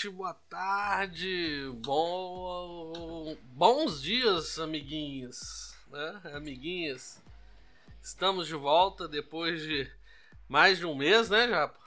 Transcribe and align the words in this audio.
Noite, 0.00 0.08
boa 0.16 0.32
tarde, 0.48 1.70
bom... 1.84 3.36
bons 3.52 4.00
dias, 4.00 4.58
amiguinhos, 4.58 5.76
né? 5.90 6.20
Amiguinhas. 6.32 7.22
Estamos 8.00 8.46
de 8.46 8.54
volta 8.54 9.06
depois 9.06 9.60
de 9.60 9.90
mais 10.48 10.78
de 10.78 10.86
um 10.86 10.94
mês, 10.94 11.28
né, 11.28 11.46
Japa? 11.48 11.78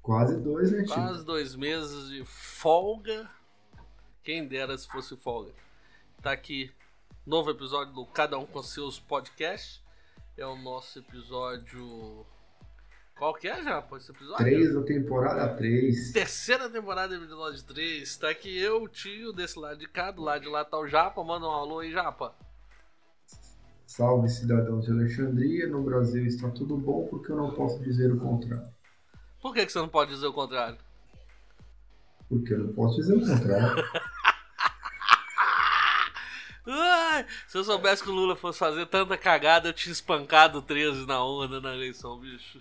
Quase 0.00 0.40
dois, 0.40 0.72
né, 0.72 0.84
tio? 0.84 0.94
Quase 0.94 1.22
dois 1.22 1.54
meses 1.54 2.08
de 2.08 2.24
folga. 2.24 3.28
Quem 4.22 4.48
dera 4.48 4.78
se 4.78 4.88
fosse 4.88 5.14
folga. 5.18 5.52
Tá 6.22 6.32
aqui, 6.32 6.72
novo 7.26 7.50
episódio 7.50 7.92
do 7.92 8.06
Cada 8.06 8.38
Um 8.38 8.46
com 8.46 8.62
Seus 8.62 8.98
Podcasts. 8.98 9.82
É 10.34 10.46
o 10.46 10.56
nosso 10.56 10.98
episódio 10.98 12.24
qual 13.20 13.34
que 13.34 13.46
é, 13.46 13.62
já, 13.62 13.86
esse 13.98 14.10
episódio? 14.10 14.46
3 14.46 14.74
da 14.74 14.82
temporada 14.82 15.54
3. 15.54 16.12
Terceira 16.12 16.70
temporada 16.70 17.18
do 17.18 17.22
episódio 17.22 17.62
3. 17.64 18.16
Tá 18.16 18.30
aqui 18.30 18.58
eu, 18.58 18.82
o 18.82 18.88
tio, 18.88 19.30
desse 19.30 19.58
lado 19.58 19.78
de 19.78 19.86
cá, 19.86 20.10
do 20.10 20.22
lado 20.22 20.40
de 20.40 20.48
lá 20.48 20.64
tá 20.64 20.78
o 20.78 20.88
Japa. 20.88 21.22
Manda 21.22 21.44
um 21.44 21.50
alô 21.50 21.80
aí, 21.80 21.92
Japa. 21.92 22.34
Salve, 23.86 24.26
cidadãos 24.26 24.86
de 24.86 24.92
Alexandria. 24.92 25.66
No 25.66 25.82
Brasil 25.82 26.24
está 26.24 26.48
tudo 26.48 26.78
bom 26.78 27.08
porque 27.10 27.30
eu 27.30 27.36
não 27.36 27.50
posso 27.50 27.78
dizer 27.82 28.10
o 28.10 28.18
contrário. 28.18 28.66
Por 29.42 29.52
que, 29.52 29.66
que 29.66 29.72
você 29.72 29.80
não 29.80 29.88
pode 29.90 30.12
dizer 30.12 30.26
o 30.26 30.32
contrário? 30.32 30.78
Porque 32.26 32.54
eu 32.54 32.58
não 32.58 32.72
posso 32.72 32.96
dizer 32.96 33.16
o 33.16 33.20
contrário. 33.20 33.84
Se 37.48 37.56
eu 37.58 37.64
soubesse 37.64 38.02
que 38.02 38.10
o 38.10 38.12
Lula 38.12 38.36
fosse 38.36 38.58
fazer 38.58 38.86
tanta 38.86 39.16
cagada, 39.16 39.68
eu 39.68 39.72
tinha 39.72 39.92
espancado 39.92 40.60
13 40.60 41.06
na 41.06 41.24
onda 41.24 41.60
na 41.60 41.74
eleição, 41.74 42.18
bicho. 42.18 42.60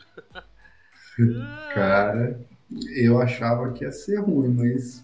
Cara, 1.73 2.39
eu 2.95 3.21
achava 3.21 3.71
que 3.73 3.83
ia 3.83 3.91
ser 3.91 4.21
ruim, 4.21 4.49
mas 4.49 5.03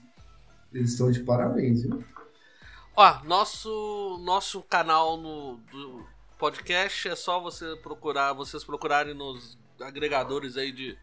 eles 0.74 0.92
estão 0.92 1.12
de 1.12 1.22
parabéns, 1.22 1.84
viu? 1.84 2.04
Ó, 2.96 3.24
nosso, 3.26 4.18
nosso 4.24 4.62
canal 4.62 5.18
no 5.18 5.58
do 5.72 6.06
podcast 6.38 7.10
é 7.10 7.16
só 7.16 7.40
você 7.40 7.76
procurar, 7.78 8.32
vocês 8.32 8.64
procurarem 8.64 9.14
nos 9.14 9.58
agregadores 9.82 10.56
aí 10.56 10.72
de, 10.72 10.98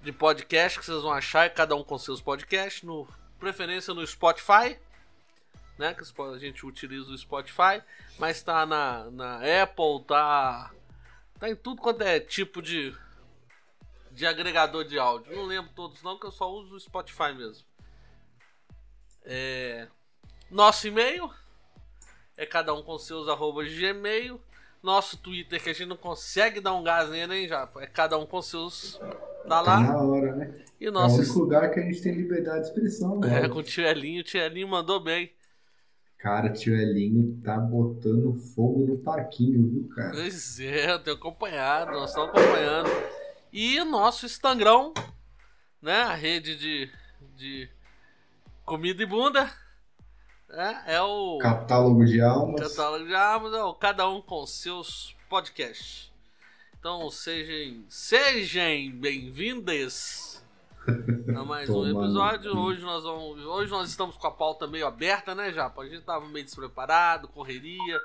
de 0.00 0.12
podcast 0.12 0.78
que 0.78 0.86
vocês 0.86 1.02
vão 1.02 1.12
achar, 1.12 1.50
cada 1.50 1.74
um 1.74 1.82
com 1.82 1.98
seus 1.98 2.20
podcasts, 2.20 2.84
no 2.84 3.08
preferência 3.40 3.92
no 3.94 4.06
Spotify 4.06 4.78
né? 5.78 5.94
Que 5.94 6.02
a 6.02 6.38
gente 6.38 6.66
utiliza 6.66 7.10
o 7.10 7.16
Spotify, 7.16 7.82
mas 8.18 8.42
tá 8.42 8.66
na, 8.66 9.10
na 9.10 9.36
Apple, 9.62 10.04
tá. 10.06 10.72
Tá 11.38 11.48
em 11.48 11.56
tudo 11.56 11.80
quanto 11.80 12.02
é 12.02 12.18
tipo 12.20 12.60
de. 12.60 12.94
De 14.10 14.26
agregador 14.26 14.84
de 14.84 14.98
áudio. 14.98 15.34
Não 15.36 15.44
lembro 15.44 15.70
todos 15.76 16.02
não, 16.02 16.18
que 16.18 16.26
eu 16.26 16.32
só 16.32 16.52
uso 16.52 16.74
o 16.74 16.80
Spotify 16.80 17.32
mesmo. 17.32 17.64
É, 19.24 19.86
nosso 20.50 20.88
e-mail 20.88 21.30
é 22.36 22.44
cada 22.44 22.74
um 22.74 22.82
com 22.82 22.98
seus 22.98 23.28
arrobas 23.28 23.70
de 23.70 23.78
gmail. 23.78 24.40
Nosso 24.82 25.16
Twitter, 25.18 25.62
que 25.62 25.70
a 25.70 25.72
gente 25.72 25.88
não 25.88 25.96
consegue 25.96 26.60
dar 26.60 26.72
um 26.72 26.82
gás 26.82 27.10
nele, 27.10 27.34
hein, 27.34 27.48
já? 27.48 27.68
É 27.78 27.86
cada 27.86 28.16
um 28.16 28.24
com 28.24 28.40
seus. 28.40 28.98
Tá 29.46 29.60
lá. 29.60 29.76
Tá 29.76 29.92
na 29.92 30.02
hora, 30.02 30.36
né? 30.36 30.54
E 30.80 30.90
nosso... 30.90 31.16
É 31.16 31.18
o 31.18 31.22
único 31.22 31.38
lugar 31.40 31.70
que 31.72 31.80
a 31.80 31.82
gente 31.82 32.00
tem 32.00 32.14
liberdade 32.14 32.60
de 32.60 32.68
expressão, 32.68 33.18
né? 33.18 33.44
É, 33.44 33.48
com 33.48 33.58
o 33.58 33.62
Tio 33.62 33.84
Elinho. 33.84 34.20
O 34.20 34.24
Tio 34.24 34.40
Elinho 34.40 34.68
mandou 34.68 35.00
bem. 35.00 35.32
Cara, 36.18 36.52
tio 36.52 36.74
Elinho 36.74 37.40
tá 37.44 37.56
botando 37.56 38.34
fogo 38.34 38.84
no 38.84 38.98
parquinho, 38.98 39.68
viu, 39.68 39.88
cara? 39.94 40.10
Pois 40.10 40.58
é, 40.58 40.90
eu 40.90 40.98
tenho 40.98 41.16
acompanhado, 41.16 41.92
nós 41.92 42.10
estamos 42.10 42.30
acompanhando. 42.30 42.90
E 43.52 43.82
nosso 43.84 44.26
Instagram, 44.26 44.92
né? 45.80 46.02
A 46.02 46.14
rede 46.14 46.56
de, 46.56 46.90
de 47.36 47.70
comida 48.64 49.00
e 49.00 49.06
bunda. 49.06 49.48
Né? 50.48 50.84
É 50.88 51.00
o. 51.00 51.38
Catálogo 51.38 52.04
de 52.04 52.20
almas. 52.20 52.68
Catálogo 52.68 53.06
de 53.06 53.14
almas, 53.14 53.54
é 53.54 53.62
o 53.62 53.74
cada 53.74 54.08
um 54.08 54.20
com 54.20 54.44
seus 54.44 55.16
podcasts. 55.28 56.10
Então 56.80 57.08
sejam, 57.10 57.84
sejam 57.88 58.90
bem-vindas 58.92 60.44
a 61.36 61.44
mais 61.44 61.68
um 61.68 61.86
episódio. 61.86 62.56
Hoje 62.56 62.80
nós 62.82 63.02
vamos. 63.02 63.44
Hoje 63.44 63.70
nós 63.70 63.88
estamos 63.88 64.16
com 64.16 64.26
a 64.26 64.30
pauta 64.30 64.66
meio 64.66 64.86
aberta, 64.86 65.34
né, 65.34 65.52
Japa? 65.52 65.82
A 65.82 65.88
gente 65.88 66.02
tava 66.02 66.26
meio 66.28 66.44
despreparado, 66.44 67.28
correria. 67.28 68.00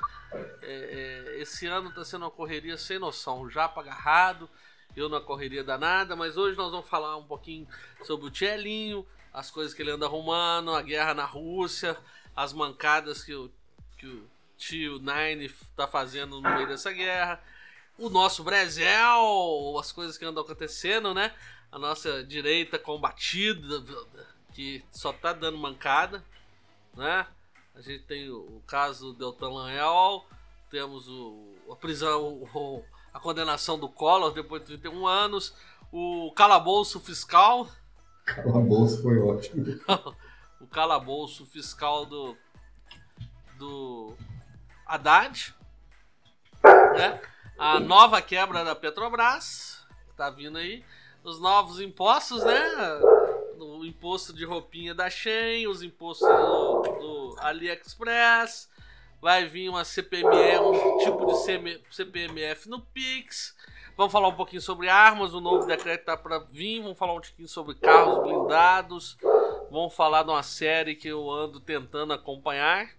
É, 0.61 1.33
é, 1.35 1.41
esse 1.41 1.67
ano 1.67 1.91
tá 1.91 2.03
sendo 2.03 2.23
uma 2.23 2.31
correria 2.31 2.77
sem 2.77 2.99
noção. 2.99 3.41
O 3.41 3.49
Japa 3.49 3.81
agarrado, 3.81 4.49
eu 4.95 5.07
na 5.07 5.21
correria 5.21 5.63
danada, 5.63 6.15
mas 6.15 6.37
hoje 6.37 6.57
nós 6.57 6.71
vamos 6.71 6.87
falar 6.87 7.15
um 7.17 7.25
pouquinho 7.25 7.67
sobre 8.03 8.27
o 8.27 8.31
Tchelinho, 8.31 9.05
as 9.33 9.49
coisas 9.49 9.73
que 9.73 9.81
ele 9.81 9.91
anda 9.91 10.05
arrumando, 10.05 10.73
a 10.73 10.81
guerra 10.81 11.13
na 11.13 11.25
Rússia, 11.25 11.97
as 12.35 12.53
mancadas 12.53 13.23
que 13.23 13.33
o, 13.33 13.49
que 13.97 14.07
o 14.07 14.27
tio 14.57 14.99
Nine 14.99 15.49
tá 15.75 15.87
fazendo 15.87 16.39
no 16.39 16.55
meio 16.55 16.67
dessa 16.67 16.91
guerra. 16.91 17.41
O 17.97 18.09
nosso 18.09 18.43
Brasil, 18.43 18.85
as 19.79 19.91
coisas 19.91 20.17
que 20.17 20.25
andam 20.25 20.43
acontecendo, 20.43 21.13
né? 21.13 21.31
A 21.73 21.79
nossa 21.79 22.23
direita 22.23 22.77
combatida, 22.77 23.83
que 24.53 24.85
só 24.91 25.11
tá 25.11 25.33
dando 25.33 25.57
mancada, 25.57 26.23
né? 26.95 27.25
A 27.73 27.81
gente 27.81 28.03
tem 28.03 28.29
o, 28.29 28.61
caso 28.67 29.11
do 29.13 29.31
Deltan 29.31 29.49
Lanhol, 29.49 30.23
temos 30.69 31.09
o, 31.09 31.55
a 31.71 31.75
prisão, 31.75 32.47
o, 32.53 32.85
a 33.11 33.19
condenação 33.19 33.79
do 33.79 33.89
Collor 33.89 34.31
depois 34.31 34.61
de 34.61 34.77
31 34.77 35.07
anos, 35.07 35.55
o 35.91 36.31
calabouço 36.35 36.99
fiscal. 36.99 37.67
Calabouço 38.23 39.01
foi 39.01 39.17
ótimo. 39.19 39.65
o 40.61 40.67
calabouço 40.67 41.43
fiscal 41.47 42.05
do, 42.05 42.37
do 43.57 44.15
Haddad, 44.85 45.55
né? 46.63 47.19
A 47.57 47.79
nova 47.79 48.21
quebra 48.21 48.63
da 48.63 48.75
Petrobras, 48.75 49.83
que 50.07 50.13
tá 50.15 50.29
vindo 50.29 50.59
aí 50.59 50.85
os 51.23 51.39
novos 51.39 51.79
impostos, 51.79 52.43
né? 52.43 52.61
O 53.57 53.85
imposto 53.85 54.33
de 54.33 54.45
roupinha 54.45 54.93
da 54.93 55.09
Shein, 55.09 55.67
os 55.67 55.81
impostos 55.81 56.27
do, 56.27 56.81
do 56.81 57.35
AliExpress, 57.39 58.69
vai 59.21 59.45
vir 59.45 59.69
uma 59.69 59.85
CPMF, 59.85 60.59
um 60.59 60.97
tipo 60.97 61.25
de 61.25 61.81
CPMF 61.89 62.69
no 62.69 62.81
Pix. 62.81 63.55
Vamos 63.95 64.11
falar 64.11 64.27
um 64.27 64.35
pouquinho 64.35 64.61
sobre 64.61 64.89
armas, 64.89 65.33
o 65.33 65.39
novo 65.39 65.67
decreto 65.67 66.05
tá 66.05 66.17
para 66.17 66.39
vir. 66.39 66.81
Vamos 66.81 66.97
falar 66.97 67.13
um 67.13 67.21
pouquinho 67.21 67.47
sobre 67.47 67.75
carros 67.75 68.23
blindados. 68.23 69.17
Vamos 69.69 69.93
falar 69.93 70.23
de 70.23 70.29
uma 70.29 70.43
série 70.43 70.95
que 70.95 71.07
eu 71.07 71.29
ando 71.29 71.59
tentando 71.59 72.11
acompanhar. 72.11 72.89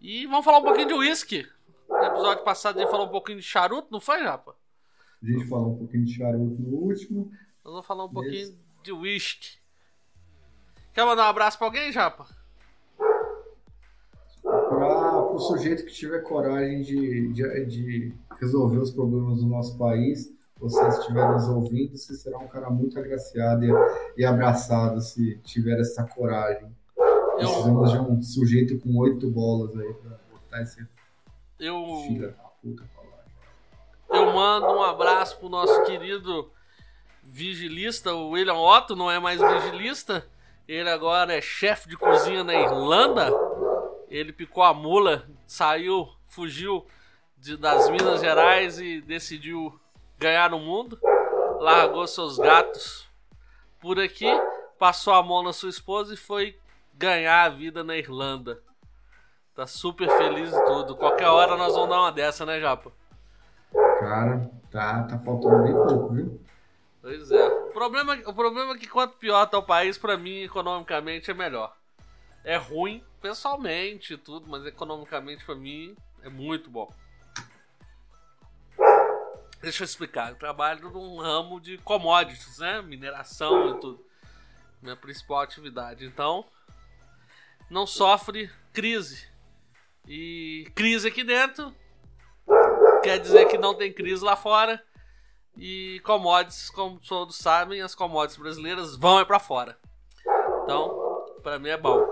E 0.00 0.26
vamos 0.26 0.44
falar 0.44 0.58
um 0.58 0.62
pouquinho 0.62 0.88
de 0.88 0.94
uísque. 0.94 1.46
No 1.88 2.04
episódio 2.04 2.44
passado 2.44 2.78
a 2.78 2.82
gente 2.82 2.90
falou 2.90 3.06
um 3.06 3.10
pouquinho 3.10 3.38
de 3.38 3.44
charuto, 3.44 3.88
não 3.90 4.00
foi, 4.00 4.22
Japa? 4.22 4.54
A 5.22 5.26
gente 5.26 5.48
falou 5.48 5.72
um 5.72 5.78
pouquinho 5.78 6.04
de 6.04 6.14
charuto 6.14 6.62
no 6.62 6.76
último. 6.76 7.30
Nós 7.64 7.72
vamos 7.72 7.86
falar 7.86 8.04
um 8.04 8.06
Esse... 8.06 8.14
pouquinho 8.14 8.58
de 8.82 8.92
whisky. 8.92 9.58
Quer 10.92 11.06
mandar 11.06 11.24
um 11.24 11.30
abraço 11.30 11.56
pra 11.56 11.66
alguém, 11.66 11.90
Japa? 11.90 12.26
Para 14.42 15.32
o 15.32 15.38
sujeito 15.38 15.84
que 15.86 15.92
tiver 15.92 16.20
coragem 16.20 16.82
de, 16.82 17.32
de, 17.32 17.64
de, 17.64 18.14
resolver 18.38 18.78
os 18.78 18.90
problemas 18.90 19.40
do 19.40 19.46
nosso 19.46 19.78
país, 19.78 20.30
você 20.58 20.86
estiver 20.88 21.26
nos 21.32 21.48
ouvindo, 21.48 21.96
você 21.96 22.14
será 22.14 22.38
um 22.38 22.46
cara 22.46 22.68
muito 22.68 22.98
agraciado 22.98 23.64
e, 23.64 23.70
e 24.18 24.24
abraçado 24.24 25.00
se 25.00 25.38
tiver 25.38 25.80
essa 25.80 26.04
coragem. 26.04 26.70
Eu... 26.96 27.36
Precisamos 27.36 27.90
de 27.90 27.98
um 27.98 28.22
sujeito 28.22 28.78
com 28.78 28.94
oito 28.98 29.30
bolas 29.30 29.74
aí 29.76 29.94
pra 29.94 30.18
botar 30.30 30.62
esse 30.62 30.86
eu... 31.58 31.82
filho 32.06 32.28
da 32.28 32.32
puta 32.60 32.94
eu 34.14 34.32
mando 34.32 34.66
um 34.66 34.82
abraço 34.82 35.38
pro 35.38 35.48
nosso 35.48 35.82
querido 35.84 36.50
vigilista, 37.34 38.14
o 38.14 38.30
William 38.30 38.54
Otto, 38.54 38.94
não 38.94 39.10
é 39.10 39.18
mais 39.18 39.40
vigilista. 39.40 40.24
Ele 40.68 40.88
agora 40.88 41.34
é 41.34 41.40
chefe 41.40 41.88
de 41.88 41.96
cozinha 41.96 42.44
na 42.44 42.54
Irlanda. 42.54 43.28
Ele 44.08 44.32
picou 44.32 44.62
a 44.62 44.72
mula, 44.72 45.26
saiu, 45.44 46.08
fugiu 46.28 46.86
de, 47.36 47.56
das 47.56 47.90
Minas 47.90 48.20
Gerais 48.20 48.78
e 48.78 49.00
decidiu 49.00 49.78
ganhar 50.16 50.54
o 50.54 50.60
mundo. 50.60 50.96
Largou 51.58 52.06
seus 52.06 52.38
gatos 52.38 53.08
por 53.80 53.98
aqui, 53.98 54.30
passou 54.78 55.12
a 55.12 55.22
mão 55.22 55.42
na 55.42 55.52
sua 55.52 55.70
esposa 55.70 56.14
e 56.14 56.16
foi 56.16 56.56
ganhar 56.94 57.42
a 57.42 57.48
vida 57.48 57.82
na 57.82 57.96
Irlanda. 57.96 58.60
Tá 59.56 59.66
super 59.66 60.08
feliz 60.08 60.52
e 60.52 60.64
tudo. 60.66 60.94
Qualquer 60.94 61.26
hora 61.26 61.56
nós 61.56 61.74
vamos 61.74 61.88
dar 61.88 62.00
uma 62.00 62.12
dessa, 62.12 62.46
né, 62.46 62.60
Japa? 62.60 62.92
Cara, 63.98 64.48
tá, 64.70 65.02
tá 65.02 65.18
faltando 65.18 65.64
bem 65.64 65.72
pouco, 65.72 66.14
viu? 66.14 66.43
Pois 67.04 67.30
é. 67.30 67.46
O 67.46 67.70
problema, 67.70 68.14
o 68.24 68.32
problema 68.32 68.72
é 68.72 68.78
que 68.78 68.88
quanto 68.88 69.18
pior 69.18 69.44
tá 69.44 69.58
o 69.58 69.62
país, 69.62 69.98
para 69.98 70.16
mim, 70.16 70.38
economicamente, 70.38 71.30
é 71.30 71.34
melhor. 71.34 71.76
É 72.42 72.56
ruim 72.56 73.04
pessoalmente 73.20 74.16
tudo, 74.16 74.48
mas 74.48 74.64
economicamente 74.64 75.44
para 75.44 75.54
mim 75.54 75.94
é 76.22 76.30
muito 76.30 76.70
bom. 76.70 76.90
Deixa 79.60 79.82
eu 79.82 79.84
explicar. 79.84 80.30
Eu 80.30 80.36
trabalho 80.36 80.88
num 80.88 81.18
ramo 81.18 81.60
de 81.60 81.76
commodities, 81.76 82.56
né? 82.56 82.80
Mineração 82.80 83.76
e 83.76 83.80
tudo. 83.80 84.02
Minha 84.80 84.96
principal 84.96 85.40
atividade. 85.40 86.06
Então, 86.06 86.46
não 87.68 87.86
sofre 87.86 88.50
crise. 88.72 89.28
E 90.08 90.72
crise 90.74 91.08
aqui 91.08 91.22
dentro 91.22 91.74
quer 93.02 93.18
dizer 93.18 93.44
que 93.48 93.58
não 93.58 93.74
tem 93.74 93.92
crise 93.92 94.24
lá 94.24 94.36
fora. 94.36 94.82
E 95.56 96.00
commodities, 96.04 96.68
como 96.70 96.98
todos 96.98 97.36
sabem, 97.36 97.80
as 97.80 97.94
commodities 97.94 98.40
brasileiras 98.40 98.96
vão 98.96 99.20
é 99.20 99.24
para 99.24 99.38
fora. 99.38 99.78
Então, 100.62 101.26
para 101.42 101.58
mim 101.58 101.68
é 101.68 101.76
bom. 101.76 102.04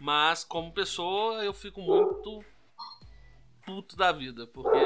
Mas 0.00 0.44
como 0.44 0.72
pessoa, 0.72 1.44
eu 1.44 1.52
fico 1.52 1.80
muito 1.80 2.44
puto 3.64 3.96
da 3.96 4.12
vida, 4.12 4.46
porque 4.46 4.78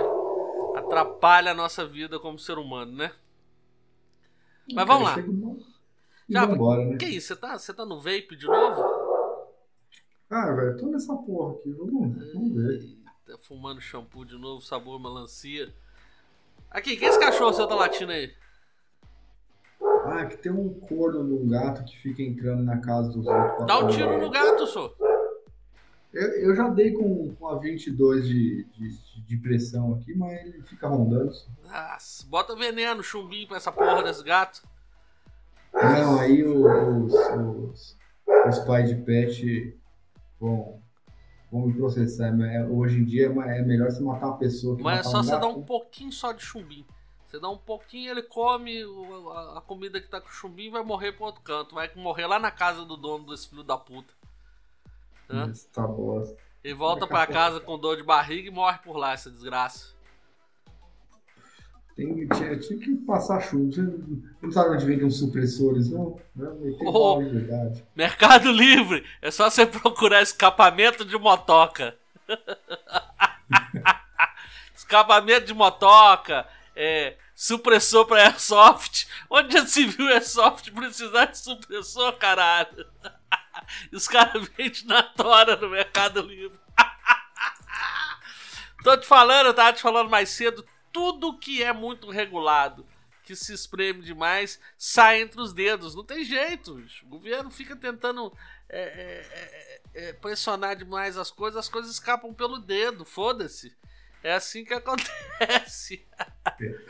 atrapalha 0.76 1.50
a 1.50 1.54
nossa 1.54 1.86
vida 1.86 2.18
como 2.18 2.38
ser 2.38 2.58
humano, 2.58 2.92
né? 2.92 3.12
Mas 4.72 4.86
vamos 4.86 5.04
lá. 5.04 5.16
Já, 6.28 6.44
embora, 6.44 6.84
né? 6.84 6.96
Que 6.96 7.06
isso? 7.06 7.28
Você 7.28 7.36
tá, 7.36 7.58
você 7.58 7.74
tá 7.74 7.84
no 7.84 8.00
vape 8.00 8.36
de 8.36 8.46
novo? 8.46 8.82
Ah, 10.30 10.50
velho, 10.52 10.78
tô 10.78 10.86
nessa 10.86 11.14
porra 11.14 11.54
aqui. 11.54 11.70
Vamos, 11.72 12.32
vamos 12.32 12.54
ver. 12.54 12.80
Eita, 12.80 13.38
fumando 13.42 13.80
shampoo 13.80 14.24
de 14.24 14.38
novo, 14.38 14.64
sabor 14.64 14.98
melancia. 14.98 15.74
Aqui, 16.72 16.96
quem 16.96 17.06
é 17.06 17.10
esse 17.10 17.20
cachorro 17.20 17.52
seu 17.52 17.66
tá 17.66 17.74
latindo 17.74 18.12
aí? 18.12 18.32
Ah, 20.06 20.24
que 20.24 20.36
tem 20.38 20.50
um 20.50 20.72
corno 20.80 21.24
de 21.24 21.32
um 21.34 21.48
gato 21.48 21.84
que 21.84 21.96
fica 21.98 22.22
entrando 22.22 22.62
na 22.62 22.78
casa 22.78 23.10
dos 23.10 23.26
outros. 23.26 23.66
Dá 23.66 23.78
um 23.78 23.88
tiro 23.88 24.18
no 24.18 24.30
gato, 24.30 24.66
só. 24.66 24.92
Eu, 26.12 26.28
eu 26.40 26.56
já 26.56 26.68
dei 26.68 26.92
com, 26.92 27.34
com 27.36 27.48
a 27.48 27.58
22 27.58 28.26
de, 28.26 28.64
de, 28.64 28.88
de 29.26 29.36
pressão 29.36 29.94
aqui, 29.94 30.14
mas 30.14 30.40
ele 30.40 30.62
fica 30.62 30.88
rondando. 30.88 31.32
Nossa, 31.64 32.26
bota 32.26 32.56
veneno, 32.56 33.02
chumbinho 33.02 33.48
pra 33.48 33.58
essa 33.58 33.70
porra 33.70 34.02
desse 34.02 34.24
gato. 34.24 34.62
Não, 35.74 36.18
aí 36.18 36.42
os, 36.44 37.14
os, 37.14 37.96
os 38.48 38.58
pais 38.60 38.88
de 38.88 38.96
pet 38.96 39.78
vão, 40.38 40.81
vão 41.52 41.66
me 41.66 41.74
processar. 41.74 42.32
Hoje 42.70 42.98
em 42.98 43.04
dia 43.04 43.26
é, 43.26 43.58
é 43.58 43.62
melhor 43.62 43.90
você 43.90 44.02
matar 44.02 44.28
uma 44.28 44.38
pessoa 44.38 44.74
que 44.74 44.82
Mas 44.82 45.00
é 45.00 45.02
só 45.02 45.20
um 45.20 45.22
você 45.22 45.32
dar 45.32 45.48
um 45.48 45.62
pouquinho 45.62 46.10
só 46.10 46.32
de 46.32 46.42
chumbinho. 46.42 46.86
Você 47.28 47.38
dá 47.38 47.48
um 47.48 47.58
pouquinho, 47.58 48.10
ele 48.10 48.22
come 48.22 48.82
a, 49.56 49.60
comida 49.60 50.00
que 50.00 50.08
tá 50.08 50.20
com 50.20 50.28
chumbinho 50.28 50.68
e 50.68 50.72
vai 50.72 50.82
morrer 50.82 51.12
pro 51.12 51.26
outro 51.26 51.42
canto. 51.42 51.74
Vai 51.74 51.90
morrer 51.94 52.26
lá 52.26 52.38
na 52.38 52.50
casa 52.50 52.84
do 52.84 52.96
dono 52.96 53.26
desse 53.26 53.48
filho 53.48 53.62
da 53.62 53.76
puta. 53.76 54.12
Hã? 55.30 55.52
Tá 55.72 55.86
bosta. 55.86 56.36
E 56.64 56.72
volta 56.72 57.06
pra 57.06 57.26
casa 57.26 57.60
com 57.60 57.78
dor 57.78 57.96
de 57.96 58.02
barriga 58.02 58.48
e 58.48 58.50
morre 58.50 58.78
por 58.78 58.96
lá, 58.96 59.12
essa 59.12 59.30
desgraça. 59.30 59.91
Tem, 61.96 62.26
tinha, 62.28 62.58
tinha 62.58 62.78
que 62.78 62.96
passar 63.06 63.40
chuva. 63.40 63.70
Você 63.70 63.82
não 64.42 64.50
sabe 64.50 64.70
onde 64.74 64.86
vende 64.86 65.04
uns 65.04 65.18
supressores, 65.18 65.90
não? 65.90 66.18
Não, 66.34 66.56
tem 66.56 66.76
Oh. 66.86 67.20
verdade. 67.20 67.84
Mercado 67.94 68.50
Livre! 68.50 69.04
É 69.20 69.30
só 69.30 69.50
você 69.50 69.66
procurar 69.66 70.22
escapamento 70.22 71.04
de 71.04 71.16
motoca. 71.18 71.96
escapamento 74.74 75.46
de 75.46 75.54
motoca, 75.54 76.46
é, 76.74 77.16
supressor 77.34 78.06
pra 78.06 78.22
airsoft. 78.24 79.06
Onde 79.28 79.52
já 79.54 79.66
se 79.66 79.84
viu 79.84 80.08
airsoft 80.08 80.70
precisar 80.72 81.26
de 81.26 81.38
supressor, 81.38 82.12
caralho? 82.14 82.86
Os 83.92 84.08
caras 84.08 84.48
vendem 84.56 84.84
na 84.86 85.02
tora 85.02 85.56
no 85.56 85.68
Mercado 85.70 86.22
Livre. 86.22 86.58
Tô 88.82 88.96
te 88.96 89.06
falando, 89.06 89.46
eu 89.46 89.54
tava 89.54 89.72
te 89.72 89.80
falando 89.82 90.10
mais 90.10 90.28
cedo, 90.30 90.64
tudo 90.92 91.38
que 91.38 91.62
é 91.62 91.72
muito 91.72 92.10
regulado, 92.10 92.86
que 93.24 93.34
se 93.36 93.52
espreme 93.52 94.02
demais, 94.02 94.60
sai 94.76 95.22
entre 95.22 95.40
os 95.40 95.52
dedos. 95.52 95.94
Não 95.94 96.04
tem 96.04 96.24
jeito. 96.24 96.74
bicho. 96.74 97.06
O 97.06 97.08
governo 97.08 97.50
fica 97.50 97.74
tentando 97.76 98.32
é, 98.68 98.80
é, 98.80 99.80
é, 99.94 100.08
é, 100.08 100.12
pressionar 100.14 100.76
demais 100.76 101.16
as 101.16 101.30
coisas, 101.30 101.58
as 101.58 101.68
coisas 101.68 101.92
escapam 101.92 102.32
pelo 102.32 102.58
dedo, 102.58 103.04
foda-se. 103.04 103.72
É 104.22 104.34
assim 104.34 104.64
que 104.64 104.72
acontece. 104.74 106.06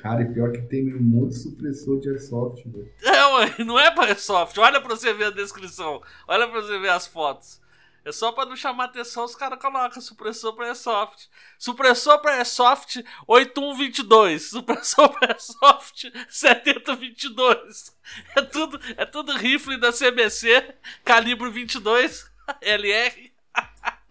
Cara, 0.03 0.23
e 0.23 0.33
pior 0.33 0.53
que 0.53 0.63
tem 0.63 0.95
um 0.95 1.03
monte 1.03 1.31
de 1.31 1.39
supressor 1.39 2.01
de 2.01 2.11
airsoft, 2.11 2.63
velho. 2.69 2.93
É, 3.03 3.63
não 3.65 3.79
é 3.79 3.91
para 3.91 4.09
Airsoft. 4.09 4.59
Olha 4.59 4.81
pra 4.81 4.95
você 4.95 5.13
ver 5.15 5.27
a 5.27 5.31
descrição. 5.31 6.03
Olha 6.29 6.47
pra 6.47 6.61
você 6.61 6.79
ver 6.79 6.91
as 6.91 7.07
fotos. 7.07 7.61
É 8.05 8.11
só 8.11 8.33
pra 8.33 8.45
não 8.45 8.57
chamar 8.57 8.87
atenção, 8.87 9.25
os 9.25 9.37
caras 9.37 9.61
colocam 9.61 10.03
supressor 10.03 10.55
pra 10.55 10.67
Airsoft. 10.67 11.29
Supressor 11.59 12.19
pra 12.21 12.35
Airsoft 12.35 12.97
8122. 13.27 14.51
Supressor 14.51 15.09
pra 15.11 15.29
Airsoft 15.29 16.11
7022. 16.29 17.97
É 18.37 18.43
tudo, 18.43 18.81
é 18.97 19.05
tudo 19.07 19.37
rifle 19.37 19.77
da 19.77 19.93
CBC, 19.93 20.75
calibre 21.05 21.49
22, 21.49 22.31
LR. 22.61 23.33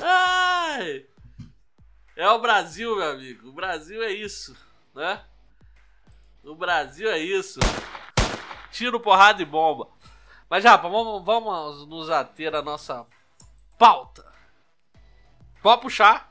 Ai! 0.00 1.06
É 2.16 2.28
o 2.28 2.38
Brasil, 2.38 2.96
meu 2.96 3.10
amigo. 3.10 3.48
O 3.48 3.52
Brasil 3.52 4.02
é 4.02 4.10
isso, 4.10 4.56
né? 4.94 5.22
O 6.44 6.54
Brasil 6.54 7.10
é 7.10 7.18
isso. 7.18 7.58
Tiro, 8.70 9.00
porrada 9.00 9.42
e 9.42 9.44
bomba. 9.44 9.88
Mas, 10.50 10.64
Japa, 10.64 10.88
vamos, 10.88 11.24
vamos 11.24 11.86
nos 11.86 12.10
ater 12.10 12.52
à 12.56 12.60
nossa 12.60 13.06
pauta. 13.78 14.24
Pode 15.62 15.80
puxar. 15.80 16.28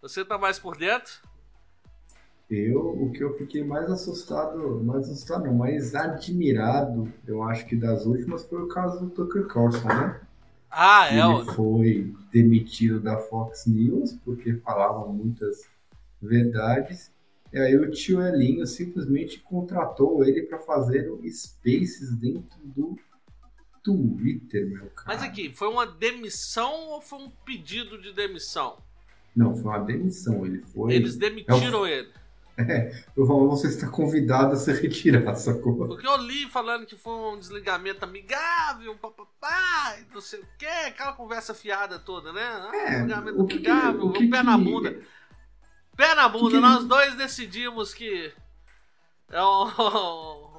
Você 0.00 0.24
tá 0.24 0.38
mais 0.38 0.60
por 0.60 0.76
dentro? 0.76 1.12
Eu, 2.48 3.02
o 3.02 3.10
que 3.10 3.20
eu 3.20 3.36
fiquei 3.36 3.64
mais 3.64 3.90
assustado, 3.90 4.80
mais 4.84 5.08
assustado 5.08 5.44
não, 5.44 5.54
mais 5.54 5.92
admirado, 5.92 7.12
eu 7.26 7.42
acho 7.42 7.66
que 7.66 7.74
das 7.74 8.06
últimas 8.06 8.44
foi 8.44 8.62
o 8.62 8.68
caso 8.68 9.00
do 9.00 9.10
Tucker 9.10 9.48
Carlson, 9.48 9.88
né? 9.88 10.20
Ah, 10.70 11.08
é. 11.12 11.18
Ele 11.18 11.44
foi 11.52 12.14
demitido 12.30 13.00
da 13.00 13.18
Fox 13.18 13.66
News 13.66 14.12
porque 14.24 14.54
falava 14.58 15.10
muitas 15.10 15.66
verdades. 16.20 17.10
E 17.52 17.58
aí 17.58 17.76
o 17.76 17.90
tio 17.90 18.22
Elinho 18.22 18.64
simplesmente 18.68 19.40
contratou 19.40 20.24
ele 20.24 20.42
para 20.42 20.60
fazer 20.60 21.10
o 21.10 21.20
Spaces 21.28 22.14
dentro 22.16 22.58
do 22.64 22.96
Twitter, 23.82 24.66
meu 24.68 24.86
cara. 24.90 25.08
Mas 25.08 25.22
aqui, 25.22 25.52
foi 25.52 25.68
uma 25.68 25.86
demissão 25.86 26.72
ou 26.90 27.00
foi 27.00 27.18
um 27.20 27.30
pedido 27.44 28.00
de 28.00 28.12
demissão? 28.12 28.78
Não, 29.34 29.54
foi 29.56 29.64
uma 29.70 29.78
demissão. 29.80 30.44
Ele 30.46 30.60
foi. 30.60 30.92
Eles 30.94 31.16
demitiram 31.16 31.86
ele. 31.86 32.08
Eu 33.16 33.26
falo, 33.26 33.48
você 33.48 33.66
está 33.68 33.88
convidado 33.88 34.52
a 34.52 34.56
se 34.56 34.70
retirar, 34.72 35.34
sacou? 35.36 35.86
Porque 35.86 36.06
eu 36.06 36.16
li 36.18 36.46
falando 36.50 36.84
que 36.84 36.96
foi 36.96 37.12
um 37.34 37.38
desligamento 37.38 38.04
amigável, 38.04 38.94
papapá, 38.96 39.96
não 40.12 40.20
sei 40.20 40.40
o 40.40 40.46
que, 40.58 40.66
aquela 40.66 41.14
conversa 41.14 41.54
fiada 41.54 41.98
toda, 41.98 42.30
né? 42.30 42.42
Ah, 42.44 42.76
É, 42.76 42.90
desligamento 42.90 43.42
o 43.42 43.46
que 43.46 43.54
amigável, 43.56 44.04
o 44.04 44.12
que 44.12 44.28
pé 44.28 44.42
na 44.42 44.58
que- 44.58 44.64
bunda. 44.64 45.00
Pé 45.96 46.14
na 46.14 46.28
bunda, 46.28 46.50
que 46.50 46.60
nós 46.60 46.84
dois 46.84 47.14
decidimos 47.16 47.94
que 47.94 48.30
é 49.30 49.42
um 49.42 49.64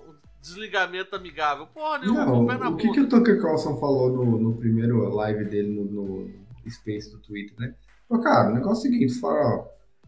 desligamento 0.43 1.15
amigável. 1.15 1.65
Porra, 1.67 1.99
nenhuma, 1.99 2.25
foi 2.25 2.35
Não, 2.35 2.45
pé 2.45 2.57
na 2.57 2.69
o 2.69 2.75
que, 2.75 2.91
que 2.91 2.99
o 2.99 3.07
Tucker 3.07 3.41
Carlson 3.41 3.79
falou 3.79 4.11
no, 4.11 4.37
no 4.37 4.57
primeiro 4.57 5.09
live 5.09 5.45
dele 5.45 5.69
no, 5.69 5.85
no 5.85 6.69
Space 6.69 7.09
do 7.09 7.17
Twitter, 7.19 7.57
né? 7.57 7.73
Falou, 8.09 8.23
cara, 8.23 8.51
o 8.51 8.53
negócio 8.53 8.85
é 8.85 8.89
o 8.89 8.91
seguinte, 8.91 9.13
você 9.13 9.19
fala, 9.21 9.55
ó, 9.55 9.65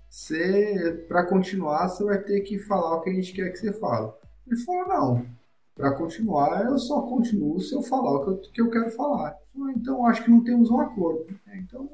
você, 0.10 1.06
pra 1.08 1.26
continuar, 1.26 1.88
você 1.88 2.04
vai 2.04 2.18
ter 2.20 2.42
que 2.42 2.60
falar 2.60 2.98
o 2.98 3.02
que 3.02 3.10
a 3.10 3.14
gente 3.14 3.34
quer 3.34 3.50
que 3.50 3.58
você 3.58 3.72
fale. 3.72 4.12
Ele 4.46 4.60
falou, 4.60 4.88
não, 4.88 5.26
pra 5.74 5.94
continuar, 5.94 6.66
eu 6.66 6.78
só 6.78 7.02
continuo 7.02 7.60
se 7.62 7.74
eu 7.74 7.82
falar 7.82 8.12
o 8.12 8.24
que 8.24 8.30
eu, 8.30 8.38
que 8.52 8.62
eu 8.62 8.70
quero 8.70 8.92
falar. 8.92 9.38
Falou, 9.54 9.70
então, 9.70 10.06
acho 10.06 10.24
que 10.24 10.30
não 10.30 10.44
temos 10.44 10.70
um 10.70 10.80
acordo. 10.82 11.26
É, 11.48 11.58
então, 11.58 11.90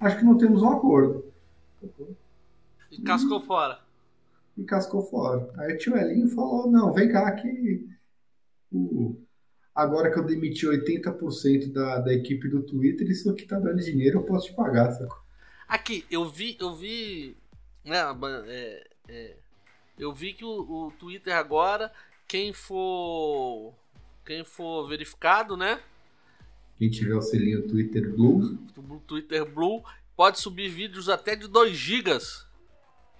acho 0.00 0.18
que 0.18 0.24
não 0.24 0.36
temos 0.36 0.62
um 0.62 0.70
acordo. 0.70 1.24
E 2.90 3.00
cascou 3.02 3.40
fora. 3.40 3.78
E 4.56 4.64
cascou 4.64 5.02
fora. 5.02 5.50
Aí 5.58 5.74
o 5.74 5.78
tio 5.78 5.96
Elinho 5.96 6.28
falou, 6.28 6.70
não, 6.70 6.92
vem 6.92 7.10
cá 7.10 7.30
que 7.32 7.86
o- 8.72 9.20
agora 9.74 10.10
que 10.10 10.18
eu 10.18 10.24
demiti 10.24 10.66
80% 10.66 11.72
da, 11.72 11.98
da 12.00 12.12
equipe 12.14 12.48
do 12.48 12.62
Twitter, 12.62 13.06
isso 13.08 13.30
aqui 13.30 13.44
tá 13.44 13.58
dando 13.58 13.82
dinheiro, 13.82 14.18
eu 14.20 14.22
posso 14.24 14.46
te 14.48 14.54
pagar, 14.54 14.90
sacou? 14.92 15.18
Aqui, 15.68 16.04
eu 16.10 16.24
vi, 16.24 16.56
eu 16.60 16.74
vi, 16.74 17.36
né, 17.84 17.98
é, 18.46 18.86
é, 19.08 19.36
eu 19.98 20.14
vi 20.14 20.32
que 20.32 20.44
o, 20.44 20.48
o 20.86 20.92
Twitter 20.98 21.34
agora, 21.34 21.92
quem 22.26 22.52
for, 22.52 23.74
quem 24.24 24.44
for 24.44 24.88
verificado, 24.88 25.56
né, 25.56 25.80
Quem 26.78 26.88
tiver 26.90 27.14
o 27.14 27.22
selinho 27.22 27.66
Twitter 27.66 28.10
Blue, 28.14 28.56
Twitter 29.06 29.44
Blue, 29.44 29.82
pode 30.16 30.40
subir 30.40 30.68
vídeos 30.68 31.08
até 31.08 31.34
de 31.34 31.48
2 31.48 31.76
gigas. 31.76 32.45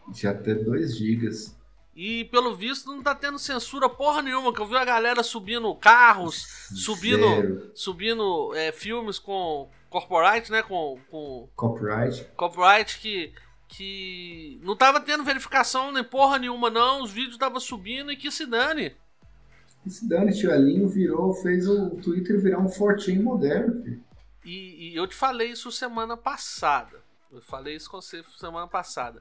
De 0.09 0.27
até 0.27 0.55
2 0.55 0.97
gigas. 0.97 1.57
E 1.95 2.25
pelo 2.27 2.55
visto 2.55 2.93
não 2.93 3.03
tá 3.03 3.15
tendo 3.15 3.39
censura 3.39 3.89
porra 3.89 4.21
nenhuma, 4.21 4.53
que 4.53 4.61
eu 4.61 4.67
vi 4.67 4.77
a 4.77 4.85
galera 4.85 5.23
subindo 5.23 5.75
carros, 5.77 6.69
subindo, 6.77 7.27
Zero 7.27 7.71
subindo 7.75 8.55
é, 8.55 8.71
filmes 8.71 9.19
com 9.19 9.71
corporate, 9.89 10.53
né, 10.53 10.63
com, 10.63 10.99
com 11.11 11.49
copyright. 11.57 12.27
copyright 12.37 12.99
que 13.01 13.33
que 13.69 14.61
não 14.63 14.77
tava 14.77 15.01
tendo 15.01 15.25
verificação 15.25 15.91
nem 15.91 16.05
porra 16.05 16.39
nenhuma, 16.39 16.71
não. 16.71 17.03
Os 17.03 17.11
vídeos 17.11 17.35
estavam 17.35 17.59
subindo 17.59 18.13
e 18.13 18.17
que 18.17 18.31
se 18.31 18.47
dane. 18.47 18.95
Que 19.83 19.91
se 19.91 20.09
dane, 20.09 20.33
tio 20.33 20.53
Elinho 20.53 20.89
virou, 20.89 21.35
fez 21.35 21.69
o 21.69 21.91
Twitter 21.97 22.41
virar 22.41 22.61
um 22.61 22.69
fortinho 22.69 23.23
moderno, 23.23 23.83
filho. 23.83 24.05
E, 24.45 24.93
e, 24.93 24.97
eu 24.97 25.07
te 25.09 25.17
falei 25.17 25.51
isso 25.51 25.73
semana 25.73 26.17
passada. 26.17 26.99
Eu 27.33 27.43
falei 27.43 27.75
isso 27.75 27.91
com 27.91 28.01
você 28.01 28.23
semana 28.39 28.69
passada. 28.69 29.21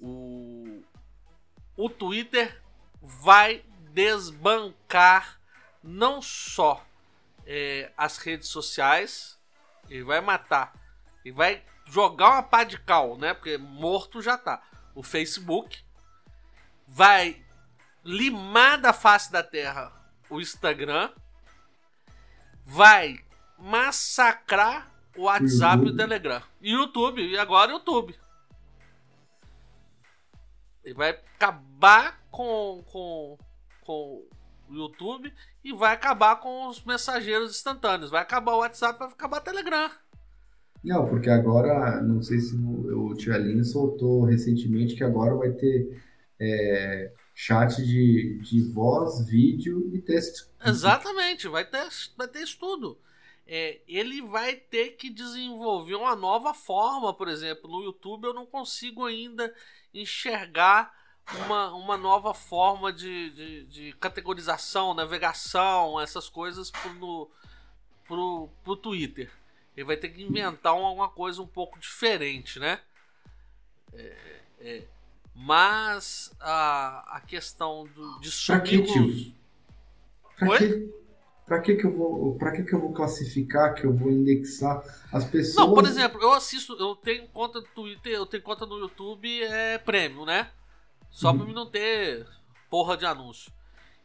O, 0.00 0.82
o 1.76 1.88
Twitter 1.88 2.62
vai 3.02 3.64
desbancar 3.92 5.40
não 5.82 6.20
só 6.20 6.84
é, 7.46 7.92
as 7.96 8.18
redes 8.18 8.48
sociais, 8.48 9.38
ele 9.88 10.04
vai 10.04 10.20
matar, 10.20 10.74
ele 11.24 11.34
vai 11.34 11.62
jogar 11.86 12.30
uma 12.30 12.42
pá 12.42 12.64
de 12.64 12.78
cal, 12.78 13.16
né? 13.16 13.32
Porque 13.32 13.56
morto 13.56 14.20
já 14.20 14.36
tá. 14.36 14.62
O 14.94 15.02
Facebook 15.02 15.84
vai 16.86 17.44
limar 18.04 18.80
da 18.80 18.92
face 18.92 19.30
da 19.30 19.42
terra 19.42 19.92
o 20.28 20.40
Instagram, 20.40 21.10
vai 22.64 23.18
massacrar 23.58 24.90
o 25.16 25.22
WhatsApp 25.22 25.82
uhum. 25.82 25.88
e 25.88 25.90
o 25.90 25.96
Telegram. 25.96 26.42
E 26.60 26.74
o 26.74 26.80
YouTube, 26.80 27.22
e 27.22 27.38
agora 27.38 27.70
o 27.70 27.74
YouTube. 27.74 28.18
Ele 30.86 30.94
vai 30.94 31.10
acabar 31.10 32.24
com, 32.30 32.82
com, 32.86 33.36
com 33.84 34.24
o 34.68 34.74
YouTube 34.74 35.32
e 35.64 35.72
vai 35.72 35.92
acabar 35.92 36.36
com 36.36 36.68
os 36.68 36.84
mensageiros 36.84 37.50
instantâneos. 37.50 38.10
Vai 38.10 38.22
acabar 38.22 38.54
o 38.54 38.60
WhatsApp, 38.60 38.98
vai 38.98 39.08
acabar 39.08 39.38
o 39.38 39.44
Telegram. 39.44 39.90
Não, 40.84 41.04
porque 41.06 41.28
agora, 41.28 42.00
não 42.00 42.22
sei 42.22 42.38
se 42.38 42.54
o, 42.54 43.08
o 43.08 43.14
Tio 43.16 43.34
Aline 43.34 43.64
soltou 43.64 44.22
recentemente 44.22 44.94
que 44.94 45.02
agora 45.02 45.34
vai 45.34 45.50
ter 45.50 46.00
é, 46.38 47.12
chat 47.34 47.84
de, 47.84 48.38
de 48.38 48.60
voz, 48.72 49.26
vídeo 49.26 49.90
e 49.92 50.00
texto. 50.00 50.48
Exatamente, 50.64 51.48
vai 51.48 51.64
ter, 51.64 51.88
vai 52.16 52.28
ter 52.28 52.42
isso 52.42 52.58
tudo. 52.60 52.96
É, 53.48 53.80
ele 53.86 54.22
vai 54.22 54.56
ter 54.56 54.90
que 54.90 55.08
desenvolver 55.08 55.94
uma 55.94 56.16
nova 56.16 56.52
forma, 56.52 57.14
por 57.14 57.28
exemplo, 57.28 57.70
no 57.70 57.82
YouTube 57.82 58.24
eu 58.24 58.34
não 58.34 58.44
consigo 58.44 59.04
ainda 59.04 59.52
enxergar 60.00 60.94
uma, 61.44 61.74
uma 61.74 61.96
nova 61.96 62.32
forma 62.32 62.92
de, 62.92 63.30
de, 63.30 63.64
de 63.64 63.92
categorização, 63.94 64.94
navegação, 64.94 66.00
essas 66.00 66.28
coisas 66.28 66.70
pro, 66.70 67.30
pro, 68.06 68.48
pro 68.62 68.76
Twitter. 68.76 69.30
Ele 69.76 69.86
vai 69.86 69.96
ter 69.96 70.08
que 70.08 70.22
inventar 70.22 70.74
uma 70.74 71.08
coisa 71.08 71.42
um 71.42 71.46
pouco 71.46 71.78
diferente, 71.78 72.58
né? 72.58 72.80
É, 73.92 74.16
é, 74.60 74.82
mas 75.34 76.34
a, 76.40 77.16
a 77.16 77.20
questão 77.20 77.86
do, 77.94 78.20
de 78.20 78.30
sumir 78.30 78.60
pra 78.60 78.68
que, 78.68 78.82
que, 78.82 79.34
pra 80.38 80.58
que, 80.58 80.94
que 81.62 81.86
eu 81.86 81.96
vou 81.96 82.36
para 82.36 82.52
que, 82.52 82.64
que 82.64 82.74
eu 82.74 82.80
vou 82.80 82.92
classificar 82.92 83.74
que 83.74 83.84
eu 83.84 83.92
vou 83.92 84.10
indexar 84.10 84.82
as 85.12 85.24
pessoas 85.24 85.54
não 85.54 85.74
por 85.74 85.84
exemplo 85.84 86.20
eu 86.20 86.32
assisto 86.32 86.76
eu 86.78 86.96
tenho 86.96 87.28
conta 87.28 87.60
no 87.60 87.66
Twitter 87.68 88.12
eu 88.12 88.26
tenho 88.26 88.42
conta 88.42 88.66
no 88.66 88.78
YouTube 88.78 89.42
é 89.44 89.78
prêmio 89.78 90.24
né 90.24 90.50
só 91.16 91.30
uhum. 91.30 91.38
pra 91.38 91.46
mim 91.46 91.54
não 91.54 91.66
ter 91.66 92.26
porra 92.68 92.94
de 92.94 93.06
anúncio. 93.06 93.50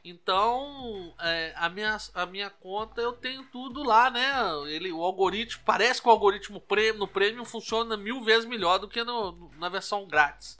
Então, 0.03 1.13
é, 1.19 1.53
a, 1.57 1.67
minha, 1.67 1.97
a 2.15 2.25
minha 2.25 2.49
conta 2.49 3.01
eu 3.01 3.11
tenho 3.11 3.43
tudo 3.51 3.83
lá, 3.83 4.09
né? 4.09 4.31
Ele, 4.67 4.93
o 4.93 5.03
algoritmo, 5.03 5.61
parece 5.65 6.01
que 6.01 6.07
o 6.07 6.11
algoritmo 6.11 6.59
prêmio, 6.59 6.99
no 7.01 7.07
Premium 7.07 7.45
funciona 7.45 7.97
mil 7.97 8.23
vezes 8.23 8.47
melhor 8.47 8.79
do 8.79 8.87
que 8.87 9.03
no, 9.03 9.51
na 9.59 9.67
versão 9.67 10.07
grátis. 10.07 10.57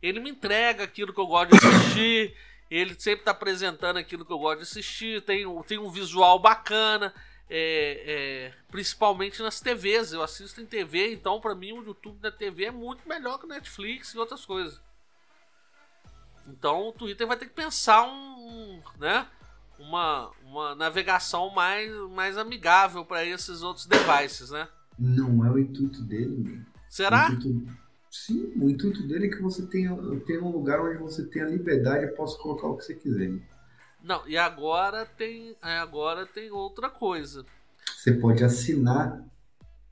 Ele 0.00 0.20
me 0.20 0.30
entrega 0.30 0.84
aquilo 0.84 1.12
que 1.12 1.18
eu 1.18 1.26
gosto 1.26 1.50
de 1.50 1.66
assistir, 1.66 2.36
ele 2.70 2.94
sempre 2.98 3.20
está 3.20 3.30
apresentando 3.30 3.96
aquilo 3.96 4.24
que 4.24 4.32
eu 4.32 4.38
gosto 4.38 4.58
de 4.58 4.62
assistir, 4.64 5.22
tem, 5.22 5.44
tem 5.62 5.78
um 5.78 5.90
visual 5.90 6.38
bacana, 6.38 7.14
é, 7.48 8.04
é, 8.06 8.54
principalmente 8.70 9.42
nas 9.42 9.60
TVs. 9.60 10.12
Eu 10.12 10.22
assisto 10.22 10.60
em 10.60 10.66
TV, 10.66 11.12
então 11.12 11.40
para 11.40 11.54
mim 11.54 11.72
o 11.72 11.82
YouTube 11.82 12.18
da 12.18 12.30
TV 12.30 12.66
é 12.66 12.70
muito 12.70 13.08
melhor 13.08 13.38
que 13.38 13.46
o 13.46 13.48
Netflix 13.48 14.12
e 14.12 14.18
outras 14.18 14.44
coisas. 14.44 14.80
Então 16.46 16.88
o 16.88 16.92
Twitter 16.92 17.26
vai 17.26 17.36
ter 17.36 17.46
que 17.46 17.54
pensar 17.54 18.02
um, 18.06 18.82
né, 18.98 19.26
uma, 19.78 20.30
uma 20.42 20.74
navegação 20.74 21.50
mais, 21.50 21.90
mais 22.10 22.36
amigável 22.36 23.04
para 23.04 23.24
esses 23.24 23.62
outros 23.62 23.86
devices, 23.86 24.50
né? 24.50 24.68
Não 24.98 25.44
é 25.46 25.50
o 25.50 25.58
intuito 25.58 26.02
dele, 26.02 26.36
meu. 26.36 26.60
Será? 26.88 27.30
O 27.30 27.34
intuito, 27.34 27.72
sim, 28.26 28.52
o 28.56 28.68
intuito 28.68 29.02
dele 29.06 29.26
é 29.26 29.30
que 29.30 29.42
você 29.42 29.66
tenha, 29.66 29.96
tenha 30.26 30.42
um 30.42 30.50
lugar 30.50 30.80
onde 30.80 30.98
você 30.98 31.24
tenha 31.24 31.46
liberdade 31.46 32.04
e 32.04 32.08
possa 32.08 32.38
colocar 32.38 32.68
o 32.68 32.76
que 32.76 32.84
você 32.84 32.94
quiser. 32.94 33.32
Não, 34.02 34.26
e 34.28 34.36
agora 34.36 35.04
tem, 35.04 35.56
é, 35.62 35.78
agora 35.78 36.26
tem 36.26 36.50
outra 36.50 36.88
coisa. 36.88 37.44
Você 37.96 38.12
pode 38.12 38.44
assinar 38.44 39.24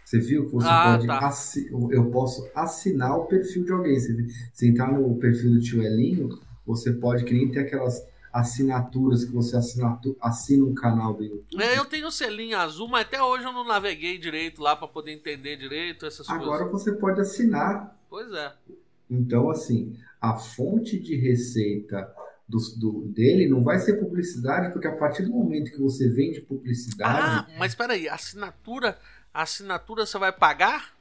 você 0.06 0.20
viu 0.20 0.46
que 0.46 0.52
você 0.52 0.68
ah, 0.68 0.92
pode. 0.92 1.06
Tá. 1.08 1.18
Assi... 1.18 1.68
Eu 1.90 2.08
posso 2.12 2.48
assinar 2.54 3.18
o 3.18 3.26
perfil 3.26 3.64
de 3.64 3.72
alguém. 3.72 3.98
Você, 3.98 4.14
você 4.52 4.68
entrar 4.68 4.92
no 4.92 5.16
perfil 5.16 5.50
do 5.50 5.60
tio 5.60 5.82
Elinho, 5.82 6.28
você 6.64 6.92
pode, 6.92 7.24
que 7.24 7.34
nem 7.34 7.50
ter 7.50 7.60
aquelas 7.60 8.06
assinaturas 8.32 9.24
que 9.24 9.32
você 9.32 9.56
assina, 9.56 9.98
assina 10.20 10.64
um 10.64 10.74
canal 10.74 11.12
do 11.12 11.24
YouTube. 11.24 11.60
É, 11.60 11.76
eu 11.76 11.84
tenho 11.84 12.06
o 12.06 12.12
selinho 12.12 12.56
azul, 12.56 12.86
mas 12.86 13.04
até 13.04 13.20
hoje 13.20 13.44
eu 13.44 13.52
não 13.52 13.66
naveguei 13.66 14.16
direito 14.16 14.62
lá 14.62 14.76
para 14.76 14.86
poder 14.86 15.10
entender 15.10 15.56
direito 15.56 16.06
essas 16.06 16.28
Agora 16.28 16.44
coisas. 16.44 16.60
Agora 16.60 16.72
você 16.72 16.92
pode 16.92 17.20
assinar. 17.20 17.95
Pois 18.08 18.32
é. 18.32 18.52
Então, 19.10 19.50
assim, 19.50 19.98
a 20.20 20.34
fonte 20.34 20.98
de 20.98 21.16
receita 21.16 22.12
do, 22.48 22.58
do, 22.76 23.08
dele 23.08 23.48
não 23.48 23.62
vai 23.62 23.78
ser 23.78 23.94
publicidade, 23.94 24.72
porque 24.72 24.86
a 24.86 24.96
partir 24.96 25.24
do 25.24 25.30
momento 25.30 25.70
que 25.70 25.80
você 25.80 26.08
vende 26.08 26.40
publicidade. 26.40 27.20
Ah, 27.20 27.46
mas 27.58 27.74
peraí, 27.74 28.08
assinatura 28.08 28.98
assinatura 29.32 30.06
você 30.06 30.18
vai 30.18 30.32
pagar? 30.32 30.94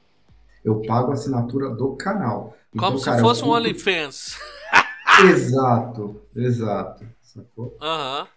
Eu 0.64 0.82
pago 0.82 1.10
a 1.10 1.14
assinatura 1.14 1.70
do 1.70 1.96
canal. 1.96 2.56
Então, 2.74 2.90
Como 2.90 3.02
cara, 3.02 3.16
se 3.16 3.22
fosse 3.22 3.44
um 3.44 3.50
OnlyFans. 3.50 4.36
exato, 5.24 6.20
exato. 6.34 7.06
Sacou? 7.22 7.76
Aham. 7.80 8.22
Uhum. 8.22 8.28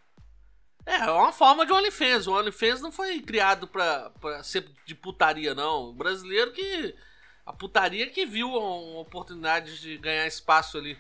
É, 0.86 0.96
é 0.96 1.12
uma 1.12 1.32
forma 1.32 1.66
de 1.66 1.72
OnlyFans. 1.72 2.28
O 2.28 2.34
OnlyFans 2.34 2.82
não 2.82 2.92
foi 2.92 3.20
criado 3.22 3.68
pra, 3.68 4.12
pra 4.22 4.42
ser 4.44 4.66
de 4.86 4.96
putaria, 4.96 5.54
não. 5.54 5.90
O 5.90 5.94
brasileiro 5.94 6.52
que. 6.52 6.96
A 7.50 7.54
putaria 7.54 8.08
que 8.08 8.28
viu 8.28 8.48
uma 8.48 9.00
oportunidade 9.00 9.82
de 9.82 9.98
ganhar 9.98 10.28
espaço 10.28 10.78
ali. 10.78 10.96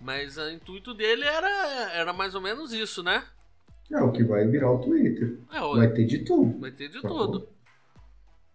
Mas 0.00 0.38
o 0.38 0.50
intuito 0.50 0.94
dele 0.94 1.24
era, 1.26 1.92
era 1.92 2.12
mais 2.14 2.34
ou 2.34 2.40
menos 2.40 2.72
isso, 2.72 3.02
né? 3.02 3.22
É 3.92 4.00
o 4.00 4.10
que 4.10 4.24
vai 4.24 4.46
virar 4.46 4.72
o 4.72 4.78
Twitter. 4.78 5.38
É, 5.52 5.60
vai 5.60 5.92
ter 5.92 6.06
de 6.06 6.24
tudo. 6.24 6.58
Vai 6.58 6.70
ter 6.70 6.88
de 6.88 7.02
tudo. 7.02 7.46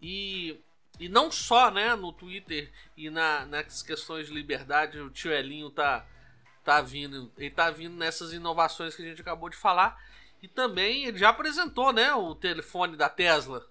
E, 0.01 0.59
e 0.99 1.07
não 1.07 1.29
só 1.29 1.69
né, 1.69 1.95
no 1.95 2.11
Twitter 2.11 2.71
e 2.97 3.11
na, 3.11 3.45
nas 3.45 3.83
questões 3.83 4.25
de 4.25 4.33
liberdade, 4.33 4.97
o 4.97 5.11
tio 5.11 5.31
Elinho 5.31 5.69
tá, 5.69 6.07
tá 6.63 6.81
vindo. 6.81 7.31
Ele 7.37 7.51
tá 7.51 7.69
vindo 7.69 7.95
nessas 7.95 8.33
inovações 8.33 8.95
que 8.95 9.03
a 9.03 9.05
gente 9.05 9.21
acabou 9.21 9.49
de 9.49 9.55
falar. 9.55 10.03
E 10.41 10.47
também 10.47 11.05
ele 11.05 11.19
já 11.19 11.29
apresentou 11.29 11.93
né, 11.93 12.11
o 12.15 12.33
telefone 12.33 12.97
da 12.97 13.07
Tesla. 13.07 13.63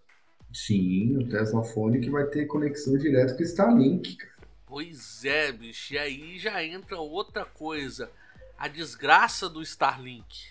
Sim, 0.52 1.16
o 1.16 1.28
Tesla 1.28 1.62
Phone 1.62 2.00
que 2.00 2.10
vai 2.10 2.26
ter 2.26 2.46
conexão 2.46 2.96
direto 2.96 3.36
com 3.36 3.42
o 3.42 3.46
Starlink. 3.46 4.18
Pois 4.66 5.24
é, 5.24 5.52
bicho. 5.52 5.94
E 5.94 5.98
aí 5.98 6.38
já 6.38 6.62
entra 6.64 6.98
outra 6.98 7.44
coisa. 7.44 8.10
A 8.58 8.68
desgraça 8.68 9.48
do 9.48 9.62
Starlink. 9.62 10.50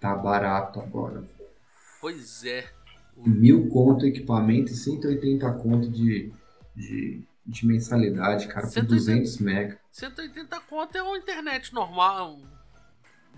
Tá 0.00 0.14
barato 0.14 0.80
agora. 0.80 1.24
Pois 2.00 2.44
é 2.44 2.64
mil 3.26 3.68
conto 3.68 4.06
equipamento 4.06 4.72
e 4.72 4.76
180 4.76 5.52
conto 5.54 5.90
de, 5.90 6.32
de, 6.74 7.22
de 7.44 7.66
mensalidade, 7.66 8.46
cara, 8.46 8.66
180, 8.66 8.86
por 8.86 8.94
200 8.94 9.38
mega. 9.38 9.80
180 9.90 10.60
conto 10.60 10.96
é 10.96 11.02
uma 11.02 11.18
internet 11.18 11.74
normal. 11.74 12.38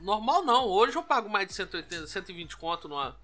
Normal 0.03 0.45
não, 0.45 0.67
hoje 0.67 0.97
eu 0.97 1.03
pago 1.03 1.29
mais 1.29 1.49
de 1.49 1.55
180, 1.55 2.07
120 2.07 2.57
conto 2.57 2.89
numa, 2.89 3.17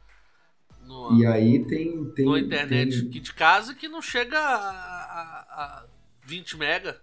numa, 0.86 1.18
e 1.18 1.26
aí 1.26 1.64
tem, 1.64 2.04
tem 2.12 2.38
internet 2.38 3.02
tem... 3.02 3.20
de 3.22 3.34
casa 3.34 3.74
que 3.74 3.88
não 3.88 4.00
chega 4.00 4.38
a, 4.38 4.70
a, 4.70 5.82
a 5.82 5.86
20 6.24 6.56
mega. 6.56 7.00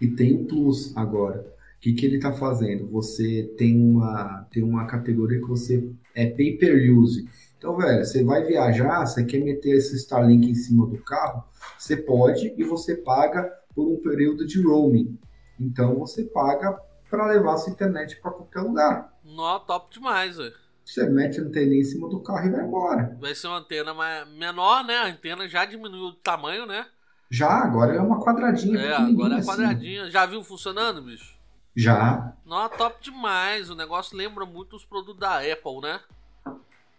E 0.00 0.08
tem 0.08 0.34
o 0.34 0.44
Plus 0.44 0.96
agora. 0.96 1.40
O 1.76 1.80
que, 1.80 1.92
que 1.92 2.06
ele 2.06 2.16
está 2.16 2.32
fazendo? 2.32 2.86
Você 2.86 3.54
tem 3.58 3.78
uma, 3.78 4.46
tem 4.50 4.62
uma 4.62 4.86
categoria 4.86 5.40
que 5.40 5.46
você 5.46 5.86
é 6.14 6.26
pay 6.26 6.56
per 6.56 6.90
use 6.96 7.28
então, 7.64 7.78
velho, 7.78 8.04
você 8.04 8.22
vai 8.22 8.44
viajar, 8.44 9.06
você 9.06 9.24
quer 9.24 9.38
meter 9.38 9.70
esse 9.70 9.96
Starlink 9.96 10.50
em 10.50 10.54
cima 10.54 10.86
do 10.86 10.98
carro, 10.98 11.42
você 11.78 11.96
pode 11.96 12.54
e 12.58 12.62
você 12.62 12.94
paga 12.94 13.50
por 13.74 13.88
um 13.88 13.96
período 14.02 14.46
de 14.46 14.62
roaming. 14.62 15.18
Então, 15.58 15.98
você 15.98 16.24
paga 16.24 16.78
para 17.08 17.26
levar 17.26 17.56
sua 17.56 17.72
internet 17.72 18.20
para 18.20 18.32
qualquer 18.32 18.60
lugar. 18.60 19.16
Nó, 19.24 19.58
top 19.60 19.90
demais, 19.90 20.36
velho. 20.36 20.52
Você 20.84 21.08
mete 21.08 21.40
a 21.40 21.44
antena 21.44 21.74
em 21.74 21.82
cima 21.82 22.08
do 22.08 22.20
carro 22.20 22.46
e 22.46 22.50
vai 22.50 22.64
embora. 22.64 23.16
Vai 23.18 23.34
ser 23.34 23.46
uma 23.46 23.58
antena 23.58 23.94
mais 23.94 24.28
menor, 24.28 24.84
né? 24.84 24.96
A 24.98 25.06
antena 25.06 25.48
já 25.48 25.64
diminuiu 25.64 26.08
o 26.08 26.12
tamanho, 26.12 26.66
né? 26.66 26.86
Já, 27.30 27.48
agora 27.48 27.94
é 27.94 28.00
uma 28.00 28.22
quadradinha. 28.22 28.78
É, 28.78 28.94
agora 28.94 29.34
é 29.34 29.38
assim. 29.38 29.48
quadradinha. 29.48 30.10
Já 30.10 30.26
viu 30.26 30.44
funcionando, 30.44 31.02
bicho? 31.02 31.34
Já. 31.74 32.36
Não, 32.44 32.68
top 32.68 33.02
demais. 33.02 33.70
O 33.70 33.74
negócio 33.74 34.16
lembra 34.16 34.44
muito 34.44 34.76
os 34.76 34.84
produtos 34.84 35.18
da 35.18 35.38
Apple, 35.38 35.80
né? 35.82 36.00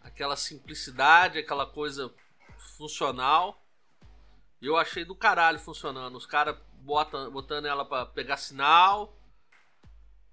Aquela 0.03 0.35
simplicidade, 0.35 1.37
aquela 1.37 1.65
coisa 1.65 2.11
funcional. 2.77 3.61
E 4.61 4.65
eu 4.65 4.75
achei 4.77 5.05
do 5.05 5.15
caralho 5.15 5.59
funcionando. 5.59 6.15
Os 6.15 6.25
caras 6.25 6.57
botando 7.31 7.65
ela 7.65 7.85
pra 7.85 8.05
pegar 8.05 8.37
sinal. 8.37 9.15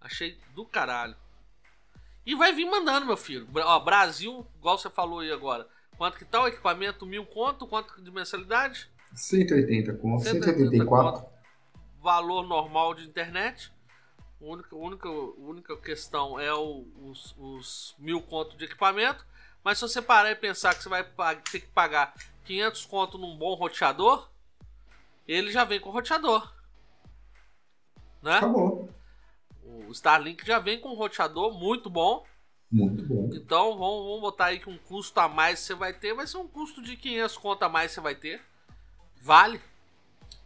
Achei 0.00 0.38
do 0.54 0.64
caralho. 0.64 1.16
E 2.24 2.34
vai 2.34 2.52
vir 2.52 2.66
mandando, 2.66 3.06
meu 3.06 3.16
filho. 3.16 3.48
Ó, 3.54 3.80
Brasil, 3.80 4.46
igual 4.58 4.78
você 4.78 4.88
falou 4.88 5.20
aí 5.20 5.32
agora. 5.32 5.66
Quanto 5.96 6.18
que 6.18 6.24
tá 6.24 6.42
o 6.42 6.48
equipamento? 6.48 7.04
Mil 7.04 7.26
conto? 7.26 7.66
Quanto 7.66 8.00
de 8.00 8.10
mensalidade? 8.10 8.88
180 9.14 9.94
conto. 9.94 10.22
184. 10.22 11.20
Conto. 11.20 11.32
Valor 12.00 12.46
normal 12.46 12.94
de 12.94 13.04
internet. 13.04 13.72
A 14.40 14.44
única, 14.44 14.74
única, 14.74 15.08
única 15.08 15.76
questão 15.76 16.38
é 16.38 16.52
o, 16.52 16.86
os, 17.02 17.34
os 17.38 17.94
mil 17.98 18.20
conto 18.22 18.56
de 18.56 18.64
equipamento. 18.64 19.24
Mas 19.62 19.78
se 19.78 19.82
você 19.82 20.02
parar 20.02 20.30
e 20.30 20.36
pensar 20.36 20.74
que 20.74 20.82
você 20.82 20.88
vai 20.88 21.04
ter 21.50 21.60
que 21.60 21.68
pagar 21.68 22.14
500 22.44 22.84
conto 22.86 23.18
num 23.18 23.36
bom 23.36 23.54
roteador, 23.54 24.28
ele 25.26 25.52
já 25.52 25.64
vem 25.64 25.78
com 25.78 25.90
roteador. 25.90 26.52
Né? 28.20 28.36
Acabou. 28.36 28.88
O 29.88 29.92
Starlink 29.92 30.46
já 30.46 30.58
vem 30.58 30.80
com 30.80 30.90
um 30.90 30.96
roteador 30.96 31.52
muito 31.52 31.88
bom. 31.88 32.24
Muito 32.70 33.04
bom. 33.04 33.28
Então 33.34 33.76
vamos, 33.76 34.06
vamos 34.06 34.20
botar 34.20 34.46
aí 34.46 34.58
que 34.58 34.70
um 34.70 34.78
custo 34.78 35.20
a 35.20 35.28
mais 35.28 35.58
você 35.58 35.74
vai 35.74 35.92
ter. 35.92 36.14
Vai 36.14 36.26
ser 36.26 36.38
um 36.38 36.48
custo 36.48 36.82
de 36.82 36.96
500 36.96 37.36
conto 37.36 37.62
a 37.62 37.68
mais 37.68 37.92
você 37.92 38.00
vai 38.00 38.14
ter. 38.14 38.40
Vale. 39.20 39.60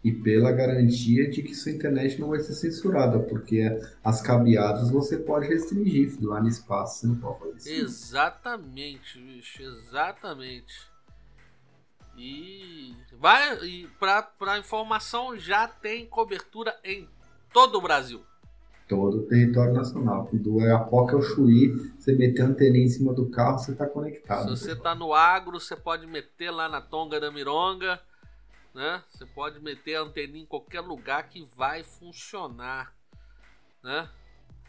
E 0.02 0.12
pela 0.12 0.52
garantia 0.52 1.30
de 1.30 1.42
que 1.42 1.54
sua 1.54 1.72
internet 1.72 2.20
não 2.20 2.28
vai 2.28 2.40
ser 2.40 2.54
censurada, 2.54 3.18
porque 3.18 3.62
as 4.04 4.20
cabeadas 4.20 4.90
você 4.90 5.16
pode 5.16 5.48
restringir, 5.48 6.16
lá 6.20 6.40
no 6.40 6.48
espaço 6.48 7.00
você 7.00 7.06
não 7.06 7.16
pode 7.16 7.40
fazer 7.40 7.56
isso. 7.56 7.84
Exatamente, 7.84 9.18
bicho, 9.18 9.62
exatamente. 9.62 10.88
E 12.16 12.94
vai 13.12 13.64
e 13.64 13.88
para 13.98 14.58
informação 14.58 15.36
já 15.36 15.66
tem 15.66 16.06
cobertura 16.06 16.78
em 16.84 17.08
todo 17.52 17.78
o 17.78 17.80
Brasil 17.80 18.24
todo 18.88 19.18
o 19.18 19.22
território 19.22 19.72
nacional. 19.72 20.28
Do 20.32 20.60
Arapoca 20.60 21.16
ao 21.16 21.22
Chuí, 21.22 21.68
você 21.98 22.12
meter 22.12 22.42
a 22.42 22.46
antena 22.46 22.78
em 22.78 22.88
cima 22.88 23.12
do 23.12 23.26
carro, 23.26 23.58
você 23.58 23.72
está 23.72 23.86
conectado. 23.86 24.56
Se 24.56 24.64
você 24.64 24.72
está 24.72 24.94
no 24.94 25.12
agro, 25.12 25.58
você 25.58 25.76
pode 25.76 26.06
meter 26.06 26.50
lá 26.50 26.68
na 26.68 26.80
Tonga 26.80 27.20
da 27.20 27.30
Mironga, 27.30 28.00
né? 28.74 29.02
Você 29.10 29.26
pode 29.26 29.60
meter 29.60 29.96
a 29.96 30.02
antena 30.02 30.36
em 30.36 30.46
qualquer 30.46 30.80
lugar 30.80 31.28
que 31.28 31.46
vai 31.56 31.82
funcionar, 31.82 32.92
né? 33.82 34.08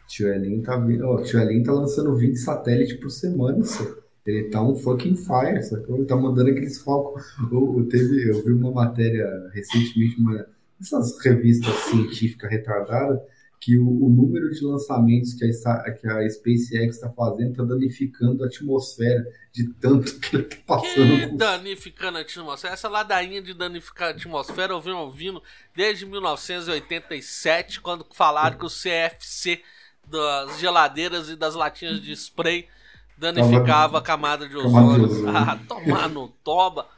Tio 0.06 0.32
Elin 0.32 0.62
tá, 0.62 0.76
oh, 0.76 1.22
tio 1.22 1.38
Elin 1.38 1.62
tá 1.62 1.72
lançando 1.72 2.16
20 2.16 2.36
satélites 2.36 2.98
por 2.98 3.10
semana, 3.10 3.62
só. 3.62 3.84
Ele 4.24 4.50
tá 4.50 4.62
um 4.62 4.74
fucking 4.74 5.16
fire, 5.16 5.62
sacou? 5.62 5.96
Ele 5.96 6.04
tá 6.04 6.14
mandando 6.14 6.50
aqueles 6.50 6.78
focos. 6.78 7.24
Eu, 7.50 7.78
eu, 7.78 7.88
teve, 7.88 8.30
eu 8.30 8.44
vi 8.44 8.52
uma 8.52 8.70
matéria 8.70 9.26
recentemente, 9.54 10.20
uma 10.20 10.46
dessas 10.78 11.18
revistas 11.24 11.74
científicas 11.74 12.50
retardadas, 12.50 13.20
que 13.60 13.76
o, 13.76 13.86
o, 13.86 14.08
número 14.08 14.50
de 14.50 14.64
lançamentos 14.64 15.34
que 15.34 15.44
a, 15.44 15.92
que 15.92 16.06
a 16.06 16.30
SpaceX 16.30 16.96
está 16.96 17.10
fazendo 17.10 17.50
está 17.50 17.64
danificando 17.64 18.44
a 18.44 18.46
atmosfera 18.46 19.26
de 19.52 19.68
tanto 19.74 20.18
que 20.20 20.36
ele 20.36 20.44
está 20.44 20.56
passando. 20.64 21.30
Que 21.30 21.36
danificando 21.36 22.18
a 22.18 22.20
atmosfera? 22.20 22.74
Essa 22.74 22.88
ladainha 22.88 23.42
de 23.42 23.54
danificar 23.54 24.08
a 24.08 24.10
atmosfera 24.12 24.72
eu 24.72 24.80
venho 24.80 24.98
ouvindo 24.98 25.42
desde 25.74 26.06
1987, 26.06 27.80
quando 27.80 28.06
falaram 28.14 28.56
que 28.56 28.66
o 28.66 28.70
CFC 28.70 29.60
das 30.06 30.58
geladeiras 30.58 31.28
e 31.28 31.36
das 31.36 31.54
latinhas 31.54 32.00
de 32.00 32.12
spray 32.12 32.68
danificava 33.16 33.98
a 33.98 34.02
camada 34.02 34.48
de 34.48 34.56
ozônio. 34.56 35.08
Ah, 35.28 35.58
tomar 35.68 36.08
no 36.08 36.28
toba. 36.44 36.88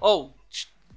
Oh, 0.00 0.30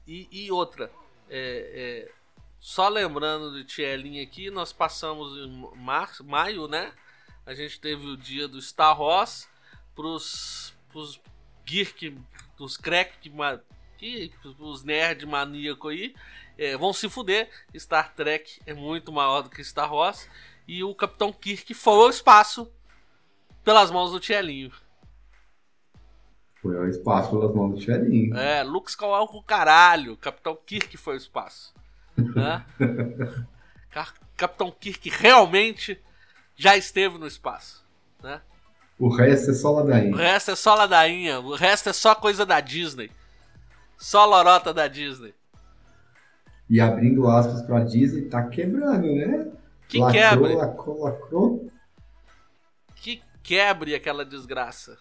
e, 0.07 0.27
e 0.31 0.51
outra. 0.51 0.91
É, 1.29 2.07
é 2.07 2.20
só 2.61 2.87
lembrando 2.87 3.51
de 3.51 3.63
Tielinha 3.63 4.21
aqui, 4.21 4.51
nós 4.51 4.71
passamos 4.71 5.35
em 5.35 5.67
março, 5.77 6.23
maio, 6.23 6.67
né? 6.67 6.93
A 7.43 7.55
gente 7.55 7.81
teve 7.81 8.05
o 8.05 8.15
dia 8.15 8.47
do 8.47 8.61
Star 8.61 9.01
Wars 9.01 9.49
pros, 9.95 10.71
pros 10.89 11.19
geek, 11.65 12.15
dos 12.55 12.77
crack 12.77 13.17
que, 13.97 14.31
os 14.59 14.83
nerd 14.83 15.25
maníaco 15.25 15.87
aí 15.87 16.13
é, 16.55 16.77
vão 16.77 16.93
se 16.93 17.09
fuder. 17.09 17.49
Star 17.75 18.13
Trek 18.13 18.61
é 18.67 18.75
muito 18.75 19.11
maior 19.11 19.41
do 19.41 19.49
que 19.49 19.63
Star 19.63 19.91
Wars. 19.91 20.29
E 20.67 20.83
o 20.83 20.93
Capitão 20.93 21.33
Kirk 21.33 21.73
foi 21.73 21.93
ao 21.93 22.09
espaço 22.11 22.71
pelas 23.63 23.89
mãos 23.89 24.11
do 24.11 24.19
Tielinho. 24.19 24.71
Foi 26.61 26.77
ao 26.77 26.87
espaço 26.87 27.31
pelas 27.31 27.55
mãos 27.55 27.73
do 27.73 27.81
Tielinho. 27.81 28.37
É, 28.37 28.61
Luke 28.61 28.91
Skywalker, 28.91 29.41
caralho. 29.41 30.15
Capitão 30.15 30.55
Kirk 30.55 30.95
foi 30.97 31.15
ao 31.15 31.17
espaço. 31.17 31.73
Né? 32.17 32.65
Capitão 34.37 34.71
Kirk 34.71 35.09
realmente 35.09 35.99
já 36.55 36.75
esteve 36.75 37.17
no 37.17 37.27
espaço. 37.27 37.83
Né? 38.21 38.41
O 38.97 39.09
resto 39.09 39.51
é 39.51 39.53
só 39.53 39.71
ladainha. 39.71 40.13
O 40.13 40.17
resto 40.17 40.51
é 40.51 40.55
só 40.55 40.75
ladainha. 40.75 41.39
O 41.39 41.55
resto 41.55 41.89
é 41.89 41.93
só 41.93 42.15
coisa 42.15 42.45
da 42.45 42.59
Disney. 42.59 43.11
Só 43.97 44.25
lorota 44.25 44.73
da 44.73 44.87
Disney. 44.87 45.33
E 46.69 46.79
abrindo 46.79 47.27
aspas 47.27 47.61
pra 47.63 47.83
Disney, 47.83 48.29
tá 48.29 48.47
quebrando, 48.47 49.07
né? 49.07 49.51
Que 49.87 49.99
lacrou, 49.99 50.21
quebre. 50.21 50.55
Lacrou, 50.55 51.03
lacrou. 51.03 51.71
Que 52.95 53.21
quebre 53.43 53.93
aquela 53.93 54.23
desgraça. 54.23 54.97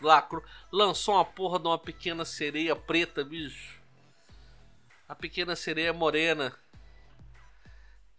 Lacrou. 0.00 0.42
Lançou 0.70 1.14
uma 1.14 1.24
porra 1.24 1.58
de 1.58 1.66
uma 1.66 1.78
pequena 1.78 2.24
sereia 2.24 2.76
preta, 2.76 3.24
bicho 3.24 3.75
a 5.08 5.14
pequena 5.14 5.54
sereia 5.54 5.92
morena. 5.92 6.52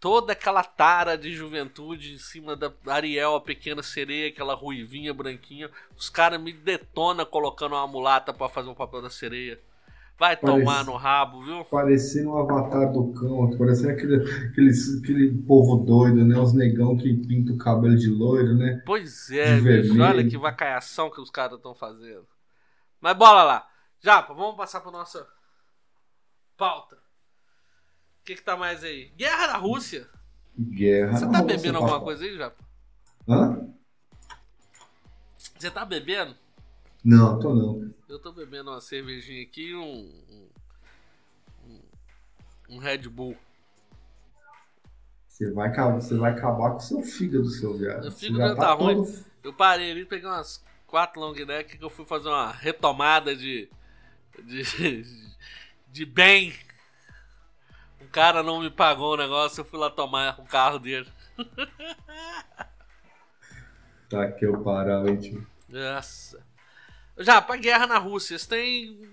Toda 0.00 0.32
aquela 0.32 0.62
tara 0.62 1.18
de 1.18 1.34
juventude 1.34 2.14
em 2.14 2.18
cima 2.18 2.54
da 2.54 2.72
Ariel, 2.86 3.34
a 3.34 3.40
pequena 3.40 3.82
sereia, 3.82 4.28
aquela 4.28 4.54
ruivinha 4.54 5.12
branquinha. 5.12 5.68
Os 5.96 6.08
caras 6.08 6.40
me 6.40 6.52
detonam 6.52 7.26
colocando 7.26 7.72
uma 7.72 7.86
mulata 7.86 8.32
para 8.32 8.48
fazer 8.48 8.70
o 8.70 8.76
papel 8.76 9.02
da 9.02 9.10
sereia. 9.10 9.58
Vai 10.16 10.36
Parece, 10.36 10.60
tomar 10.64 10.84
no 10.84 10.96
rabo, 10.96 11.42
viu? 11.42 11.64
Parecendo 11.64 12.30
um 12.30 12.38
avatar 12.38 12.92
do 12.92 13.12
cão, 13.12 13.56
parecendo 13.56 13.90
aquele, 13.90 14.16
aquele, 14.16 14.70
aquele 15.00 15.42
povo 15.42 15.76
doido, 15.76 16.24
né? 16.24 16.36
Os 16.38 16.52
negão 16.52 16.96
que 16.96 17.14
pinta 17.14 17.52
o 17.52 17.58
cabelo 17.58 17.96
de 17.96 18.08
loiro, 18.08 18.54
né? 18.54 18.82
Pois 18.84 19.30
é, 19.30 19.60
bicho, 19.60 20.00
olha 20.00 20.28
que 20.28 20.36
vacaiação 20.36 21.10
que 21.10 21.20
os 21.20 21.30
caras 21.30 21.56
estão 21.56 21.74
fazendo. 21.74 22.26
Mas 23.00 23.16
bola 23.16 23.44
lá. 23.44 23.68
Japa, 24.00 24.32
vamos 24.34 24.56
passar 24.56 24.80
para 24.80 24.90
nossa 24.90 25.24
Pauta. 26.58 26.96
O 26.96 28.24
que, 28.24 28.34
que 28.34 28.42
tá 28.42 28.56
mais 28.56 28.82
aí? 28.82 29.12
Guerra 29.16 29.46
na 29.46 29.56
Rússia. 29.56 30.08
Guerra 30.58 31.16
Você 31.16 31.30
tá 31.30 31.40
bebendo 31.40 31.78
alguma 31.78 32.00
coisa 32.00 32.24
aí, 32.24 32.36
Japa? 32.36 32.62
Hã? 33.28 33.68
Você 35.56 35.70
tá 35.70 35.84
bebendo? 35.84 36.34
Não, 37.04 37.38
tô 37.38 37.54
não. 37.54 37.88
Eu 38.08 38.18
tô 38.18 38.32
bebendo 38.32 38.70
uma 38.70 38.80
cervejinha 38.80 39.42
aqui 39.44 39.68
e 39.68 39.76
um, 39.76 40.50
um, 41.64 41.80
um 42.70 42.78
Red 42.78 43.08
Bull. 43.08 43.36
Você 45.28 45.52
vai, 45.52 45.72
você 45.92 46.16
vai 46.16 46.32
acabar 46.32 46.72
com 46.72 46.78
o 46.78 46.80
seu 46.80 47.02
fígado, 47.02 47.48
seu 47.48 47.78
viado. 47.78 48.02
Meu 48.02 48.12
fígado 48.12 48.56
tá, 48.56 48.62
tá 48.62 48.72
ruim. 48.72 48.96
Todo... 48.96 49.24
Eu 49.44 49.52
parei 49.52 49.92
ali, 49.92 50.04
peguei 50.04 50.28
umas 50.28 50.62
quatro 50.88 51.20
long 51.20 51.34
neck 51.34 51.78
que 51.78 51.84
eu 51.84 51.90
fui 51.90 52.04
fazer 52.04 52.28
uma 52.28 52.50
retomada 52.50 53.36
de, 53.36 53.68
de, 54.42 55.04
de 55.90 56.04
bem. 56.04 56.52
Um 58.00 58.08
cara 58.08 58.42
não 58.42 58.60
me 58.60 58.70
pagou 58.70 59.14
o 59.14 59.16
negócio, 59.16 59.60
eu 59.60 59.64
fui 59.64 59.78
lá 59.78 59.90
tomar 59.90 60.40
o 60.40 60.44
carro 60.44 60.78
dele. 60.78 61.08
tá 64.08 64.32
que 64.32 64.46
eu 64.46 64.62
parar, 64.62 65.06
hein, 65.06 65.16
tio. 65.16 65.46
Nossa. 65.68 66.42
Já, 67.18 67.42
pra 67.42 67.56
guerra 67.56 67.86
na 67.86 67.98
Rússia, 67.98 68.38
você 68.38 68.48
tem. 68.48 69.08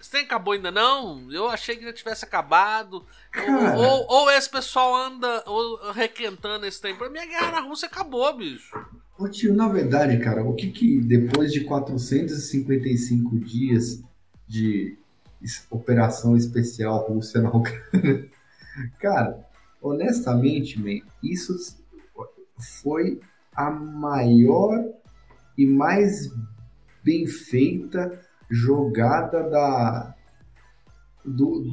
Você 0.00 0.12
tem 0.12 0.24
acabou 0.24 0.54
ainda 0.54 0.70
não? 0.70 1.30
Eu 1.30 1.48
achei 1.48 1.76
que 1.76 1.84
já 1.84 1.92
tivesse 1.92 2.24
acabado. 2.24 3.04
Ou, 3.36 3.84
ou, 3.84 4.06
ou, 4.08 4.30
esse 4.30 4.48
pessoal 4.48 4.94
anda 4.94 5.42
ou, 5.46 5.92
requentando 5.92 6.64
esse 6.64 6.80
tempo. 6.80 6.98
Pra 6.98 7.10
mim, 7.10 7.18
a 7.18 7.26
guerra 7.26 7.52
na 7.52 7.60
Rússia 7.60 7.86
acabou, 7.86 8.34
bicho. 8.36 8.74
Ô 9.18 9.28
tio, 9.28 9.54
na 9.54 9.68
verdade, 9.68 10.18
cara, 10.18 10.44
o 10.44 10.54
que 10.54 10.70
que 10.70 11.00
depois 11.00 11.52
de 11.52 11.64
455 11.64 13.38
dias 13.40 14.02
de 14.46 14.96
operação 15.70 16.36
especial 16.36 17.06
Rússia 17.08 17.40
na 17.40 17.50
Ucrânia. 17.50 18.28
Cara, 18.98 19.46
honestamente, 19.80 20.78
man, 20.78 21.04
isso 21.22 21.54
foi 22.82 23.20
a 23.54 23.70
maior 23.70 24.84
e 25.56 25.66
mais 25.66 26.30
bem 27.02 27.26
feita 27.26 28.20
jogada 28.50 29.42
da 29.48 30.14
do, 31.24 31.64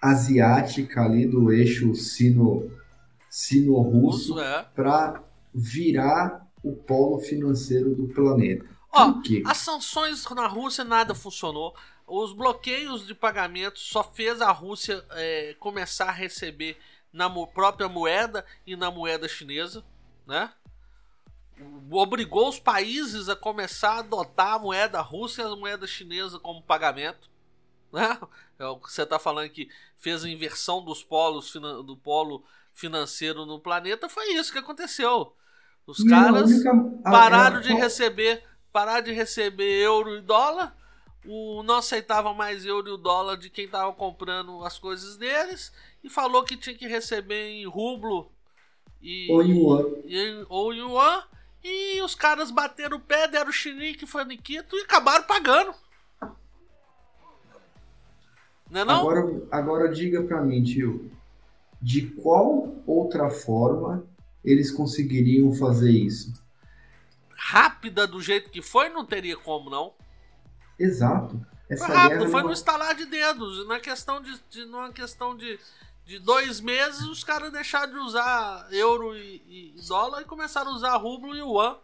asiática 0.00 1.02
ali 1.02 1.26
do 1.26 1.52
eixo 1.52 1.94
sino 1.94 2.70
sino-russo 3.28 4.38
é. 4.38 4.66
para 4.74 5.22
virar 5.54 6.46
o 6.62 6.74
polo 6.74 7.18
financeiro 7.18 7.94
do 7.94 8.06
planeta. 8.08 8.66
Ó, 8.92 9.14
as 9.46 9.56
sanções 9.56 10.24
na 10.34 10.46
Rússia 10.46 10.84
nada 10.84 11.14
funcionou. 11.14 11.74
Os 12.14 12.34
bloqueios 12.34 13.06
de 13.06 13.14
pagamento 13.14 13.78
só 13.78 14.04
fez 14.04 14.42
a 14.42 14.52
Rússia 14.52 15.02
é, 15.12 15.56
começar 15.58 16.10
a 16.10 16.12
receber 16.12 16.78
na 17.10 17.30
própria 17.46 17.88
moeda 17.88 18.44
e 18.66 18.76
na 18.76 18.90
moeda 18.90 19.26
chinesa, 19.26 19.82
né? 20.26 20.52
Obrigou 21.90 22.50
os 22.50 22.58
países 22.58 23.30
a 23.30 23.34
começar 23.34 23.92
a 23.92 23.98
adotar 24.00 24.56
a 24.56 24.58
moeda 24.58 25.00
russa 25.00 25.40
e 25.40 25.44
a 25.46 25.56
moeda 25.56 25.86
chinesa 25.86 26.38
como 26.38 26.62
pagamento, 26.62 27.30
né? 27.90 28.20
É 28.58 28.66
o 28.66 28.76
que 28.76 28.92
você 28.92 29.04
está 29.04 29.18
falando 29.18 29.48
que 29.48 29.70
fez 29.96 30.22
a 30.22 30.28
inversão 30.28 30.84
dos 30.84 31.02
polos 31.02 31.50
do 31.54 31.96
polo 31.96 32.44
financeiro 32.74 33.46
no 33.46 33.58
planeta, 33.58 34.06
foi 34.06 34.34
isso 34.34 34.52
que 34.52 34.58
aconteceu. 34.58 35.34
Os 35.86 36.04
caras 36.04 36.50
única... 36.50 36.74
pararam 37.04 37.62
de 37.62 37.72
receber, 37.72 38.44
pararam 38.70 39.02
de 39.02 39.12
receber 39.12 39.82
euro 39.82 40.18
e 40.18 40.20
dólar, 40.20 40.76
o, 41.26 41.62
não 41.62 41.76
aceitava 41.76 42.34
mais 42.34 42.64
euro 42.64 42.94
e 42.94 42.98
dólar 42.98 43.36
de 43.36 43.48
quem 43.48 43.66
estava 43.66 43.92
comprando 43.92 44.64
as 44.64 44.78
coisas 44.78 45.16
deles 45.16 45.72
e 46.02 46.08
falou 46.08 46.44
que 46.44 46.56
tinha 46.56 46.74
que 46.74 46.86
receber 46.86 47.50
em 47.50 47.66
rublo 47.66 48.30
e, 49.00 49.30
ou 49.30 49.42
yuan. 49.42 49.86
E, 50.04 50.46
ou 50.48 50.72
yuan 50.72 51.22
e 51.62 52.02
os 52.02 52.14
caras 52.14 52.50
bateram 52.50 52.96
o 52.96 53.00
pé, 53.00 53.28
deram 53.28 53.52
chinique, 53.52 54.06
faniquito 54.06 54.76
e 54.76 54.82
acabaram 54.82 55.24
pagando. 55.24 55.74
Não 58.70 58.80
é 58.80 58.84
não? 58.84 59.00
Agora, 59.00 59.42
agora 59.50 59.88
diga 59.92 60.22
pra 60.22 60.40
mim, 60.40 60.62
tio, 60.62 61.10
de 61.80 62.06
qual 62.06 62.74
outra 62.86 63.28
forma 63.28 64.06
eles 64.44 64.70
conseguiriam 64.70 65.52
fazer 65.52 65.90
isso? 65.90 66.32
Rápida 67.30 68.06
do 68.06 68.20
jeito 68.20 68.50
que 68.50 68.62
foi, 68.62 68.88
não 68.88 69.04
teria 69.04 69.36
como, 69.36 69.68
não. 69.68 69.92
Exato. 70.82 71.40
Essa 71.70 71.86
foi 71.86 71.94
rápido, 71.94 72.28
foi 72.28 72.42
no 72.42 72.52
estalar 72.52 72.94
de 72.94 73.06
dedos. 73.06 73.66
Na 73.68 73.78
questão 73.78 74.20
de, 74.20 74.32
de, 74.50 74.64
numa 74.64 74.92
questão 74.92 75.36
de, 75.36 75.58
de 76.04 76.18
dois 76.18 76.60
meses, 76.60 77.02
os 77.02 77.22
caras 77.22 77.52
deixaram 77.52 77.92
de 77.92 77.98
usar 78.00 78.66
euro 78.72 79.16
e, 79.16 79.74
e, 79.76 79.86
dólar 79.86 80.22
e 80.22 80.24
começaram 80.24 80.72
a 80.72 80.74
usar 80.74 80.96
rublo 80.96 81.36
e 81.36 81.38
yuan. 81.38 81.76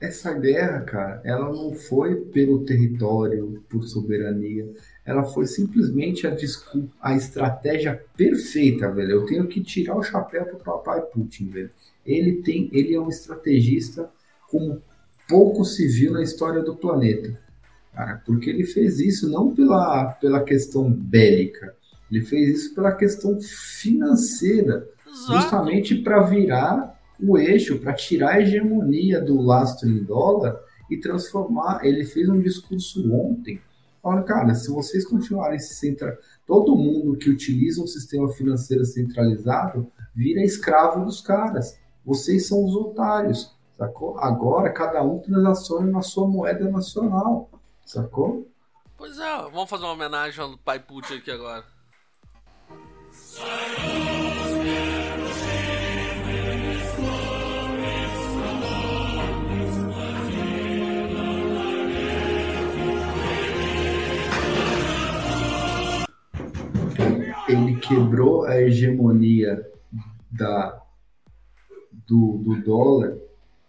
Essa 0.00 0.32
guerra, 0.32 0.80
cara, 0.82 1.22
ela 1.24 1.50
não 1.50 1.74
foi 1.74 2.14
pelo 2.26 2.64
território, 2.64 3.64
por 3.68 3.82
soberania. 3.82 4.70
Ela 5.04 5.24
foi 5.24 5.46
simplesmente 5.46 6.26
a, 6.26 6.30
desculpa, 6.30 6.94
a 7.00 7.16
estratégia 7.16 8.04
perfeita, 8.16 8.92
velho. 8.92 9.10
Eu 9.10 9.26
tenho 9.26 9.48
que 9.48 9.60
tirar 9.62 9.96
o 9.96 10.02
chapéu 10.02 10.44
pro 10.44 10.58
papai 10.58 11.00
Putin, 11.00 11.48
velho. 11.48 11.70
Ele 12.04 12.42
tem, 12.42 12.70
ele 12.72 12.94
é 12.94 13.00
um 13.00 13.08
estrategista 13.08 14.08
como 14.48 14.80
pouco 15.28 15.64
se 15.64 15.88
viu 15.88 16.12
na 16.12 16.22
história 16.22 16.62
do 16.62 16.76
planeta 16.76 17.45
cara, 17.96 18.22
porque 18.26 18.50
ele 18.50 18.64
fez 18.64 19.00
isso 19.00 19.30
não 19.30 19.54
pela, 19.54 20.12
pela 20.20 20.44
questão 20.44 20.90
bélica, 20.90 21.74
ele 22.10 22.20
fez 22.24 22.60
isso 22.60 22.74
pela 22.74 22.92
questão 22.92 23.38
financeira, 23.40 24.86
Exato. 25.06 25.32
justamente 25.32 25.94
para 25.96 26.20
virar 26.22 27.00
o 27.18 27.38
eixo, 27.38 27.78
para 27.78 27.94
tirar 27.94 28.34
a 28.34 28.40
hegemonia 28.42 29.20
do 29.20 29.40
lastro 29.40 29.88
em 29.88 30.04
dólar 30.04 30.60
e 30.90 30.98
transformar. 30.98 31.80
Ele 31.82 32.04
fez 32.04 32.28
um 32.28 32.38
discurso 32.38 33.10
ontem. 33.12 33.60
Olha, 34.02 34.22
cara, 34.22 34.54
se 34.54 34.70
vocês 34.70 35.04
continuarem 35.04 35.58
se 35.58 35.74
centrar, 35.74 36.16
todo 36.46 36.76
mundo 36.76 37.16
que 37.16 37.30
utiliza 37.30 37.82
um 37.82 37.86
sistema 37.86 38.28
financeiro 38.28 38.84
centralizado 38.84 39.90
vira 40.14 40.44
escravo 40.44 41.04
dos 41.04 41.20
caras. 41.20 41.78
Vocês 42.04 42.46
são 42.46 42.64
os 42.64 42.76
otários, 42.76 43.56
sacou? 43.76 44.16
Agora 44.18 44.70
cada 44.70 45.02
um 45.02 45.18
transaciona 45.18 45.90
na 45.90 46.02
sua 46.02 46.28
moeda 46.28 46.70
nacional. 46.70 47.50
Sacou? 47.86 48.50
Pois 48.96 49.16
é, 49.16 49.42
vamos 49.42 49.70
fazer 49.70 49.84
uma 49.84 49.92
homenagem 49.92 50.42
ao 50.42 50.58
pai 50.58 50.80
Putin 50.80 51.14
aqui 51.14 51.30
agora. 51.30 51.64
Ele 67.48 67.76
quebrou 67.76 68.44
a 68.46 68.60
hegemonia 68.60 69.64
da, 70.32 70.82
do, 71.92 72.38
do 72.38 72.60
dólar 72.64 73.16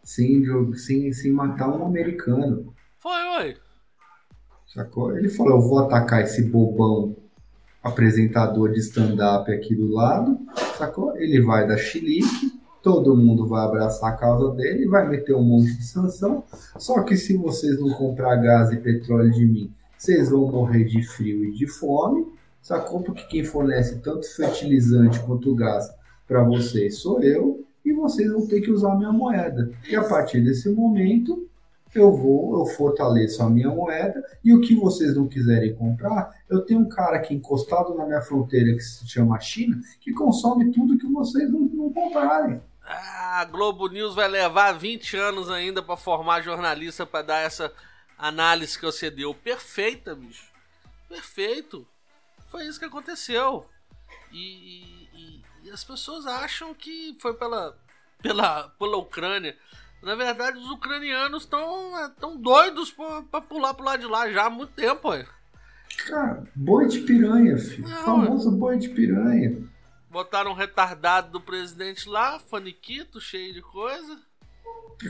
sem, 0.02 0.44
sem, 0.74 1.14
sem 1.14 1.32
matar 1.32 1.70
um 1.70 1.86
americano. 1.86 2.74
Foi, 2.98 3.22
oi. 3.38 3.67
Sacou? 4.68 5.18
Ele 5.18 5.30
falou: 5.30 5.54
eu 5.54 5.62
vou 5.62 5.80
atacar 5.80 6.22
esse 6.22 6.44
bobão 6.44 7.16
apresentador 7.84 8.72
de 8.72 8.80
stand-up 8.80 9.52
aqui 9.52 9.74
do 9.74 9.88
lado, 9.88 10.38
sacou? 10.78 11.16
Ele 11.16 11.42
vai 11.42 11.66
dar 11.66 11.78
chilique, 11.78 12.60
todo 12.84 13.16
mundo 13.16 13.48
vai 13.48 13.66
abraçar 13.66 14.14
a 14.14 14.18
causa 14.18 14.54
dele, 14.56 14.88
vai 14.88 15.08
meter 15.08 15.34
um 15.34 15.44
monte 15.44 15.78
de 15.78 15.84
sanção. 15.84 16.44
Só 16.78 17.02
que 17.04 17.16
se 17.16 17.38
vocês 17.38 17.80
não 17.80 17.92
comprar 17.92 18.36
gás 18.38 18.72
e 18.72 18.78
petróleo 18.78 19.32
de 19.32 19.46
mim, 19.46 19.72
vocês 19.98 20.30
vão 20.30 20.52
morrer 20.52 20.84
de 20.84 21.02
frio 21.02 21.46
e 21.46 21.54
de 21.54 21.66
fome, 21.66 22.28
sacou? 22.62 23.02
Porque 23.02 23.24
quem 23.24 23.44
fornece 23.44 24.00
tanto 24.00 24.28
fertilizante 24.36 25.20
quanto 25.22 25.56
gás 25.56 25.90
para 26.28 26.44
vocês 26.44 27.00
sou 27.00 27.22
eu, 27.24 27.64
e 27.86 27.94
vocês 27.94 28.30
vão 28.30 28.46
ter 28.46 28.60
que 28.60 28.70
usar 28.70 28.96
minha 28.96 29.14
moeda. 29.14 29.72
E 29.90 29.96
a 29.96 30.04
partir 30.04 30.42
desse 30.42 30.70
momento, 30.70 31.48
eu 31.94 32.12
vou, 32.12 32.60
eu 32.60 32.66
fortaleço 32.66 33.42
a 33.42 33.50
minha 33.50 33.70
moeda 33.70 34.24
e 34.44 34.54
o 34.54 34.62
que 34.62 34.76
vocês 34.76 35.16
não 35.16 35.28
quiserem 35.28 35.76
comprar, 35.76 36.32
eu 36.50 36.62
tenho 36.62 36.82
um 36.82 36.90
cara 36.90 37.18
aqui 37.18 37.34
encostado 37.34 37.96
na 37.96 38.06
minha 38.06 38.22
fronteira 38.22 38.74
que 38.74 38.82
se 38.82 39.08
chama 39.08 39.40
China, 39.40 39.80
que 40.00 40.14
consome 40.14 40.72
tudo 40.72 40.98
que 40.98 41.08
vocês 41.08 41.52
não, 41.52 41.62
não 41.62 41.94
comprarem. 41.94 42.62
Ah, 42.84 43.42
a 43.42 43.46
Globo 43.46 43.88
News 43.90 44.16
vai 44.16 44.28
levar 44.28 44.72
20 44.72 45.18
anos 45.18 45.50
ainda 45.50 45.84
para 45.84 45.98
formar 45.98 46.42
jornalista 46.42 47.06
para 47.06 47.26
dar 47.26 47.40
essa 47.40 47.72
análise 48.18 48.80
que 48.80 48.86
você 48.86 49.12
deu. 49.12 49.34
Perfeita, 49.34 50.16
bicho. 50.16 50.48
Perfeito. 51.10 51.86
Foi 52.50 52.66
isso 52.66 52.80
que 52.80 52.86
aconteceu. 52.86 53.66
E, 54.32 55.10
e, 55.14 55.44
e 55.64 55.72
as 55.72 55.84
pessoas 55.84 56.26
acham 56.26 56.74
que 56.74 57.18
foi 57.20 57.34
pela, 57.34 57.78
pela, 58.22 58.70
pela 58.70 58.98
Ucrânia. 58.98 59.56
Na 60.02 60.16
verdade, 60.16 60.58
os 60.58 60.70
ucranianos 60.70 61.44
estão 61.44 61.98
é, 62.00 62.10
tão 62.20 62.38
doidos 62.38 62.92
pra, 62.92 63.42
pular 63.42 63.74
pro 63.74 63.86
lado 63.86 64.00
de 64.00 64.06
lá 64.06 64.30
já 64.32 64.46
há 64.46 64.50
muito 64.50 64.74
tempo. 64.74 65.10
Ué. 65.10 65.26
Cara, 66.08 66.44
boi 66.56 66.88
de 66.88 67.00
piranha, 67.00 67.58
filho. 67.58 67.88
Não, 67.88 68.04
Famoso 68.04 68.52
boi 68.52 68.78
de 68.78 68.90
piranha. 68.90 69.58
Botaram 70.10 70.52
um 70.52 70.56
retardado 70.56 71.32
do 71.32 71.42
presidente 71.42 72.08
lá, 72.08 72.40
faniquito, 72.40 73.20
cheio 73.20 73.54
de 73.54 73.62
coisa. 73.62 74.18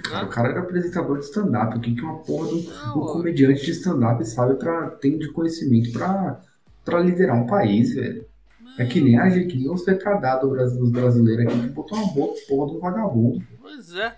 Cara, 0.04 0.26
o 0.26 0.30
cara 0.30 0.50
era 0.50 0.60
apresentador 0.62 1.18
de 1.18 1.26
stand-up. 1.26 1.78
O 1.78 1.80
que, 1.80 1.96
que 1.96 2.02
uma 2.02 2.20
porra 2.20 2.48
do 2.48 3.00
um 3.00 3.06
comediante 3.06 3.64
de 3.66 3.72
stand-up 3.72 4.24
sabe 4.26 4.56
pra, 4.56 4.90
tem 4.90 5.18
de 5.18 5.32
conhecimento 5.32 5.92
pra, 5.92 6.42
pra 6.84 7.00
liderar 7.00 7.38
um 7.38 7.46
país, 7.46 7.94
velho? 7.94 8.26
É 8.78 8.86
que 8.86 9.02
nem 9.02 9.18
a 9.18 9.30
gente, 9.30 9.48
que 9.48 9.58
nem 9.58 9.72
os 9.72 9.86
retardados 9.88 10.50
brasileiros 10.92 11.48
aqui 11.48 11.62
que 11.62 11.70
botou 11.70 11.98
uma 11.98 12.14
boca 12.14 12.40
porra 12.48 12.74
do 12.74 12.80
vagabundo. 12.80 13.44
Pois 13.60 13.94
é. 13.96 14.16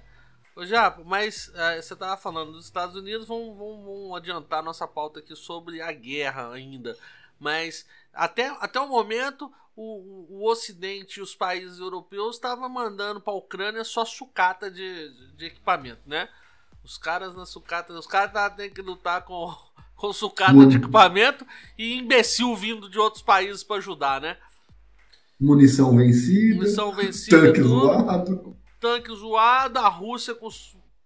Ô, 0.60 0.65
Japo, 0.65 1.06
mas 1.06 1.50
é, 1.56 1.82
você 1.82 1.93
estava 1.93 2.17
falando 2.17 2.52
dos 2.52 2.65
Estados 2.65 2.93
Unidos, 2.93 3.26
vamos, 3.26 3.58
vamos, 3.58 3.86
vamos 3.86 4.17
adiantar 4.17 4.62
nossa 4.62 4.86
pauta 4.86 5.22
aqui 5.22 5.34
sobre 5.34 5.82
a 5.82 5.89
guerra 5.93 6.52
ainda. 6.52 6.98
Mas 7.39 7.86
até, 8.13 8.50
até 8.60 8.78
o 8.78 8.89
momento, 8.89 9.50
o, 9.74 10.28
o 10.30 10.50
Ocidente 10.50 11.19
e 11.19 11.24
os 11.24 11.34
países 11.34 11.80
europeus 11.80 12.36
estavam 12.36 12.67
mandando 12.67 13.22
para 13.22 13.32
a 13.32 13.38
Ucrânia 13.38 13.86
só 13.86 14.04
sucata 14.04 14.69
de, 14.69 15.13
de 15.38 15.45
equipamento, 15.45 16.02
né? 16.06 16.28
Os 16.84 16.98
caras 16.98 17.34
na 17.34 17.45
sucata, 17.45 17.93
os 17.93 18.06
caras 18.06 18.54
têm 18.58 18.69
que 18.69 18.82
lutar 18.82 19.24
com, 19.24 19.56
com 19.95 20.12
sucata 20.12 20.65
de 20.65 20.76
equipamento 20.76 21.48
e 21.78 21.98
imbecil 21.98 22.54
vindo 22.54 22.89
de 22.89 23.00
outros 23.00 23.24
países 23.24 23.63
para 23.63 23.78
ajudar, 23.78 24.19
né? 24.19 24.36
Munição 25.39 25.95
vencida. 25.95 26.56
Munição 26.58 26.91
vencida. 26.91 27.39
Tanque 27.39 27.62
zoado 27.62 28.59
tanque 28.79 29.13
zoado, 29.13 29.79
a 29.79 29.87
Rússia 29.87 30.33
com 30.33 30.49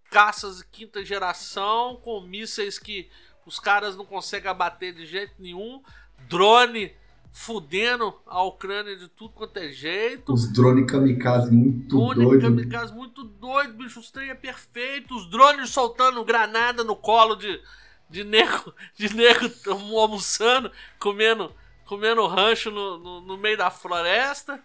caças 0.10 0.58
de 0.58 0.66
quinta 0.66 1.04
geração, 1.04 2.00
com 2.04 2.22
mísseis 2.22 2.78
que 2.78 3.10
os 3.46 3.60
caras 3.60 3.96
não 3.96 4.06
conseguem 4.06 4.50
abater 4.50 4.94
de 4.94 5.06
jeito 5.06 5.34
nenhum, 5.40 5.82
drone 6.30 6.94
fudendo 7.34 8.14
a 8.28 8.44
Ucrânia 8.44 8.96
de 8.96 9.08
tudo 9.08 9.34
quanto 9.34 9.58
é 9.58 9.70
jeito. 9.70 10.32
Os 10.32 10.54
drones 10.54 10.90
kamikaze 10.90 11.52
muito 11.52 11.98
doidos. 11.98 12.16
Drone 12.16 12.42
kamikaze 12.42 12.94
muito 12.94 13.24
doido, 13.24 13.74
bicho. 13.74 14.00
Os 14.00 14.12
trem 14.12 14.30
é 14.30 14.36
perfeito. 14.36 15.16
Os 15.16 15.28
drones 15.30 15.72
soltando 15.72 16.24
granada 16.24 16.84
no 16.84 16.96
colo 16.96 17.36
de, 17.36 17.60
de 18.08 18.24
nego, 18.24 18.74
de 18.96 19.14
nego 19.16 19.50
almoçando, 19.68 20.72
comendo 21.00 21.52
comendo 21.86 22.26
rancho 22.28 22.72
no, 22.72 22.98
no, 22.98 23.22
no 23.22 23.38
meio 23.38 23.58
da 23.58 23.70
floresta. 23.70 24.64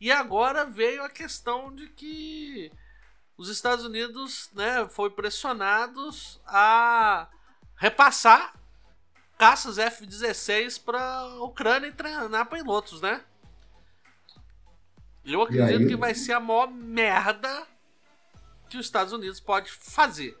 E 0.00 0.10
agora 0.10 0.64
veio 0.64 1.02
a 1.04 1.08
questão 1.08 1.74
de 1.74 1.88
que 1.88 2.70
os 3.36 3.48
Estados 3.48 3.84
Unidos 3.84 4.50
né, 4.54 4.86
foi 4.88 5.10
pressionados 5.10 6.40
a 6.46 7.28
repassar 7.76 8.54
caças 9.38 9.78
F-16 9.78 10.82
para 10.82 11.00
a 11.00 11.44
Ucrânia 11.44 11.88
e 11.88 11.92
treinar 11.92 12.48
pilotos, 12.48 13.00
né? 13.00 13.20
Eu 15.24 15.42
acredito 15.42 15.88
que 15.88 15.96
vai 15.96 16.14
ser 16.14 16.32
a 16.34 16.40
maior 16.40 16.70
merda 16.70 17.66
que 18.68 18.76
os 18.76 18.86
Estados 18.86 19.12
Unidos 19.12 19.40
pode 19.40 19.70
fazer. 19.72 20.38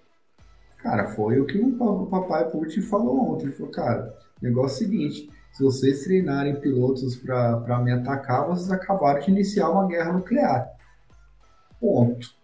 Cara, 0.78 1.08
foi 1.14 1.40
o 1.40 1.46
que 1.46 1.58
o 1.58 2.06
papai 2.06 2.50
Putin 2.50 2.82
falou 2.82 3.32
ontem. 3.32 3.46
Ele 3.46 3.54
falou, 3.54 3.72
cara, 3.72 4.18
o 4.40 4.44
negócio 4.44 4.84
é 4.84 4.86
o 4.86 4.90
seguinte: 4.90 5.30
se 5.54 5.62
vocês 5.62 6.02
treinarem 6.02 6.60
pilotos 6.60 7.14
para 7.14 7.78
me 7.78 7.92
atacar, 7.92 8.44
vocês 8.44 8.72
acabaram 8.72 9.20
de 9.20 9.30
iniciar 9.30 9.70
uma 9.70 9.86
guerra 9.86 10.12
nuclear. 10.12 10.68
Ponto. 11.78 12.34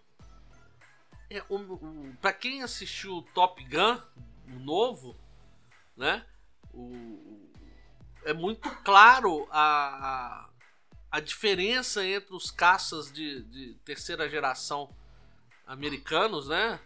É, 1.29 1.43
para 2.21 2.31
quem 2.31 2.63
assistiu 2.63 3.21
Top 3.33 3.61
Gun, 3.65 3.99
o 4.55 4.59
novo, 4.59 5.13
né? 5.97 6.23
O, 6.73 7.49
é 8.23 8.33
muito 8.33 8.69
claro 8.77 9.45
a, 9.51 10.47
a, 11.11 11.17
a, 11.17 11.19
diferença 11.19 12.05
entre 12.05 12.33
os 12.33 12.49
caças 12.49 13.11
de, 13.11 13.43
de 13.43 13.73
terceira 13.83 14.29
geração 14.29 14.89
americanos, 15.67 16.47
né? 16.47 16.79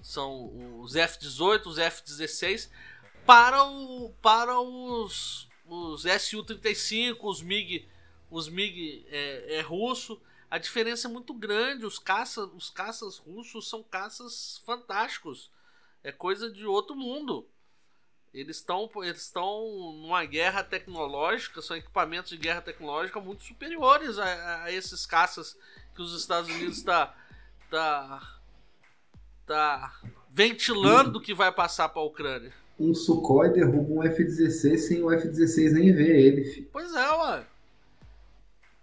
São 0.00 0.80
os 0.80 0.96
F-18, 0.96 1.66
os 1.66 1.78
F-16, 1.78 2.70
para, 3.26 3.62
o, 3.64 4.14
para 4.22 4.58
os, 4.58 5.50
os 5.68 6.02
Su-35, 6.02 7.18
os 7.22 7.42
MiG, 7.42 7.88
os 8.30 8.48
MiG 8.48 9.06
é, 9.08 9.56
é, 9.56 9.60
russo. 9.60 10.20
A 10.50 10.58
diferença 10.58 11.08
é 11.08 11.10
muito 11.10 11.34
grande. 11.34 11.84
Os 11.84 11.98
caças, 11.98 12.48
os 12.54 12.70
caças 12.70 13.18
russos 13.18 13.68
são 13.68 13.82
caças 13.82 14.62
fantásticos. 14.64 15.50
É 16.02 16.12
coisa 16.12 16.50
de 16.50 16.64
outro 16.64 16.94
mundo. 16.94 17.48
Eles 18.32 18.58
estão 18.58 18.90
eles 18.96 19.22
estão 19.22 19.92
numa 19.94 20.24
guerra 20.24 20.62
tecnológica, 20.62 21.62
são 21.62 21.74
equipamentos 21.74 22.30
de 22.30 22.36
guerra 22.36 22.60
tecnológica 22.60 23.18
muito 23.18 23.42
superiores 23.42 24.18
a, 24.18 24.64
a 24.64 24.72
esses 24.72 25.06
caças 25.06 25.58
que 25.94 26.02
os 26.02 26.14
Estados 26.14 26.50
Unidos 26.50 26.76
está 26.76 27.16
tá, 27.70 28.40
tá 29.46 30.00
ventilando 30.28 31.20
que 31.20 31.32
vai 31.32 31.50
passar 31.50 31.88
para 31.88 32.02
a 32.02 32.04
Ucrânia. 32.04 32.52
Um 32.78 32.94
Sukhoi 32.94 33.50
derruba 33.52 33.92
um 33.92 34.02
F-16 34.02 34.76
sem 34.78 35.02
o 35.02 35.10
F-16 35.10 35.72
nem 35.72 35.92
ver 35.92 36.16
ele. 36.16 36.44
Filho. 36.44 36.68
Pois 36.72 36.94
é, 36.94 37.10
ué. 37.10 37.46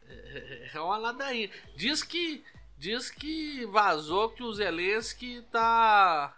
É, 0.10 0.71
é 0.73 0.79
uma 0.79 0.97
ladainha. 0.97 1.49
Diz 1.75 2.01
que 2.01 2.43
diz 2.77 3.10
que 3.10 3.65
vazou 3.67 4.29
que 4.29 4.43
o 4.43 4.53
Zelensky 4.53 5.41
tá 5.51 6.36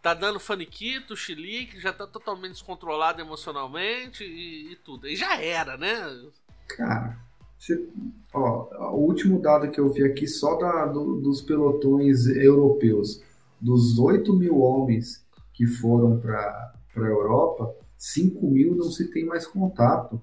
tá 0.00 0.12
dando 0.12 0.38
faniquito, 0.38 1.16
chilique, 1.16 1.80
já 1.80 1.90
tá 1.90 2.06
totalmente 2.06 2.52
descontrolado 2.52 3.22
emocionalmente 3.22 4.22
e, 4.22 4.72
e 4.72 4.76
tudo. 4.76 5.08
E 5.08 5.16
já 5.16 5.40
era, 5.40 5.78
né? 5.78 6.28
Cara, 6.68 7.18
você, 7.58 7.88
ó, 8.34 8.90
o 8.92 9.00
último 9.00 9.40
dado 9.40 9.70
que 9.70 9.80
eu 9.80 9.90
vi 9.90 10.04
aqui 10.04 10.26
só 10.26 10.56
da, 10.56 10.84
do, 10.84 11.22
dos 11.22 11.40
pelotões 11.40 12.26
europeus, 12.26 13.22
dos 13.58 13.98
8 13.98 14.30
mil 14.34 14.60
homens 14.60 15.23
que 15.54 15.66
foram 15.66 16.18
para 16.18 16.74
a 16.96 17.00
Europa, 17.00 17.74
5 17.96 18.46
mil 18.46 18.74
não 18.74 18.90
se 18.90 19.10
tem 19.10 19.24
mais 19.24 19.46
contato. 19.46 20.20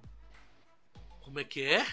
Como 1.22 1.40
é 1.40 1.44
que 1.44 1.64
é? 1.64 1.84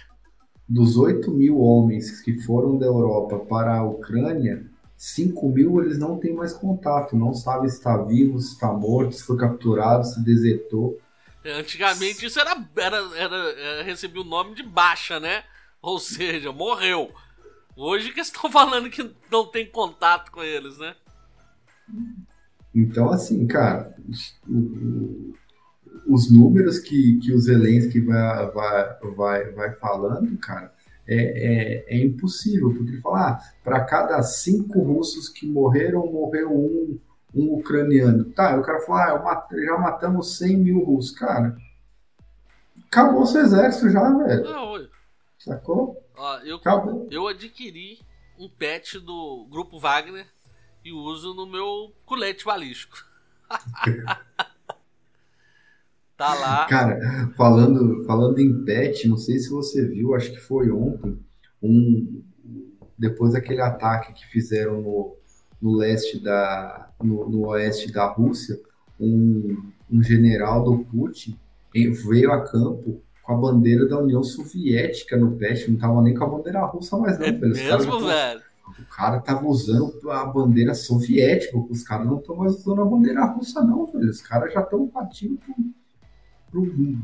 Dos 0.69 0.99
8 0.99 1.31
mil 1.31 1.59
homens 1.61 2.21
que 2.21 2.41
foram 2.43 2.77
da 2.77 2.85
Europa 2.85 3.39
para 3.39 3.79
a 3.79 3.85
Ucrânia, 3.85 4.69
5 4.97 5.49
mil 5.49 5.81
eles 5.81 5.97
não 5.97 6.19
têm 6.19 6.35
mais 6.35 6.53
contato, 6.53 7.17
não 7.17 7.33
sabem 7.33 7.71
se 7.71 7.77
está 7.77 7.97
vivo, 7.97 8.41
se 8.41 8.55
está 8.55 8.73
morto, 8.73 9.15
se 9.15 9.23
foi 9.23 9.39
capturado, 9.39 10.05
se 10.05 10.23
desertou. 10.23 11.01
É, 11.45 11.53
antigamente 11.53 12.27
isso 12.27 12.39
era, 12.39 12.69
era, 12.77 12.97
era, 13.17 13.37
era 13.37 13.83
recebia 13.85 14.21
o 14.21 14.25
nome 14.25 14.57
de 14.57 14.65
baixa, 14.65 15.21
né? 15.21 15.45
Ou 15.81 16.01
seja, 16.01 16.53
morreu. 16.53 17.15
Hoje 17.77 18.13
que 18.13 18.21
estão 18.21 18.51
falando 18.53 18.91
que 18.91 19.09
não 19.31 19.47
tem 19.47 19.71
contato 19.71 20.33
com 20.33 20.43
eles, 20.43 20.77
né? 20.79 20.97
Então, 22.79 23.11
assim, 23.11 23.47
cara, 23.47 23.95
os 26.07 26.31
números 26.31 26.79
que, 26.79 27.19
que 27.19 27.33
o 27.33 27.39
Zelensky 27.39 28.01
vai, 28.01 28.51
vai, 28.51 28.99
vai, 29.17 29.53
vai 29.53 29.73
falando, 29.73 30.39
cara, 30.39 30.73
é, 31.07 31.17
é, 31.17 31.97
é 31.97 32.05
impossível, 32.05 32.73
porque 32.73 32.93
ele 32.93 33.01
fala, 33.01 33.31
ah, 33.31 33.41
para 33.65 33.85
cada 33.85 34.23
cinco 34.23 34.81
russos 34.81 35.29
que 35.29 35.47
morreram, 35.47 36.07
morreu 36.07 36.53
um, 36.53 36.99
um 37.35 37.55
ucraniano. 37.55 38.25
Tá, 38.27 38.57
o 38.59 38.63
cara 38.63 38.81
fala, 38.81 39.19
ah, 39.19 39.23
mat 39.23 39.51
já 39.51 39.79
matamos 39.79 40.37
100 40.37 40.57
mil 40.59 40.85
russos. 40.85 41.11
Cara, 41.13 41.57
acabou 42.87 43.27
seu 43.27 43.41
exército 43.41 43.91
já, 43.91 44.09
velho. 44.09 44.45
Não, 44.45 44.89
Sacou? 45.39 46.03
Ó, 46.17 46.39
eu, 46.39 46.57
acabou. 46.57 47.09
eu 47.11 47.27
adquiri 47.27 47.99
um 48.39 48.49
pet 48.49 48.99
do 48.99 49.47
Grupo 49.51 49.79
Wagner 49.79 50.27
e 50.89 50.93
uso 50.93 51.35
no 51.35 51.47
meu 51.47 51.93
colete 52.05 52.45
balístico. 52.45 52.97
Tá 56.17 56.35
lá. 56.35 56.67
Cara, 56.67 57.31
falando, 57.37 58.05
falando 58.05 58.41
em 58.41 58.65
pet, 58.65 59.07
não 59.07 59.17
sei 59.17 59.39
se 59.39 59.51
você 59.51 59.87
viu, 59.87 60.17
acho 60.17 60.33
que 60.33 60.41
foi 60.41 60.69
ontem, 60.69 61.17
um, 61.63 62.21
depois 62.99 63.35
daquele 63.35 63.61
ataque 63.61 64.13
que 64.15 64.27
fizeram 64.27 64.83
no, 64.83 65.17
no 65.63 65.77
leste 65.77 66.19
da. 66.19 66.91
No, 67.01 67.31
no 67.31 67.47
oeste 67.47 67.93
da 67.93 68.07
Rússia, 68.07 68.59
um, 68.99 69.71
um 69.89 70.03
general 70.03 70.65
do 70.65 70.79
Putin 70.87 71.39
veio 71.73 72.33
a 72.33 72.45
campo 72.45 73.01
com 73.23 73.33
a 73.33 73.37
bandeira 73.37 73.87
da 73.87 74.01
União 74.01 74.25
Soviética 74.25 75.17
no 75.17 75.37
pet, 75.37 75.71
não 75.71 75.79
tava 75.79 76.03
nem 76.03 76.15
com 76.15 76.25
a 76.25 76.29
bandeira 76.29 76.65
russa 76.65 76.97
mais 76.97 77.17
não, 77.17 77.27
é. 77.27 77.31
Mesmo, 77.31 78.01
velho? 78.01 78.43
O 78.79 78.85
cara 78.87 79.21
tava 79.21 79.47
usando 79.47 80.11
a 80.11 80.25
bandeira 80.25 80.75
soviética, 80.75 81.57
os 81.57 81.83
caras 81.83 82.07
não 82.07 82.19
estão 82.19 82.37
mais 82.37 82.55
usando 82.57 82.83
a 82.83 82.85
bandeira 82.85 83.25
russa 83.25 83.63
não, 83.63 83.87
velho. 83.87 84.11
Os 84.11 84.21
caras 84.21 84.53
já 84.53 84.61
estão 84.61 84.87
partindo 84.89 85.39
pro 86.51 86.99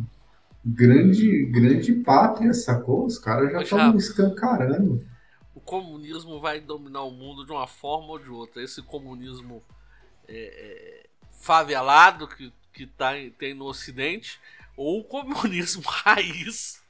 grande, 0.64 1.46
grande 1.46 1.92
pátria, 1.94 2.54
sacou? 2.54 3.04
Os 3.04 3.18
caras 3.18 3.52
já 3.52 3.62
estão 3.62 3.96
escancarando. 3.96 5.04
O 5.54 5.60
comunismo 5.60 6.40
vai 6.40 6.60
dominar 6.60 7.02
o 7.02 7.10
mundo 7.10 7.44
de 7.44 7.52
uma 7.52 7.66
forma 7.66 8.08
ou 8.08 8.18
de 8.18 8.30
outra. 8.30 8.62
Esse 8.62 8.82
comunismo 8.82 9.62
é, 10.26 10.36
é, 10.36 11.06
favelado 11.32 12.26
que, 12.26 12.52
que 12.72 12.86
tá, 12.86 13.12
tem 13.38 13.54
no 13.54 13.66
Ocidente, 13.66 14.40
ou 14.76 15.00
o 15.00 15.04
comunismo 15.04 15.82
raiz 15.86 16.82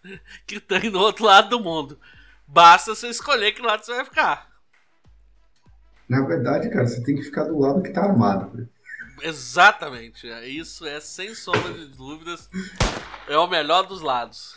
que 0.46 0.60
tem 0.60 0.90
no 0.90 1.00
outro 1.00 1.24
lado 1.24 1.50
do 1.50 1.60
mundo. 1.60 1.98
Basta 2.46 2.94
você 2.94 3.08
escolher 3.08 3.52
que 3.52 3.62
lado 3.62 3.84
você 3.84 3.94
vai 3.94 4.04
ficar. 4.04 4.53
Na 6.14 6.24
verdade, 6.24 6.70
cara, 6.70 6.86
você 6.86 7.02
tem 7.02 7.16
que 7.16 7.22
ficar 7.22 7.44
do 7.44 7.58
lado 7.58 7.82
que 7.82 7.90
tá 7.90 8.04
armado. 8.04 8.68
Exatamente. 9.20 10.28
Isso 10.46 10.86
é, 10.86 11.00
sem 11.00 11.34
sombra 11.34 11.72
de 11.72 11.86
dúvidas, 11.86 12.48
é 13.28 13.36
o 13.36 13.48
melhor 13.48 13.84
dos 13.84 14.00
lados. 14.00 14.54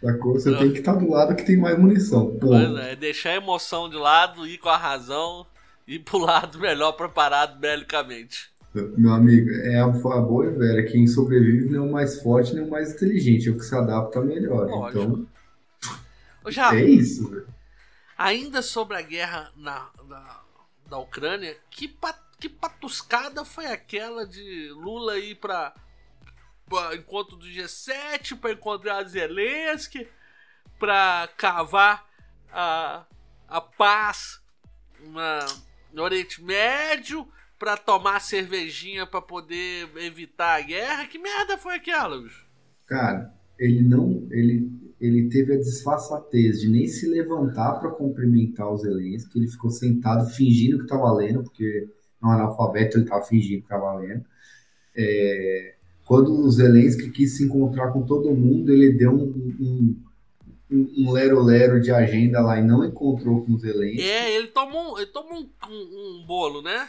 Sacou? 0.00 0.32
Você 0.32 0.56
tem 0.56 0.72
que 0.72 0.78
estar 0.78 0.94
do 0.94 1.10
lado 1.10 1.36
que 1.36 1.44
tem 1.44 1.58
mais 1.58 1.78
munição. 1.78 2.36
Pois 2.40 2.76
é, 2.78 2.96
deixar 2.96 3.30
a 3.30 3.36
emoção 3.36 3.88
de 3.88 3.96
lado, 3.96 4.46
ir 4.46 4.56
com 4.56 4.70
a 4.70 4.78
razão 4.78 5.46
e 5.86 5.98
pro 5.98 6.18
lado 6.18 6.58
melhor 6.58 6.92
preparado 6.92 7.58
belicamente. 7.58 8.50
Meu 8.74 9.12
amigo, 9.12 9.50
é 9.50 9.80
a 9.80 9.88
boa 9.88 10.46
e 10.46 10.50
velha. 10.50 10.90
Quem 10.90 11.06
sobrevive 11.06 11.68
não 11.68 11.84
é 11.84 11.88
o 11.88 11.92
mais 11.92 12.20
forte 12.22 12.54
nem 12.54 12.64
o 12.64 12.70
mais 12.70 12.94
inteligente, 12.94 13.48
é 13.48 13.52
o 13.52 13.58
que 13.58 13.64
se 13.64 13.74
adapta 13.74 14.22
melhor. 14.22 14.68
Lógico. 14.68 15.00
Então. 15.02 16.50
Já, 16.50 16.74
é 16.74 16.82
isso, 16.82 17.30
velho. 17.30 17.46
Ainda 18.16 18.62
sobre 18.62 18.96
a 18.96 19.02
guerra 19.02 19.50
na, 19.56 19.88
na 20.08 20.43
da 20.88 20.98
Ucrânia, 20.98 21.56
que 21.70 21.88
pat 21.88 22.22
que 22.38 22.48
patuscada 22.48 23.44
foi 23.44 23.66
aquela 23.66 24.26
de 24.26 24.68
Lula 24.70 25.18
ir 25.18 25.36
para 25.36 25.72
encontro 26.94 27.36
do 27.36 27.46
G7, 27.46 28.38
para 28.38 28.52
encontrar 28.52 29.08
Zelensky, 29.08 30.06
para 30.78 31.28
cavar 31.38 32.06
a, 32.52 33.06
a 33.48 33.60
paz 33.60 34.42
na, 35.00 35.46
no 35.92 36.02
Oriente 36.02 36.42
Médio, 36.42 37.26
para 37.58 37.76
tomar 37.76 38.20
cervejinha 38.20 39.06
para 39.06 39.22
poder 39.22 39.90
evitar 39.96 40.58
a 40.58 40.60
guerra? 40.60 41.06
Que 41.06 41.18
merda 41.18 41.56
foi 41.56 41.76
aquela, 41.76 42.20
bicho? 42.20 42.46
Cara, 42.86 43.32
ele 43.58 43.82
não. 43.82 44.28
Ele, 44.30 44.83
ele 45.04 45.28
teve 45.28 45.54
a 45.54 45.58
disfarçatez 45.58 46.60
de 46.60 46.68
nem 46.68 46.86
se 46.86 47.06
levantar 47.06 47.74
para 47.74 47.90
cumprimentar 47.90 48.72
o 48.72 48.76
Zelensky, 48.76 49.38
ele 49.38 49.48
ficou 49.48 49.70
sentado 49.70 50.28
fingindo 50.30 50.78
que 50.78 50.84
estava 50.84 51.12
lendo, 51.12 51.42
porque 51.42 51.88
um 52.22 52.30
analfabeto, 52.30 52.96
ele 52.96 53.04
estava 53.04 53.22
fingindo 53.22 53.60
que 53.60 53.66
estava 53.66 53.94
lendo. 53.94 54.24
É, 54.96 55.74
quando 56.06 56.32
o 56.32 56.50
Zelensky 56.50 57.10
quis 57.10 57.36
se 57.36 57.44
encontrar 57.44 57.92
com 57.92 58.02
todo 58.02 58.34
mundo, 58.34 58.72
ele 58.72 58.92
deu 58.92 59.10
um, 59.10 59.96
um, 60.70 60.94
um, 60.98 61.10
lero-lero 61.10 61.80
de 61.80 61.90
agenda 61.90 62.40
lá 62.40 62.58
e 62.58 62.62
não 62.62 62.84
encontrou 62.84 63.44
com 63.44 63.52
o 63.52 63.58
Zelensky. 63.58 64.02
É, 64.02 64.34
ele 64.34 64.48
tomou, 64.48 64.98
ele 64.98 65.10
tomou 65.10 65.38
um, 65.38 65.50
um, 65.68 66.20
um 66.22 66.26
bolo, 66.26 66.62
né? 66.62 66.88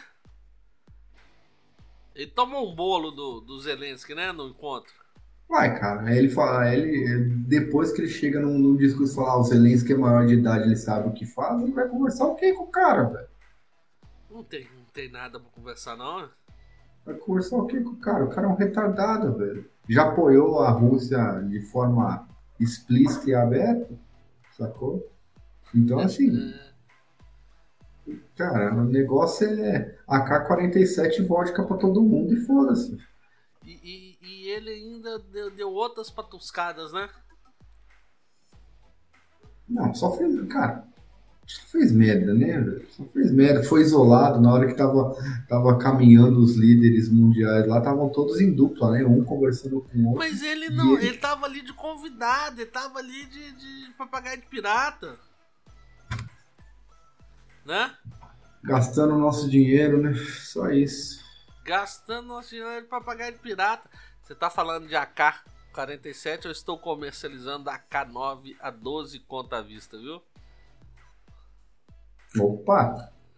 Ele 2.15 2.31
tomou 2.31 2.71
um 2.71 2.73
bolo 2.73 3.11
do, 3.11 3.41
do 3.41 3.59
Zelensky, 3.59 4.15
né, 4.15 4.31
no 4.31 4.47
encontro. 4.47 5.04
Vai, 5.47 5.79
cara. 5.79 6.15
Ele 6.15 6.29
fala, 6.29 6.73
ele, 6.73 7.19
depois 7.47 7.91
que 7.91 8.01
ele 8.01 8.09
chega 8.09 8.39
num, 8.39 8.57
num 8.57 8.75
discurso 8.75 9.13
e 9.13 9.15
fala, 9.15 9.31
ah, 9.31 9.39
o 9.39 9.43
Zelensky 9.43 9.93
é 9.93 9.97
maior 9.97 10.25
de 10.25 10.33
idade, 10.33 10.63
ele 10.63 10.75
sabe 10.75 11.07
o 11.07 11.13
que 11.13 11.25
faz, 11.25 11.61
ele 11.61 11.71
vai 11.71 11.87
conversar 11.87 12.25
o 12.25 12.35
quê 12.35 12.53
com 12.53 12.63
o 12.63 12.71
cara, 12.71 13.03
velho? 13.03 13.27
Não 14.29 14.43
tem, 14.43 14.67
não 14.75 14.85
tem 14.93 15.09
nada 15.09 15.39
pra 15.39 15.49
conversar, 15.51 15.95
não. 15.95 16.29
Vai 17.05 17.15
conversar 17.15 17.57
o 17.57 17.67
quê 17.67 17.79
com 17.79 17.91
o 17.91 17.97
cara? 17.97 18.25
O 18.25 18.29
cara 18.29 18.47
é 18.47 18.49
um 18.49 18.55
retardado, 18.55 19.37
velho. 19.37 19.69
Já 19.87 20.09
apoiou 20.09 20.59
a 20.59 20.71
Rússia 20.71 21.41
de 21.47 21.61
forma 21.61 22.27
explícita 22.59 23.29
e 23.29 23.35
aberta, 23.35 23.93
sacou? 24.57 25.07
Então, 25.73 25.99
assim. 25.99 26.53
É. 26.53 26.65
Cara, 28.35 28.75
o 28.75 28.83
negócio 28.83 29.47
é 29.47 29.95
AK-47 30.07 31.25
vodka 31.25 31.63
pra 31.63 31.77
todo 31.77 32.03
mundo 32.03 32.33
e 32.33 32.37
foda-se. 32.37 32.97
E, 33.63 33.79
e, 33.83 34.04
ele 34.55 34.71
ainda 34.71 35.19
deu, 35.19 35.51
deu 35.51 35.71
outras 35.71 36.09
patuscadas, 36.09 36.91
né? 36.91 37.09
Não, 39.67 39.93
só 39.93 40.15
fez. 40.15 40.47
Cara, 40.47 40.87
só 41.45 41.61
fez 41.67 41.91
merda, 41.91 42.33
né, 42.33 42.81
Só 42.89 43.03
fez 43.05 43.31
merda. 43.31 43.63
Foi 43.63 43.81
isolado 43.81 44.41
na 44.41 44.51
hora 44.51 44.67
que 44.67 44.73
tava, 44.73 45.15
tava 45.47 45.77
caminhando 45.77 46.39
os 46.39 46.55
líderes 46.55 47.09
mundiais 47.09 47.67
lá, 47.67 47.77
estavam 47.77 48.09
todos 48.09 48.41
em 48.41 48.51
dupla, 48.51 48.91
né? 48.91 49.05
Um 49.05 49.23
conversando 49.23 49.81
com 49.81 49.97
o 49.97 50.05
outro. 50.09 50.19
Mas 50.19 50.41
ele 50.41 50.69
não, 50.69 50.97
ele... 50.97 51.07
ele 51.07 51.17
tava 51.17 51.45
ali 51.45 51.61
de 51.61 51.73
convidado, 51.73 52.61
ele 52.61 52.69
tava 52.69 52.99
ali 52.99 53.25
de, 53.25 53.51
de 53.51 53.93
papagaio 53.97 54.41
de 54.41 54.47
pirata. 54.47 55.19
Né? 57.65 57.91
Gastando 58.63 59.17
nosso 59.17 59.49
dinheiro, 59.49 60.01
né? 60.01 60.13
Só 60.15 60.69
isso. 60.69 61.23
Gastando 61.63 62.27
nosso 62.27 62.49
dinheiro 62.49 62.81
de 62.81 62.87
papagaio 62.87 63.33
de 63.33 63.39
pirata. 63.39 63.89
Você 64.25 64.33
tá 64.33 64.49
falando 64.49 64.87
de 64.87 64.95
AK-47, 64.95 66.45
eu 66.45 66.51
estou 66.51 66.79
comercializando 66.79 67.69
a 67.69 67.75
AK-9 67.75 68.55
a 68.59 68.71
12 68.71 69.19
conta 69.19 69.57
à 69.57 69.61
vista, 69.61 69.99
viu? 69.99 70.19
Opa! 72.39 73.13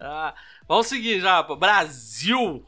ah, 0.00 0.34
vamos 0.66 0.86
seguir 0.86 1.20
já, 1.20 1.42
Brasil! 1.42 2.64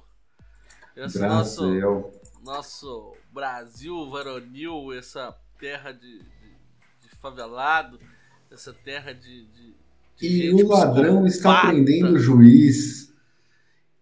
Esse 0.95 1.19
Brasil. 1.19 2.13
Nosso, 2.43 2.43
nosso 2.45 3.17
Brasil 3.33 4.11
varonil, 4.11 4.93
essa 4.93 5.35
terra 5.59 5.91
de, 5.93 6.19
de, 6.19 6.55
de 7.01 7.09
favelado, 7.19 7.99
essa 8.51 8.75
terra 8.75 9.15
de. 9.15 9.47
de, 9.47 9.75
de 10.17 10.27
e 10.27 10.63
o 10.63 10.69
ladrão 10.69 11.27
está 11.27 11.63
prendendo 11.63 12.13
o 12.13 12.19
juiz. 12.19 13.10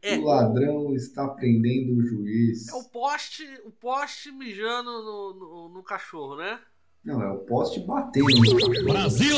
É. 0.09 0.19
O 0.19 0.25
ladrão 0.25 0.95
está 0.95 1.29
prendendo 1.29 1.99
o 1.99 2.03
juiz. 2.03 2.69
É 2.69 2.75
o 2.75 2.85
poste, 2.85 3.45
o 3.65 3.71
poste 3.71 4.33
mijando 4.33 4.91
no, 4.91 5.35
no, 5.35 5.69
no 5.69 5.83
cachorro, 5.83 6.37
né? 6.37 6.59
Não, 7.05 7.23
é 7.23 7.31
o 7.31 7.39
poste 7.39 7.81
batendo 7.81 8.27
no 8.27 8.85
Brasil! 8.85 9.37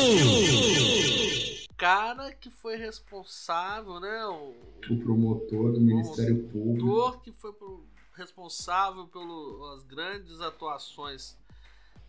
Cara 1.77 2.31
que 2.33 2.49
foi 2.49 2.75
responsável, 2.77 3.99
né? 3.99 4.25
O, 4.27 4.53
o 4.93 4.99
promotor 4.99 5.71
do 5.71 5.77
o 5.77 5.81
Ministério 5.81 6.43
Público. 6.49 6.87
O 6.87 6.91
promotor 6.91 7.21
que 7.21 7.31
foi 7.31 7.53
responsável 8.15 9.07
pelas 9.07 9.83
grandes 9.83 10.41
atuações 10.41 11.37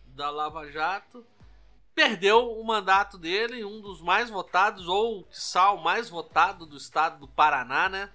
da 0.07 0.29
Lava 0.29 0.69
Jato. 0.71 1.25
Perdeu 1.95 2.51
o 2.51 2.63
mandato 2.63 3.17
dele, 3.17 3.63
um 3.63 3.79
dos 3.79 4.01
mais 4.01 4.29
votados, 4.29 4.87
ou 4.87 5.23
quiçá 5.23 5.71
o 5.71 5.83
mais 5.83 6.09
votado 6.09 6.65
do 6.65 6.77
estado 6.77 7.19
do 7.19 7.27
Paraná, 7.27 7.87
né? 7.87 8.09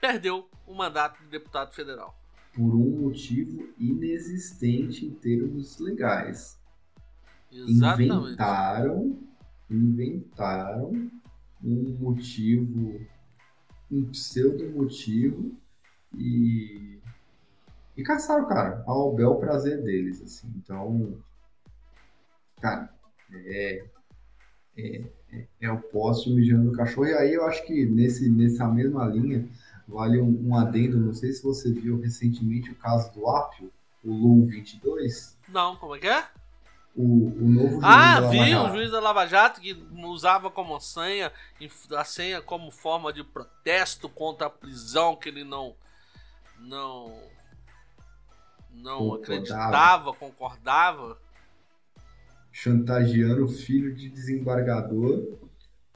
Perdeu 0.00 0.48
o 0.66 0.74
mandato 0.74 1.22
de 1.22 1.28
deputado 1.28 1.74
federal 1.74 2.16
por 2.56 2.74
um 2.74 3.02
motivo 3.02 3.68
inexistente 3.78 5.04
em 5.04 5.10
termos 5.10 5.78
legais. 5.78 6.58
Exatamente. 7.52 8.12
Inventaram, 8.12 9.18
inventaram 9.70 11.10
um 11.62 11.96
motivo, 12.00 12.98
um 13.90 14.10
pseudo 14.10 14.70
motivo 14.70 15.54
e 16.14 16.96
e 17.96 18.02
caçaram 18.02 18.46
cara 18.46 18.82
ao 18.86 19.14
bel 19.14 19.36
prazer 19.36 19.82
deles, 19.82 20.20
assim. 20.20 20.52
Então, 20.56 21.16
cara, 22.60 22.90
é, 23.32 23.84
é, 24.76 25.02
é, 25.32 25.46
é 25.62 25.72
o 25.72 25.80
poste 25.80 26.30
mijando 26.30 26.70
o 26.70 26.72
cachorro. 26.74 27.06
E 27.06 27.14
aí 27.14 27.32
eu 27.32 27.46
acho 27.46 27.64
que 27.66 27.86
nesse, 27.86 28.28
nessa 28.28 28.68
mesma 28.68 29.06
linha 29.06 29.48
Vale 29.88 30.20
um, 30.20 30.48
um, 30.48 30.56
adendo, 30.56 30.98
não 30.98 31.14
sei 31.14 31.32
se 31.32 31.42
você 31.42 31.72
viu 31.72 32.00
recentemente 32.00 32.70
o 32.70 32.74
caso 32.74 33.12
do 33.12 33.28
Apio, 33.28 33.72
o 34.04 34.12
Lu 34.12 34.46
22. 34.46 35.38
Não, 35.48 35.76
como 35.76 35.94
é 35.94 35.98
que 36.00 36.08
é? 36.08 36.26
O, 36.96 37.02
o 37.02 37.48
novo 37.48 37.70
juiz 37.72 37.84
Ah, 37.84 38.20
vi 38.22 38.54
o 38.56 38.70
juiz 38.70 38.90
da 38.90 39.00
Lava 39.00 39.26
Jato 39.26 39.60
que 39.60 39.74
usava 40.04 40.50
como 40.50 40.80
senha, 40.80 41.30
a 41.96 42.04
senha 42.04 42.40
como 42.40 42.70
forma 42.70 43.12
de 43.12 43.22
protesto 43.22 44.08
contra 44.08 44.46
a 44.46 44.50
prisão 44.50 45.14
que 45.14 45.28
ele 45.28 45.44
não 45.44 45.76
não 46.58 47.20
não 48.70 48.98
concordava. 48.98 49.22
acreditava, 49.22 50.12
concordava. 50.14 51.18
Chantageando 52.50 53.44
o 53.44 53.48
filho 53.48 53.94
de 53.94 54.08
desembargador 54.08 55.45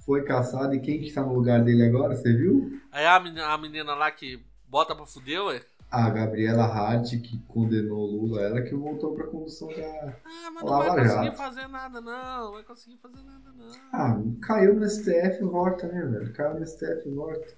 foi 0.00 0.24
caçado 0.24 0.74
e 0.74 0.80
quem 0.80 0.98
que 0.98 1.06
está 1.06 1.22
no 1.22 1.34
lugar 1.34 1.62
dele 1.62 1.84
agora, 1.84 2.14
você 2.16 2.32
viu? 2.32 2.80
É 2.92 3.06
a 3.06 3.20
menina, 3.20 3.46
a 3.46 3.58
menina 3.58 3.94
lá 3.94 4.10
que 4.10 4.42
bota 4.66 4.94
pra 4.94 5.06
fuder, 5.06 5.42
ué? 5.44 5.62
A 5.90 6.08
Gabriela 6.08 6.64
Hart, 6.64 7.10
que 7.20 7.38
condenou 7.48 7.98
o 7.98 8.06
Lula, 8.26 8.42
ela 8.42 8.62
que 8.62 8.74
voltou 8.74 9.12
pra 9.12 9.26
condução 9.26 9.66
da 9.68 10.14
Ah, 10.24 10.50
mas 10.52 10.62
não 10.62 10.70
Lava 10.70 10.88
vai 10.94 11.02
conseguir 11.02 11.24
Jato. 11.26 11.36
fazer 11.36 11.66
nada 11.68 12.00
não, 12.00 12.44
não 12.44 12.52
vai 12.52 12.62
conseguir 12.62 12.96
fazer 12.98 13.22
nada 13.24 13.52
não. 13.52 13.70
Ah, 13.92 14.16
caiu 14.40 14.74
no 14.74 14.88
STF 14.88 15.42
e 15.42 15.44
volta, 15.44 15.88
né, 15.88 16.02
velho? 16.06 16.32
Caiu 16.32 16.60
no 16.60 16.64
STF 16.66 17.08
e 17.08 17.12
volta. 17.12 17.54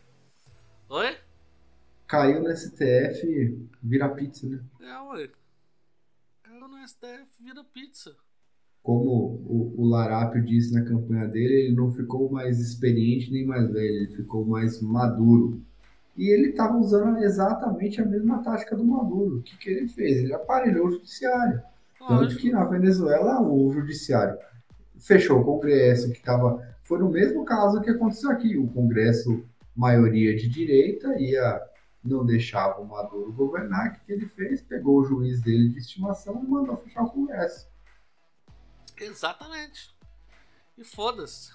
Oi? 0.88 1.18
Caiu 2.06 2.42
no 2.42 2.50
STF, 2.56 3.68
vira 3.82 4.08
pizza, 4.08 4.46
né? 4.48 4.60
É, 4.80 4.98
ué. 5.02 5.28
Caiu 6.42 6.68
no 6.68 6.88
STF, 6.88 7.42
vira 7.42 7.62
pizza 7.64 8.16
como 8.82 9.40
o, 9.46 9.74
o 9.78 9.86
Larápio 9.86 10.44
disse 10.44 10.74
na 10.74 10.82
campanha 10.82 11.28
dele, 11.28 11.66
ele 11.66 11.76
não 11.76 11.92
ficou 11.92 12.30
mais 12.30 12.58
experiente 12.58 13.30
nem 13.30 13.46
mais 13.46 13.70
velho, 13.70 13.96
ele 13.96 14.08
ficou 14.08 14.44
mais 14.44 14.80
maduro. 14.80 15.60
E 16.16 16.28
ele 16.28 16.50
estava 16.50 16.76
usando 16.76 17.18
exatamente 17.18 18.00
a 18.00 18.04
mesma 18.04 18.42
tática 18.42 18.76
do 18.76 18.84
Maduro. 18.84 19.38
O 19.38 19.42
que, 19.42 19.56
que 19.56 19.70
ele 19.70 19.88
fez? 19.88 20.18
Ele 20.18 20.34
aparelhou 20.34 20.86
o 20.86 20.90
judiciário. 20.90 21.62
Tanto 22.06 22.36
que 22.36 22.50
na 22.50 22.64
Venezuela 22.64 23.40
o 23.40 23.72
judiciário 23.72 24.36
fechou 24.98 25.40
o 25.40 25.44
Congresso, 25.44 26.10
que 26.10 26.18
estava. 26.18 26.62
Foi 26.82 26.98
no 26.98 27.08
mesmo 27.08 27.44
caso 27.44 27.80
que 27.80 27.90
aconteceu 27.90 28.30
aqui. 28.30 28.58
O 28.58 28.66
Congresso, 28.68 29.42
maioria 29.74 30.36
de 30.36 30.48
direita, 30.48 31.18
ia 31.18 31.62
não 32.04 32.26
deixava 32.26 32.80
o 32.80 32.86
Maduro 32.86 33.32
governar. 33.32 33.88
O 33.88 33.92
que, 33.92 34.00
que 34.06 34.12
ele 34.12 34.26
fez? 34.26 34.60
Pegou 34.60 35.00
o 35.00 35.04
juiz 35.04 35.40
dele 35.40 35.68
de 35.68 35.78
estimação 35.78 36.42
e 36.44 36.48
mandou 36.48 36.76
fechar 36.76 37.04
o 37.04 37.10
Congresso. 37.10 37.68
Exatamente. 39.04 39.94
E 40.76 40.84
foda-se. 40.84 41.52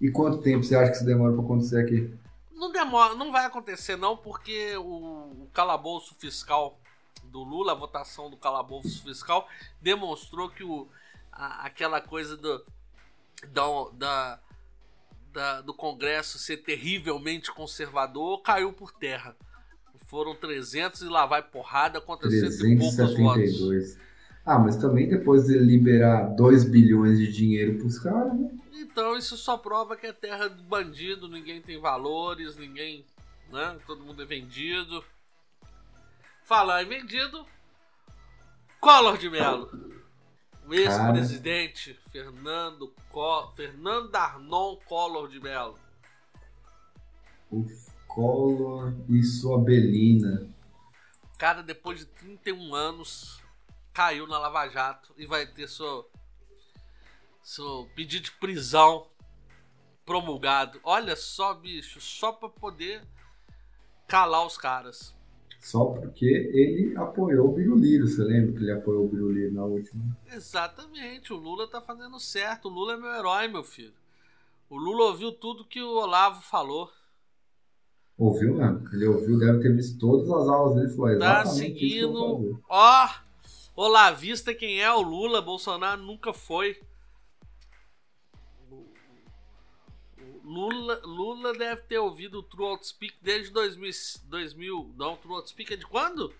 E 0.00 0.10
quanto 0.10 0.42
tempo 0.42 0.62
você 0.62 0.76
acha 0.76 0.90
que 0.90 0.96
isso 0.98 1.06
demora 1.06 1.32
para 1.32 1.42
acontecer 1.42 1.80
aqui? 1.80 2.14
Não 2.52 2.72
demora, 2.72 3.14
não 3.14 3.30
vai 3.30 3.46
acontecer 3.46 3.96
não, 3.96 4.16
porque 4.16 4.76
o, 4.76 5.44
o 5.44 5.50
calabouço 5.52 6.14
fiscal 6.18 6.80
do 7.24 7.42
Lula, 7.42 7.72
a 7.72 7.74
votação 7.74 8.30
do 8.30 8.36
calabouço 8.36 9.02
fiscal, 9.02 9.48
demonstrou 9.80 10.48
que 10.50 10.64
o, 10.64 10.88
a, 11.32 11.66
aquela 11.66 12.00
coisa 12.00 12.36
do, 12.36 12.64
da, 13.48 13.62
da, 13.92 14.40
da, 15.32 15.60
do 15.60 15.74
Congresso 15.74 16.38
ser 16.38 16.58
terrivelmente 16.58 17.52
conservador 17.52 18.42
caiu 18.42 18.72
por 18.72 18.92
terra. 18.92 19.36
Foram 20.06 20.34
300 20.34 21.02
e 21.02 21.08
lá 21.08 21.26
vai 21.26 21.42
porrada 21.42 22.00
contra 22.00 22.28
372. 22.28 22.94
cento 22.94 23.12
e 23.12 23.16
poucos 23.16 23.58
votos. 23.58 24.07
Ah, 24.48 24.58
mas 24.58 24.78
também 24.78 25.06
depois 25.06 25.44
de 25.44 25.58
liberar 25.58 26.34
2 26.34 26.64
bilhões 26.70 27.18
de 27.18 27.30
dinheiro 27.30 27.76
pros 27.76 27.98
caras, 27.98 28.32
né? 28.32 28.50
Então 28.72 29.14
isso 29.14 29.36
só 29.36 29.58
prova 29.58 29.94
que 29.94 30.06
é 30.06 30.12
terra 30.12 30.48
de 30.48 30.62
bandido, 30.62 31.28
ninguém 31.28 31.60
tem 31.60 31.78
valores, 31.78 32.56
ninguém. 32.56 33.04
né? 33.52 33.78
Todo 33.86 34.02
mundo 34.02 34.22
é 34.22 34.24
vendido. 34.24 35.04
Falar 36.44 36.82
em 36.82 36.88
vendido. 36.88 37.44
Collor 38.80 39.18
de 39.18 39.28
Mello. 39.28 39.68
O 40.66 40.72
ex-presidente 40.72 41.98
Fernando, 42.10 42.90
Co... 43.10 43.52
Fernando 43.54 44.16
Arnon 44.16 44.76
Collor 44.86 45.28
de 45.28 45.40
Mello. 45.40 45.78
O 47.50 47.66
Collor 48.06 48.94
e 49.10 49.22
sua 49.22 49.58
Belina. 49.62 50.48
Cara, 51.36 51.62
depois 51.62 51.98
de 51.98 52.06
31 52.06 52.74
anos, 52.74 53.42
caiu 53.98 54.28
na 54.28 54.38
Lava 54.38 54.68
Jato 54.68 55.12
e 55.18 55.26
vai 55.26 55.44
ter 55.44 55.68
seu, 55.68 56.08
seu 57.42 57.88
pedido 57.96 58.26
de 58.26 58.30
prisão 58.30 59.08
promulgado. 60.06 60.78
Olha 60.84 61.16
só, 61.16 61.52
bicho, 61.52 62.00
só 62.00 62.30
para 62.30 62.48
poder 62.48 63.02
calar 64.06 64.46
os 64.46 64.56
caras. 64.56 65.12
Só 65.58 65.86
porque 65.86 66.26
ele 66.26 66.96
apoiou 66.96 67.48
o 67.48 67.52
Biruliro, 67.52 68.06
você 68.06 68.22
lembra 68.22 68.52
que 68.52 68.58
ele 68.58 68.70
apoiou 68.70 69.04
o 69.04 69.08
Biruliro 69.08 69.52
na 69.52 69.64
última? 69.64 70.16
Exatamente, 70.32 71.32
o 71.32 71.36
Lula 71.36 71.66
tá 71.66 71.80
fazendo 71.80 72.20
certo. 72.20 72.68
O 72.68 72.72
Lula 72.72 72.92
é 72.92 72.96
meu 72.96 73.12
herói, 73.12 73.48
meu 73.48 73.64
filho. 73.64 73.94
O 74.70 74.76
Lula 74.76 75.06
ouviu 75.06 75.32
tudo 75.32 75.64
que 75.64 75.82
o 75.82 75.96
Olavo 75.96 76.40
falou. 76.40 76.88
Ouviu 78.16 78.54
mesmo? 78.54 78.88
Ele 78.92 79.08
ouviu, 79.08 79.36
deve 79.40 79.58
ter 79.58 79.74
visto 79.74 79.98
todas 79.98 80.30
as 80.30 80.46
aulas 80.46 80.76
dele. 80.76 80.88
Falou, 80.88 81.18
tá 81.18 81.46
seguindo. 81.46 82.62
Ó, 82.68 83.08
Olavista 83.80 84.52
quem 84.52 84.80
é 84.80 84.92
o 84.92 85.00
Lula, 85.00 85.40
Bolsonaro 85.40 86.02
nunca 86.02 86.32
foi. 86.32 86.82
Lula, 90.42 91.00
Lula 91.04 91.52
deve 91.56 91.82
ter 91.82 91.98
ouvido 92.00 92.40
o 92.40 92.42
True 92.42 92.70
Outspeak 92.70 93.16
desde 93.22 93.52
2000, 93.52 93.92
2000. 94.24 94.94
Não, 94.96 95.16
True 95.16 95.34
Outspeak 95.34 95.74
é 95.74 95.76
de 95.76 95.86
quando? 95.86 96.34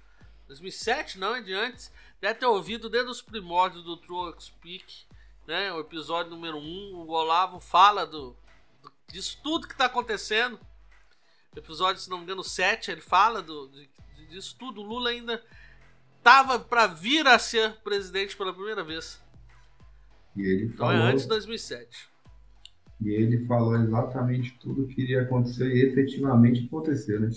2007? 0.49 1.21
Não, 1.21 1.37
é 1.37 1.41
de 1.41 1.55
antes. 1.55 1.93
Deve 2.21 2.41
ter 2.41 2.47
ouvido 2.47 2.91
desde 2.91 3.09
os 3.09 3.23
primórdios 3.23 3.85
do 3.85 3.97
True 3.97 4.27
Outspeak, 4.27 5.07
né? 5.47 5.73
O 5.73 5.79
episódio 5.79 6.33
número 6.33 6.57
1. 6.57 6.61
Um, 6.61 6.97
o 6.97 7.11
Olavo 7.11 7.61
fala 7.61 8.05
do, 8.05 8.37
do, 8.83 8.93
disso 9.13 9.39
tudo 9.45 9.69
que 9.69 9.75
está 9.75 9.85
acontecendo. 9.85 10.59
Episódio, 11.55 12.03
se 12.03 12.11
não 12.11 12.19
me 12.19 12.25
engano, 12.25 12.43
7, 12.43 12.91
ele 12.91 13.01
fala 13.01 13.41
do, 13.41 13.69
de, 13.69 13.89
disso 14.29 14.57
tudo. 14.59 14.81
O 14.81 14.85
Lula 14.85 15.11
ainda 15.11 15.41
tava 16.23 16.59
para 16.59 16.87
vir 16.87 17.27
a 17.27 17.39
ser 17.39 17.77
presidente 17.83 18.37
pela 18.37 18.53
primeira 18.53 18.85
vez. 18.85 19.21
E 20.37 20.43
ele 20.43 20.69
falou... 20.69 20.95
Então 20.95 21.07
é 21.07 21.11
antes 21.11 21.23
de 21.23 21.29
2007. 21.29 22.09
E 23.01 23.11
ele 23.11 23.47
falou 23.47 23.77
exatamente 23.77 24.59
tudo 24.59 24.87
que 24.87 25.03
iria 25.03 25.23
acontecer 25.23 25.69
e 25.69 25.87
efetivamente 25.87 26.67
aconteceu, 26.67 27.21
né? 27.21 27.31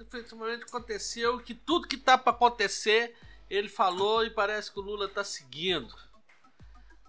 Efetivamente 0.00 0.64
aconteceu 0.64 1.38
que 1.38 1.54
tudo 1.54 1.88
que 1.88 1.96
tá 1.96 2.18
para 2.18 2.32
acontecer 2.32 3.14
ele 3.48 3.68
falou 3.68 4.24
e 4.24 4.30
parece 4.30 4.70
que 4.70 4.78
o 4.78 4.82
Lula 4.82 5.08
tá 5.08 5.24
seguindo. 5.24 5.94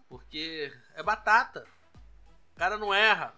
Porque 0.07 0.72
é 0.95 1.03
batata. 1.03 1.65
O 2.55 2.59
cara 2.59 2.78
não 2.78 2.93
erra. 2.93 3.36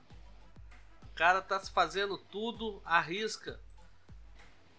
O 1.04 1.16
cara 1.16 1.42
tá 1.42 1.60
fazendo 1.60 2.18
tudo 2.18 2.82
à 2.86 3.02
risca. 3.02 3.60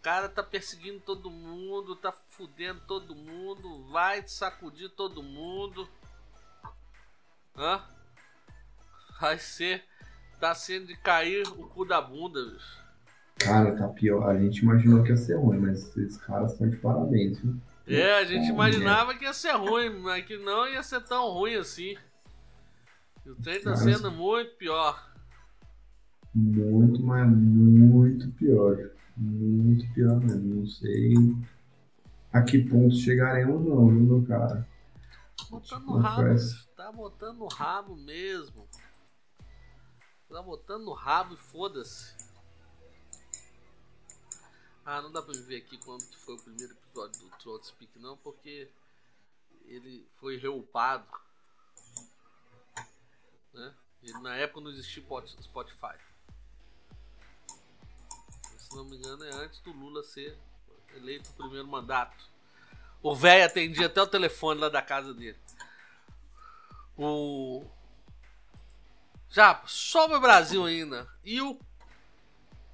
O 0.03 0.05
cara 0.05 0.29
tá 0.29 0.43
perseguindo 0.43 0.99
todo 0.99 1.31
mundo, 1.31 1.95
tá 1.95 2.11
fudendo 2.11 2.81
todo 2.89 3.15
mundo, 3.15 3.87
vai 3.93 4.27
sacudir 4.27 4.91
todo 4.91 5.23
mundo. 5.23 5.89
Hã? 7.57 7.81
vai 9.23 9.39
ser. 9.39 9.85
Tá 10.41 10.53
sendo 10.57 10.89
de 10.89 10.97
cair 10.97 11.47
o 11.47 11.69
cu 11.69 11.85
da 11.85 12.01
bunda, 12.01 12.45
bicho. 12.45 12.83
Cara, 13.39 13.77
tá 13.77 13.87
pior. 13.87 14.29
A 14.29 14.37
gente 14.37 14.59
imaginou 14.59 15.05
que 15.05 15.11
ia 15.11 15.17
ser 15.17 15.37
ruim, 15.37 15.59
mas 15.59 15.97
esses 15.97 16.17
caras 16.17 16.53
estão 16.53 16.69
de 16.69 16.77
parabéns, 16.79 17.39
viu? 17.39 17.55
É, 17.87 18.19
a 18.19 18.25
gente 18.25 18.49
imaginava 18.49 19.15
que 19.15 19.25
ia 19.25 19.33
ser 19.33 19.53
ruim, 19.53 20.01
mas 20.01 20.27
que 20.27 20.37
não 20.37 20.69
ia 20.69 20.83
ser 20.83 21.01
tão 21.03 21.31
ruim 21.31 21.55
assim. 21.55 21.97
O 23.25 23.37
trem 23.37 23.63
tá 23.63 23.77
sendo 23.77 24.11
muito 24.11 24.57
pior. 24.57 25.13
Muito, 26.35 27.01
mas 27.05 27.29
muito 27.29 28.29
pior. 28.33 28.91
Muito 29.17 29.93
pior 29.95 30.19
mesmo. 30.21 30.61
Não 30.61 30.67
sei 30.67 31.15
a 32.33 32.43
que 32.43 32.59
ponto 32.59 32.95
chegaremos 32.95 33.61
não, 33.63 33.89
viu, 33.89 34.01
meu 34.01 34.27
cara? 34.27 34.67
Botando 35.51 35.85
no 35.85 35.99
rabo, 35.99 36.39
tá 36.75 36.93
botando 36.93 37.39
no 37.39 37.47
rabo 37.47 37.97
mesmo. 37.97 38.67
Tá 40.29 40.43
botando 40.43 40.85
no 40.85 40.95
rabo 40.95 41.35
e 41.35 41.37
foda-se. 41.37 42.15
Ah, 44.85 45.03
não 45.03 45.13
dá 45.13 45.21
pra 45.21 45.35
ver 45.35 45.57
aqui 45.57 45.77
quando 45.79 46.05
que 46.07 46.17
foi 46.17 46.35
o 46.35 46.43
primeiro 46.43 46.73
episódio 46.73 47.21
do 47.21 47.29
Troll 47.37 47.63
Speak 47.63 47.99
não, 47.99 48.17
porque 48.17 48.71
ele 49.67 50.09
foi 50.17 50.39
reupado. 50.39 51.07
Né? 53.53 53.75
E 54.03 54.13
na 54.23 54.35
época 54.37 54.63
não 54.63 54.71
existia 54.71 55.05
Spotify. 55.43 55.99
Se 58.73 58.79
não 58.79 58.87
me 58.87 58.97
engano 58.97 59.23
é 59.23 59.35
antes 59.35 59.61
do 59.61 59.71
Lula 59.71 60.03
ser 60.03 60.35
eleito 60.97 61.29
o 61.29 61.35
primeiro 61.35 61.69
mandato. 61.69 62.25
O 63.03 63.15
velho 63.15 63.45
atendia 63.45 63.85
até 63.85 64.01
o 64.01 64.07
telefone 64.07 64.63
lá 64.63 64.71
da 64.71 64.81
casa 64.81 65.13
dele. 65.13 65.39
O 66.97 67.67
já, 69.29 69.63
sobre 69.67 70.17
o 70.17 70.21
Brasil 70.23 70.65
ainda. 70.65 71.07
E 71.23 71.39
o 71.43 71.61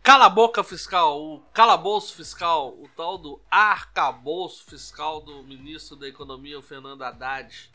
cala-boca 0.01 0.63
fiscal, 0.63 1.21
o 1.21 1.41
calabouço 1.53 2.15
fiscal, 2.15 2.69
o 2.69 2.89
tal 2.97 3.19
do 3.19 3.41
arcabouço 3.51 4.67
fiscal 4.67 5.21
do 5.21 5.43
ministro 5.43 5.97
da 5.97 6.07
Economia, 6.07 6.61
o 6.61 6.63
Fernando 6.63 7.03
Haddad. 7.03 7.73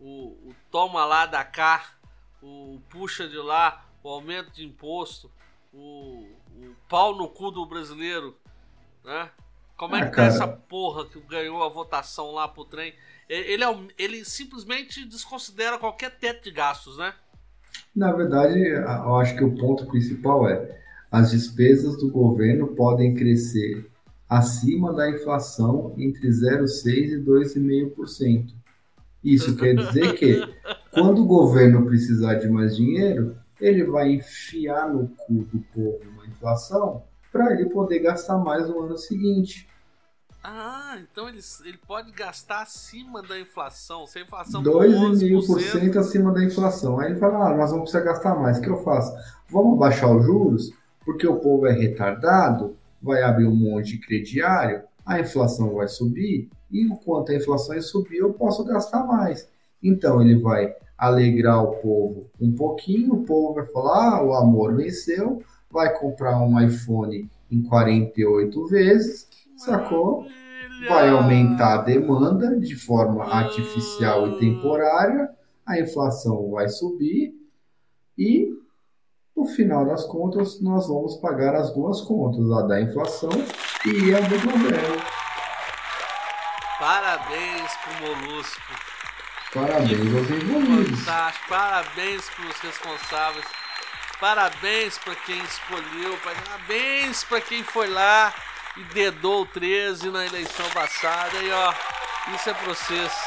O, 0.00 0.48
o 0.48 0.56
toma 0.70 1.04
lá 1.04 1.26
da 1.26 1.44
cá, 1.44 1.96
o 2.42 2.80
puxa 2.88 3.28
de 3.28 3.36
lá, 3.36 3.84
o 4.02 4.08
aumento 4.08 4.52
de 4.52 4.64
imposto, 4.64 5.30
o, 5.70 6.26
o 6.56 6.74
pau 6.88 7.16
no 7.16 7.28
cu 7.28 7.50
do 7.50 7.66
brasileiro, 7.66 8.36
né? 9.04 9.30
Como 9.76 9.96
é 9.96 10.02
ah, 10.02 10.06
que 10.08 10.16
tá 10.16 10.24
essa 10.24 10.46
porra 10.46 11.06
que 11.06 11.18
ganhou 11.20 11.62
a 11.62 11.68
votação 11.68 12.30
lá 12.32 12.46
pro 12.46 12.64
trem? 12.64 12.94
Ele, 13.28 13.64
é, 13.64 13.78
ele 13.98 14.24
simplesmente 14.24 15.04
desconsidera 15.04 15.78
qualquer 15.78 16.18
teto 16.18 16.44
de 16.44 16.50
gastos, 16.50 16.98
né? 16.98 17.14
Na 17.94 18.12
verdade, 18.12 18.58
eu 18.58 19.16
acho 19.16 19.36
que 19.36 19.44
o 19.44 19.56
ponto 19.56 19.86
principal 19.86 20.48
é 20.48 20.80
as 21.10 21.30
despesas 21.30 21.96
do 21.98 22.10
governo 22.10 22.68
podem 22.68 23.14
crescer 23.14 23.90
acima 24.28 24.92
da 24.94 25.10
inflação 25.10 25.94
entre 25.98 26.28
0,6% 26.28 26.86
e 26.86 27.22
2,5%. 27.22 28.54
Isso 29.22 29.56
quer 29.58 29.74
dizer 29.74 30.14
que, 30.14 30.42
quando 30.90 31.22
o 31.22 31.26
governo 31.26 31.84
precisar 31.84 32.36
de 32.36 32.48
mais 32.48 32.76
dinheiro, 32.76 33.36
ele 33.60 33.84
vai 33.84 34.12
enfiar 34.12 34.92
no 34.92 35.08
cu 35.08 35.46
do 35.52 35.58
povo 35.74 36.11
inflação 36.32 37.04
para 37.30 37.52
ele 37.52 37.70
poder 37.70 38.00
gastar 38.00 38.38
mais 38.38 38.68
no 38.68 38.80
ano 38.80 38.98
seguinte. 38.98 39.68
Ah, 40.44 40.98
então 41.00 41.28
ele, 41.28 41.38
ele 41.64 41.78
pode 41.86 42.10
gastar 42.10 42.62
acima 42.62 43.22
da 43.22 43.38
inflação. 43.38 44.06
Se 44.06 44.18
a 44.18 44.22
inflação 44.22 44.62
2,5% 44.62 45.96
acima 45.96 46.32
da 46.32 46.42
inflação. 46.42 46.98
Aí 46.98 47.12
ele 47.12 47.20
fala: 47.20 47.48
ah, 47.48 47.56
nós 47.56 47.70
vamos 47.70 47.90
precisar 47.90 48.12
gastar 48.12 48.34
mais. 48.34 48.58
O 48.58 48.60
que 48.60 48.68
eu 48.68 48.82
faço? 48.82 49.14
Vamos 49.48 49.78
baixar 49.78 50.14
os 50.14 50.24
juros, 50.24 50.72
porque 51.04 51.26
o 51.26 51.38
povo 51.38 51.66
é 51.66 51.72
retardado, 51.72 52.76
vai 53.00 53.22
abrir 53.22 53.46
um 53.46 53.54
monte 53.54 53.92
de 53.92 53.98
crediário, 53.98 54.82
a 55.06 55.20
inflação 55.20 55.74
vai 55.74 55.86
subir, 55.86 56.50
e 56.70 56.82
enquanto 56.82 57.30
a 57.30 57.36
inflação 57.36 57.80
subir, 57.80 58.18
eu 58.18 58.32
posso 58.32 58.64
gastar 58.64 59.06
mais. 59.06 59.48
Então 59.80 60.20
ele 60.20 60.40
vai 60.40 60.74
alegrar 60.98 61.62
o 61.62 61.76
povo 61.76 62.30
um 62.40 62.52
pouquinho, 62.52 63.14
o 63.14 63.24
povo 63.24 63.54
vai 63.54 63.66
falar: 63.66 64.16
ah, 64.16 64.24
o 64.24 64.34
amor 64.34 64.74
venceu, 64.74 65.40
vai 65.72 65.98
comprar 65.98 66.38
um 66.40 66.60
iPhone 66.60 67.28
em 67.50 67.62
48 67.62 68.66
vezes 68.68 69.28
sacou? 69.56 70.26
Vai 70.88 71.08
aumentar 71.08 71.74
a 71.74 71.82
demanda 71.82 72.58
de 72.58 72.74
forma 72.76 73.24
artificial 73.24 74.28
e 74.28 74.38
temporária, 74.38 75.30
a 75.64 75.78
inflação 75.78 76.50
vai 76.50 76.68
subir 76.68 77.32
e, 78.18 78.48
no 79.34 79.46
final 79.46 79.86
das 79.86 80.04
contas, 80.04 80.60
nós 80.60 80.88
vamos 80.88 81.16
pagar 81.16 81.54
as 81.54 81.72
duas 81.72 82.00
contas, 82.00 82.50
a 82.50 82.62
da 82.62 82.80
inflação 82.80 83.30
e 83.86 84.12
a 84.12 84.20
do 84.20 84.50
governo. 84.50 85.02
Parabéns 86.80 87.70
pro 87.84 88.08
Molusco. 88.08 88.60
Parabéns 89.54 90.16
aos 90.16 90.30
envolvidos. 90.30 90.98
Fantástico. 91.00 91.48
Parabéns 91.48 92.30
pros 92.30 92.60
responsáveis. 92.60 93.61
Parabéns 94.22 94.98
para 94.98 95.16
quem 95.16 95.36
escolheu. 95.42 96.16
Parabéns 96.22 97.24
para 97.24 97.40
quem 97.40 97.64
foi 97.64 97.90
lá 97.90 98.32
e 98.76 98.94
dedou 98.94 99.42
o 99.42 99.46
13 99.46 100.12
na 100.12 100.24
eleição 100.24 100.64
passada. 100.70 101.36
E 101.42 101.50
ó, 101.50 101.74
isso 102.32 102.48
é 102.48 102.54
processo. 102.54 103.20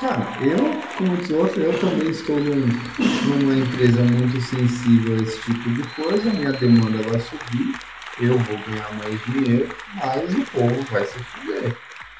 Cara, 0.00 0.26
eu, 0.44 0.82
como 0.96 1.10
muitos 1.10 1.30
outros, 1.30 1.58
eu 1.58 1.78
também 1.78 2.10
estou 2.10 2.40
num, 2.40 2.56
numa 2.56 3.54
empresa 3.54 4.02
muito 4.02 4.40
sensível 4.40 5.14
a 5.14 5.22
esse 5.22 5.40
tipo 5.42 5.70
de 5.70 5.82
coisa. 5.94 6.28
Minha 6.30 6.52
demanda 6.54 7.08
vai 7.08 7.20
subir, 7.20 7.78
eu 8.20 8.36
vou 8.36 8.58
ganhar 8.66 8.92
mais 8.94 9.24
dinheiro, 9.26 9.76
mas 9.94 10.34
o 10.34 10.44
povo 10.50 10.82
vai 10.90 11.04
se 11.04 11.20
fuder. 11.20 11.76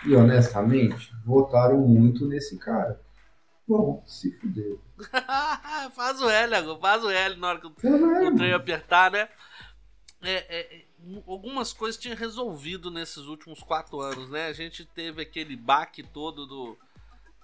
E 0.06 0.14
honestamente, 0.14 1.12
votaram 1.24 1.78
muito 1.78 2.24
nesse 2.24 2.56
cara. 2.56 3.00
Bom, 3.68 4.02
se 4.06 4.30
fuder. 4.32 4.78
faz 5.92 6.20
o 6.20 6.28
L, 6.28 6.54
agora, 6.54 6.78
faz 6.78 7.04
o 7.04 7.10
L 7.10 7.36
na 7.36 7.48
hora 7.48 7.60
que 7.60 7.66
o, 7.66 7.70
o 7.70 8.36
trem 8.36 8.52
apertar, 8.52 9.10
né? 9.10 9.28
é, 10.22 10.56
é, 10.58 10.84
algumas 11.26 11.72
coisas 11.72 12.00
tinha 12.00 12.14
resolvido 12.14 12.90
nesses 12.90 13.24
últimos 13.24 13.62
quatro 13.62 14.00
anos, 14.00 14.28
né? 14.30 14.46
A 14.46 14.52
gente 14.52 14.84
teve 14.84 15.22
aquele 15.22 15.56
baque 15.56 16.02
todo 16.02 16.46
do 16.46 16.76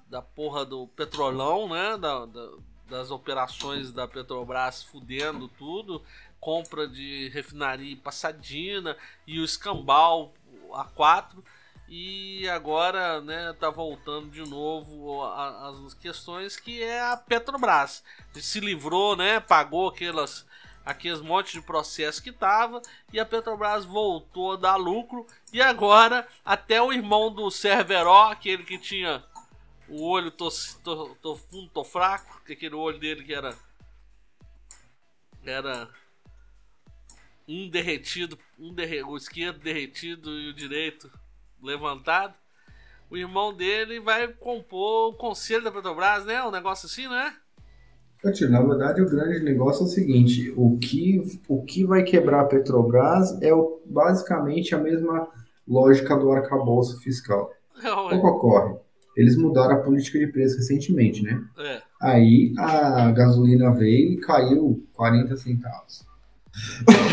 da 0.08 0.20
porra 0.20 0.64
do 0.64 0.86
petrolão, 0.88 1.68
né? 1.68 1.96
Da, 1.96 2.26
da, 2.26 2.50
das 2.88 3.10
operações 3.10 3.90
da 3.92 4.06
Petrobras 4.06 4.82
fudendo 4.82 5.48
tudo, 5.48 6.02
compra 6.38 6.86
de 6.86 7.30
refinaria 7.30 7.96
passadina 7.96 8.96
e 9.26 9.38
o 9.38 9.44
escambau 9.44 10.34
a 10.74 10.84
quatro 10.84 11.42
e 11.94 12.48
agora 12.48 13.20
né, 13.20 13.52
tá 13.60 13.68
voltando 13.68 14.30
de 14.30 14.40
novo 14.48 15.22
as 15.22 15.92
questões 15.92 16.56
que 16.56 16.82
é 16.82 17.02
a 17.02 17.18
Petrobras. 17.18 18.02
Se 18.32 18.60
livrou, 18.60 19.14
né? 19.14 19.40
Pagou 19.40 19.90
aquelas 19.90 20.46
aqueles 20.86 21.20
montes 21.20 21.52
de 21.52 21.60
processo 21.60 22.22
que 22.22 22.32
tava 22.32 22.80
e 23.12 23.20
a 23.20 23.26
Petrobras 23.26 23.84
voltou 23.84 24.52
a 24.52 24.56
dar 24.56 24.76
lucro 24.76 25.26
e 25.52 25.60
agora 25.60 26.26
até 26.42 26.80
o 26.80 26.94
irmão 26.94 27.30
do 27.30 27.50
Cerveró, 27.50 28.30
aquele 28.30 28.64
que 28.64 28.78
tinha 28.78 29.22
o 29.86 30.02
olho 30.02 30.30
tô, 30.30 30.48
tô, 30.82 31.14
tô 31.16 31.36
fundo, 31.36 31.68
tô 31.68 31.84
fraco, 31.84 32.40
aquele 32.50 32.74
olho 32.74 32.98
dele 32.98 33.22
que 33.22 33.34
era 33.34 33.54
era 35.44 35.90
um 37.46 37.68
derretido, 37.68 38.38
um 38.58 38.72
derre, 38.72 39.02
o 39.02 39.14
esquerdo 39.14 39.58
derretido 39.58 40.30
e 40.40 40.48
o 40.48 40.54
direito 40.54 41.10
levantado. 41.62 42.34
O 43.10 43.16
irmão 43.16 43.52
dele 43.52 44.00
vai 44.00 44.28
compor 44.28 45.10
o 45.10 45.16
conselho 45.16 45.62
da 45.62 45.70
Petrobras, 45.70 46.24
né? 46.24 46.42
Um 46.42 46.50
negócio 46.50 46.86
assim, 46.86 47.06
não 47.06 47.16
é? 47.16 47.34
Na 48.48 48.62
verdade, 48.62 49.02
o 49.02 49.10
grande 49.10 49.40
negócio 49.40 49.82
é 49.82 49.86
o 49.86 49.88
seguinte: 49.88 50.52
o 50.56 50.78
que, 50.78 51.40
o 51.48 51.62
que 51.64 51.84
vai 51.84 52.04
quebrar 52.04 52.40
a 52.40 52.44
Petrobras 52.44 53.40
é 53.42 53.52
o, 53.52 53.82
basicamente 53.84 54.74
a 54.74 54.78
mesma 54.78 55.28
lógica 55.66 56.16
do 56.16 56.30
arcabouço 56.30 57.00
fiscal. 57.00 57.50
o 57.84 58.08
que 58.08 58.26
ocorre? 58.26 58.76
Eles 59.16 59.36
mudaram 59.36 59.74
a 59.74 59.80
política 59.80 60.18
de 60.18 60.28
preço 60.28 60.56
recentemente, 60.56 61.22
né? 61.22 61.42
É. 61.58 61.82
Aí 62.00 62.54
a 62.58 63.10
gasolina 63.10 63.70
veio 63.72 64.12
e 64.12 64.16
caiu 64.20 64.82
40 64.94 65.36
centavos. 65.36 66.06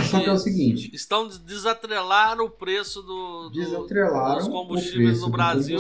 Só 0.09 0.19
que 0.19 0.29
é 0.29 0.31
o 0.31 0.37
seguinte: 0.37 0.93
estão 0.93 1.27
desatrelaram 1.27 2.45
o 2.45 2.49
preço 2.49 3.01
do, 3.01 3.49
do 3.49 3.87
dos 3.87 4.47
combustíveis 4.47 5.21
no 5.21 5.29
Brasil 5.29 5.79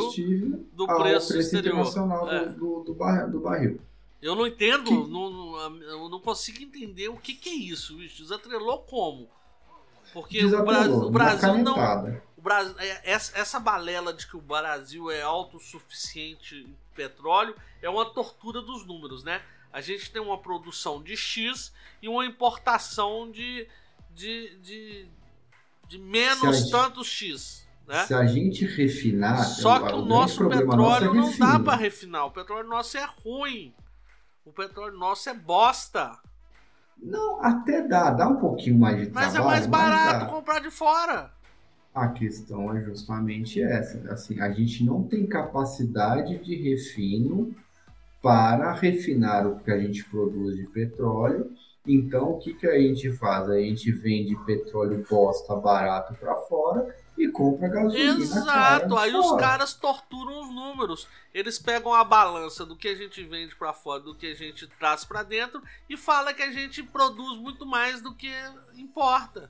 do, 0.71 0.87
preço, 0.87 1.33
preço 1.33 1.57
internacional 1.57 2.31
é. 2.31 2.45
do, 2.45 2.83
do, 2.83 2.93
barril, 2.93 3.29
do 3.29 3.39
barril. 3.41 3.81
Eu 4.21 4.35
não 4.35 4.47
entendo, 4.47 4.85
que... 4.85 5.11
não, 5.11 5.81
eu 5.81 6.09
não 6.09 6.19
consigo 6.19 6.61
entender 6.61 7.09
o 7.09 7.17
que, 7.17 7.33
que 7.33 7.49
é 7.49 7.53
isso. 7.53 7.97
Bicho. 7.97 8.21
Desatrelou 8.21 8.79
como? 8.79 9.27
Porque 10.13 10.43
o 10.43 10.65
Brasil, 10.65 10.95
o 10.95 11.11
Brasil 11.11 11.57
não. 11.57 11.75
O 12.35 12.41
Brasil, 12.41 12.73
é, 12.79 13.11
essa, 13.11 13.37
essa 13.37 13.59
balela 13.59 14.13
de 14.13 14.25
que 14.25 14.37
o 14.37 14.41
Brasil 14.41 15.11
é 15.11 15.21
autossuficiente 15.21 16.55
em 16.55 16.75
petróleo 16.95 17.53
é 17.81 17.89
uma 17.89 18.05
tortura 18.05 18.61
dos 18.61 18.85
números, 18.85 19.23
né? 19.23 19.41
A 19.71 19.81
gente 19.81 20.11
tem 20.11 20.21
uma 20.21 20.37
produção 20.37 21.01
de 21.01 21.15
X 21.15 21.71
e 22.01 22.09
uma 22.09 22.25
importação 22.25 23.29
de, 23.31 23.67
de, 24.15 24.57
de, 24.59 25.07
de 25.87 25.97
menos 25.99 26.57
gente, 26.57 26.71
tantos 26.71 27.07
X. 27.07 27.67
Né? 27.87 28.05
Se 28.05 28.13
a 28.13 28.25
gente 28.25 28.65
refinar. 28.65 29.43
Só 29.43 29.79
que 29.79 29.93
o, 29.93 29.97
o 29.97 30.05
nosso 30.05 30.47
petróleo 30.47 31.13
nosso 31.13 31.35
é 31.35 31.39
não 31.39 31.53
dá 31.53 31.59
para 31.59 31.75
refinar. 31.75 32.25
O 32.25 32.31
petróleo 32.31 32.67
nosso 32.67 32.97
é 32.97 33.07
ruim. 33.23 33.73
O 34.45 34.51
petróleo 34.51 34.97
nosso 34.97 35.29
é 35.29 35.33
bosta. 35.33 36.17
Não, 37.01 37.43
até 37.43 37.87
dá, 37.87 38.11
dá 38.11 38.27
um 38.27 38.37
pouquinho 38.37 38.77
mais 38.77 38.97
de 38.97 39.11
mas 39.11 39.31
trabalho. 39.31 39.43
Mas 39.43 39.65
é 39.65 39.67
mais 39.67 39.67
barato 39.67 40.25
comprar 40.31 40.59
de 40.59 40.69
fora. 40.69 41.31
A 41.93 42.07
questão 42.09 42.75
é 42.75 42.83
justamente 42.83 43.61
essa. 43.61 43.97
Assim, 44.11 44.39
a 44.39 44.51
gente 44.51 44.83
não 44.83 45.03
tem 45.03 45.25
capacidade 45.25 46.37
de 46.39 46.55
refino 46.55 47.55
para 48.21 48.73
refinar 48.73 49.47
o 49.47 49.59
que 49.59 49.71
a 49.71 49.79
gente 49.79 50.03
produz 50.05 50.55
de 50.55 50.67
petróleo. 50.67 51.53
Então, 51.87 52.31
o 52.31 52.39
que, 52.39 52.53
que 52.53 52.67
a 52.67 52.77
gente 52.77 53.11
faz? 53.13 53.49
A 53.49 53.57
gente 53.57 53.91
vende 53.91 54.35
petróleo 54.45 55.05
bosta 55.09 55.55
barato 55.55 56.13
para 56.15 56.35
fora 56.35 56.95
e 57.17 57.27
compra 57.29 57.67
gasolina. 57.67 58.19
Exato, 58.19 58.97
aí 58.97 59.11
fora. 59.11 59.23
os 59.23 59.39
caras 59.39 59.73
torturam 59.73 60.41
os 60.41 60.53
números. 60.53 61.07
Eles 61.33 61.57
pegam 61.57 61.93
a 61.93 62.03
balança 62.03 62.65
do 62.65 62.75
que 62.75 62.89
a 62.89 62.95
gente 62.95 63.23
vende 63.23 63.55
para 63.55 63.73
fora, 63.73 64.01
do 64.01 64.13
que 64.13 64.27
a 64.27 64.35
gente 64.35 64.67
traz 64.79 65.03
para 65.03 65.23
dentro 65.23 65.61
e 65.89 65.97
fala 65.97 66.33
que 66.33 66.43
a 66.43 66.51
gente 66.51 66.83
produz 66.83 67.37
muito 67.39 67.65
mais 67.65 68.01
do 68.01 68.13
que 68.13 68.31
importa. 68.77 69.49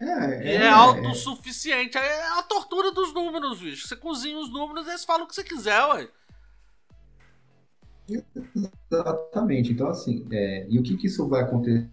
É, 0.00 0.48
é, 0.48 0.54
é 0.56 0.68
autossuficiente. 0.68 1.96
É 1.96 2.38
a 2.38 2.42
tortura 2.42 2.90
dos 2.90 3.14
números, 3.14 3.60
bicho. 3.60 3.86
Você 3.86 3.94
cozinha 3.94 4.36
os 4.36 4.50
números 4.50 4.86
e 4.86 4.90
eles 4.90 5.04
falam 5.04 5.24
o 5.24 5.28
que 5.28 5.34
você 5.34 5.44
quiser, 5.44 5.80
ué. 5.86 6.08
Exatamente. 8.90 9.72
Então, 9.72 9.88
assim, 9.88 10.26
é, 10.30 10.66
e 10.68 10.78
o 10.78 10.82
que, 10.82 10.96
que 10.96 11.06
isso 11.06 11.28
vai 11.28 11.42
acontecer? 11.42 11.90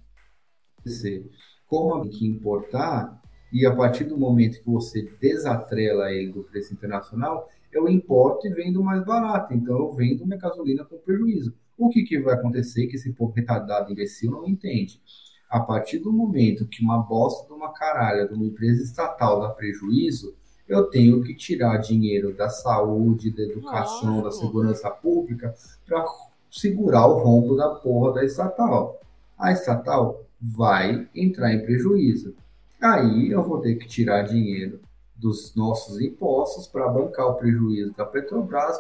Como 1.68 2.10
que 2.10 2.26
importar, 2.26 3.22
e 3.52 3.66
a 3.66 3.76
partir 3.76 4.06
do 4.06 4.18
momento 4.18 4.60
que 4.60 4.70
você 4.70 5.04
desatrela 5.20 6.12
ele 6.12 6.32
do 6.32 6.44
preço 6.44 6.74
internacional, 6.74 7.48
eu 7.72 7.88
importo 7.88 8.48
e 8.48 8.54
vendo 8.54 8.84
mais 8.84 9.04
barato. 9.06 9.54
Então, 9.54 9.78
eu 9.78 9.94
vendo 9.94 10.26
minha 10.26 10.40
gasolina 10.40 10.84
com 10.84 10.98
prejuízo. 10.98 11.54
O 11.78 11.90
que, 11.90 12.04
que 12.04 12.20
vai 12.20 12.36
acontecer 12.36 12.88
que 12.88 12.96
esse 12.96 13.14
povo 13.14 13.34
retardado 13.34 13.92
imbecil 13.92 14.32
não 14.32 14.48
entende? 14.48 15.02
A 15.50 15.60
partir 15.60 16.00
do 16.00 16.12
momento 16.12 16.68
que 16.68 16.84
uma 16.84 17.00
bosta 17.00 17.48
de 17.48 17.54
uma 17.54 17.72
caralha 17.74 18.28
de 18.28 18.34
uma 18.34 18.46
empresa 18.46 18.84
estatal 18.84 19.40
dá 19.40 19.50
prejuízo, 19.50 20.36
eu 20.70 20.84
tenho 20.84 21.24
que 21.24 21.34
tirar 21.34 21.78
dinheiro 21.78 22.32
da 22.34 22.48
saúde, 22.48 23.32
da 23.32 23.42
educação, 23.42 24.22
da 24.22 24.32
segurança 24.32 24.90
pública 24.92 25.56
para 25.86 26.06
segurar 26.52 27.08
o 27.08 27.18
rombo 27.18 27.56
da 27.56 27.70
porra 27.70 28.14
da 28.14 28.24
estatal. 28.24 29.02
A 29.38 29.52
estatal 29.52 30.24
vai 30.40 31.10
entrar 31.16 31.52
em 31.52 31.66
prejuízo. 31.66 32.36
Aí 32.80 33.32
eu 33.32 33.44
vou 33.44 33.60
ter 33.60 33.76
que 33.76 33.88
tirar 33.88 34.22
dinheiro 34.22 34.80
dos 35.16 35.54
nossos 35.56 36.00
impostos 36.00 36.68
para 36.68 36.88
bancar 36.88 37.28
o 37.28 37.34
prejuízo 37.34 37.94
da 37.94 38.06
Petrobras, 38.06 38.80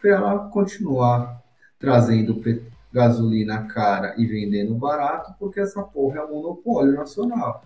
para 0.00 0.10
ela 0.10 0.38
continuar 0.50 1.42
trazendo 1.78 2.40
gasolina 2.92 3.66
cara 3.66 4.14
e 4.16 4.26
vendendo 4.26 4.74
barato, 4.74 5.34
porque 5.38 5.58
essa 5.58 5.82
porra 5.82 6.18
é 6.20 6.24
um 6.24 6.34
monopólio 6.34 6.92
nacional. 6.92 7.64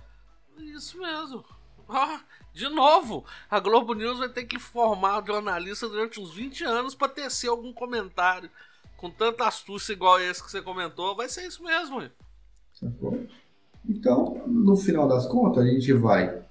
Isso 0.56 0.98
mesmo. 0.98 1.44
Ah, 1.88 2.20
de 2.58 2.68
novo, 2.68 3.24
a 3.48 3.60
Globo 3.60 3.94
News 3.94 4.18
vai 4.18 4.28
ter 4.28 4.44
que 4.44 4.58
formar 4.58 5.24
jornalista 5.24 5.88
durante 5.88 6.20
uns 6.20 6.34
20 6.34 6.64
anos 6.64 6.92
para 6.92 7.08
tecer 7.08 7.48
algum 7.48 7.72
comentário 7.72 8.50
com 8.96 9.08
tanta 9.08 9.46
astúcia 9.46 9.92
igual 9.92 10.20
esse 10.20 10.42
que 10.42 10.50
você 10.50 10.60
comentou. 10.60 11.14
Vai 11.14 11.28
ser 11.28 11.46
isso 11.46 11.62
mesmo. 11.62 12.02
Sacou? 12.72 13.24
Então, 13.88 14.42
no 14.44 14.76
final 14.76 15.06
das 15.06 15.24
contas, 15.26 15.62
a 15.62 15.68
gente 15.68 15.92
vai 15.92 16.42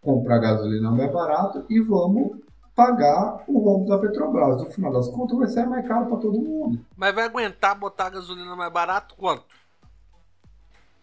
comprar 0.00 0.38
gasolina 0.38 0.88
mais 0.92 1.12
barato 1.12 1.66
e 1.68 1.80
vamos 1.80 2.38
pagar 2.72 3.42
o 3.48 3.58
rombo 3.58 3.88
da 3.88 3.98
Petrobras. 3.98 4.62
No 4.62 4.70
final 4.70 4.92
das 4.92 5.08
contas, 5.08 5.36
vai 5.36 5.48
ser 5.48 5.66
mais 5.66 5.86
caro 5.86 6.06
para 6.06 6.18
todo 6.18 6.40
mundo. 6.40 6.78
Mas 6.96 7.12
vai 7.12 7.24
aguentar 7.24 7.74
botar 7.74 8.10
gasolina 8.10 8.54
mais 8.54 8.72
barato 8.72 9.16
quanto? 9.16 9.44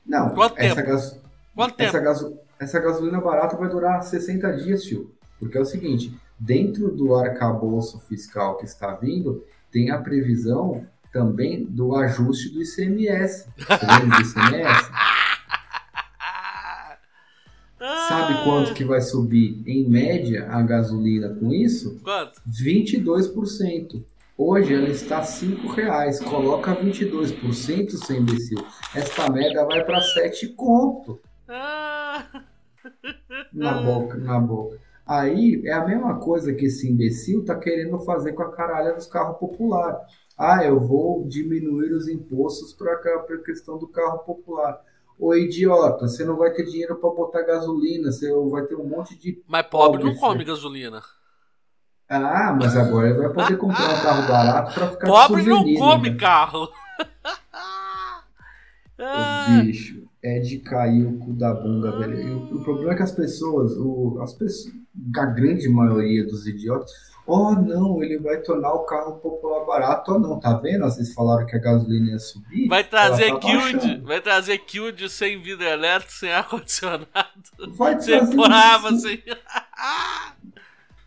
Não, 0.06 0.30
quanto 0.30 0.58
essa 0.58 0.76
tempo? 0.76 0.88
Gas... 0.88 1.20
Quanto 1.54 1.82
essa 1.82 1.92
tempo? 1.92 2.06
Gaso 2.06 2.47
essa 2.60 2.80
gasolina 2.80 3.20
barata 3.20 3.56
vai 3.56 3.70
durar 3.70 4.02
60 4.02 4.52
dias, 4.58 4.84
tio. 4.84 5.12
Porque 5.40 5.58
é 5.58 5.62
o 5.62 5.66
seguinte, 5.66 6.18
dentro 6.40 6.90
do 6.92 7.16
arcabouço 7.16 8.00
fiscal 8.00 8.58
que 8.58 8.66
está 8.66 8.94
vindo, 8.94 9.44
tem 9.72 9.92
a 9.92 9.98
previsão 10.00 10.86
também 11.12 11.64
do 11.66 11.96
ajuste 11.96 12.50
do 12.50 12.62
ICMS. 12.62 13.48
Você 13.58 13.86
lembra 13.86 14.18
do 14.18 14.24
ICMS? 14.24 14.92
Sabe 18.08 18.44
quanto 18.44 18.74
que 18.74 18.84
vai 18.84 19.02
subir 19.02 19.62
em 19.68 19.88
média 19.88 20.48
a 20.50 20.62
gasolina 20.62 21.30
com 21.30 21.54
isso? 21.54 22.00
Quanto? 22.04 22.42
22%. 22.50 24.04
Hoje 24.36 24.74
ela 24.74 24.90
está 24.90 25.22
R$ 25.22 25.58
reais. 25.76 26.20
Coloca 26.20 26.76
22%, 26.76 27.92
sem 27.92 28.20
imbecil. 28.20 28.64
Esta 28.96 29.30
merda 29.32 29.66
vai 29.66 29.84
para 29.84 30.02
7 30.02 30.50
conto. 30.50 31.20
Na 33.54 33.82
boca, 33.82 34.18
na 34.18 34.40
boca. 34.40 34.80
Aí 35.06 35.62
é 35.66 35.72
a 35.72 35.86
mesma 35.86 36.20
coisa 36.20 36.54
que 36.54 36.66
esse 36.66 36.92
imbecil 36.92 37.46
tá 37.46 37.56
querendo 37.56 37.98
fazer 38.00 38.34
com 38.34 38.44
a 38.44 38.52
caralha 38.52 38.94
dos 38.94 39.08
carros 39.08 39.38
populares. 39.38 40.00
Ah, 40.38 40.64
eu 40.64 40.80
vou 40.80 41.26
diminuir 41.28 41.94
os 41.94 42.08
impostos 42.08 42.74
para 42.74 42.94
a 42.94 43.38
questão 43.44 43.78
do 43.78 43.88
carro 43.88 44.20
popular. 44.20 44.82
Ô 45.18 45.34
idiota, 45.34 46.08
você 46.08 46.24
não 46.24 46.36
vai 46.36 46.52
ter 46.52 46.64
dinheiro 46.66 46.96
para 46.96 47.10
botar 47.10 47.42
gasolina, 47.42 48.12
você 48.12 48.32
vai 48.50 48.66
ter 48.66 48.76
um 48.76 48.88
monte 48.88 49.18
de. 49.18 49.42
Mas 49.48 49.66
pobre, 49.66 50.04
não 50.04 50.16
come 50.16 50.44
gasolina. 50.44 51.02
Ah, 52.10 52.56
mas 52.58 52.78
agora 52.78 53.10
ele 53.10 53.18
vai 53.18 53.30
poder 53.34 53.58
comprar 53.58 53.84
um 53.84 54.02
carro 54.02 54.28
barato 54.28 54.74
para 54.74 54.92
ficar 54.92 55.08
Pobre 55.08 55.44
não 55.44 55.64
come 55.76 56.10
né? 56.12 56.18
carro. 56.18 56.70
bicho, 59.62 60.07
é 60.28 60.40
de 60.40 60.60
cair 60.60 61.06
o 61.06 61.18
cu 61.18 61.34
da 61.34 61.54
bunda, 61.54 61.98
velho. 61.98 62.20
E 62.20 62.32
o, 62.32 62.58
o 62.58 62.64
problema 62.64 62.94
é 62.94 62.96
que 62.96 63.04
as 63.04 63.12
pessoas, 63.12 63.72
o, 63.78 64.20
as 64.22 64.34
pessoas, 64.34 64.74
a 65.16 65.26
grande 65.26 65.70
maioria 65.70 66.26
dos 66.26 66.46
idiotas, 66.46 66.92
oh 67.26 67.52
não, 67.54 68.04
ele 68.04 68.18
vai 68.18 68.38
tornar 68.42 68.74
o 68.74 68.86
carro 68.86 69.18
popular 69.18 69.66
barato 69.66 70.14
ou 70.14 70.20
não, 70.20 70.40
tá 70.40 70.54
vendo? 70.56 70.86
Vocês 70.86 71.14
falaram 71.14 71.46
que 71.46 71.56
a 71.56 71.60
gasolina 71.60 72.12
ia 72.12 72.20
subir. 72.20 72.68
Vai 72.68 72.84
trazer 72.84 73.32
tá 73.32 73.40
Qd, 73.40 74.02
vai 74.02 74.22
trazer 74.22 74.58
Qd 74.60 75.10
sem 75.10 75.42
vidro 75.42 75.66
elétrico, 75.66 76.14
sem 76.14 76.32
ar-condicionado. 76.32 77.08
Vai 77.70 78.00
sem 78.02 78.18
trazer 78.18 78.36
porava, 78.36 78.92
sem. 78.98 79.24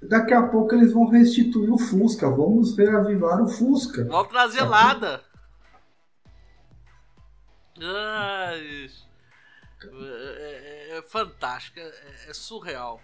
Daqui 0.03 0.33
a 0.33 0.43
pouco 0.43 0.75
eles 0.75 0.93
vão 0.93 1.07
restituir 1.09 1.71
o 1.71 1.79
Fusca. 1.79 2.29
Vamos 2.31 2.77
reavivar 2.77 3.43
o 3.43 3.49
Fusca. 3.49 4.05
Vão 4.05 4.25
trazer 4.25 4.61
Sabe? 4.61 4.71
lada. 4.71 5.21
Ai, 7.83 8.89
é, 9.89 10.91
é- 10.95 10.99
é 10.99 11.03
fantástico, 11.03 11.79
é, 11.81 11.93
é 12.29 12.35
surreal. 12.35 13.01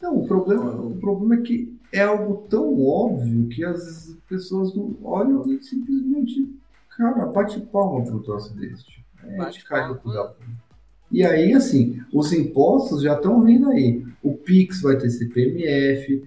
Não, 0.00 0.16
o 0.18 0.26
problema, 0.26 0.70
o 0.70 0.96
problema 0.98 1.34
é 1.34 1.42
que 1.46 1.78
é 1.92 2.00
algo 2.02 2.46
tão 2.48 2.82
óbvio 2.86 3.48
que 3.48 3.62
as 3.64 4.16
pessoas 4.28 4.74
não 4.74 4.96
olham 5.02 5.44
e 5.52 5.62
simplesmente, 5.62 6.48
cara, 6.96 7.26
bate 7.26 7.60
palma 7.60 8.04
pro 8.04 8.20
troço 8.22 8.54
desse. 8.54 8.84
Tipo, 8.84 9.04
é, 9.24 9.36
Bate 9.36 9.62
no 9.62 9.68
palma. 9.68 9.94
cu 9.96 10.12
da 10.12 10.24
bunda. 10.24 10.70
E 11.12 11.24
aí, 11.24 11.52
assim, 11.52 12.02
os 12.12 12.32
impostos 12.32 13.02
já 13.02 13.14
estão 13.14 13.42
vindo 13.42 13.68
aí. 13.70 14.06
O 14.22 14.34
Pix 14.36 14.80
vai 14.80 14.96
ter 14.96 15.10
CPMF, 15.10 16.24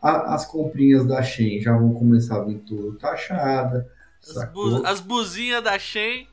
a- 0.00 0.34
as 0.34 0.46
comprinhas 0.46 1.04
da 1.06 1.20
Shen 1.22 1.60
já 1.60 1.76
vão 1.76 1.94
começar 1.94 2.36
a 2.36 2.44
vir 2.44 2.58
tudo 2.58 2.92
taxada. 2.98 3.90
As, 4.22 4.52
bu- 4.52 4.86
as 4.86 5.00
blusinhas 5.00 5.64
da 5.64 5.78
Shen, 5.78 6.28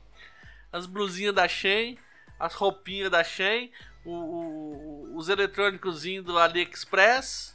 as 0.72 0.86
blusinhas 0.86 1.34
da 1.34 1.48
Shen, 1.48 1.96
as 2.38 2.54
roupinhas 2.54 3.10
da 3.10 3.22
Shen, 3.24 3.70
o- 4.04 4.10
o- 4.10 5.16
os 5.16 5.28
eletrônicos 5.28 6.02
do 6.24 6.38
AliExpress, 6.38 7.54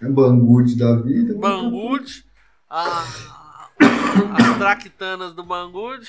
Banggood 0.00 0.76
da 0.78 0.96
vida. 0.96 1.34
Banggood, 1.34 2.24
a- 2.70 3.68
as 3.78 4.58
traquitanas 4.58 5.34
do 5.34 5.42
Banggood. 5.44 6.08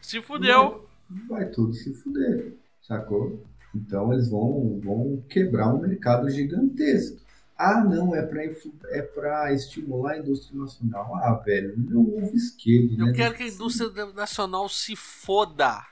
Se 0.00 0.20
fudeu. 0.20 0.88
Vai 1.28 1.46
tudo 1.46 1.72
se 1.74 1.94
fuder, 1.94 2.54
sacou? 2.82 3.44
Então 3.74 4.12
eles 4.12 4.28
vão, 4.30 4.80
vão 4.82 5.22
quebrar 5.28 5.72
um 5.72 5.80
mercado 5.80 6.28
gigantesco. 6.30 7.18
Ah, 7.58 7.82
não, 7.84 8.14
é 8.14 8.22
pra, 8.22 8.44
influ- 8.44 8.74
é 8.86 9.00
pra 9.02 9.52
estimular 9.52 10.12
a 10.12 10.18
indústria 10.18 10.58
nacional. 10.60 11.14
Ah, 11.16 11.34
velho, 11.34 11.74
meu 11.78 12.00
ovo 12.18 12.34
esquerdo, 12.34 12.98
Eu 13.00 13.06
né? 13.06 13.12
quero 13.12 13.34
que 13.34 13.44
a 13.44 13.48
indústria 13.48 13.90
nacional 14.12 14.68
se 14.68 14.94
foda. 14.96 15.82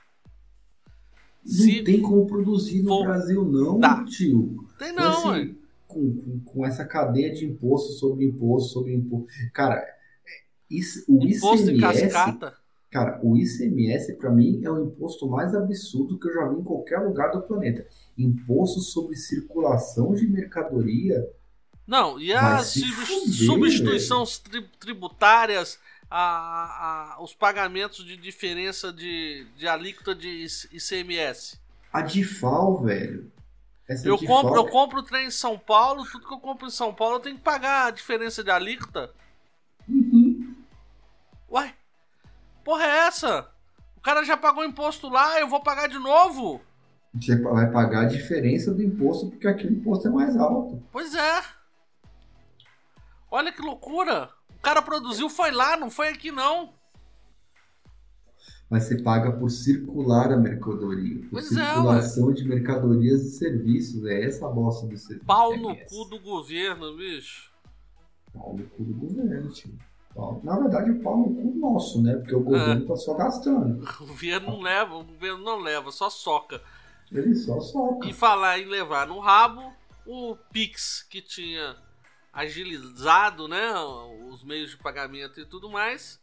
Não 1.45 1.51
Se 1.53 1.83
tem 1.83 2.01
como 2.01 2.25
produzir 2.25 2.81
no 2.81 2.89
for- 2.89 3.03
Brasil, 3.05 3.45
não, 3.45 3.79
Tá. 3.79 4.03
tio. 4.05 4.65
tem 4.79 4.93
Com 4.95 4.99
não, 5.01 5.11
esse- 5.11 5.27
ué. 5.27 5.55
com, 5.87 6.15
com, 6.15 6.39
com 6.39 6.65
essa 6.65 6.83
cadeia 6.83 7.31
de 7.31 7.45
imposto 7.45 7.93
sobre 7.93 8.25
imposto 8.25 8.73
sobre 8.73 8.93
imposto. 8.95 9.27
Cara, 9.53 9.85
isso, 10.69 11.03
o 11.07 11.23
Imposto 11.23 11.69
ICMS, 11.69 12.01
cascata. 12.09 12.57
Cara, 12.89 13.19
o 13.23 13.37
ICMS, 13.37 14.13
para 14.13 14.31
mim, 14.31 14.61
é 14.63 14.71
o 14.71 14.85
imposto 14.85 15.27
mais 15.29 15.53
absurdo 15.53 16.17
que 16.17 16.27
eu 16.29 16.33
já 16.33 16.47
vi 16.47 16.59
em 16.59 16.63
qualquer 16.63 16.99
lugar 16.99 17.29
do 17.31 17.41
planeta. 17.41 17.85
Imposto 18.17 18.79
sobre 18.79 19.15
circulação 19.15 20.13
de 20.15 20.25
mercadoria. 20.27 21.29
Não, 21.85 22.19
e 22.19 22.33
as 22.33 22.73
substituições 23.45 24.39
tri- 24.39 24.65
tributárias, 24.79 25.77
a- 26.09 27.15
a- 27.17 27.21
os 27.23 27.33
pagamentos 27.33 28.03
de 28.05 28.15
diferença 28.17 28.91
de, 28.93 29.47
de 29.55 29.67
alíquota 29.67 30.13
de 30.15 30.27
IC- 30.29 30.69
ICMS. 30.71 31.59
A 31.91 32.01
DIFAL, 32.01 32.81
velho. 32.83 33.31
Essa 33.87 34.07
Eu 34.07 34.17
DIFAL, 34.17 34.41
compro, 34.41 34.55
eu 34.59 34.67
compro 34.67 35.03
trem 35.03 35.27
em 35.27 35.31
São 35.31 35.57
Paulo, 35.57 36.05
tudo 36.05 36.27
que 36.27 36.33
eu 36.33 36.39
compro 36.39 36.67
em 36.67 36.71
São 36.71 36.93
Paulo 36.93 37.15
eu 37.15 37.19
tenho 37.19 37.35
que 37.37 37.41
pagar 37.43 37.87
a 37.87 37.91
diferença 37.91 38.43
de 38.43 38.49
alíquota. 38.51 39.13
Uhum. 39.87 40.55
Uai, 41.49 41.73
porra 42.63 42.83
é 42.83 42.97
essa? 43.07 43.49
O 43.95 44.01
cara 44.01 44.23
já 44.23 44.35
pagou 44.35 44.63
imposto 44.65 45.07
lá, 45.09 45.39
eu 45.39 45.47
vou 45.47 45.61
pagar 45.61 45.87
de 45.87 45.99
novo? 45.99 46.61
Você 47.13 47.35
vai 47.41 47.71
pagar 47.71 48.01
a 48.01 48.05
diferença 48.05 48.73
do 48.73 48.81
imposto 48.83 49.29
porque 49.29 49.47
aqui 49.47 49.67
o 49.67 49.71
imposto 49.71 50.07
é 50.07 50.11
mais 50.11 50.35
alto. 50.35 50.83
Pois 50.91 51.13
é. 51.15 51.43
Olha 53.31 53.51
que 53.51 53.61
loucura. 53.61 54.29
O 54.65 54.67
cara 54.67 54.81
produziu, 54.81 55.29
foi 55.29 55.51
lá, 55.51 55.77
não 55.77 55.91
foi 55.91 56.07
aqui 56.07 56.31
não. 56.31 56.73
Mas 58.67 58.85
você 58.85 58.99
paga 58.99 59.31
por 59.31 59.51
circular 59.51 60.33
a 60.33 60.37
mercadoria. 60.37 61.21
Por 61.21 61.33
Pois 61.33 61.55
é, 61.55 61.65
circulação 61.71 62.33
de 62.33 62.45
mercadorias 62.45 63.21
e 63.21 63.37
serviços. 63.37 64.03
É 64.05 64.25
essa 64.25 64.47
a 64.47 64.49
bosta 64.49 64.87
do 64.87 64.97
serviço. 64.97 65.23
Pau 65.27 65.55
no 65.55 65.75
cu 65.85 66.05
do 66.05 66.19
governo, 66.19 66.97
bicho. 66.97 67.51
Pau 68.33 68.55
no 68.57 68.63
cu 68.69 68.83
do 68.83 68.93
governo, 68.95 69.51
tio. 69.51 69.77
Na 70.41 70.57
verdade, 70.57 70.89
o 70.89 70.99
pau 71.03 71.15
no 71.15 71.35
cu 71.35 71.59
nosso, 71.59 72.01
né? 72.01 72.15
Porque 72.15 72.33
o 72.33 72.39
governo 72.39 72.87
tá 72.87 72.95
só 72.95 73.13
gastando. 73.13 73.85
O 74.01 74.07
governo 74.07 74.47
não 74.47 74.61
leva, 74.61 74.95
o 74.95 75.03
governo 75.03 75.43
não 75.45 75.59
leva, 75.59 75.91
só 75.91 76.09
soca. 76.09 76.59
Ele 77.11 77.35
só 77.35 77.59
soca. 77.59 78.07
E 78.07 78.13
falar 78.13 78.57
em 78.57 78.65
levar 78.65 79.05
no 79.05 79.19
rabo, 79.19 79.71
o 80.07 80.35
Pix, 80.51 81.03
que 81.07 81.21
tinha 81.21 81.84
agilizado 82.35 83.47
né, 83.47 83.71
os 84.29 84.43
meios 84.43 84.71
de 84.71 84.77
pagamento 84.77 85.39
e 85.39 85.45
tudo 85.45 85.69
mais, 85.69 86.19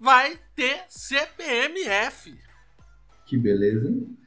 vai 0.00 0.40
ter 0.56 0.84
CPMF. 0.88 2.36
Que 3.26 3.36
beleza, 3.36 3.88
hein? 3.88 4.18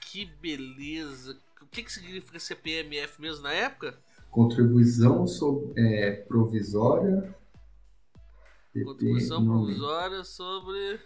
Que 0.00 0.24
beleza. 0.24 1.38
O 1.60 1.66
que, 1.66 1.82
que 1.84 1.92
significa 1.92 2.38
CPMF 2.40 3.20
mesmo 3.20 3.42
na 3.44 3.52
época? 3.52 3.96
Contribuição 4.30 5.26
sob- 5.26 5.72
é, 5.78 6.12
provisória. 6.12 7.34
Contribuição 8.84 9.44
provisória 9.44 10.24
sobre. 10.24 11.00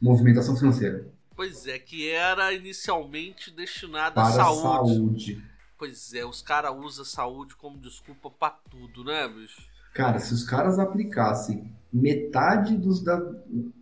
Movimentação 0.00 0.56
financeira. 0.56 1.10
Pois 1.34 1.66
é, 1.66 1.78
que 1.78 2.08
era 2.08 2.52
inicialmente 2.52 3.50
destinada 3.50 4.20
à 4.22 4.30
saúde. 4.30 4.94
saúde. 4.94 5.53
Pois 5.84 6.14
é, 6.14 6.24
os 6.24 6.40
caras 6.40 6.74
usam 6.74 7.04
saúde 7.04 7.54
como 7.56 7.76
desculpa 7.76 8.30
pra 8.30 8.48
tudo, 8.48 9.04
né, 9.04 9.28
bicho? 9.28 9.68
Cara, 9.92 10.18
se 10.18 10.32
os 10.32 10.42
caras 10.42 10.78
aplicassem 10.78 11.70
metade 11.92 12.74
dos. 12.78 13.02
Da, 13.02 13.18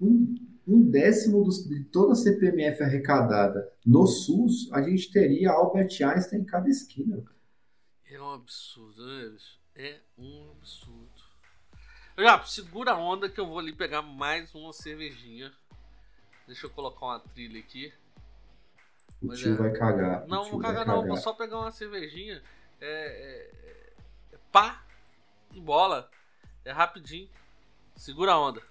um, 0.00 0.34
um 0.66 0.82
décimo 0.82 1.44
dos, 1.44 1.64
de 1.64 1.84
toda 1.84 2.14
a 2.14 2.16
CPMF 2.16 2.82
arrecadada 2.82 3.72
no 3.86 4.05
SUS, 4.05 4.68
a 4.72 4.82
gente 4.82 5.12
teria 5.12 5.53
Albert 5.53 5.96
Einstein 6.03 6.40
em 6.40 6.44
cada 6.44 6.68
esquina. 6.68 7.22
É 8.05 8.20
um 8.20 8.32
absurdo, 8.32 9.07
né, 9.07 9.28
bicho? 9.28 9.61
É 9.76 10.00
um 10.18 10.50
absurdo. 10.59 11.22
Já, 12.18 12.44
segura 12.44 12.94
a 12.94 12.98
onda 12.98 13.28
que 13.28 13.38
eu 13.38 13.46
vou 13.46 13.61
ali 13.61 13.72
pegar 13.72 14.03
mais 14.03 14.53
uma 14.57 14.72
cervejinha. 14.72 15.53
Deixa 16.48 16.66
eu 16.66 16.70
colocar 16.70 17.07
uma 17.07 17.20
trilha 17.20 17.61
aqui. 17.61 17.92
O 19.23 19.29
Mas 19.29 19.39
tio 19.39 19.53
é. 19.53 19.57
vai 19.57 19.70
cagar. 19.73 20.27
Não, 20.27 20.59
vai 20.59 20.75
cagar 20.75 20.87
não, 20.87 21.07
vou 21.07 21.16
só 21.16 21.33
pegar 21.33 21.59
uma 21.61 21.70
cervejinha. 21.70 22.43
É, 22.81 22.87
é, 22.87 24.35
é 24.35 24.39
pá 24.51 24.83
e 25.55 25.61
bola. 25.61 26.11
É 26.64 26.73
rapidinho. 26.73 27.29
Segura 27.97 28.33
a 28.33 28.41
onda. 28.41 28.62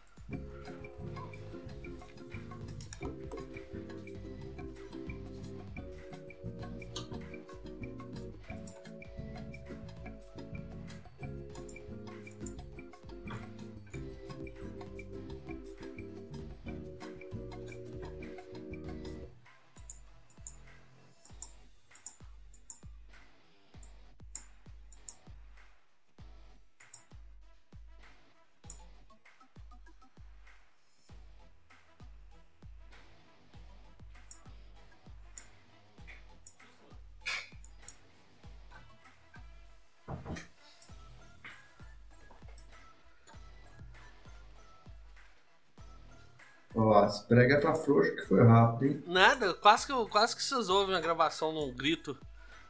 As 47.12 47.20
prega 47.20 47.60
tá 47.60 47.74
frouxo 47.74 48.16
que 48.16 48.26
foi 48.26 48.42
rápido, 48.42 48.86
hein? 48.86 49.04
Nada, 49.06 49.54
quase 49.54 49.86
que, 49.86 49.94
quase 50.10 50.34
que 50.34 50.42
vocês 50.42 50.70
ouvem 50.70 50.96
a 50.96 51.02
gravação 51.02 51.52
num 51.52 51.70
grito 51.70 52.18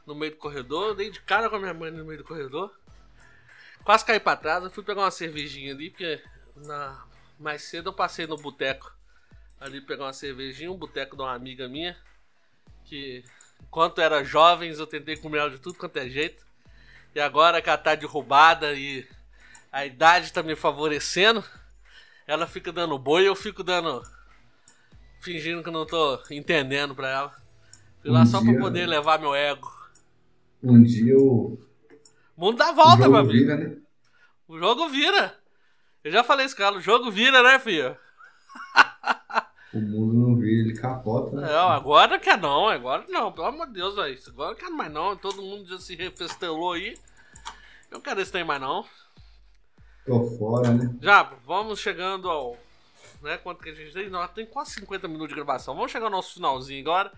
no 0.04 0.16
meio 0.16 0.32
do 0.32 0.38
corredor. 0.38 0.88
Eu 0.88 0.96
dei 0.96 1.12
de 1.12 1.22
cara 1.22 1.48
com 1.48 1.58
a 1.58 1.60
minha 1.60 1.76
mãe 1.76 1.92
no 1.92 2.04
meio 2.04 2.18
do 2.18 2.24
corredor. 2.24 2.74
Quase 3.84 4.04
caí 4.04 4.20
pra 4.20 4.36
trás, 4.36 4.64
eu 4.64 4.72
fui 4.72 4.84
pegar 4.84 5.02
uma 5.02 5.12
cervejinha 5.12 5.76
ali, 5.76 5.92
porque 5.92 6.24
na, 6.56 7.06
mais 7.39 7.62
cedo 7.62 7.89
eu 7.89 7.94
passei 7.94 8.26
no 8.26 8.36
boteco 8.36 8.92
ali 9.60 9.80
pegar 9.80 10.06
uma 10.06 10.14
cervejinha, 10.14 10.72
um 10.72 10.78
boteco 10.78 11.16
de 11.16 11.22
uma 11.22 11.36
amiga 11.36 11.68
minha, 11.68 11.96
que 12.84 13.24
enquanto 13.62 14.02
era 14.02 14.24
jovens 14.24 14.80
eu 14.80 14.88
tentei 14.88 15.18
comer 15.18 15.38
ela 15.38 15.52
de 15.52 15.60
tudo 15.60 15.78
quanto 15.78 15.98
é 15.98 16.10
jeito. 16.10 16.44
E 17.14 17.20
agora 17.20 17.62
que 17.62 17.70
ela 17.70 17.78
tá 17.78 17.94
derrubada 17.94 18.74
e 18.74 19.08
a 19.72 19.86
idade 19.86 20.34
tá 20.34 20.42
me 20.42 20.56
favorecendo, 20.56 21.44
ela 22.26 22.48
fica 22.48 22.72
dando 22.72 22.98
boi 22.98 23.28
eu 23.28 23.36
fico 23.36 23.62
dando. 23.62 24.02
Fingindo 25.22 25.64
que 25.64 25.72
não 25.72 25.86
tô 25.86 26.20
entendendo 26.30 26.94
pra 26.94 27.10
ela. 27.10 27.42
Fui 28.02 28.12
lá 28.12 28.22
um 28.22 28.26
só 28.26 28.42
dia, 28.42 28.52
pra 28.52 28.62
poder 28.62 28.86
levar 28.88 29.20
meu 29.20 29.34
ego. 29.34 29.72
Um 30.62 30.82
dia 30.84 31.18
o. 31.18 31.58
mundo 32.36 32.58
dá 32.58 32.72
volta, 32.72 33.08
meu 33.08 33.20
amigo. 33.20 33.34
Vira, 33.34 33.56
né? 33.56 33.78
O 34.48 34.58
jogo 34.58 34.90
vira. 34.90 35.36
Eu 36.04 36.12
já 36.12 36.24
falei 36.24 36.46
isso, 36.46 36.56
cara. 36.56 36.76
O 36.76 36.82
jogo 36.82 37.12
vira, 37.12 37.42
né, 37.44 37.60
filho? 37.60 37.96
O 39.74 39.80
mundo 39.80 40.14
não 40.14 40.36
vira, 40.36 40.62
ele 40.62 40.74
capota. 40.74 41.36
Né? 41.36 41.48
Não, 41.48 41.70
agora 41.70 42.20
quer 42.20 42.38
não, 42.38 42.68
agora 42.68 43.06
não, 43.08 43.32
pelo 43.32 43.48
amor 43.48 43.68
de 43.68 43.74
Deus, 43.74 43.96
velho. 43.96 44.20
Agora 44.28 44.56
quer 44.56 44.70
mais 44.70 44.92
não. 44.92 45.16
Todo 45.16 45.42
mundo 45.42 45.70
já 45.70 45.78
se 45.78 45.96
refestelou 45.96 46.74
aí. 46.74 46.98
Eu 47.90 47.96
não 47.96 48.02
quero 48.02 48.20
esse 48.20 48.32
trem 48.32 48.44
mais 48.44 48.60
não. 48.60 48.84
Tô 50.06 50.24
fora, 50.38 50.74
né? 50.74 50.94
Já, 51.02 51.24
vamos 51.46 51.80
chegando 51.80 52.30
ao. 52.30 52.58
Né, 53.22 53.38
quanto 53.38 53.62
que 53.62 53.70
a 53.70 53.74
gente 53.74 53.94
tem? 53.94 54.10
Nós 54.10 54.32
tem 54.32 54.46
quase 54.46 54.72
50 54.72 55.08
minutos 55.08 55.30
de 55.30 55.36
gravação. 55.36 55.76
Vamos 55.76 55.92
chegar 55.92 56.06
ao 56.06 56.12
nosso 56.12 56.34
finalzinho 56.34 56.82
agora. 56.82 57.12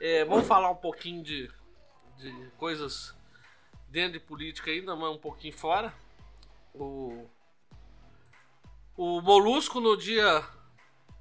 É, 0.00 0.24
vamos 0.24 0.46
falar 0.46 0.70
um 0.70 0.76
pouquinho 0.76 1.22
de, 1.22 1.48
de 2.18 2.50
coisas 2.58 3.14
dentro 3.88 4.14
de 4.14 4.20
política 4.20 4.72
ainda, 4.72 4.96
mas 4.96 5.10
um 5.10 5.18
pouquinho 5.18 5.54
fora. 5.54 5.94
O, 6.74 7.24
o 8.96 9.20
Molusco 9.20 9.80
no 9.80 9.96
dia 9.96 10.44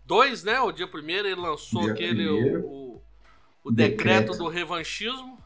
2, 0.06 0.44
né? 0.44 0.60
O 0.62 0.72
dia 0.72 0.88
primeiro 0.88 1.28
ele 1.28 1.40
lançou 1.40 1.84
dia 1.84 1.94
aquele 1.94 2.28
o, 2.28 2.66
o, 2.66 3.02
o 3.66 3.72
decreto, 3.72 4.32
decreto, 4.32 4.38
do 4.38 4.48
revanchismo. 4.48 5.38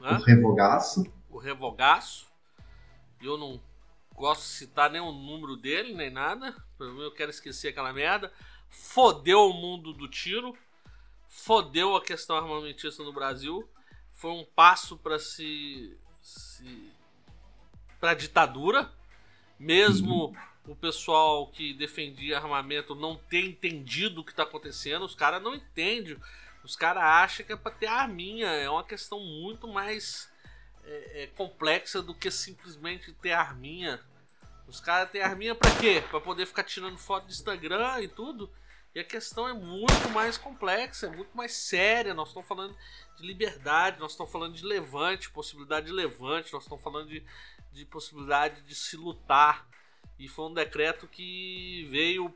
Né? 0.00 0.12
O 0.12 0.22
revogaço. 0.22 1.04
O 1.28 1.38
revogaço. 1.38 2.26
Eu 3.20 3.36
não 3.36 3.60
gosto 4.16 4.42
de 4.42 4.48
citar 4.48 4.90
nem 4.90 5.00
o 5.00 5.12
número 5.12 5.56
dele, 5.56 5.94
nem 5.94 6.10
nada. 6.10 6.56
Eu 6.80 7.12
quero 7.12 7.30
esquecer 7.30 7.68
aquela 7.68 7.92
merda. 7.92 8.32
Fodeu 8.70 9.50
o 9.50 9.52
mundo 9.52 9.92
do 9.92 10.08
tiro. 10.08 10.56
Fodeu 11.28 11.94
a 11.94 12.02
questão 12.02 12.36
armamentista 12.36 13.02
no 13.02 13.12
Brasil. 13.12 13.68
Foi 14.12 14.30
um 14.30 14.44
passo 14.44 14.96
para 14.96 15.18
se, 15.18 15.96
se 16.22 16.90
para 18.00 18.14
ditadura. 18.14 18.90
Mesmo 19.58 20.34
o 20.66 20.74
pessoal 20.74 21.48
que 21.48 21.74
defendia 21.74 22.38
armamento 22.38 22.94
não 22.94 23.16
ter 23.16 23.44
entendido 23.44 24.22
o 24.22 24.24
que 24.24 24.30
está 24.32 24.44
acontecendo. 24.44 25.04
Os 25.04 25.14
caras 25.14 25.42
não 25.42 25.54
entendem. 25.54 26.16
Os 26.64 26.74
caras 26.74 27.02
acham 27.04 27.46
que 27.46 27.52
é 27.52 27.56
para 27.56 27.70
ter 27.70 27.86
arminha. 27.86 28.48
É 28.48 28.68
uma 28.68 28.82
questão 28.82 29.20
muito 29.20 29.68
mais 29.68 30.30
é, 30.86 31.22
é, 31.22 31.26
complexa 31.28 32.00
do 32.00 32.14
que 32.14 32.30
simplesmente 32.30 33.12
ter 33.14 33.32
arminha. 33.32 34.00
Os 34.68 34.80
caras 34.80 35.10
têm 35.10 35.20
arminha 35.20 35.54
para 35.54 35.74
quê? 35.78 36.02
Para 36.10 36.20
poder 36.20 36.46
ficar 36.46 36.64
tirando 36.64 36.96
foto 36.96 37.26
de 37.26 37.32
Instagram 37.32 38.00
e 38.02 38.08
tudo. 38.08 38.50
E 38.94 39.00
a 39.00 39.04
questão 39.04 39.46
é 39.48 39.52
muito 39.52 40.08
mais 40.10 40.38
complexa, 40.38 41.06
é 41.06 41.10
muito 41.10 41.36
mais 41.36 41.52
séria. 41.52 42.14
Nós 42.14 42.28
estamos 42.28 42.48
falando 42.48 42.74
de 43.16 43.26
liberdade, 43.26 44.00
nós 44.00 44.12
estamos 44.12 44.32
falando 44.32 44.54
de 44.54 44.64
levante, 44.64 45.30
possibilidade 45.30 45.86
de 45.86 45.92
levante, 45.92 46.52
nós 46.52 46.62
estamos 46.62 46.82
falando 46.82 47.08
de, 47.08 47.22
de 47.72 47.84
possibilidade 47.84 48.62
de 48.62 48.74
se 48.74 48.96
lutar. 48.96 49.68
E 50.18 50.28
foi 50.28 50.46
um 50.46 50.54
decreto 50.54 51.06
que 51.06 51.86
veio 51.90 52.34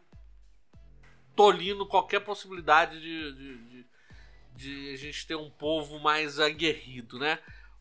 tolindo 1.35 1.87
qualquer 1.87 2.21
possibilidade 2.21 3.01
de, 3.01 3.33
de, 3.33 3.59
de, 3.59 3.87
de 4.57 4.93
a 4.93 4.97
gente 4.97 5.27
ter 5.27 5.37
um 5.37 5.51
povo 5.51 5.99
mais 5.99 6.39
aguerrido, 6.39 7.19
né? 7.19 7.39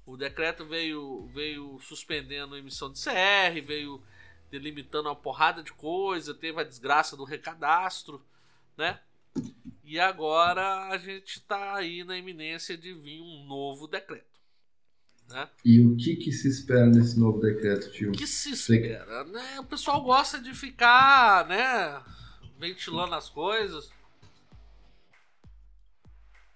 O 0.10 0.18
decreto 0.18 0.66
veio, 0.66 1.30
veio 1.36 1.80
suspendendo 1.82 2.55
a 2.55 2.57
emissão 2.57 2.91
de 2.91 2.99
CR, 2.99 3.62
veio 3.64 4.01
delimitando 4.49 5.07
uma 5.07 5.16
porrada 5.16 5.62
de 5.62 5.72
coisa, 5.72 6.34
teve 6.34 6.60
a 6.60 6.64
desgraça 6.64 7.16
do 7.16 7.24
recadastro, 7.24 8.20
né? 8.76 8.99
E 9.84 9.99
agora 9.99 10.88
a 10.88 10.97
gente 10.97 11.38
está 11.38 11.76
aí 11.76 12.03
na 12.03 12.18
iminência 12.18 12.76
de 12.76 12.91
vir 12.91 13.22
um 13.22 13.45
novo 13.45 13.88
decreto. 13.88 14.26
Né? 15.30 15.47
E 15.64 15.80
o 15.80 15.95
que, 15.95 16.16
que 16.16 16.32
se 16.32 16.47
espera 16.47 16.88
nesse 16.88 17.20
novo 17.20 17.39
decreto, 17.39 17.91
tio? 17.91 18.10
O 18.10 18.14
que 18.14 18.26
se 18.26 18.49
espera? 18.49 19.24
Né? 19.26 19.60
O 19.60 19.64
pessoal 19.64 20.01
gosta 20.01 20.41
de 20.41 20.55
ficar 20.55 21.47
né, 21.47 22.03
ventilando 22.57 23.14
as 23.14 23.30
coisas 23.30 23.91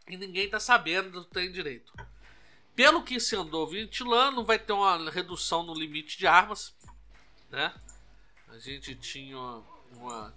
e 0.07 0.17
ninguém 0.17 0.45
está 0.45 0.59
sabendo 0.59 1.23
tem 1.25 1.51
direito. 1.51 1.93
Pelo 2.75 3.03
que 3.03 3.19
se 3.19 3.35
andou 3.35 3.67
ventilando, 3.67 4.43
vai 4.43 4.57
ter 4.57 4.73
uma 4.73 5.09
redução 5.09 5.63
no 5.63 5.73
limite 5.73 6.17
de 6.17 6.25
armas. 6.25 6.73
Né? 7.49 7.73
A 8.49 8.57
gente 8.57 8.95
tinha 8.95 9.37
uma 9.95 10.33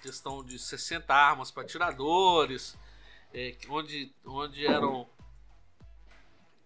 questão 0.00 0.44
de 0.44 0.58
60 0.58 1.12
armas 1.12 1.50
para 1.50 1.62
atiradores, 1.62 2.76
é, 3.34 3.56
onde, 3.68 4.12
onde 4.24 4.66
eram 4.66 5.08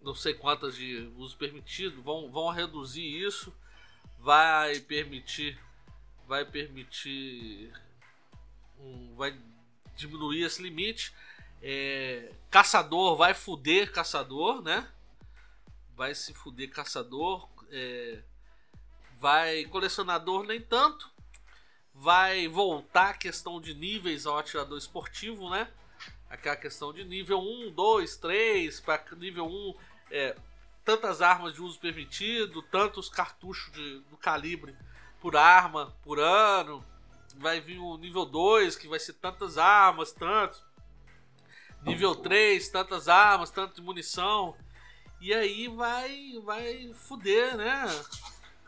não 0.04 0.14
sei 0.14 0.34
quantas 0.34 0.76
de 0.76 1.10
uso 1.16 1.36
permitido, 1.36 2.02
vão, 2.02 2.30
vão 2.30 2.50
reduzir 2.50 3.02
isso, 3.02 3.52
vai 4.20 4.78
permitir, 4.80 5.58
vai 6.28 6.44
permitir, 6.44 7.72
um, 8.78 9.14
vai 9.16 9.34
diminuir 9.96 10.42
esse 10.42 10.62
limite. 10.62 11.14
É, 11.62 12.30
caçador 12.50 13.16
vai 13.16 13.32
fuder 13.32 13.90
caçador, 13.90 14.60
né? 14.62 14.86
Vai 15.96 16.14
se 16.14 16.34
fuder 16.34 16.70
caçador. 16.70 17.48
É, 17.70 18.22
vai 19.18 19.64
colecionador 19.64 20.44
nem 20.44 20.60
tanto. 20.60 21.10
Vai 21.94 22.48
voltar 22.48 23.10
a 23.10 23.14
questão 23.14 23.60
de 23.60 23.74
níveis 23.74 24.26
ao 24.26 24.38
atirador 24.38 24.78
esportivo, 24.78 25.48
né? 25.48 25.70
Aquela 26.28 26.56
questão 26.56 26.92
de 26.92 27.04
nível 27.04 27.38
1, 27.38 27.72
2, 27.72 28.16
3, 28.16 28.80
para 28.80 29.04
nível 29.16 29.46
1 29.46 29.74
é, 30.10 30.36
tantas 30.84 31.22
armas 31.22 31.54
de 31.54 31.62
uso 31.62 31.78
permitido, 31.80 32.62
tantos 32.62 33.08
cartuchos 33.08 33.72
de, 33.72 34.00
do 34.10 34.16
calibre 34.16 34.76
por 35.20 35.36
arma 35.36 35.96
por 36.02 36.20
ano. 36.20 36.84
Vai 37.36 37.60
vir 37.60 37.78
o 37.78 37.96
nível 37.96 38.24
2, 38.24 38.76
que 38.76 38.86
vai 38.86 39.00
ser 39.00 39.14
tantas 39.14 39.58
armas, 39.58 40.12
tantos. 40.12 40.62
Nível 41.82 42.14
3, 42.14 42.68
tantas 42.68 43.08
armas, 43.08 43.50
tanto 43.50 43.76
de 43.76 43.82
munição. 43.82 44.56
E 45.24 45.32
aí 45.32 45.68
vai 45.68 46.38
vai 46.44 46.92
fuder, 46.92 47.56
né? 47.56 47.86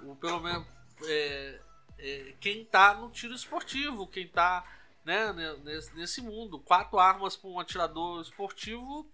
O, 0.01 0.17
pelo 0.17 0.41
menos 0.41 0.67
é, 1.05 1.61
é, 1.99 2.35
quem 2.41 2.65
tá 2.65 2.95
no 2.95 3.11
tiro 3.11 3.35
esportivo, 3.35 4.07
quem 4.07 4.27
tá 4.27 4.65
né, 5.05 5.35
nesse, 5.63 5.95
nesse 5.95 6.23
mundo. 6.23 6.59
Quatro 6.59 6.99
armas 6.99 7.37
para 7.37 7.51
um 7.51 7.61
atirador 7.61 8.23
esportivo 8.23 9.07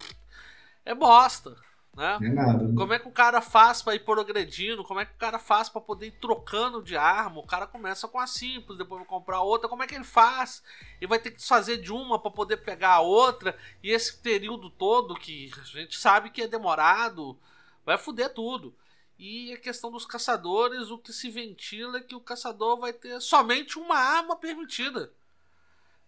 é 0.84 0.95
bosta. 0.95 1.57
Né? 1.95 2.18
É 2.22 2.28
nada, 2.30 2.64
né? 2.64 2.74
Como 2.74 2.93
é 2.95 2.99
que 2.99 3.07
o 3.07 3.12
cara 3.12 3.43
faz 3.43 3.82
para 3.82 3.95
ir 3.95 4.01
progredindo? 4.01 4.82
Como 4.82 4.99
é 4.99 5.05
que 5.05 5.12
o 5.12 5.18
cara 5.18 5.38
faz 5.38 5.68
para 5.68 5.80
poder 5.80 6.07
ir 6.07 6.12
trocando 6.12 6.82
de 6.82 6.97
arma? 6.97 7.38
O 7.38 7.47
cara 7.47 7.66
começa 7.66 8.09
com 8.09 8.18
a 8.18 8.26
simples, 8.26 8.78
depois 8.78 9.01
vai 9.01 9.09
comprar 9.09 9.43
outra. 9.43 9.68
Como 9.68 9.82
é 9.82 9.86
que 9.86 9.95
ele 9.95 10.05
faz? 10.05 10.62
Ele 10.99 11.09
vai 11.09 11.18
ter 11.18 11.30
que 11.30 11.36
desfazer 11.36 11.76
de 11.76 11.93
uma 11.93 12.18
para 12.18 12.30
poder 12.30 12.59
pegar 12.59 12.95
a 12.95 13.01
outra. 13.01 13.59
E 13.82 13.90
esse 13.90 14.16
período 14.16 14.70
todo, 14.70 15.14
que 15.14 15.51
a 15.61 15.64
gente 15.64 15.99
sabe 15.99 16.30
que 16.30 16.43
é 16.43 16.49
demorado, 16.49 17.38
vai 17.84 17.99
foder 17.99 18.32
tudo. 18.32 18.74
E 19.18 19.53
a 19.53 19.59
questão 19.59 19.93
dos 19.93 20.07
caçadores, 20.07 20.90
o 20.90 20.99
que 20.99 21.12
se 21.12 21.30
ventila 21.30 21.99
é 21.99 22.03
que 22.03 22.14
o 22.14 22.20
caçador 22.20 22.78
vai 22.80 22.95
ter 22.95 23.20
somente 23.20 23.78
uma 23.78 23.97
arma 23.97 24.34
permitida. 24.34 25.12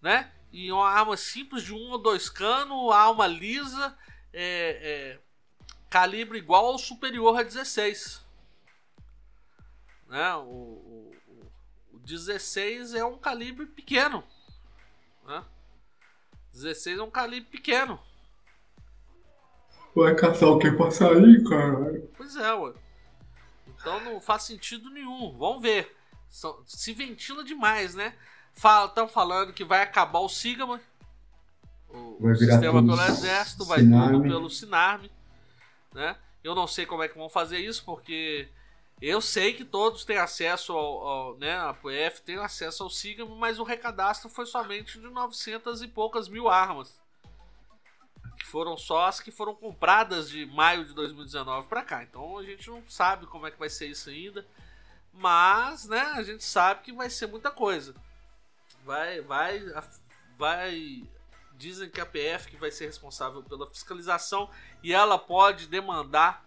Né? 0.01 0.33
E 0.51 0.73
uma 0.73 0.89
arma 0.89 1.17
simples 1.17 1.63
de 1.63 1.75
um 1.75 1.91
ou 1.91 1.99
dois 1.99 2.31
canos, 2.31 2.91
arma 2.91 3.27
lisa. 3.27 3.97
É, 4.33 5.19
é, 5.21 5.24
calibre 5.95 6.39
igual 6.39 6.67
ao 6.67 6.77
superior 6.77 7.39
a 7.39 7.45
16. 7.45 8.21
Né? 10.09 10.35
O, 10.35 10.41
o, 10.41 11.13
o 11.93 11.99
16 12.01 12.95
é 12.95 13.05
um 13.05 13.17
calibre 13.17 13.65
pequeno. 13.65 14.25
Né? 15.25 15.45
16 16.53 16.99
é 16.99 17.03
um 17.05 17.13
calibre 17.13 17.49
pequeno. 17.49 18.01
Vai 19.95 20.17
caçar 20.17 20.49
o 20.49 20.59
que 20.59 20.69
pra 20.73 20.91
sair, 20.91 21.45
cara? 21.45 22.03
Pois 22.17 22.35
é, 22.35 22.53
ué. 22.53 22.75
Então 23.69 24.01
não 24.01 24.21
faz 24.21 24.43
sentido 24.43 24.91
nenhum. 24.91 25.39
Vamos 25.39 25.63
ver. 25.63 25.97
Se 26.67 26.93
ventila 26.93 27.45
demais, 27.45 27.95
né? 27.95 28.17
Estão 28.53 29.07
falando 29.07 29.53
que 29.53 29.63
vai 29.63 29.81
acabar 29.81 30.19
o 30.19 30.29
Sigma. 30.29 30.81
O, 31.89 32.17
o 32.19 32.35
sistema 32.35 32.85
pelo 32.85 33.01
exército, 33.01 33.65
vai 33.65 33.79
tudo 33.79 34.23
pelo 34.23 34.51
Sinarme 34.51 35.14
né? 35.95 36.17
Eu 36.43 36.55
não 36.55 36.67
sei 36.67 36.85
como 36.85 37.03
é 37.03 37.09
que 37.09 37.17
vão 37.17 37.29
fazer 37.29 37.59
isso, 37.59 37.85
porque 37.85 38.49
Eu 39.01 39.21
sei 39.21 39.53
que 39.53 39.65
todos 39.65 40.05
têm 40.05 40.19
acesso 40.19 40.73
ao, 40.73 41.07
ao 41.07 41.37
né, 41.37 41.57
a 41.59 41.75
PF 41.75 42.23
tem 42.23 42.37
acesso 42.37 42.83
ao 42.83 42.91
SIGAM, 42.91 43.27
mas 43.37 43.59
o 43.59 43.65
recadastro 43.65 44.29
foi 44.31 44.47
somente 44.47 44.99
de 45.01 45.09
900 45.09 45.83
e 45.83 45.89
poucas 45.89 46.29
mil 46.29 46.49
armas. 46.49 47.01
Que 48.39 48.47
foram 48.47 48.77
só 48.77 49.07
as 49.07 49.21
que 49.21 49.31
foram 49.31 49.55
compradas 49.55 50.29
de 50.29 50.47
maio 50.47 50.85
de 50.85 50.95
2019 50.95 51.67
para 51.69 51.83
cá. 51.83 52.03
Então 52.03 52.39
a 52.39 52.43
gente 52.45 52.69
não 52.71 52.83
sabe 52.89 53.27
como 53.27 53.47
é 53.47 53.51
que 53.51 53.59
vai 53.59 53.69
ser 53.69 53.89
isso 53.89 54.11
ainda. 54.11 54.47
Mas, 55.13 55.87
né, 55.87 56.01
a 56.15 56.23
gente 56.23 56.45
sabe 56.45 56.83
que 56.83 56.93
vai 56.93 57.11
ser 57.11 57.27
muita 57.27 57.51
coisa. 57.51 57.95
Vai, 58.85 59.21
vai, 59.21 59.63
vai. 60.37 61.05
Dizem 61.57 61.89
que 61.89 62.01
a 62.01 62.07
PF 62.07 62.51
que 62.51 62.57
vai 62.57 62.71
ser 62.71 62.87
responsável 62.87 63.43
pela 63.43 63.69
fiscalização 63.69 64.51
e 64.83 64.93
ela 64.93 65.19
pode 65.19 65.67
demandar, 65.69 66.45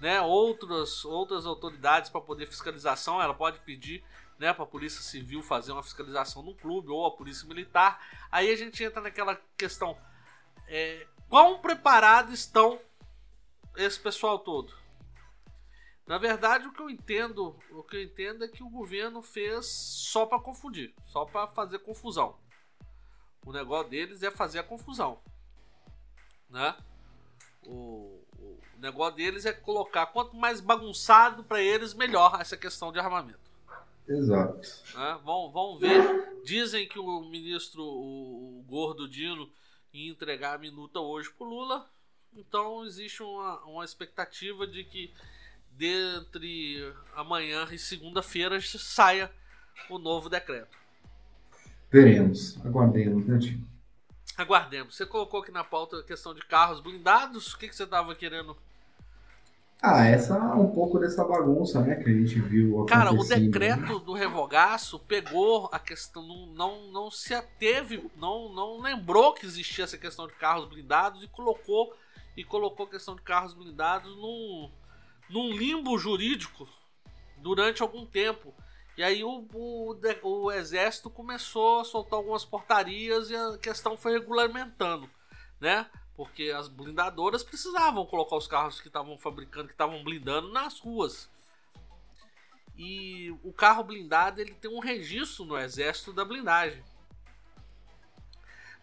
né, 0.00 0.20
outras, 0.20 1.04
outras 1.04 1.46
autoridades 1.46 2.10
para 2.10 2.20
poder 2.20 2.46
fiscalização. 2.46 3.20
Ela 3.20 3.34
pode 3.34 3.60
pedir, 3.60 4.02
né, 4.38 4.52
para 4.52 4.64
a 4.64 4.66
Polícia 4.66 5.02
Civil 5.02 5.42
fazer 5.42 5.72
uma 5.72 5.82
fiscalização 5.82 6.42
no 6.42 6.54
clube 6.54 6.88
ou 6.88 7.06
a 7.06 7.10
Polícia 7.10 7.46
Militar. 7.46 8.00
Aí 8.30 8.50
a 8.50 8.56
gente 8.56 8.82
entra 8.82 9.00
naquela 9.00 9.38
questão: 9.56 9.96
é, 10.66 11.06
quão 11.28 11.58
preparado 11.58 12.32
estão 12.32 12.80
esse 13.76 14.00
pessoal 14.00 14.38
todo? 14.38 14.72
Na 16.06 16.18
verdade, 16.18 16.68
o 16.68 16.72
que 16.72 16.80
eu 16.80 16.88
entendo, 16.88 17.58
o 17.70 17.82
que 17.82 17.96
eu 17.96 18.02
entendo 18.02 18.44
é 18.44 18.48
que 18.48 18.62
o 18.62 18.70
governo 18.70 19.20
fez 19.22 19.66
só 19.66 20.24
para 20.24 20.38
confundir, 20.38 20.94
só 21.04 21.24
para 21.24 21.48
fazer 21.48 21.80
confusão. 21.80 22.38
O 23.46 23.52
negócio 23.52 23.88
deles 23.88 24.24
é 24.24 24.30
fazer 24.30 24.58
a 24.58 24.64
confusão, 24.64 25.20
né? 26.50 26.76
O, 27.64 28.20
o 28.40 28.60
negócio 28.78 29.14
deles 29.14 29.46
é 29.46 29.52
colocar 29.52 30.06
quanto 30.06 30.36
mais 30.36 30.60
bagunçado 30.60 31.44
para 31.44 31.62
eles 31.62 31.94
melhor 31.94 32.40
essa 32.40 32.56
questão 32.56 32.90
de 32.90 32.98
armamento. 32.98 33.38
Exato. 34.08 34.60
Né? 34.94 35.20
Vão, 35.24 35.50
vão 35.52 35.78
ver. 35.78 36.42
Dizem 36.44 36.88
que 36.88 36.98
o 36.98 37.20
ministro, 37.22 37.82
o, 37.82 38.58
o 38.58 38.62
Gordo 38.64 39.08
Dino, 39.08 39.48
ia 39.92 40.10
entregar 40.10 40.54
a 40.54 40.58
minuta 40.58 40.98
hoje 40.98 41.30
pro 41.30 41.46
Lula. 41.46 41.88
Então 42.34 42.84
existe 42.84 43.22
uma, 43.22 43.64
uma 43.64 43.84
expectativa 43.84 44.66
de 44.66 44.82
que 44.82 45.14
dentre 45.70 46.92
amanhã 47.14 47.68
e 47.70 47.78
segunda-feira 47.78 48.60
saia 48.60 49.30
o 49.88 49.98
novo 49.98 50.28
decreto. 50.28 50.85
Veremos, 51.90 52.58
aguardemos, 52.64 53.26
né? 53.26 53.38
Aguardemos. 54.36 54.96
Você 54.96 55.06
colocou 55.06 55.40
aqui 55.40 55.50
na 55.50 55.64
pauta 55.64 55.98
a 55.98 56.02
questão 56.02 56.34
de 56.34 56.40
carros 56.44 56.80
blindados. 56.80 57.54
O 57.54 57.58
que, 57.58 57.68
que 57.68 57.76
você 57.76 57.84
estava 57.84 58.14
querendo? 58.14 58.56
Ah, 59.80 60.06
essa 60.06 60.36
um 60.54 60.70
pouco 60.70 60.98
dessa 60.98 61.22
bagunça, 61.22 61.80
né, 61.82 61.96
que 61.96 62.08
a 62.08 62.12
gente 62.12 62.40
viu 62.40 62.84
Cara, 62.86 63.12
o 63.12 63.22
decreto 63.22 63.98
do 64.00 64.14
revogaço 64.14 64.98
pegou 64.98 65.68
a 65.70 65.78
questão, 65.78 66.26
não, 66.26 66.46
não, 66.46 66.90
não 66.90 67.10
se 67.10 67.34
ateve, 67.34 68.10
não, 68.16 68.52
não 68.52 68.80
lembrou 68.80 69.34
que 69.34 69.44
existia 69.44 69.84
essa 69.84 69.98
questão 69.98 70.26
de 70.26 70.32
carros 70.34 70.66
blindados 70.66 71.22
e 71.22 71.28
colocou 71.28 71.94
e 72.36 72.42
colocou 72.42 72.86
a 72.86 72.90
questão 72.90 73.14
de 73.14 73.22
carros 73.22 73.52
blindados 73.52 74.16
num, 74.16 74.70
num 75.28 75.52
limbo 75.52 75.98
jurídico 75.98 76.66
durante 77.36 77.82
algum 77.82 78.06
tempo. 78.06 78.54
E 78.96 79.04
aí 79.04 79.22
o, 79.22 79.46
o, 79.52 79.94
o, 80.22 80.52
exército 80.52 81.10
começou 81.10 81.80
a 81.80 81.84
soltar 81.84 82.18
algumas 82.18 82.44
portarias 82.46 83.28
e 83.28 83.36
a 83.36 83.58
questão 83.58 83.96
foi 83.96 84.12
regulamentando, 84.12 85.08
né? 85.60 85.90
Porque 86.16 86.44
as 86.44 86.66
blindadoras 86.66 87.42
precisavam 87.42 88.06
colocar 88.06 88.36
os 88.36 88.46
carros 88.46 88.80
que 88.80 88.88
estavam 88.88 89.18
fabricando, 89.18 89.66
que 89.66 89.74
estavam 89.74 90.02
blindando 90.02 90.50
nas 90.50 90.80
ruas. 90.80 91.28
E 92.74 93.30
o 93.42 93.52
carro 93.52 93.84
blindado 93.84 94.40
ele 94.40 94.54
tem 94.54 94.70
um 94.70 94.78
registro 94.78 95.44
no 95.44 95.58
exército 95.58 96.12
da 96.12 96.24
blindagem. 96.24 96.82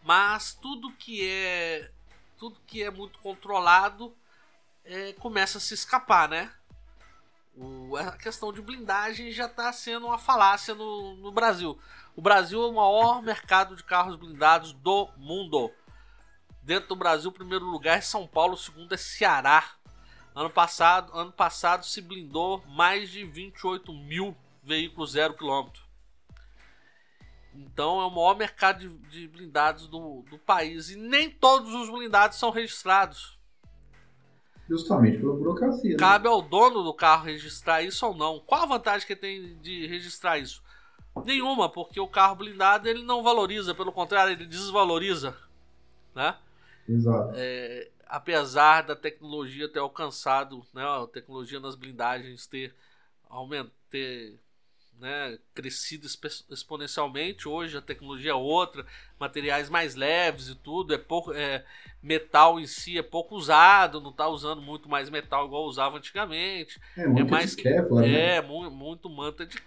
Mas 0.04 0.54
tudo 0.54 0.92
que 0.92 1.28
é 1.28 1.92
tudo 2.38 2.60
que 2.68 2.84
é 2.84 2.92
muito 2.92 3.18
controlado 3.20 4.16
é, 4.84 5.14
começa 5.14 5.58
a 5.58 5.62
se 5.62 5.74
escapar, 5.74 6.30
né? 6.30 6.54
O, 7.56 7.96
a 7.96 8.12
questão 8.14 8.52
de 8.52 8.62
blindagem 8.62 9.32
já 9.32 9.46
está 9.46 9.72
sendo 9.72 10.08
uma 10.08 10.18
falácia 10.18 10.74
no, 10.74 11.16
no 11.16 11.32
Brasil. 11.32 11.80
O 12.16 12.22
Brasil 12.22 12.64
é 12.64 12.68
o 12.68 12.74
maior 12.74 13.22
mercado 13.22 13.76
de 13.76 13.84
carros 13.84 14.16
blindados 14.16 14.74
do 14.74 15.10
mundo. 15.18 15.72
Dentro 16.62 16.90
do 16.90 16.96
Brasil, 16.96 17.32
primeiro 17.32 17.66
lugar 17.66 17.98
é 17.98 18.02
São 18.02 18.26
Paulo, 18.26 18.58
segundo 18.58 18.94
é 18.94 18.98
Ceará. 18.98 19.76
Ano 20.36 20.50
passado, 20.50 21.16
ano 21.16 21.32
passado 21.32 21.86
se 21.86 22.02
blindou 22.02 22.64
mais 22.68 23.12
de 23.12 23.24
28 23.24 23.94
mil 23.94 24.36
veículos 24.64 25.12
zero 25.12 25.36
quilômetro. 25.36 25.84
Então 27.54 28.02
é 28.02 28.06
o 28.06 28.10
maior 28.10 28.36
mercado 28.36 28.80
de, 28.80 28.90
de 29.10 29.28
blindados 29.28 29.88
do, 29.88 30.24
do 30.30 30.40
país. 30.40 30.90
E 30.90 30.96
nem 30.96 31.30
todos 31.30 31.72
os 31.74 31.90
blindados 31.90 32.40
são 32.40 32.50
registrados. 32.50 33.38
Justamente 34.70 35.18
pela 35.18 35.34
burocracia. 35.34 35.92
Né? 35.92 35.98
Cabe 35.98 36.28
ao 36.28 36.42
dono 36.42 36.84
do 36.84 36.94
carro 36.94 37.26
registrar 37.26 37.82
isso 37.82 38.06
ou 38.06 38.16
não. 38.16 38.40
Qual 38.40 38.64
a 38.64 38.66
vantagem 38.66 39.06
que 39.06 39.16
tem 39.16 39.58
de 39.62 39.86
registrar 39.88 40.38
isso? 40.38 40.64
Nenhuma, 41.26 41.70
porque 41.70 42.00
o 42.00 42.08
carro 42.08 42.38
blindado 42.38 42.88
ele 42.88 43.04
não 43.04 43.22
valoriza, 43.22 43.76
pelo 43.76 43.92
contrário, 43.92 44.32
ele 44.32 44.46
desvaloriza. 44.46 45.36
Né? 46.16 46.36
Exato. 46.88 47.34
É, 47.36 47.90
apesar 48.08 48.84
da 48.84 48.96
tecnologia 48.96 49.70
ter 49.70 49.80
alcançado, 49.80 50.64
né, 50.74 50.84
a 50.84 51.08
tecnologia 51.08 51.60
nas 51.60 51.76
blindagens 51.76 52.48
ter, 52.48 52.74
aument, 53.30 53.70
ter 53.90 54.40
né, 55.00 55.38
crescido 55.54 56.08
exponencialmente. 56.50 57.48
Hoje 57.48 57.78
a 57.78 57.82
tecnologia 57.82 58.32
é 58.32 58.36
outra, 58.36 58.86
materiais 59.20 59.70
mais 59.70 59.96
leves 59.96 60.48
e 60.50 60.56
tudo. 60.56 60.94
É 60.94 60.98
pouco, 60.98 61.34
é, 61.34 61.64
metal 62.02 62.60
em 62.60 62.68
si 62.68 62.98
é 62.98 63.04
pouco 63.04 63.36
usado, 63.36 64.02
não 64.02 64.12
está 64.12 64.28
usando 64.28 64.62
muito 64.62 64.90
mais 64.90 65.10
metal 65.10 65.46
igual 65.46 65.66
usava 65.66 65.98
antigamente. 65.98 66.80
É, 66.98 67.08
muito 67.08 67.28
é 67.28 67.32
mais 67.32 67.56
Kevlar, 67.56 68.06
é 68.06 68.08
né? 68.08 68.42
muito, 68.42 68.72
muito 68.72 69.10
manta 69.10 69.46
de 69.46 69.58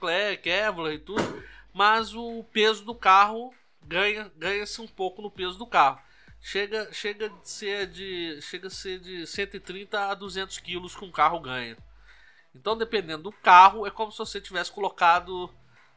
Kevlar 0.42 0.92
e 0.92 0.98
tudo. 0.98 1.42
Mas 1.72 2.14
o 2.14 2.44
peso 2.52 2.84
do 2.84 2.94
carro 2.94 3.52
ganha 3.86 4.30
ganha-se 4.36 4.80
um 4.80 4.88
pouco 4.88 5.22
no 5.22 5.30
peso 5.30 5.58
do 5.58 5.66
carro. 5.66 6.00
Chega, 6.40 6.88
chega, 6.92 7.28
de 7.28 7.48
ser 7.48 7.86
de, 7.86 8.38
chega 8.40 8.68
a 8.68 8.70
ser 8.70 9.00
de 9.00 9.26
130 9.26 10.10
a 10.10 10.14
200 10.14 10.58
quilos 10.58 10.94
que 10.94 11.04
um 11.04 11.10
carro 11.10 11.40
ganha. 11.40 11.76
Então, 12.56 12.76
dependendo 12.76 13.24
do 13.24 13.32
carro, 13.32 13.86
é 13.86 13.90
como 13.90 14.10
se 14.10 14.18
você 14.18 14.40
tivesse 14.40 14.72
colocado 14.72 15.50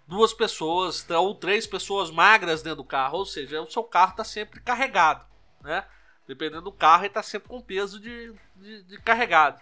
duas 0.06 0.34
pessoas 0.34 1.08
ou 1.10 1.34
três 1.34 1.66
pessoas 1.66 2.12
magras 2.12 2.62
dentro 2.62 2.78
do 2.78 2.84
carro, 2.84 3.20
ou 3.20 3.26
seja, 3.26 3.62
o 3.62 3.72
seu 3.72 3.84
carro 3.84 4.12
está 4.12 4.24
sempre 4.24 4.60
carregado, 4.60 5.26
né? 5.62 5.86
Dependendo 6.28 6.64
do 6.64 6.72
carro, 6.72 7.04
ele 7.04 7.08
está 7.08 7.24
sempre 7.24 7.48
com 7.48 7.62
peso 7.62 8.00
de, 8.00 8.34
de, 8.56 8.84
de, 8.84 9.02
carregado. 9.02 9.60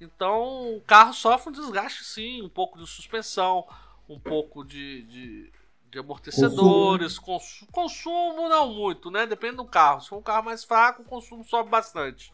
Então, 0.00 0.76
o 0.76 0.80
carro 0.82 1.14
sofre 1.14 1.50
um 1.50 1.52
desgaste, 1.52 2.04
sim, 2.04 2.42
um 2.42 2.48
pouco 2.48 2.78
de 2.78 2.86
suspensão, 2.86 3.66
um 4.08 4.18
pouco 4.18 4.64
de, 4.64 5.02
de, 5.04 5.52
de 5.90 5.98
amortecedores, 5.98 7.18
consumo. 7.18 7.70
consumo 7.70 8.48
não 8.48 8.74
muito, 8.74 9.10
né? 9.10 9.26
Depende 9.26 9.56
do 9.56 9.64
carro. 9.64 10.00
Se 10.00 10.08
for 10.08 10.18
um 10.18 10.22
carro 10.22 10.44
mais 10.44 10.64
fraco, 10.64 11.02
o 11.02 11.06
consumo 11.06 11.44
sobe 11.44 11.70
bastante. 11.70 12.32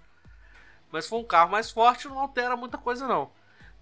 Mas 0.90 1.04
se 1.04 1.10
for 1.10 1.18
um 1.18 1.24
carro 1.24 1.50
mais 1.50 1.70
forte, 1.70 2.08
não 2.08 2.18
altera 2.18 2.56
muita 2.56 2.78
coisa 2.78 3.06
não 3.06 3.30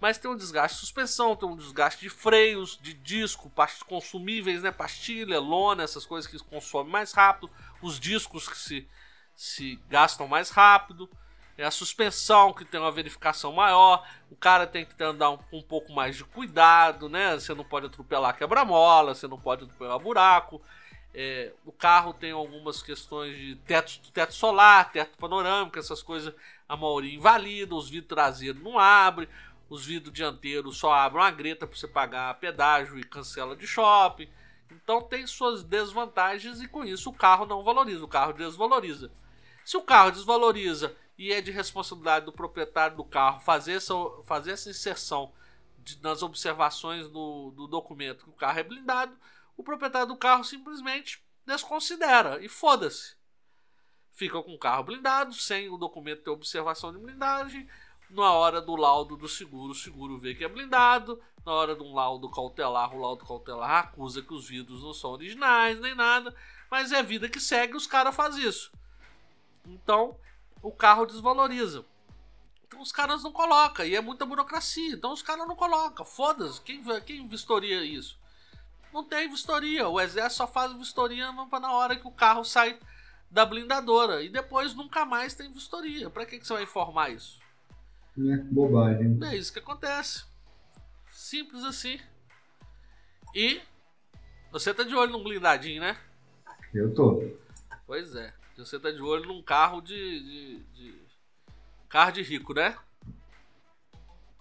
mas 0.01 0.19
tem 0.19 0.31
um 0.31 0.37
desgaste 0.37 0.77
de 0.77 0.81
suspensão, 0.81 1.35
tem 1.35 1.49
um 1.49 1.57
desgaste 1.57 2.01
de 2.01 2.11
freios, 2.11 2.79
de 2.81 2.93
disco, 2.93 3.51
consumíveis, 3.87 4.63
né? 4.63 4.71
Pastilha, 4.71 5.41
lona, 5.41 5.83
essas 5.83 6.05
coisas 6.05 6.31
que 6.31 6.39
consomem 6.45 6.93
mais 6.93 7.13
rápido, 7.13 7.51
os 7.81 7.99
discos 7.99 8.49
que 8.49 8.59
se, 8.59 8.89
se 9.35 9.77
gastam 9.89 10.29
mais 10.29 10.51
rápido, 10.51 11.09
é 11.59 11.65
a 11.65 11.71
suspensão 11.71 12.53
que 12.53 12.67
tem 12.67 12.79
uma 12.79 12.93
verificação 12.93 13.53
maior, 13.53 14.07
o 14.31 14.37
cara 14.37 14.67
tem 14.67 14.85
que 14.85 15.03
andar 15.03 15.31
um, 15.31 15.39
um 15.51 15.63
pouco 15.63 15.91
mais 15.93 16.17
de 16.17 16.25
cuidado, 16.25 17.09
né? 17.09 17.35
Você 17.35 17.55
não 17.55 17.65
pode 17.65 17.87
atropelar 17.87 18.37
quebra-mola, 18.37 19.15
você 19.15 19.27
não 19.27 19.39
pode 19.39 19.65
atropelar 19.65 19.99
buraco. 19.99 20.61
É, 21.15 21.55
o 21.65 21.73
carro 21.73 22.13
tem 22.13 22.33
algumas 22.33 22.83
questões 22.83 23.35
de 23.35 23.57
teto, 23.65 23.99
teto 24.13 24.35
solar, 24.35 24.93
teto 24.93 25.17
panorâmico, 25.17 25.79
essas 25.79 26.03
coisas 26.03 26.35
a 26.69 26.77
maioria 26.77 27.15
invalida, 27.15 27.75
os 27.75 27.89
vidros 27.89 28.09
traseiros 28.09 28.63
não 28.63 28.79
abrem, 28.79 29.27
os 29.69 29.85
vidros 29.85 30.13
dianteiros 30.13 30.77
só 30.77 30.93
abrem 30.93 31.23
uma 31.23 31.31
greta 31.31 31.67
para 31.67 31.77
você 31.77 31.89
pagar 31.89 32.39
pedágio 32.39 32.99
e 32.99 33.05
cancela 33.05 33.57
de 33.57 33.67
shopping. 33.67 34.29
Então 34.71 35.03
tem 35.03 35.27
suas 35.27 35.63
desvantagens 35.63 36.61
e 36.61 36.69
com 36.69 36.85
isso 36.85 37.11
o 37.11 37.15
carro 37.15 37.47
não 37.47 37.65
valoriza, 37.65 38.05
o 38.05 38.09
carro 38.09 38.33
desvaloriza. 38.33 39.11
Se 39.65 39.77
o 39.77 39.83
carro 39.83 40.13
desvaloriza 40.13 40.97
e 41.19 41.33
é 41.33 41.41
de 41.41 41.51
responsabilidade 41.51 42.27
do 42.27 42.33
proprietário 42.33 42.97
do 42.97 43.05
carro 43.05 43.41
fazer 43.41 43.73
essa, 43.73 43.95
fazer 44.25 44.53
essa 44.53 44.71
inserção 44.71 45.33
de, 45.79 46.01
nas 46.03 46.23
observações 46.23 47.09
do, 47.09 47.51
do 47.53 47.67
documento 47.67 48.25
que 48.25 48.31
o 48.31 48.35
carro 48.35 48.59
é 48.59 48.63
blindado, 48.63 49.17
o 49.57 49.63
proprietário 49.63 50.09
do 50.09 50.17
carro 50.17 50.45
simplesmente 50.45 51.25
desconsidera 51.45 52.45
e 52.45 52.49
foda-se. 52.49 53.17
Fica 54.13 54.43
com 54.43 54.55
o 54.55 54.59
carro 54.59 54.85
blindado, 54.85 55.35
sem 55.35 55.69
o 55.69 55.77
documento 55.77 56.23
ter 56.23 56.31
observação 56.31 56.93
de 56.93 56.99
blindagem, 56.99 57.69
Na 58.11 58.33
hora 58.33 58.61
do 58.61 58.77
laudo 58.77 59.17
do 59.17 59.29
seguro, 59.29 59.73
o 59.73 59.75
seguro 59.75 60.19
vê 60.19 60.35
que 60.35 60.45
é 60.45 60.49
blindado. 60.49 61.21
Na 61.45 61.53
hora 61.53 61.75
de 61.75 61.83
um 61.83 61.95
laudo 61.95 62.29
cautelar, 62.31 62.95
o 62.95 63.01
laudo 63.01 63.25
cautelar 63.25 63.85
acusa 63.85 64.23
que 64.23 64.33
os 64.33 64.49
vidros 64.49 64.83
não 64.83 64.95
são 64.95 65.11
originais 65.11 65.81
nem 65.81 65.95
nada. 65.95 66.35
Mas 66.71 66.93
é 66.93 67.03
vida 67.03 67.29
que 67.29 67.41
segue, 67.41 67.77
os 67.77 67.87
caras 67.87 68.15
fazem 68.15 68.45
isso. 68.45 68.73
Então, 69.65 70.17
o 70.63 70.73
carro 70.73 71.07
desvaloriza. 71.07 71.85
Então 72.67 72.81
os 72.81 72.91
caras 72.91 73.23
não 73.23 73.33
colocam, 73.33 73.87
e 73.87 73.95
é 73.95 74.01
muita 74.01 74.27
burocracia. 74.27 74.95
Então 74.95 75.13
os 75.13 75.23
caras 75.23 75.47
não 75.47 75.57
colocam. 75.57 76.05
Foda-se, 76.05 76.61
quem, 76.61 76.83
quem 77.03 77.27
vistoria 77.29 77.85
isso? 77.85 78.19
Não 78.93 79.05
tem 79.05 79.29
vistoria. 79.29 79.89
O 79.89 80.01
exército 80.01 80.39
só 80.39 80.47
faz 80.47 80.73
vistoria 80.73 81.31
na 81.33 81.73
hora 81.73 81.97
que 81.97 82.07
o 82.07 82.11
carro 82.11 82.45
sai 82.45 82.79
da 83.31 83.45
blindadora. 83.45 84.23
E 84.23 84.29
depois 84.29 84.75
nunca 84.75 85.05
mais 85.05 85.35
tem 85.35 85.53
vistoria. 85.53 86.11
Pra 86.11 86.27
que, 86.27 86.39
que 86.39 86.47
você 86.47 86.55
vai 86.55 86.63
informar 86.63 87.11
isso? 87.11 87.39
É 88.19 88.37
bobagem. 88.51 89.19
É 89.25 89.37
isso 89.37 89.53
que 89.53 89.59
acontece. 89.59 90.25
Simples 91.11 91.65
assim. 91.65 91.99
E 93.35 93.61
você 94.51 94.73
tá 94.73 94.83
de 94.83 94.95
olho 94.95 95.13
num 95.13 95.23
blindadinho, 95.23 95.83
né? 95.83 95.99
Eu 96.73 96.95
tô. 96.95 97.23
Pois 97.87 98.15
é. 98.17 98.33
Você 98.57 98.79
tá 98.79 98.91
de 98.91 99.03
olho 99.03 99.27
num 99.27 99.43
carro 99.43 99.83
de, 99.83 99.95
de, 99.95 100.59
de... 100.75 100.95
carro 101.89 102.13
de 102.13 102.23
rico, 102.23 102.55
né? 102.55 102.75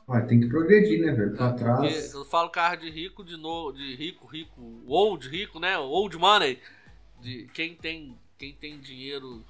Ah, 0.07 0.21
tem 0.21 0.39
que 0.39 0.47
progredir, 0.47 1.03
né, 1.03 1.11
velho? 1.11 1.35
Pra 1.35 1.47
é, 1.47 1.53
trás. 1.53 2.13
Eu 2.13 2.23
falo 2.23 2.49
carro 2.49 2.77
de 2.77 2.89
rico 2.89 3.25
de 3.25 3.35
novo, 3.35 3.73
de 3.73 3.95
rico, 3.95 4.27
rico, 4.27 4.83
old 4.87 5.27
rico, 5.27 5.59
né? 5.59 5.77
Old 5.77 6.17
money. 6.17 6.61
De 7.19 7.49
quem 7.53 7.75
tem, 7.75 8.17
quem 8.37 8.53
tem 8.53 8.79
dinheiro 8.79 9.43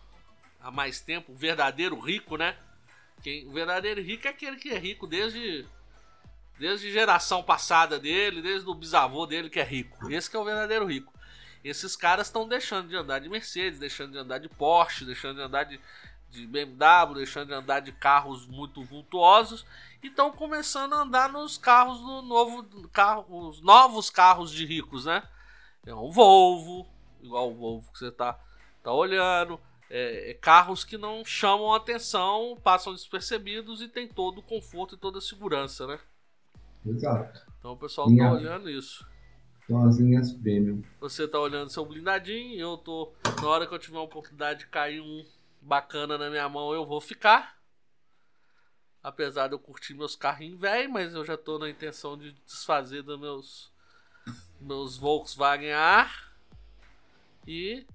há 0.59 0.71
mais 0.71 1.01
tempo, 1.01 1.33
o 1.33 1.35
verdadeiro 1.35 1.99
rico, 1.99 2.37
né? 2.37 2.57
Quem, 3.25 3.47
o 3.47 3.51
verdadeiro 3.51 4.03
rico 4.03 4.27
é 4.27 4.29
aquele 4.29 4.55
que 4.55 4.69
é 4.69 4.77
rico 4.77 5.07
desde 5.07 5.65
desde 6.59 6.91
geração 6.91 7.41
passada 7.41 7.99
dele, 7.99 8.39
desde 8.39 8.69
o 8.69 8.75
bisavô 8.75 9.25
dele 9.25 9.49
que 9.49 9.59
é 9.59 9.63
rico. 9.63 10.11
Esse 10.11 10.29
que 10.29 10.37
é 10.37 10.39
o 10.39 10.43
verdadeiro 10.43 10.85
rico. 10.85 11.11
Esses 11.63 11.95
caras 11.95 12.27
estão 12.27 12.47
deixando 12.47 12.87
de 12.87 12.95
andar 12.95 13.17
de 13.17 13.27
Mercedes, 13.27 13.79
deixando 13.79 14.11
de 14.11 14.19
andar 14.19 14.37
de 14.37 14.47
Porsche, 14.47 15.05
deixando 15.05 15.37
de 15.37 15.41
andar 15.41 15.63
de, 15.63 15.81
de 16.29 16.45
BMW, 16.45 17.15
deixando 17.15 17.47
de 17.47 17.53
andar 17.55 17.79
de 17.79 17.91
carros 17.93 18.45
muito 18.45 18.83
vultuosos 18.83 19.65
e 20.03 20.07
estão 20.07 20.31
começando 20.31 20.93
a 20.93 21.01
andar 21.01 21.27
nos 21.27 21.57
carros 21.57 21.99
do 22.01 22.21
novo 22.21 22.63
carro, 22.89 23.25
os 23.27 23.59
novos 23.59 24.11
carros 24.11 24.51
de 24.51 24.67
ricos, 24.67 25.05
né? 25.05 25.23
É 25.83 25.95
um 25.95 26.11
Volvo, 26.11 26.87
igual 27.23 27.49
o 27.49 27.55
Volvo 27.55 27.91
que 27.91 27.97
você 27.97 28.11
tá, 28.11 28.39
tá 28.83 28.91
olhando. 28.91 29.59
É, 29.89 30.31
é 30.31 30.33
carros 30.33 30.83
que 30.83 30.97
não 30.97 31.23
chamam 31.23 31.73
atenção, 31.73 32.57
passam 32.63 32.93
despercebidos 32.93 33.81
e 33.81 33.87
tem 33.87 34.07
todo 34.07 34.39
o 34.39 34.43
conforto 34.43 34.95
e 34.95 34.97
toda 34.97 35.19
a 35.19 35.21
segurança, 35.21 35.85
né? 35.85 35.99
Exato. 36.85 37.45
Então 37.59 37.73
o 37.73 37.77
pessoal 37.77 38.09
Minha... 38.09 38.29
tá 38.29 38.35
olhando 38.35 38.69
isso. 38.69 39.07
São 39.67 39.83
as 39.87 39.97
linhas 39.97 40.31
premium. 40.31 40.83
Você 40.99 41.27
tá 41.27 41.39
olhando 41.39 41.71
seu 41.71 41.85
blindadinho, 41.85 42.59
eu 42.59 42.77
tô. 42.77 43.11
Na 43.41 43.47
hora 43.47 43.65
que 43.65 43.73
eu 43.73 43.79
tiver 43.79 43.97
a 43.97 44.01
oportunidade 44.01 44.59
de 44.59 44.67
cair 44.67 45.01
um 45.01 45.25
bacana 45.59 46.17
na 46.17 46.29
minha 46.29 46.47
mão, 46.47 46.71
eu 46.73 46.85
vou 46.85 47.01
ficar. 47.01 47.57
Apesar 49.01 49.47
de 49.47 49.53
eu 49.53 49.59
curtir 49.59 49.95
meus 49.95 50.15
carrinhos 50.15 50.59
velhos, 50.59 50.91
mas 50.91 51.13
eu 51.13 51.25
já 51.25 51.35
tô 51.35 51.57
na 51.57 51.69
intenção 51.69 52.17
de 52.17 52.31
desfazer 52.45 53.01
dos 53.01 53.19
meus, 53.19 53.71
meus 54.61 54.97
Volkswagen 54.97 55.73
ar 55.73 56.31
e 57.47 57.85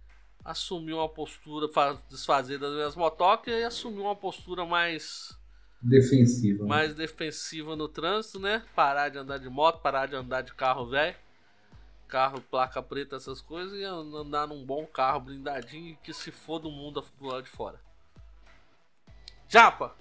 assumir 0.44 0.92
uma 0.92 1.08
postura, 1.08 1.68
desfazer 2.08 2.58
das 2.58 2.72
minhas 2.72 2.96
motocas 2.96 3.54
e 3.54 3.62
assumir 3.62 4.00
uma 4.00 4.16
postura 4.16 4.64
mais 4.64 5.36
defensiva. 5.80 6.62
Né? 6.62 6.68
Mais 6.68 6.94
defensiva 6.94 7.76
no 7.76 7.88
trânsito, 7.88 8.38
né? 8.38 8.62
Parar 8.74 9.08
de 9.08 9.18
andar 9.18 9.38
de 9.38 9.48
moto, 9.48 9.80
parar 9.80 10.06
de 10.06 10.16
andar 10.16 10.42
de 10.42 10.54
carro 10.54 10.86
velho 10.86 11.16
carro, 12.10 12.40
placa 12.50 12.82
preta, 12.82 13.16
essas 13.16 13.40
coisas, 13.40 13.78
e 13.78 13.84
andar 13.84 14.46
num 14.46 14.64
bom 14.64 14.84
carro 14.84 15.20
blindadinho 15.20 15.96
que 16.02 16.12
se 16.12 16.30
for 16.30 16.58
do 16.58 16.70
mundo 16.70 17.02
do 17.18 17.26
lado 17.26 17.44
de 17.44 17.50
fora. 17.50 17.80
Japa! 19.48 19.94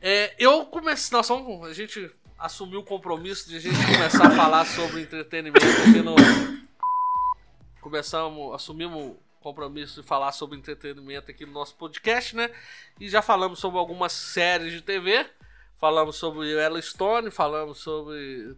É, 0.00 0.34
eu 0.38 0.64
comecei. 0.66 1.16
Nós 1.16 1.28
vamos, 1.28 1.68
a 1.68 1.72
gente 1.72 2.10
assumiu 2.38 2.80
o 2.80 2.84
compromisso 2.84 3.48
de 3.48 3.56
a 3.56 3.60
gente 3.60 3.76
começar 3.84 4.28
a 4.28 4.30
falar 4.30 4.64
sobre 4.64 5.02
entretenimento 5.02 5.66
aqui 5.66 6.00
no. 6.02 6.14
Começamos, 7.88 8.54
assumimos 8.54 9.02
o 9.02 9.16
compromisso 9.40 10.02
de 10.02 10.06
falar 10.06 10.30
sobre 10.32 10.58
entretenimento 10.58 11.30
aqui 11.30 11.46
no 11.46 11.52
nosso 11.52 11.74
podcast, 11.74 12.36
né? 12.36 12.54
E 13.00 13.08
já 13.08 13.22
falamos 13.22 13.60
sobre 13.60 13.78
algumas 13.78 14.12
séries 14.12 14.74
de 14.74 14.82
TV. 14.82 15.26
Falamos 15.78 16.16
sobre 16.16 16.48
Yellowstone, 16.48 17.30
falamos 17.30 17.78
sobre 17.78 18.54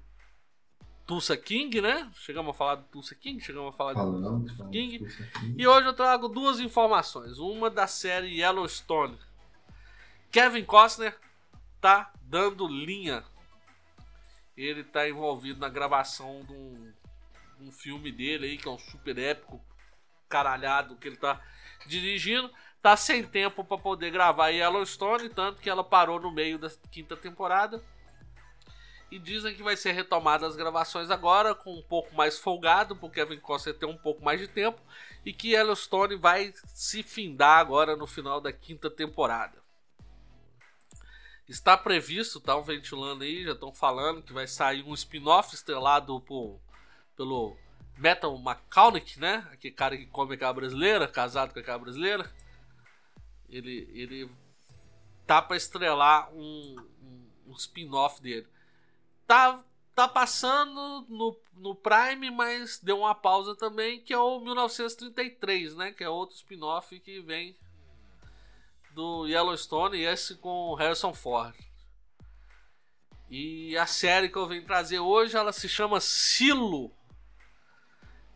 Tulsa 1.07 1.37
King, 1.37 1.81
né? 1.81 2.11
Chegamos 2.17 2.51
a 2.51 2.59
falar 2.59 2.75
do 2.75 2.83
Tulsa 2.89 3.15
King, 3.15 3.41
chegamos 3.41 3.73
a 3.73 3.77
falar 3.77 3.93
do 3.93 4.21
Tulsa 4.21 4.65
King. 4.65 4.99
King. 4.99 5.55
E 5.57 5.65
hoje 5.65 5.87
eu 5.87 5.93
trago 5.93 6.27
duas 6.27 6.59
informações. 6.59 7.39
Uma 7.39 7.71
da 7.71 7.87
série 7.87 8.41
Yellowstone. 8.41 9.17
Kevin 10.33 10.65
Costner 10.65 11.17
tá 11.81 12.13
dando 12.23 12.67
linha. 12.67 13.23
Ele 14.57 14.83
tá 14.83 15.09
envolvido 15.09 15.61
na 15.61 15.69
gravação 15.69 16.43
de 16.45 16.53
um, 16.53 16.93
um 17.61 17.73
filme 17.73 18.11
dele 18.11 18.47
aí, 18.47 18.59
que 18.59 18.69
é 18.69 18.71
um 18.71 18.79
super 18.79 19.19
épico, 19.19 19.63
caralhado, 20.29 20.97
que 20.97 21.09
ele 21.09 21.17
tá 21.17 21.41
dirigindo. 21.87 22.51
Tá 22.83 22.97
sem 22.97 23.23
tempo 23.23 23.63
para 23.63 23.77
poder 23.77 24.11
gravar 24.11 24.49
Yellowstone, 24.49 25.29
tanto 25.29 25.61
que 25.61 25.69
ela 25.69 25.85
parou 25.85 26.19
no 26.19 26.31
meio 26.31 26.59
da 26.59 26.71
quinta 26.91 27.17
temporada 27.17 27.83
e 29.11 29.19
dizem 29.19 29.55
que 29.55 29.63
vai 29.63 29.77
ser 29.77 29.93
retomada 29.93 30.47
as 30.47 30.55
gravações 30.55 31.11
agora, 31.11 31.55
com 31.55 31.75
um 31.75 31.83
pouco 31.83 32.15
mais 32.15 32.39
folgado, 32.39 32.95
porque 32.95 33.21
Kevin 33.21 33.41
Costner 33.41 33.77
tem 33.77 33.89
um 33.89 33.97
pouco 33.97 34.25
mais 34.25 34.39
de 34.39 34.47
tempo. 34.47 34.81
E 35.25 35.33
que 35.33 35.53
Yellowstone 35.53 36.15
vai 36.15 36.55
se 36.67 37.03
findar 37.03 37.59
agora 37.59 37.97
no 37.97 38.07
final 38.07 38.41
da 38.41 38.53
quinta 38.53 38.89
temporada. 38.89 39.59
Está 41.49 41.77
previsto, 41.77 42.39
estão 42.39 42.63
ventilando 42.63 43.25
aí, 43.25 43.45
já 43.45 43.53
estão 43.53 43.75
falando 43.75 44.23
que 44.23 44.33
vai 44.33 44.47
sair 44.47 44.85
um 44.85 44.95
spin-off 44.95 45.53
estrelado 45.53 46.21
por, 46.21 46.61
pelo 47.21 47.55
Metal 47.99 48.35
McConaughey, 48.35 49.19
né? 49.19 49.47
Aquele 49.53 49.75
cara 49.75 49.95
que 49.95 50.07
come 50.07 50.35
aquela 50.35 50.55
brasileira, 50.55 51.07
casado 51.07 51.53
com 51.53 51.59
aquela 51.61 51.79
brasileira. 51.79 52.33
Ele, 53.51 53.91
ele 53.93 54.31
tá 55.27 55.43
para 55.43 55.57
estrelar 55.57 56.33
um, 56.33 56.77
um, 57.03 57.51
um 57.51 57.53
spin-off 57.53 58.23
dele 58.23 58.47
tá, 59.31 59.63
tá 59.95 60.09
passando 60.09 61.07
no, 61.09 61.37
no 61.55 61.73
Prime, 61.73 62.31
mas 62.33 62.81
deu 62.83 62.99
uma 62.99 63.15
pausa 63.15 63.55
também, 63.55 64.01
que 64.01 64.13
é 64.13 64.19
o 64.19 64.41
1933, 64.41 65.77
né? 65.77 65.93
Que 65.93 66.03
é 66.03 66.09
outro 66.09 66.35
spin-off 66.35 66.99
que 66.99 67.21
vem 67.21 67.57
do 68.93 69.29
Yellowstone 69.29 69.99
e 69.99 70.05
esse 70.05 70.35
com 70.35 70.75
Harrison 70.75 71.15
Ford. 71.15 71.55
E 73.31 73.77
a 73.77 73.87
série 73.87 74.29
que 74.29 74.37
eu 74.37 74.49
venho 74.49 74.67
trazer 74.67 74.99
hoje, 74.99 75.37
ela 75.37 75.53
se 75.53 75.69
chama 75.69 76.01
Silo. 76.01 76.91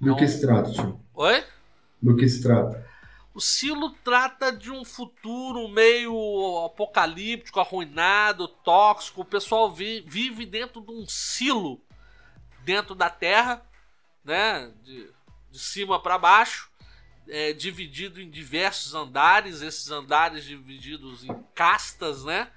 Do 0.05 0.15
que 0.15 0.29
se 0.29 0.43
trata, 0.43 0.71
tio? 0.71 1.01
Oi? 1.15 1.43
Do 2.03 2.15
que 2.15 2.29
se 2.29 2.43
trata? 2.43 2.87
O 3.33 3.41
Silo 3.41 3.91
trata 4.05 4.53
de 4.53 4.71
um 4.71 4.85
futuro 4.85 5.67
meio 5.67 6.67
apocalíptico, 6.67 7.59
arruinado, 7.59 8.47
tóxico. 8.47 9.23
O 9.23 9.25
pessoal 9.25 9.73
vi, 9.73 10.05
vive 10.07 10.45
dentro 10.45 10.83
de 10.83 10.93
um 10.93 11.07
silo 11.09 11.81
dentro 12.63 12.95
da 12.95 13.09
Terra, 13.09 13.67
né? 14.23 14.71
De, 14.83 15.11
de 15.51 15.59
cima 15.59 15.99
para 15.99 16.19
baixo, 16.19 16.71
é, 17.27 17.55
dividido 17.55 18.21
em 18.21 18.29
diversos 18.29 18.95
andares. 18.95 19.63
Esses 19.63 19.91
andares 19.91 20.45
divididos 20.45 21.25
em 21.25 21.35
castas, 21.55 22.25
né? 22.25 22.51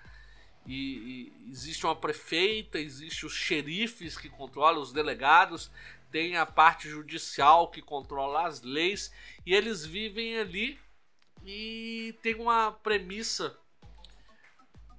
E, 0.67 1.31
e 1.47 1.49
existe 1.49 1.85
uma 1.85 1.95
prefeita, 1.95 2.77
existe 2.77 3.25
os 3.25 3.33
xerifes 3.33 4.17
que 4.17 4.27
controlam 4.27 4.81
os 4.81 4.91
delegados, 4.91 5.71
tem 6.17 6.35
a 6.35 6.47
parte 6.47 6.89
judicial 6.89 7.69
que 7.69 7.79
controla 7.79 8.47
as 8.47 8.63
leis 8.63 9.13
e 9.45 9.53
eles 9.53 9.85
vivem 9.85 10.39
ali 10.39 10.79
e 11.45 12.17
tem 12.23 12.33
uma 12.33 12.71
premissa 12.71 13.55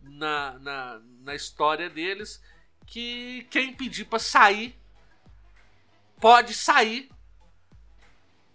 na, 0.01 0.57
na, 0.61 1.01
na 1.23 1.35
história 1.35 1.91
deles 1.91 2.41
que 2.87 3.49
quem 3.51 3.75
pedir 3.75 4.05
para 4.05 4.21
sair 4.21 4.79
pode 6.21 6.55
sair 6.55 7.11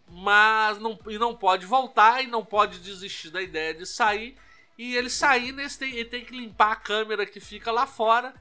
mas 0.07 0.80
não, 0.80 0.97
e 1.07 1.18
não 1.18 1.36
pode 1.36 1.66
voltar 1.66 2.24
e 2.24 2.28
não 2.28 2.45
pode 2.45 2.80
desistir 2.80 3.30
da 3.30 3.41
ideia 3.41 3.74
de 3.74 3.86
sair. 3.86 4.38
E 4.78 4.95
ele 4.95 5.09
sair 5.09 5.49
ele 5.49 5.70
tem, 5.70 5.91
ele 5.91 6.09
tem 6.09 6.24
que 6.24 6.38
limpar 6.38 6.72
a 6.72 6.76
câmera 6.78 7.26
que 7.26 7.39
fica 7.41 7.72
lá 7.74 7.86
fora 7.86 8.34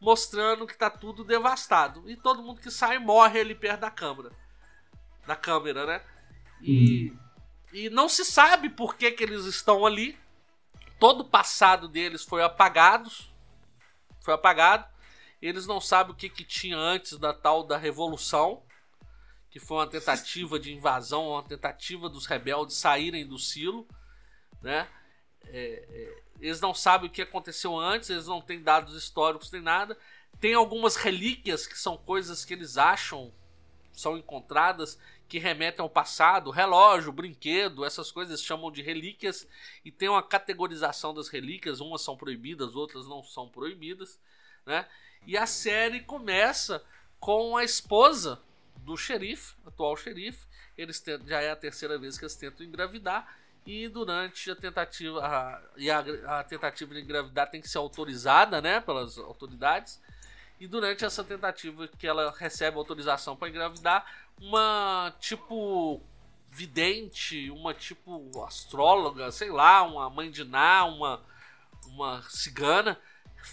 mostrando 0.00 0.66
que 0.66 0.76
tá 0.76 0.88
tudo 0.88 1.24
devastado. 1.24 2.08
E 2.08 2.16
todo 2.16 2.42
mundo 2.42 2.60
que 2.60 2.70
sai 2.70 2.98
morre 2.98 3.40
ali 3.40 3.54
perto 3.54 3.80
da 3.80 3.90
câmera. 3.90 4.30
Da 5.26 5.36
câmera, 5.36 5.86
né? 5.86 6.02
E, 6.62 7.10
hum. 7.10 7.18
e 7.72 7.90
não 7.90 8.08
se 8.08 8.24
sabe 8.24 8.70
por 8.70 8.96
que, 8.96 9.10
que 9.12 9.22
eles 9.22 9.44
estão 9.44 9.84
ali. 9.84 10.18
todo 10.98 11.20
o 11.20 11.28
passado 11.28 11.86
deles 11.86 12.24
foi 12.24 12.42
apagado. 12.42 13.10
Foi 14.22 14.34
apagado. 14.34 14.88
Eles 15.40 15.66
não 15.66 15.80
sabem 15.80 16.12
o 16.12 16.16
que, 16.16 16.28
que 16.28 16.44
tinha 16.44 16.76
antes 16.76 17.18
da 17.18 17.32
tal 17.32 17.64
da 17.64 17.76
revolução, 17.78 18.62
que 19.50 19.58
foi 19.58 19.78
uma 19.78 19.86
tentativa 19.86 20.58
de 20.58 20.72
invasão, 20.72 21.30
uma 21.30 21.42
tentativa 21.42 22.10
dos 22.10 22.26
rebeldes 22.26 22.76
saírem 22.76 23.26
do 23.26 23.38
silo, 23.38 23.88
né? 24.60 24.86
É, 25.46 25.86
é, 25.88 26.22
eles 26.40 26.60
não 26.60 26.74
sabem 26.74 27.08
o 27.08 27.12
que 27.12 27.22
aconteceu 27.22 27.78
antes, 27.78 28.10
eles 28.10 28.26
não 28.26 28.40
têm 28.40 28.62
dados 28.62 28.94
históricos 28.94 29.50
nem 29.52 29.60
nada. 29.60 29.96
Tem 30.40 30.54
algumas 30.54 30.96
relíquias 30.96 31.66
que 31.66 31.78
são 31.78 31.96
coisas 31.96 32.44
que 32.44 32.54
eles 32.54 32.78
acham 32.78 33.32
são 33.92 34.16
encontradas 34.16 34.98
que 35.28 35.38
remetem 35.38 35.82
ao 35.82 35.90
passado, 35.90 36.50
relógio, 36.50 37.12
brinquedo, 37.12 37.84
essas 37.84 38.10
coisas 38.10 38.42
chamam 38.42 38.70
de 38.72 38.82
relíquias 38.82 39.46
e 39.84 39.92
tem 39.92 40.08
uma 40.08 40.22
categorização 40.22 41.14
das 41.14 41.28
relíquias, 41.28 41.80
umas 41.80 42.02
são 42.02 42.16
proibidas, 42.16 42.74
outras 42.74 43.06
não 43.06 43.22
são 43.22 43.48
proibidas, 43.48 44.18
né? 44.66 44.88
E 45.26 45.36
a 45.36 45.46
série 45.46 46.00
começa 46.00 46.82
com 47.20 47.56
a 47.56 47.62
esposa 47.62 48.42
do 48.78 48.96
xerife, 48.96 49.54
atual 49.64 49.96
xerife, 49.96 50.48
eles 50.76 50.98
tentam, 50.98 51.28
já 51.28 51.40
é 51.40 51.50
a 51.50 51.56
terceira 51.56 51.98
vez 51.98 52.18
que 52.18 52.24
eles 52.24 52.34
tentam 52.34 52.66
engravidar 52.66 53.36
e 53.70 53.88
durante 53.88 54.50
a 54.50 54.56
tentativa 54.56 55.24
a, 55.24 55.62
e 55.76 55.88
a, 55.88 56.00
a 56.40 56.44
tentativa 56.44 56.92
de 56.92 57.00
engravidar 57.00 57.48
tem 57.48 57.60
que 57.60 57.68
ser 57.68 57.78
autorizada, 57.78 58.60
né, 58.60 58.80
pelas 58.80 59.16
autoridades. 59.16 60.00
E 60.58 60.66
durante 60.66 61.04
essa 61.04 61.22
tentativa 61.22 61.86
que 61.86 62.06
ela 62.06 62.34
recebe 62.36 62.76
autorização 62.76 63.36
para 63.36 63.48
engravidar, 63.48 64.04
uma 64.40 65.14
tipo 65.20 66.02
vidente, 66.50 67.48
uma 67.50 67.72
tipo 67.72 68.44
astróloga, 68.44 69.30
sei 69.30 69.50
lá, 69.50 69.82
uma 69.84 70.10
mãe 70.10 70.30
de 70.30 70.44
Ná, 70.44 70.84
uma, 70.84 71.22
uma 71.86 72.22
cigana, 72.28 72.98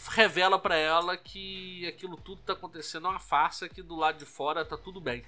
revela 0.10 0.58
para 0.58 0.76
ela 0.76 1.16
que 1.16 1.86
aquilo 1.88 2.18
tudo 2.18 2.42
tá 2.42 2.54
acontecendo 2.54 3.08
é 3.08 3.12
uma 3.12 3.20
farsa, 3.20 3.70
que 3.70 3.84
do 3.84 3.96
lado 3.96 4.18
de 4.18 4.26
fora 4.26 4.66
tá 4.66 4.76
tudo 4.76 5.00
bem. 5.00 5.24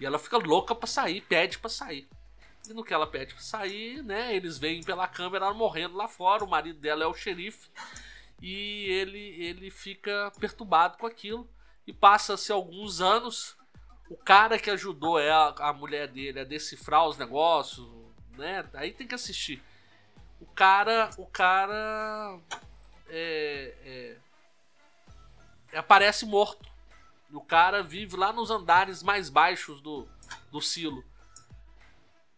E 0.00 0.06
ela 0.06 0.18
fica 0.18 0.38
louca 0.38 0.74
para 0.74 0.86
sair, 0.86 1.20
pede 1.20 1.58
para 1.58 1.68
sair. 1.68 2.08
E 2.70 2.74
no 2.74 2.84
que 2.84 2.94
ela 2.94 3.06
pede 3.06 3.34
para 3.34 3.42
sair, 3.42 4.02
né, 4.02 4.34
eles 4.34 4.58
veem 4.58 4.82
pela 4.82 5.08
câmera 5.08 5.52
morrendo 5.52 5.96
lá 5.96 6.08
fora, 6.08 6.44
o 6.44 6.48
marido 6.48 6.78
dela 6.78 7.04
é 7.04 7.06
o 7.06 7.14
xerife 7.14 7.68
e 8.40 8.86
ele, 8.90 9.18
ele 9.18 9.70
fica 9.70 10.32
perturbado 10.38 10.96
com 10.98 11.06
aquilo. 11.06 11.48
E 11.86 11.92
passa-se 11.92 12.52
alguns 12.52 13.00
anos. 13.00 13.56
O 14.08 14.16
cara 14.16 14.58
que 14.58 14.70
ajudou 14.70 15.18
ela, 15.18 15.54
a 15.58 15.72
mulher 15.72 16.08
dele 16.08 16.40
a 16.40 16.44
decifrar 16.44 17.06
os 17.06 17.18
negócios, 17.18 17.86
né? 18.36 18.64
Aí 18.74 18.92
tem 18.92 19.06
que 19.06 19.14
assistir. 19.14 19.62
O 20.40 20.46
cara, 20.46 21.10
o 21.18 21.26
cara 21.26 22.38
é, 23.08 24.16
é, 25.72 25.78
aparece 25.78 26.24
morto. 26.24 26.66
E 27.30 27.36
o 27.36 27.40
cara 27.40 27.82
vive 27.82 28.16
lá 28.16 28.32
nos 28.32 28.50
andares 28.50 29.02
mais 29.02 29.28
baixos 29.28 29.80
do, 29.82 30.08
do 30.50 30.60
silo. 30.62 31.04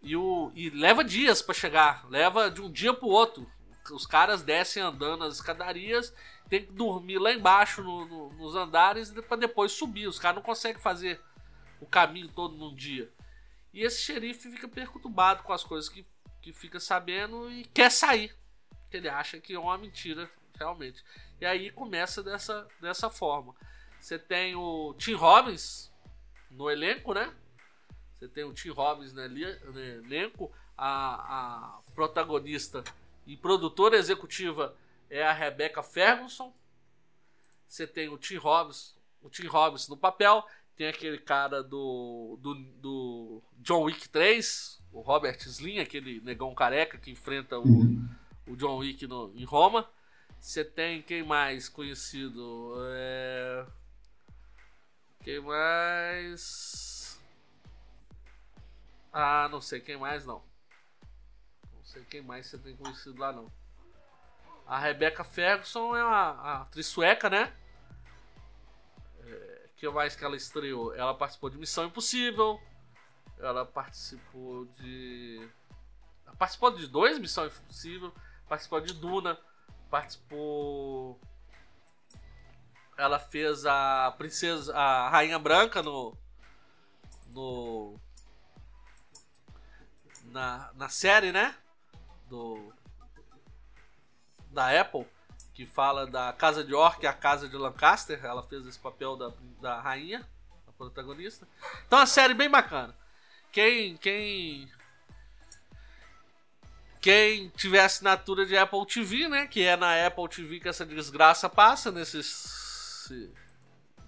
E, 0.03 0.17
o, 0.17 0.51
e 0.55 0.71
leva 0.71 1.05
dias 1.05 1.43
para 1.43 1.55
chegar, 1.55 2.09
leva 2.09 2.51
de 2.51 2.61
um 2.63 2.71
dia 2.71 2.95
pro 2.95 3.09
outro 3.09 3.47
os 3.93 4.07
caras 4.07 4.43
descem 4.43 4.83
andando 4.83 5.25
as 5.25 5.35
escadarias, 5.35 6.15
tem 6.49 6.65
que 6.65 6.73
dormir 6.73 7.19
lá 7.19 7.33
embaixo 7.33 7.83
no, 7.83 8.07
no, 8.07 8.33
nos 8.35 8.55
andares 8.55 9.11
para 9.11 9.37
depois 9.37 9.73
subir. 9.73 10.07
Os 10.07 10.19
caras 10.19 10.37
não 10.37 10.43
conseguem 10.43 10.81
fazer 10.81 11.21
o 11.81 11.87
caminho 11.87 12.29
todo 12.29 12.57
num 12.57 12.75
dia. 12.75 13.11
E 13.73 13.83
esse 13.83 14.03
xerife 14.03 14.51
fica 14.51 14.69
perturbado 14.69 15.43
com 15.43 15.53
as 15.53 15.63
coisas 15.63 15.89
que, 15.89 16.05
que 16.43 16.53
fica 16.53 16.81
sabendo 16.81 17.51
e 17.51 17.65
quer 17.65 17.91
sair. 17.91 18.35
Ele 18.91 19.09
acha 19.09 19.41
que 19.41 19.55
é 19.55 19.59
uma 19.59 19.79
mentira, 19.79 20.29
realmente. 20.59 21.05
E 21.41 21.47
aí 21.47 21.71
começa 21.71 22.23
dessa, 22.23 22.67
dessa 22.81 23.09
forma. 23.09 23.55
Você 24.01 24.19
tem 24.19 24.57
o 24.57 24.95
Tim 24.99 25.15
Robbins 25.15 25.93
no 26.51 26.69
elenco, 26.69 27.15
né? 27.15 27.33
Você 28.21 28.29
tem 28.29 28.45
o 28.45 28.53
Tim 28.53 28.69
Robbins 28.69 29.15
no 29.15 29.23
elenco. 29.23 30.53
A, 30.77 31.79
a 31.79 31.81
protagonista 31.95 32.85
e 33.27 33.35
produtora 33.35 33.97
executiva 33.97 34.77
é 35.09 35.25
a 35.25 35.33
Rebecca 35.33 35.83
Ferguson. 35.83 36.53
Você 37.67 37.87
tem 37.87 38.11
o 38.11 38.19
Tim 38.19 38.37
Robbins, 38.37 38.95
o 39.23 39.31
Tim 39.31 39.47
Robbins 39.47 39.89
no 39.89 39.97
papel. 39.97 40.47
Tem 40.77 40.89
aquele 40.89 41.17
cara 41.17 41.63
do, 41.63 42.39
do, 42.43 42.55
do 42.55 43.43
John 43.59 43.85
Wick 43.85 44.07
3, 44.11 44.83
o 44.93 45.01
Robert 45.01 45.39
Slim, 45.47 45.79
aquele 45.79 46.21
negão 46.21 46.55
careca 46.55 46.99
que 46.99 47.11
enfrenta 47.11 47.59
o, 47.59 47.65
o 48.47 48.55
John 48.55 48.79
Wick 48.79 49.07
no, 49.07 49.33
em 49.35 49.45
Roma. 49.45 49.89
Você 50.39 50.63
tem 50.63 51.01
quem 51.01 51.23
mais 51.23 51.71
conhecido? 51.71 52.75
É... 52.87 53.67
Quem 55.23 55.41
mais? 55.41 56.90
Ah, 59.13 59.49
não 59.51 59.61
sei 59.61 59.81
quem 59.81 59.97
mais 59.97 60.25
não 60.25 60.43
sei 61.91 62.05
quem 62.05 62.23
mais 62.23 62.47
você 62.47 62.57
tem 62.59 62.77
conhecido 62.77 63.19
lá 63.19 63.33
não. 63.33 63.51
A 64.67 64.79
Rebecca 64.79 65.25
Ferguson 65.25 65.97
é 65.97 66.05
uma 66.05 66.63
atriz 66.63 66.87
sueca, 66.87 67.29
né? 67.29 67.53
É, 69.25 69.69
que 69.77 69.89
mais 69.89 70.15
que 70.15 70.25
ela 70.25 70.37
estreou? 70.37 70.95
Ela 70.95 71.13
participou 71.13 71.51
de 71.51 71.59
Missão 71.59 71.87
Impossível. 71.87 72.61
Ela 73.39 73.67
participou 73.67 74.67
de. 74.77 75.49
Ela 76.25 76.37
participou 76.37 76.71
de 76.71 76.87
dois 76.87 77.19
Missão 77.19 77.47
Impossível. 77.47 78.15
Participou 78.49 78.81
de 78.81 78.95
Duna. 78.95 79.37
Participou. 79.91 81.21
Ela 82.97 83.19
fez 83.19 83.67
a 83.67 84.15
princesa, 84.17 84.77
a 84.77 85.09
Rainha 85.09 85.39
Branca 85.39 85.83
no. 85.83 86.17
No. 87.31 87.99
Na, 90.31 90.71
na 90.75 90.89
série, 90.89 91.33
né? 91.33 91.55
do 92.31 92.73
da 94.51 94.81
Apple 94.81 95.07
que 95.53 95.67
fala 95.67 96.07
da 96.07 96.33
casa 96.33 96.65
de 96.65 96.71
York 96.71 97.05
e 97.05 97.07
a 97.07 97.13
casa 97.13 97.49
de 97.49 97.57
Lancaster. 97.57 98.25
Ela 98.25 98.43
fez 98.43 98.65
esse 98.67 98.79
papel 98.79 99.17
da, 99.17 99.33
da 99.61 99.81
rainha, 99.81 100.27
a 100.67 100.73
protagonista. 100.73 101.47
Então, 101.87 101.99
uma 101.99 102.07
série 102.07 102.33
bem 102.33 102.49
bacana. 102.49 102.97
Quem 103.53 103.97
quem 103.99 104.71
quem 107.01 107.49
tiver 107.51 107.85
assinatura 107.85 108.47
de 108.47 108.57
Apple 108.57 108.87
TV, 108.87 109.29
né, 109.29 109.47
que 109.47 109.63
é 109.63 109.77
na 109.77 110.07
Apple 110.07 110.29
TV 110.29 110.61
que 110.61 110.69
essa 110.69 110.87
desgraça 110.87 111.49
passa 111.49 111.91
nesses 111.91 113.09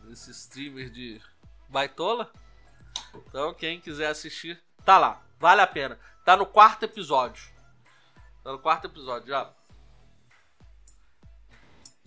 nesses 0.04 0.36
streamers 0.44 0.92
de 0.92 1.20
baitola. 1.68 2.32
Então, 3.14 3.52
quem 3.52 3.80
quiser 3.80 4.08
assistir, 4.08 4.62
tá 4.84 4.96
lá. 4.96 5.22
Vale 5.38 5.60
a 5.60 5.66
pena. 5.66 5.98
Tá 6.24 6.36
no 6.36 6.46
quarto 6.46 6.84
episódio. 6.84 7.52
Tá 8.44 8.52
no 8.52 8.58
quarto 8.58 8.86
episódio 8.86 9.28
já. 9.28 9.52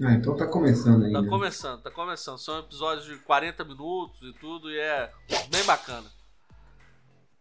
Ah, 0.03 0.11
então 0.13 0.35
tá 0.35 0.45
começando 0.45 1.05
aí. 1.05 1.13
Tá 1.13 1.25
começando, 1.25 1.81
tá 1.81 1.91
começando. 1.91 2.37
São 2.37 2.59
episódios 2.59 3.05
de 3.05 3.17
40 3.17 3.63
minutos 3.63 4.21
e 4.21 4.33
tudo, 4.33 4.69
e 4.69 4.77
é 4.77 5.11
bem 5.49 5.63
bacana. 5.63 6.09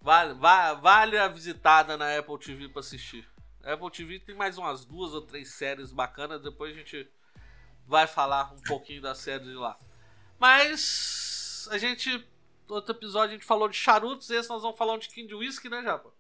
Vale, 0.01 0.35
vale, 0.35 0.81
vale 0.81 1.19
a 1.19 1.27
visitada 1.27 1.97
na 1.97 2.17
Apple 2.17 2.39
TV 2.39 2.69
pra 2.69 2.81
assistir. 2.81 3.29
A 3.65 3.73
Apple 3.73 3.91
TV 3.91 4.21
tem 4.21 4.37
mais 4.37 4.57
umas 4.57 4.85
duas 4.85 5.13
ou 5.15 5.23
três 5.23 5.53
séries 5.55 5.91
bacanas, 5.91 6.43
depois 6.43 6.73
a 6.73 6.79
gente 6.79 7.11
vai 7.87 8.07
falar 8.07 8.53
um 8.53 8.63
pouquinho 8.63 9.03
da 9.03 9.15
série 9.15 9.45
de 9.45 9.55
lá. 9.55 9.77
Mas 10.39 11.69
a 11.71 11.79
gente. 11.79 12.25
Outro 12.69 12.95
episódio 12.95 13.31
a 13.31 13.33
gente 13.35 13.45
falou 13.45 13.69
de 13.69 13.77
charutos, 13.77 14.31
esse 14.31 14.49
nós 14.49 14.63
vamos 14.63 14.79
falar 14.79 14.95
um 14.95 14.99
tiquinho 14.99 15.29
de 15.29 15.35
whisky, 15.35 15.69
né, 15.69 15.83
Japa? 15.83 16.14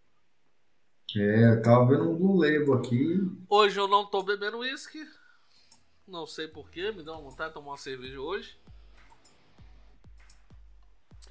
É, 1.16 1.50
eu 1.52 1.62
tava 1.62 1.86
vendo 1.86 2.10
um 2.10 2.16
Blue 2.16 2.36
Label 2.36 2.74
aqui. 2.74 3.20
Hoje 3.48 3.78
eu 3.78 3.86
não 3.86 4.04
tô 4.04 4.22
bebendo 4.22 4.58
uísque. 4.58 5.06
Não 6.06 6.26
sei 6.26 6.48
porquê, 6.48 6.90
me 6.90 7.02
deu 7.02 7.14
uma 7.14 7.22
vontade 7.22 7.50
de 7.50 7.54
tomar 7.54 7.72
uma 7.72 7.78
cerveja 7.78 8.20
hoje. 8.20 8.58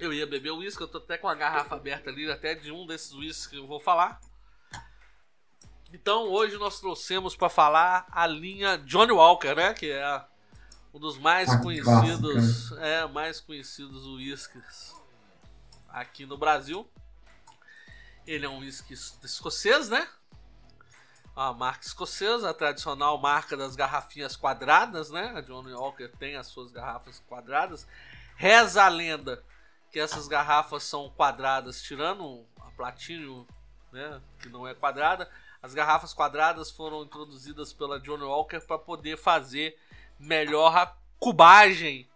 Eu 0.00 0.12
ia 0.12 0.26
beber 0.26 0.50
uísque, 0.52 0.82
eu 0.82 0.88
tô 0.88 0.98
até 0.98 1.16
com 1.18 1.28
a 1.28 1.34
garrafa 1.34 1.76
aberta 1.76 2.10
ali, 2.10 2.30
até 2.30 2.54
de 2.54 2.72
um 2.72 2.86
desses 2.86 3.12
uísques 3.12 3.46
que 3.46 3.56
eu 3.56 3.66
vou 3.66 3.78
falar. 3.78 4.20
Então 5.92 6.24
hoje 6.24 6.56
nós 6.56 6.80
trouxemos 6.80 7.36
para 7.36 7.48
falar 7.48 8.06
a 8.10 8.26
linha 8.26 8.76
Johnny 8.78 9.12
Walker, 9.12 9.54
né? 9.54 9.74
Que 9.74 9.92
é 9.92 10.24
um 10.92 10.98
dos 10.98 11.18
mais 11.18 11.48
a 11.50 11.58
conhecidos, 11.58 12.68
clássica. 12.68 12.86
é, 12.86 13.06
mais 13.06 13.40
conhecidos 13.40 14.06
uísques 14.06 14.92
aqui 15.88 16.26
no 16.26 16.36
Brasil. 16.36 16.88
Ele 18.26 18.46
é 18.46 18.48
um 18.48 18.58
whisky 18.58 18.94
escocês, 18.94 19.88
né? 19.88 20.08
A 21.36 21.52
marca 21.52 21.84
escocesa, 21.84 22.50
a 22.50 22.54
tradicional 22.54 23.18
marca 23.18 23.56
das 23.56 23.74
garrafinhas 23.74 24.36
quadradas, 24.36 25.10
né? 25.10 25.32
A 25.34 25.40
Johnny 25.40 25.72
Walker 25.72 26.08
tem 26.08 26.36
as 26.36 26.46
suas 26.46 26.70
garrafas 26.70 27.22
quadradas. 27.28 27.86
Reza 28.36 28.84
a 28.84 28.88
lenda 28.88 29.44
que 29.90 30.00
essas 30.00 30.26
garrafas 30.26 30.84
são 30.84 31.10
quadradas, 31.10 31.82
tirando 31.82 32.44
a 32.60 32.70
Platinum, 32.70 33.46
né? 33.92 34.20
Que 34.40 34.48
não 34.48 34.66
é 34.66 34.74
quadrada. 34.74 35.28
As 35.62 35.74
garrafas 35.74 36.12
quadradas 36.12 36.70
foram 36.70 37.02
introduzidas 37.02 37.72
pela 37.72 37.98
Johnny 37.98 38.24
Walker 38.24 38.60
para 38.60 38.78
poder 38.78 39.16
fazer 39.16 39.78
melhor 40.18 40.76
a 40.76 40.94
cubagem 41.18 42.08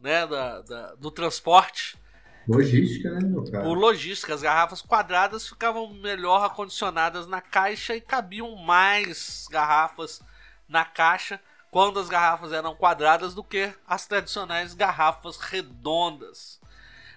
né, 0.00 0.26
da, 0.26 0.60
da, 0.60 0.94
do 0.94 1.10
transporte. 1.10 1.98
Logística, 2.48 3.10
né, 3.10 3.20
meu 3.20 3.44
cara? 3.50 3.64
Por 3.64 3.76
logística, 3.76 4.32
as 4.32 4.42
garrafas 4.42 4.80
quadradas 4.80 5.48
ficavam 5.48 5.92
melhor 5.94 6.44
acondicionadas 6.44 7.26
na 7.26 7.40
caixa 7.40 7.96
e 7.96 8.00
cabiam 8.00 8.54
mais 8.56 9.46
garrafas 9.50 10.22
na 10.68 10.84
caixa 10.84 11.40
quando 11.70 11.98
as 11.98 12.08
garrafas 12.08 12.52
eram 12.52 12.74
quadradas 12.74 13.34
do 13.34 13.42
que 13.42 13.72
as 13.86 14.06
tradicionais 14.06 14.74
garrafas 14.74 15.38
redondas. 15.38 16.60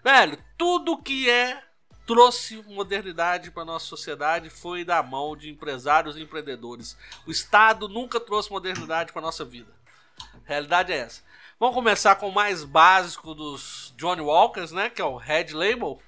Velho, 0.03 0.37
tudo 0.57 1.01
que 1.01 1.29
é 1.29 1.63
trouxe 2.05 2.63
modernidade 2.63 3.51
para 3.51 3.63
nossa 3.63 3.85
sociedade 3.85 4.49
foi 4.49 4.83
da 4.83 5.03
mão 5.03 5.37
de 5.37 5.49
empresários 5.51 6.17
e 6.17 6.23
empreendedores. 6.23 6.97
O 7.27 7.29
Estado 7.29 7.87
nunca 7.87 8.19
trouxe 8.19 8.49
modernidade 8.49 9.13
para 9.13 9.21
nossa 9.21 9.45
vida. 9.45 9.71
A 10.19 10.47
realidade 10.47 10.91
é 10.91 10.97
essa. 10.97 11.21
Vamos 11.59 11.75
começar 11.75 12.15
com 12.15 12.29
o 12.29 12.33
mais 12.33 12.63
básico 12.63 13.35
dos 13.35 13.93
Johnny 13.97 14.21
Walkers, 14.21 14.71
né? 14.71 14.89
Que 14.89 15.01
é 15.01 15.05
o 15.05 15.17
Red 15.17 15.47
Label, 15.51 15.99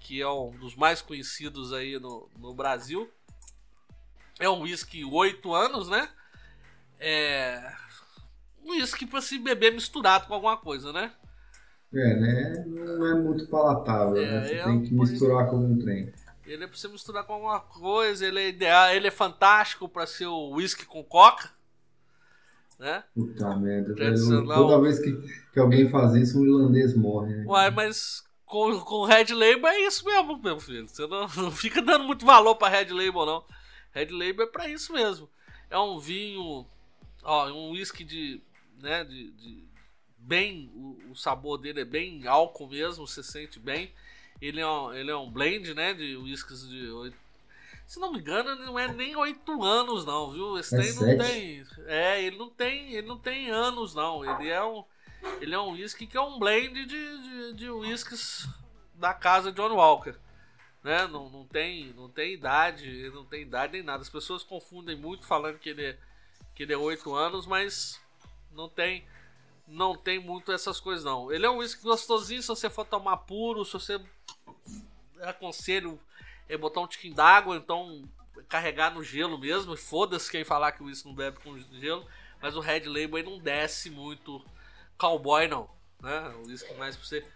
que 0.00 0.20
é 0.20 0.28
um 0.28 0.50
dos 0.50 0.74
mais 0.74 1.00
conhecidos 1.00 1.72
aí 1.72 1.96
no, 2.00 2.28
no 2.36 2.52
Brasil. 2.52 3.08
É 4.40 4.50
um 4.50 4.62
whisky 4.62 5.04
8 5.04 5.54
anos, 5.54 5.88
né? 5.88 6.08
É. 6.98 7.72
Um 8.64 8.72
whisky 8.72 9.06
para 9.06 9.20
se 9.20 9.38
beber 9.38 9.72
misturado 9.72 10.26
com 10.26 10.34
alguma 10.34 10.56
coisa, 10.56 10.92
né? 10.92 11.12
É, 11.94 12.14
né? 12.16 12.64
Não 12.66 13.06
é 13.06 13.14
muito 13.14 13.46
palatável, 13.46 14.14
né? 14.14 14.24
é, 14.24 14.30
né? 14.32 14.44
Você 14.44 14.54
é 14.54 14.64
tem 14.64 14.82
que 14.82 14.92
misturar 14.92 15.48
com 15.48 15.56
um 15.56 15.78
trem. 15.78 16.12
Ele 16.44 16.64
é 16.64 16.66
pra 16.66 16.76
você 16.76 16.88
misturar 16.88 17.22
com 17.22 17.34
alguma 17.34 17.60
coisa, 17.60 18.26
ele 18.26 18.40
é 18.40 18.48
ideal, 18.48 18.90
ele 18.90 19.06
é 19.06 19.12
fantástico 19.12 19.88
para 19.88 20.04
ser 20.04 20.26
o 20.26 20.50
whisky 20.56 20.84
com 20.84 21.04
coca. 21.04 21.48
Né? 22.80 23.04
Puta 23.14 23.54
merda, 23.56 23.94
toda 23.94 24.80
vez 24.80 24.98
que, 24.98 25.12
que 25.52 25.60
alguém 25.60 25.90
faz 25.90 26.14
isso, 26.14 26.40
um 26.40 26.46
irlandês 26.46 26.96
morre. 26.96 27.36
Né? 27.36 27.44
Uai, 27.46 27.70
mas 27.70 28.24
com, 28.46 28.80
com 28.80 29.04
Red 29.04 29.34
Label 29.34 29.66
é 29.66 29.80
isso 29.86 30.02
mesmo, 30.02 30.40
meu 30.42 30.58
filho. 30.58 30.88
Você 30.88 31.06
não, 31.06 31.28
não 31.36 31.50
fica 31.50 31.82
dando 31.82 32.04
muito 32.04 32.24
valor 32.24 32.54
pra 32.54 32.70
Red 32.70 32.86
Label, 32.86 33.26
não. 33.26 33.44
Red 33.92 34.06
Label 34.06 34.46
é 34.46 34.50
pra 34.50 34.66
isso 34.66 34.94
mesmo. 34.94 35.28
É 35.68 35.78
um 35.78 35.98
vinho, 35.98 36.64
ó, 37.22 37.52
um 37.52 37.72
whisky 37.72 38.02
de, 38.02 38.40
né, 38.80 39.04
de, 39.04 39.30
de 39.32 39.62
bem, 40.16 40.72
o, 40.74 41.10
o, 41.10 41.14
sabor 41.14 41.58
dele 41.58 41.82
é 41.82 41.84
bem 41.84 42.26
álcool 42.26 42.66
mesmo, 42.66 43.06
você 43.06 43.22
sente 43.22 43.58
bem. 43.58 43.92
Ele 44.40 44.58
é 44.58 44.66
um, 44.66 44.94
ele 44.94 45.10
é 45.10 45.16
um 45.16 45.30
blend, 45.30 45.74
né, 45.74 45.92
de 45.92 46.16
whiskies 46.16 46.66
de 46.66 46.88
8, 46.88 47.14
se 47.90 47.98
não 47.98 48.12
me 48.12 48.20
engano, 48.20 48.54
não 48.54 48.78
é 48.78 48.86
nem 48.86 49.16
8 49.16 49.64
anos 49.64 50.04
não, 50.04 50.30
viu? 50.30 50.56
Esse 50.56 50.76
é 50.76 50.92
não 50.92 51.18
tem, 51.18 51.66
é, 51.86 52.22
ele 52.22 52.38
não 52.38 52.48
tem, 52.48 52.92
ele 52.94 53.08
não 53.08 53.18
tem 53.18 53.50
anos 53.50 53.96
não. 53.96 54.24
Ele 54.24 54.48
é 54.48 54.62
um 54.62 54.84
ele 55.40 55.52
é 55.52 55.58
um 55.58 55.72
whisky 55.72 56.06
que 56.06 56.16
é 56.16 56.20
um 56.20 56.38
blend 56.38 56.86
de, 56.86 56.86
de, 56.86 57.52
de 57.54 57.68
whiskies 57.68 58.48
da 58.94 59.12
casa 59.12 59.50
John 59.50 59.74
Walker. 59.74 60.14
Né? 60.84 61.08
Não, 61.08 61.28
não, 61.30 61.44
tem, 61.44 61.92
não 61.94 62.08
tem 62.08 62.32
idade, 62.32 63.10
não 63.12 63.24
tem 63.24 63.42
idade 63.42 63.72
nem 63.72 63.82
nada. 63.82 64.02
As 64.02 64.08
pessoas 64.08 64.44
confundem 64.44 64.96
muito 64.96 65.26
falando 65.26 65.58
que 65.58 65.70
ele 65.70 65.86
é, 65.86 65.98
que 66.54 66.62
ele 66.62 66.72
é 66.72 66.78
8 66.78 67.12
anos, 67.12 67.44
mas 67.44 68.00
não 68.52 68.68
tem 68.68 69.04
não 69.66 69.96
tem 69.96 70.20
muito 70.20 70.52
essas 70.52 70.78
coisas 70.78 71.04
não. 71.04 71.32
Ele 71.32 71.44
é 71.44 71.50
um 71.50 71.56
whisky 71.56 71.82
gostosinho 71.82 72.40
se 72.40 72.46
você 72.46 72.70
for 72.70 72.84
tomar 72.84 73.16
puro, 73.16 73.64
se 73.64 73.72
você 73.72 74.00
aconselho 75.22 76.00
é 76.50 76.58
botar 76.58 76.80
um 76.80 76.86
tiquinho 76.86 77.14
d'água, 77.14 77.56
então 77.56 78.02
carregar 78.48 78.92
no 78.92 79.02
gelo 79.02 79.38
mesmo. 79.38 79.76
Foda-se 79.76 80.30
quem 80.30 80.44
falar 80.44 80.72
que 80.72 80.82
o 80.82 80.86
whisky 80.86 81.06
não 81.06 81.14
bebe 81.14 81.38
com 81.38 81.56
gelo, 81.78 82.06
mas 82.42 82.56
o 82.56 82.60
Red 82.60 82.80
Label 82.86 83.16
aí 83.16 83.22
não 83.22 83.38
desce 83.38 83.88
muito 83.88 84.44
cowboy 84.98 85.46
não, 85.46 85.70
né? 86.00 86.28
O 86.36 86.48
whisky 86.48 86.74
mais 86.74 86.96
pra 86.96 87.06
você 87.06 87.26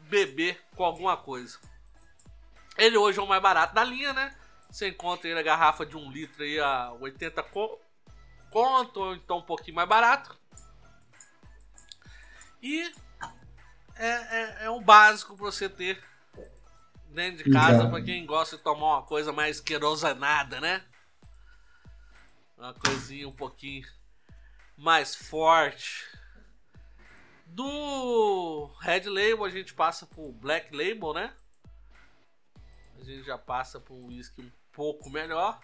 beber 0.00 0.60
com 0.74 0.84
alguma 0.84 1.16
coisa. 1.16 1.58
Ele 2.76 2.96
hoje 2.96 3.18
é 3.18 3.22
o 3.22 3.26
mais 3.26 3.40
barato 3.40 3.74
da 3.74 3.84
linha, 3.84 4.12
né? 4.12 4.36
Você 4.68 4.88
encontra 4.88 5.28
ele 5.28 5.38
a 5.38 5.44
garrafa 5.44 5.86
de 5.86 5.96
um 5.96 6.10
litro 6.10 6.42
aí 6.42 6.58
a 6.58 6.92
80 7.00 7.42
conto, 8.50 9.00
ou 9.00 9.14
então 9.14 9.38
um 9.38 9.42
pouquinho 9.42 9.76
mais 9.76 9.88
barato. 9.88 10.36
E 12.60 12.92
é, 13.94 14.08
é, 14.08 14.64
é 14.64 14.70
um 14.70 14.82
básico 14.82 15.36
para 15.36 15.46
você 15.46 15.68
ter 15.68 16.02
dentro 17.16 17.42
de 17.42 17.50
casa 17.50 17.88
para 17.88 18.02
quem 18.02 18.26
gosta 18.26 18.58
de 18.58 18.62
tomar 18.62 18.98
uma 18.98 19.02
coisa 19.02 19.32
mais 19.32 19.58
querosanada, 19.58 20.60
né? 20.60 20.84
Uma 22.58 22.74
coisinha 22.74 23.26
um 23.26 23.32
pouquinho 23.32 23.86
mais 24.76 25.16
forte. 25.16 26.04
Do 27.46 28.70
Red 28.80 29.08
Label 29.08 29.44
a 29.44 29.50
gente 29.50 29.72
passa 29.72 30.04
pro 30.04 30.30
Black 30.30 30.76
Label, 30.76 31.14
né? 31.14 31.32
A 33.00 33.02
gente 33.02 33.24
já 33.24 33.38
passa 33.38 33.82
um 33.90 34.08
whisky 34.08 34.42
um 34.42 34.50
pouco 34.70 35.08
melhor, 35.08 35.58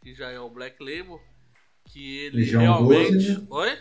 que 0.00 0.14
já 0.14 0.30
é 0.30 0.40
o 0.40 0.48
Black 0.48 0.82
Label, 0.82 1.20
que 1.84 2.18
ele 2.20 2.42
realmente. 2.44 3.32
12, 3.34 3.40
né? 3.40 3.46
Oi? 3.50 3.78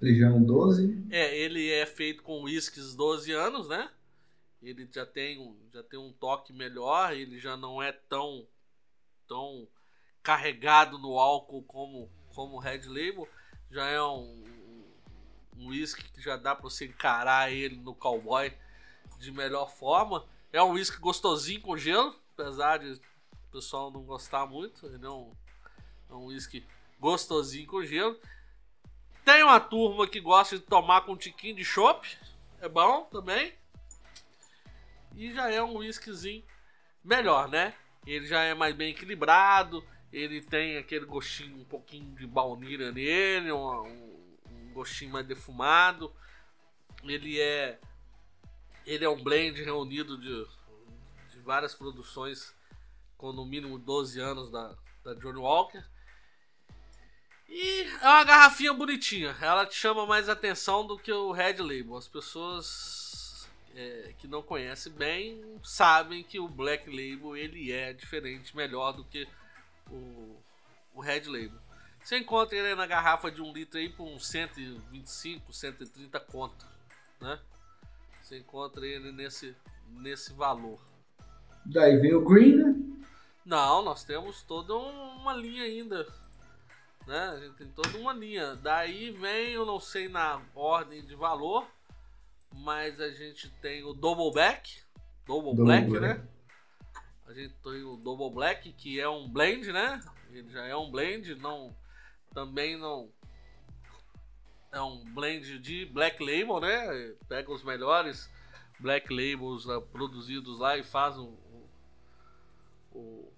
Legião 0.00 0.42
12. 0.42 1.06
É, 1.10 1.38
ele 1.38 1.70
é 1.70 1.86
feito 1.86 2.24
com 2.24 2.42
whiskies 2.42 2.96
12 2.96 3.30
anos, 3.30 3.68
né? 3.68 3.88
Ele 4.64 4.88
já 4.90 5.04
tem, 5.04 5.38
um, 5.38 5.56
já 5.72 5.82
tem 5.82 5.98
um 5.98 6.12
toque 6.12 6.52
melhor, 6.52 7.12
ele 7.12 7.38
já 7.38 7.56
não 7.56 7.82
é 7.82 7.92
tão 7.92 8.46
tão 9.26 9.68
carregado 10.22 10.98
no 10.98 11.18
álcool 11.18 11.62
como 11.62 12.10
como 12.34 12.58
Red 12.58 12.82
Label, 12.86 13.28
já 13.70 13.86
é 13.86 14.02
um 14.02 14.42
um 15.56 15.68
whisky 15.68 16.02
que 16.10 16.20
já 16.20 16.36
dá 16.36 16.54
para 16.54 16.64
você 16.64 16.86
encarar 16.86 17.52
ele 17.52 17.76
no 17.76 17.94
cowboy 17.94 18.52
de 19.18 19.30
melhor 19.30 19.70
forma. 19.70 20.24
É 20.52 20.62
um 20.62 20.72
whisky 20.72 20.98
gostosinho 20.98 21.60
com 21.60 21.76
gelo, 21.76 22.14
apesar 22.32 22.78
de 22.78 22.92
o 22.92 23.52
pessoal 23.52 23.90
não 23.90 24.02
gostar 24.02 24.46
muito, 24.46 24.86
ele 24.86 25.04
é 25.04 25.10
um, 25.10 25.30
é 26.10 26.14
um 26.14 26.26
whisky 26.26 26.66
gostosinho 26.98 27.66
com 27.66 27.84
gelo. 27.84 28.18
Tem 29.24 29.42
uma 29.42 29.60
turma 29.60 30.06
que 30.06 30.20
gosta 30.20 30.58
de 30.58 30.64
tomar 30.64 31.02
com 31.02 31.12
um 31.12 31.16
tiquinho 31.16 31.56
de 31.56 31.64
chopp. 31.64 32.06
É 32.60 32.68
bom 32.68 33.04
também. 33.04 33.54
E 35.16 35.32
já 35.32 35.50
é 35.50 35.62
um 35.62 35.76
whiskyzinho 35.78 36.44
melhor, 37.02 37.48
né? 37.48 37.74
Ele 38.06 38.26
já 38.26 38.42
é 38.42 38.54
mais 38.54 38.74
bem 38.74 38.90
equilibrado. 38.90 39.84
Ele 40.12 40.40
tem 40.40 40.76
aquele 40.76 41.04
gostinho 41.04 41.58
um 41.58 41.64
pouquinho 41.64 42.14
de 42.14 42.26
baunilha 42.26 42.92
nele. 42.92 43.52
Um, 43.52 43.82
um 44.50 44.72
gostinho 44.72 45.12
mais 45.12 45.26
defumado. 45.26 46.14
Ele 47.02 47.40
é. 47.40 47.78
Ele 48.86 49.04
é 49.04 49.08
um 49.08 49.22
blend 49.22 49.62
reunido 49.62 50.18
de, 50.18 50.46
de 51.30 51.40
várias 51.40 51.74
produções 51.74 52.54
com 53.16 53.32
no 53.32 53.46
mínimo 53.46 53.78
12 53.78 54.20
anos 54.20 54.50
da, 54.50 54.76
da 55.02 55.14
Johnny 55.14 55.38
Walker. 55.38 55.82
E 57.48 57.82
é 58.02 58.08
uma 58.08 58.24
garrafinha 58.24 58.74
bonitinha. 58.74 59.36
Ela 59.40 59.64
te 59.64 59.74
chama 59.74 60.06
mais 60.06 60.28
atenção 60.28 60.86
do 60.86 60.98
que 60.98 61.12
o 61.12 61.32
Red 61.32 61.58
Label. 61.58 61.96
As 61.96 62.08
pessoas 62.08 63.03
é, 63.74 64.14
que 64.18 64.26
não 64.26 64.42
conhecem 64.42 64.92
bem 64.92 65.60
sabem 65.62 66.22
que 66.22 66.38
o 66.38 66.48
Black 66.48 66.88
Label 66.88 67.36
ele 67.36 67.72
é 67.72 67.92
diferente, 67.92 68.56
melhor 68.56 68.92
do 68.92 69.04
que 69.04 69.26
o, 69.90 70.36
o 70.94 71.00
Red 71.00 71.24
Label. 71.26 71.58
Você 72.02 72.18
encontra 72.18 72.56
ele 72.56 72.74
na 72.74 72.86
garrafa 72.86 73.30
de 73.30 73.40
um 73.40 73.52
litro 73.52 73.78
aí 73.78 73.88
por 73.88 74.06
uns 74.06 74.26
125, 74.26 75.52
130 75.52 76.20
conto, 76.20 76.66
né? 77.20 77.40
Você 78.22 78.38
encontra 78.38 78.86
ele 78.86 79.10
nesse, 79.12 79.54
nesse 79.88 80.32
valor. 80.32 80.78
Daí 81.64 81.96
vem 81.96 82.14
o 82.14 82.24
Green, 82.24 82.56
né? 82.56 82.74
Não, 83.44 83.82
nós 83.82 84.04
temos 84.04 84.42
toda 84.42 84.74
uma 84.74 85.34
linha 85.34 85.64
ainda 85.64 86.06
né? 87.06 87.30
A 87.30 87.36
gente 87.38 87.54
tem 87.56 87.68
toda 87.68 87.96
uma 87.98 88.12
linha. 88.12 88.56
Daí 88.56 89.10
vem, 89.10 89.52
eu 89.52 89.66
não 89.66 89.78
sei 89.78 90.08
na 90.08 90.40
ordem 90.54 91.04
de 91.04 91.14
valor, 91.14 91.66
mas 92.58 93.00
a 93.00 93.10
gente 93.10 93.50
tem 93.60 93.82
o 93.82 93.92
Double 93.92 94.32
Black, 94.32 94.80
Double, 95.26 95.54
Double 95.54 95.64
Black, 95.64 95.88
Black, 95.88 96.06
né? 96.06 96.28
A 97.26 97.32
gente 97.32 97.54
tem 97.54 97.82
o 97.82 97.96
Double 97.96 98.30
Black, 98.30 98.72
que 98.72 99.00
é 99.00 99.08
um 99.08 99.28
blend, 99.28 99.72
né? 99.72 100.00
Ele 100.30 100.48
já 100.50 100.64
é 100.64 100.76
um 100.76 100.90
blend, 100.90 101.34
não 101.36 101.74
também 102.32 102.76
não 102.76 103.10
é 104.72 104.80
um 104.80 105.04
blend 105.14 105.58
de 105.60 105.86
Black 105.86 106.22
Label, 106.22 106.60
né? 106.60 107.14
Pega 107.28 107.52
os 107.52 107.62
melhores 107.62 108.28
Black 108.78 109.08
Labels 109.12 109.66
uh, 109.66 109.80
produzidos 109.80 110.58
lá 110.58 110.76
e 110.76 110.82
faz 110.82 111.16
um, 111.16 111.34
um, 112.92 113.28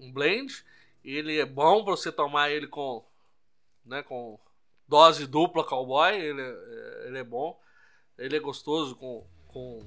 um 0.00 0.12
blend. 0.12 0.64
Ele 1.02 1.38
é 1.38 1.46
bom 1.46 1.82
para 1.84 1.96
você 1.96 2.12
tomar 2.12 2.50
ele 2.50 2.66
com, 2.66 3.04
né, 3.84 4.02
com 4.02 4.38
dose 4.86 5.26
dupla 5.26 5.64
cowboy. 5.64 6.14
Ele 6.14 6.40
é, 6.40 6.44
é, 6.44 7.06
ele 7.08 7.18
é 7.18 7.24
bom. 7.24 7.58
Ele 8.18 8.36
é 8.36 8.40
gostoso 8.40 8.94
com, 8.96 9.26
com, 9.48 9.86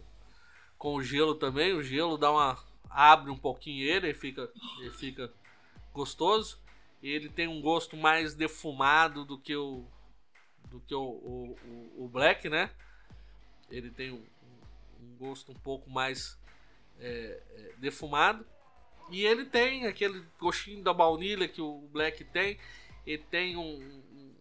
com 0.77 0.95
o 0.95 1.03
gelo 1.03 1.35
também. 1.35 1.73
O 1.73 1.83
gelo 1.83 2.17
dá 2.17 2.31
uma, 2.31 2.57
abre 2.89 3.31
um 3.31 3.37
pouquinho 3.37 3.83
ele, 3.83 4.07
ele 4.07 4.13
fica, 4.13 4.51
ele 4.79 4.91
fica 4.91 5.33
gostoso. 5.93 6.59
Ele 7.01 7.29
tem 7.29 7.47
um 7.47 7.61
gosto 7.61 7.95
mais 7.95 8.33
defumado 8.33 9.23
do 9.23 9.37
que 9.37 9.55
o 9.55 9.85
do 10.69 10.81
que 10.81 10.93
o, 10.93 11.01
o, 11.01 11.93
o 11.97 12.09
Black, 12.09 12.49
né? 12.49 12.69
Ele 13.69 13.89
tem 13.89 14.11
um, 14.11 14.25
um 15.01 15.15
gosto 15.17 15.51
um 15.51 15.55
pouco 15.55 15.89
mais 15.89 16.37
é, 16.99 17.41
é, 17.55 17.73
defumado. 17.77 18.45
E 19.09 19.25
ele 19.25 19.45
tem 19.45 19.85
aquele 19.85 20.25
gostinho 20.37 20.83
da 20.83 20.93
baunilha 20.93 21.47
que 21.47 21.61
o 21.61 21.87
Black 21.91 22.23
tem. 22.25 22.59
Ele 23.05 23.23
tem 23.23 23.55
um, 23.55 23.81
um, 23.81 24.35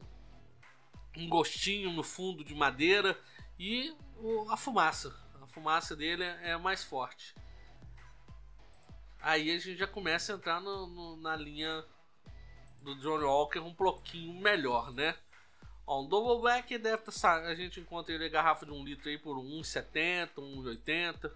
um 1.19 1.29
gostinho 1.29 1.93
no 1.93 2.03
fundo 2.03 2.43
de 2.43 2.55
madeira 2.55 3.17
e 3.59 3.95
o, 4.19 4.51
a 4.51 4.57
fumaça. 4.57 5.15
A 5.43 5.47
fumaça 5.47 5.95
dele 5.95 6.25
é, 6.25 6.51
é 6.51 6.57
mais 6.57 6.85
forte. 6.85 7.35
Aí 9.21 9.51
a 9.51 9.59
gente 9.59 9.77
já 9.77 9.87
começa 9.87 10.33
a 10.33 10.37
entrar 10.37 10.61
no, 10.61 10.87
no, 10.87 11.17
na 11.17 11.35
linha 11.35 11.85
do 12.83 12.95
John 12.97 13.21
Walker 13.21 13.59
um 13.59 13.75
pouquinho 13.75 14.33
melhor, 14.41 14.93
né? 14.93 15.17
Ó, 15.87 16.03
um 16.03 16.09
Double 16.09 16.41
Black 16.41 16.77
deve 16.79 17.03
estar. 17.09 17.41
Tá, 17.41 17.49
a 17.49 17.55
gente 17.55 17.81
encontra 17.81 18.15
ele 18.15 18.29
garrafa 18.29 18.67
de 18.67 18.73
um 18.73 18.85
litro 18.85 19.09
aí 19.09 19.19
por 19.19 19.37
1,70, 19.37 20.31
1,80. 20.37 21.31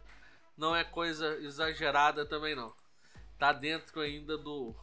Não 0.56 0.74
é 0.74 0.84
coisa 0.84 1.38
exagerada 1.38 2.26
também 2.26 2.54
não. 2.54 2.72
Tá 3.38 3.52
dentro 3.52 4.00
ainda 4.00 4.36
do. 4.36 4.74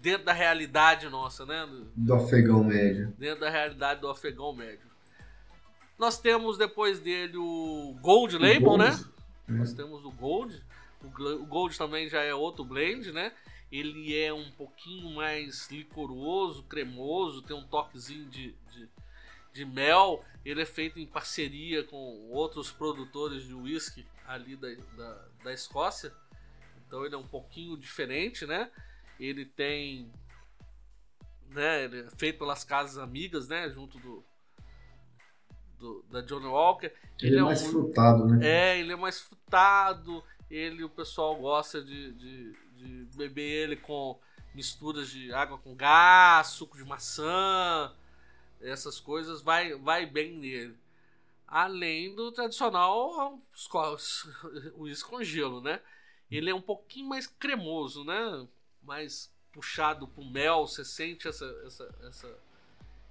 Dentro 0.00 0.24
da 0.24 0.32
realidade 0.32 1.08
nossa, 1.08 1.44
né? 1.44 1.66
Do, 1.66 1.84
do 1.94 2.14
afegão 2.14 2.64
médio. 2.64 3.14
Dentro 3.18 3.40
da 3.40 3.50
realidade 3.50 4.00
do 4.00 4.08
afegão 4.08 4.54
médio. 4.54 4.89
Nós 6.00 6.18
temos 6.18 6.56
depois 6.56 6.98
dele 6.98 7.36
o 7.36 7.94
Gold 8.00 8.34
o 8.34 8.38
Label, 8.38 8.60
Gold. 8.62 8.84
né? 8.84 9.04
É. 9.46 9.52
Nós 9.52 9.74
temos 9.74 10.02
o 10.02 10.10
Gold. 10.10 10.64
O 11.04 11.44
Gold 11.44 11.76
também 11.76 12.08
já 12.08 12.22
é 12.22 12.34
outro 12.34 12.64
blend, 12.64 13.12
né? 13.12 13.34
Ele 13.70 14.18
é 14.18 14.32
um 14.32 14.50
pouquinho 14.52 15.10
mais 15.14 15.70
licoroso, 15.70 16.62
cremoso, 16.62 17.42
tem 17.42 17.54
um 17.54 17.66
toquezinho 17.66 18.24
de, 18.30 18.54
de, 18.72 18.88
de 19.52 19.64
mel. 19.66 20.24
Ele 20.42 20.62
é 20.62 20.64
feito 20.64 20.98
em 20.98 21.04
parceria 21.04 21.84
com 21.84 22.30
outros 22.30 22.72
produtores 22.72 23.46
de 23.46 23.52
whisky 23.52 24.06
ali 24.26 24.56
da, 24.56 24.68
da, 24.96 25.28
da 25.44 25.52
Escócia. 25.52 26.14
Então 26.86 27.04
ele 27.04 27.14
é 27.14 27.18
um 27.18 27.28
pouquinho 27.28 27.76
diferente, 27.76 28.46
né? 28.46 28.70
Ele 29.20 29.44
tem. 29.44 30.10
Né, 31.50 31.84
ele 31.84 32.00
é 32.00 32.10
feito 32.16 32.38
pelas 32.38 32.64
casas 32.64 32.96
amigas, 32.96 33.48
né? 33.48 33.68
Junto 33.68 33.98
do, 33.98 34.24
do 35.80 36.04
da 36.10 36.20
Johnny 36.20 36.46
Walker. 36.46 36.92
Ele, 37.20 37.32
ele 37.32 37.36
é, 37.36 37.40
é 37.40 37.42
mais 37.42 37.62
um, 37.62 37.70
frutado, 37.70 38.26
né? 38.26 38.46
É, 38.46 38.78
ele 38.78 38.92
é 38.92 38.96
mais 38.96 39.20
frutado. 39.20 40.22
Ele, 40.50 40.84
o 40.84 40.90
pessoal 40.90 41.36
gosta 41.36 41.82
de, 41.82 42.12
de, 42.12 42.52
de 42.76 43.16
beber 43.16 43.42
ele 43.42 43.76
com 43.76 44.18
misturas 44.54 45.08
de 45.08 45.32
água 45.32 45.58
com 45.58 45.74
gás, 45.74 46.48
suco 46.48 46.76
de 46.76 46.84
maçã, 46.84 47.92
essas 48.60 49.00
coisas 49.00 49.42
vai, 49.42 49.74
vai 49.74 50.06
bem 50.06 50.36
nele. 50.36 50.76
Além 51.46 52.14
do 52.14 52.30
tradicional 52.30 53.40
uísque 54.76 55.08
com 55.08 55.22
gelo, 55.22 55.60
né? 55.60 55.80
Ele 56.30 56.50
é 56.50 56.54
um 56.54 56.60
pouquinho 56.60 57.08
mais 57.08 57.26
cremoso, 57.26 58.04
né? 58.04 58.46
Mais 58.82 59.32
puxado 59.52 60.06
pro 60.06 60.24
mel, 60.24 60.66
você 60.66 60.84
sente 60.84 61.26
essa, 61.26 61.44
essa, 61.66 61.94
essa, 62.06 62.38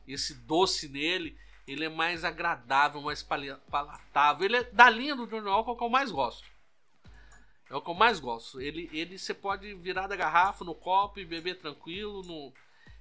esse 0.08 0.34
doce 0.36 0.88
nele. 0.88 1.38
Ele 1.70 1.86
é 1.86 1.90
mais 1.90 2.24
agradável, 2.24 3.02
mais 3.02 3.22
palatável. 3.22 4.46
Ele 4.46 4.58
é 4.58 4.64
da 4.64 4.90
linha 4.90 5.16
do 5.16 5.28
Johnny 5.28 5.48
Walker 5.48 5.76
que 5.76 5.84
eu 5.84 5.90
mais 5.90 6.12
gosto. 6.12 6.48
É 7.70 7.76
o 7.76 7.82
que 7.82 7.90
eu 7.90 7.94
mais 7.94 8.20
gosto. 8.20 8.60
Ele, 8.60 8.90
ele 8.92 9.18
você 9.18 9.34
pode 9.34 9.76
virar 9.76 10.08
da 10.08 10.16
garrafa 10.16 10.66
no 10.66 10.74
copo 10.74 11.20
e 11.20 11.26
beber 11.26 11.60
tranquilo. 11.60 12.24
No, 12.24 12.52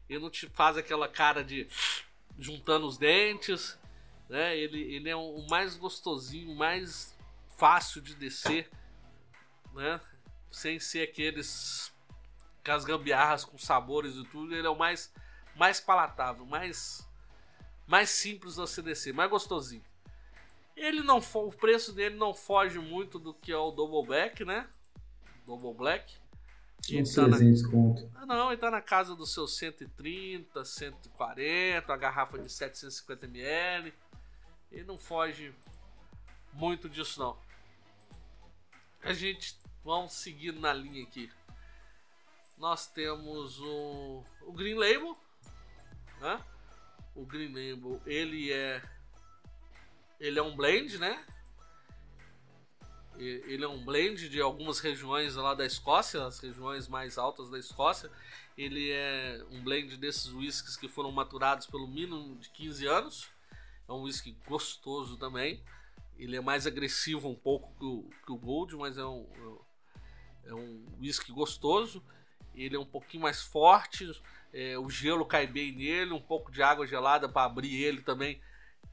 ele 0.09 0.21
não 0.21 0.31
te 0.31 0.49
faz 0.51 0.77
aquela 0.77 1.09
cara 1.09 1.43
de 1.43 1.67
juntando 2.39 2.87
os 2.87 2.99
dentes, 2.99 3.79
né? 4.29 4.57
Ele, 4.57 4.81
ele 4.95 5.09
é 5.09 5.17
o 5.17 5.47
mais 5.49 5.75
gostosinho, 5.77 6.55
mais 6.55 7.17
fácil 7.57 8.03
de 8.03 8.15
descer, 8.15 8.71
né? 9.73 10.01
Sem 10.51 10.79
ser 10.79 11.03
aqueles 11.03 11.93
com 12.65 12.73
as 12.73 12.85
gambiarras 12.85 13.45
com 13.47 13.57
sabores 13.57 14.15
e 14.15 14.25
tudo, 14.25 14.55
ele 14.55 14.67
é 14.67 14.71
o 14.71 14.77
mais 14.77 15.11
mais 15.57 15.81
palatável, 15.81 16.45
mais 16.47 17.08
mais 17.89 18.11
simples 18.11 18.57
você 18.57 18.83
descer, 18.83 19.15
mais 19.15 19.31
gostosinho. 19.31 19.83
Ele 20.77 21.03
não 21.03 21.19
o 21.19 21.53
preço 21.53 21.93
dele 21.93 22.15
não 22.15 22.35
foge 22.35 22.79
muito 22.79 23.19
do 23.19 23.35
que 23.35 23.51
é 23.51 23.57
o 23.57 23.73
Double 23.73 24.07
Black, 24.07 24.45
né? 24.45 24.69
Double 25.47 25.75
Black. 25.75 26.17
Uns 26.93 27.15
tá 27.15 27.25
300 27.25 27.63
na... 27.63 27.71
conto. 27.71 28.11
Ah, 28.15 28.27
não, 28.27 28.53
ele 28.53 28.61
tá 28.61 28.71
na 28.71 28.81
casa 28.81 29.17
dos 29.17 29.33
seus 29.33 29.57
130, 29.57 30.65
140, 30.65 31.93
a 31.93 31.97
garrafa 31.97 32.39
de 32.39 32.49
750ml. 32.49 33.93
Ele 34.71 34.85
não 34.85 34.99
foge 34.99 35.53
muito 36.53 36.89
disso, 36.89 37.19
não. 37.19 37.37
A 39.03 39.13
gente 39.13 39.59
vamos 39.83 40.13
seguindo 40.13 40.61
na 40.61 40.73
linha 40.73 41.03
aqui. 41.03 41.31
Nós 42.59 42.87
temos 42.87 43.59
o, 43.61 44.23
o 44.43 44.53
Green 44.53 44.75
Label, 44.75 45.17
né? 46.21 46.45
O 47.19 47.27
Green 47.27 47.49
Label, 47.49 48.01
ele 48.07 48.53
é 48.53 48.81
ele 50.21 50.39
é 50.39 50.43
um 50.43 50.55
blend, 50.55 50.99
né? 50.99 51.25
Ele 53.19 53.65
é 53.65 53.69
um 53.69 53.85
blend 53.85 54.29
de 54.29 54.41
algumas 54.41 54.79
regiões 54.79 55.35
lá 55.35 55.53
da 55.53 55.67
Escócia, 55.67 56.25
as 56.25 56.39
regiões 56.39 56.87
mais 56.87 57.19
altas 57.19 57.51
da 57.51 57.59
Escócia. 57.59 58.09
Ele 58.57 58.93
é 58.93 59.45
um 59.51 59.61
blend 59.61 59.97
desses 59.97 60.33
whiskies 60.33 60.77
que 60.77 60.89
foram 60.89 61.11
maturados 61.11 61.67
pelo 61.67 61.89
mínimo 61.89 62.37
de 62.37 62.49
15 62.51 62.87
anos. 62.87 63.29
É 63.89 63.93
um 63.93 64.03
whisky 64.03 64.37
gostoso 64.47 65.17
também. 65.17 65.61
Ele 66.17 66.37
é 66.37 66.41
mais 66.41 66.69
agressivo 66.69 67.29
um 67.29 67.35
pouco 67.35 67.73
que 67.79 67.85
o, 67.85 68.11
que 68.25 68.33
o 68.33 68.37
Gold, 68.37 68.77
mas 68.77 68.97
é 68.97 69.05
um, 69.05 69.27
é 70.45 70.55
um 70.55 70.87
whisky 71.01 71.33
gostoso. 71.33 72.01
Ele 72.55 72.77
é 72.77 72.79
um 72.79 72.87
pouquinho 72.87 73.25
mais 73.25 73.43
forte. 73.43 74.09
É, 74.53 74.79
o 74.79 74.89
gelo 74.89 75.25
cai 75.27 75.47
bem 75.47 75.73
nele. 75.73 76.13
Um 76.13 76.21
pouco 76.21 76.51
de 76.51 76.63
água 76.63 76.87
gelada 76.87 77.29
para 77.29 77.45
abrir 77.45 77.83
ele 77.83 78.03
também 78.03 78.41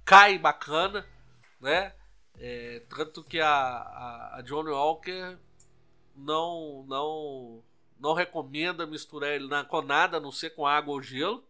cai 0.04 0.38
bacana, 0.38 1.06
né? 1.60 1.94
É, 2.38 2.82
tanto 2.90 3.24
que 3.24 3.40
a, 3.40 3.48
a, 3.50 4.36
a 4.38 4.42
Johnny 4.42 4.70
Walker 4.70 5.38
não, 6.16 6.86
não, 6.88 7.64
não 8.00 8.14
recomenda 8.14 8.86
misturar 8.86 9.32
ele 9.32 9.48
na, 9.48 9.64
com 9.64 9.82
nada, 9.82 10.18
a 10.18 10.20
não 10.20 10.32
ser 10.32 10.52
com 10.52 10.66
água 10.66 10.94
ou 10.94 11.02
gelo. 11.02 11.44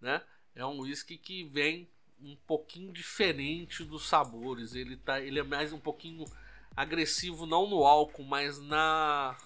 Né? 0.00 0.22
É 0.54 0.64
um 0.64 0.80
whisky 0.80 1.16
que 1.16 1.44
vem 1.44 1.88
um 2.20 2.36
pouquinho 2.46 2.92
diferente 2.92 3.84
dos 3.84 4.08
sabores. 4.08 4.74
Ele, 4.74 4.96
tá, 4.96 5.20
ele 5.20 5.38
é 5.38 5.42
mais 5.42 5.72
um 5.72 5.78
pouquinho 5.78 6.24
agressivo, 6.76 7.46
não 7.46 7.68
no 7.68 7.84
álcool, 7.84 8.24
mas 8.24 8.58
na. 8.60 9.36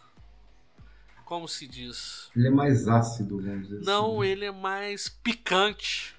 Como 1.30 1.46
se 1.46 1.64
diz? 1.64 2.28
Ele 2.34 2.48
é 2.48 2.50
mais 2.50 2.88
ácido, 2.88 3.40
vamos 3.40 3.68
dizer 3.68 3.84
Não, 3.84 4.20
assim. 4.20 4.30
ele 4.30 4.46
é 4.46 4.50
mais 4.50 5.08
picante. 5.08 6.16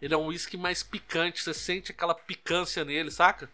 Ele 0.00 0.14
é 0.14 0.16
um 0.16 0.26
whisky 0.26 0.56
mais 0.56 0.84
picante, 0.84 1.42
você 1.42 1.52
sente 1.52 1.90
aquela 1.90 2.14
picância 2.14 2.84
nele, 2.84 3.10
saca? 3.10 3.50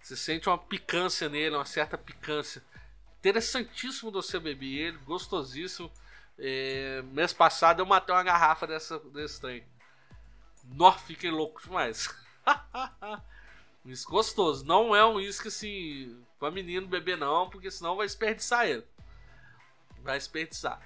Você 0.00 0.16
sente 0.16 0.48
uma 0.48 0.56
picância 0.56 1.28
nele, 1.28 1.54
uma 1.54 1.66
certa 1.66 1.98
picância. 1.98 2.62
Interessantíssimo 3.18 4.10
você 4.10 4.40
beber 4.40 4.72
ele, 4.86 4.96
gostosíssimo. 5.04 5.92
É, 6.38 7.02
mês 7.12 7.34
passado 7.34 7.80
eu 7.80 7.86
matei 7.86 8.14
uma 8.14 8.22
garrafa 8.22 8.66
dessa, 8.66 8.98
desse 9.00 9.38
trem. 9.38 9.62
Nó, 10.64 10.92
fiquei 10.92 11.30
louco 11.30 11.60
demais. 11.62 12.08
Whisky 13.84 14.10
gostoso. 14.10 14.64
Não 14.64 14.96
é 14.96 15.04
um 15.04 15.16
whisky 15.16 15.48
assim 15.48 16.24
pra 16.38 16.50
menino 16.50 16.86
beber, 16.86 17.18
não, 17.18 17.50
porque 17.50 17.70
senão 17.70 17.96
vai 17.96 18.06
desperdiçar 18.06 18.66
ele. 18.66 18.82
Vai 20.02 20.18
desperdiçar 20.18 20.80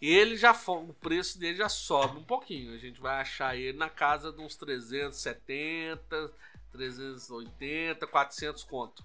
ele 0.00 0.36
já 0.36 0.52
o 0.52 0.94
preço 0.94 1.38
dele 1.38 1.56
já 1.56 1.68
sobe 1.68 2.18
um 2.18 2.24
pouquinho. 2.24 2.72
A 2.72 2.78
gente 2.78 3.00
vai 3.00 3.20
achar 3.20 3.56
ele 3.56 3.76
na 3.76 3.88
casa 3.88 4.32
de 4.32 4.40
uns 4.40 4.56
370, 4.56 6.32
380, 6.70 8.06
400 8.06 8.64
conto. 8.64 9.04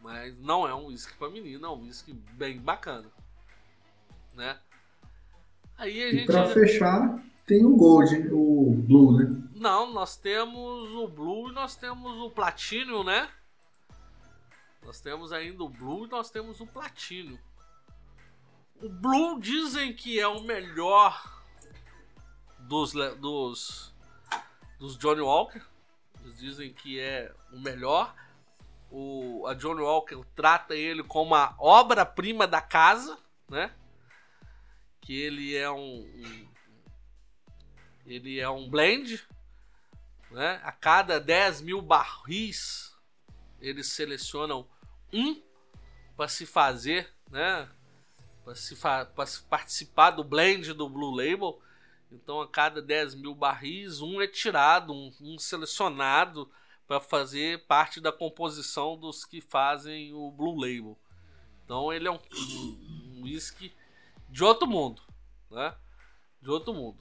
Mas 0.00 0.38
não 0.38 0.66
é 0.66 0.74
um 0.74 0.86
whisky 0.86 1.14
para 1.14 1.28
menino, 1.28 1.66
é 1.66 1.70
um 1.70 1.82
whisky 1.82 2.12
bem 2.12 2.58
bacana, 2.58 3.10
né? 4.34 4.58
Aí 5.76 6.02
a 6.02 6.08
e 6.08 6.10
gente 6.12 6.26
para 6.26 6.48
fechar 6.48 7.22
tem 7.44 7.64
o 7.64 7.76
Gold, 7.76 8.28
o 8.32 8.74
Blue, 8.74 9.18
né? 9.18 9.42
Não, 9.54 9.92
nós 9.92 10.16
temos 10.16 10.90
o 10.90 11.08
Blue 11.08 11.50
e 11.50 11.52
nós 11.52 11.76
temos 11.76 12.18
o 12.20 12.30
Platinum, 12.30 13.02
né? 13.02 13.28
Nós 14.84 15.00
temos 15.00 15.32
ainda 15.32 15.64
o 15.64 15.68
Blue 15.68 16.06
e 16.06 16.10
nós 16.10 16.30
temos 16.30 16.60
o 16.60 16.66
Platinum. 16.66 17.38
O 18.80 18.88
Blue 18.88 19.40
dizem 19.40 19.92
que 19.92 20.20
é 20.20 20.28
o 20.28 20.40
melhor 20.44 21.42
dos, 22.60 22.92
dos, 22.92 23.92
dos 24.78 24.96
Johnny 24.96 25.20
Walker. 25.20 25.60
Eles 26.22 26.38
dizem 26.38 26.72
que 26.72 27.00
é 27.00 27.34
o 27.52 27.58
melhor. 27.58 28.14
o, 28.88 29.44
a 29.48 29.54
Johnny 29.54 29.80
Walker 29.80 30.22
trata 30.36 30.76
ele 30.76 31.02
como 31.02 31.34
a 31.34 31.56
obra-prima 31.58 32.46
da 32.46 32.60
casa, 32.60 33.18
né? 33.48 33.74
Que 35.00 35.22
ele 35.22 35.56
é 35.56 35.68
um, 35.68 36.02
um, 36.02 36.48
ele 38.06 38.38
é 38.38 38.48
um 38.48 38.70
blend, 38.70 39.26
né? 40.30 40.60
A 40.62 40.70
cada 40.70 41.18
10 41.18 41.62
mil 41.62 41.82
barris 41.82 42.96
eles 43.60 43.88
selecionam 43.88 44.68
um 45.12 45.42
para 46.16 46.28
se 46.28 46.46
fazer, 46.46 47.12
né? 47.28 47.68
Para 48.80 49.06
participar 49.48 50.10
do 50.10 50.24
blend 50.24 50.72
do 50.72 50.88
Blue 50.88 51.14
Label. 51.14 51.60
Então, 52.10 52.40
a 52.40 52.48
cada 52.48 52.80
10 52.80 53.14
mil 53.14 53.34
barris, 53.34 54.00
um 54.00 54.20
é 54.20 54.26
tirado, 54.26 54.92
um, 54.92 55.12
um 55.20 55.38
selecionado 55.38 56.50
para 56.86 57.00
fazer 57.00 57.66
parte 57.66 58.00
da 58.00 58.10
composição 58.10 58.96
dos 58.96 59.24
que 59.24 59.42
fazem 59.42 60.14
o 60.14 60.30
Blue 60.30 60.58
Label. 60.58 60.98
Então, 61.64 61.92
ele 61.92 62.08
é 62.08 62.10
um, 62.10 62.18
um, 62.34 63.22
whisky 63.24 63.74
de 64.30 64.42
outro 64.42 64.66
mundo, 64.66 65.02
né? 65.50 65.74
De 66.40 66.50
outro 66.50 66.72
mundo. 66.72 66.96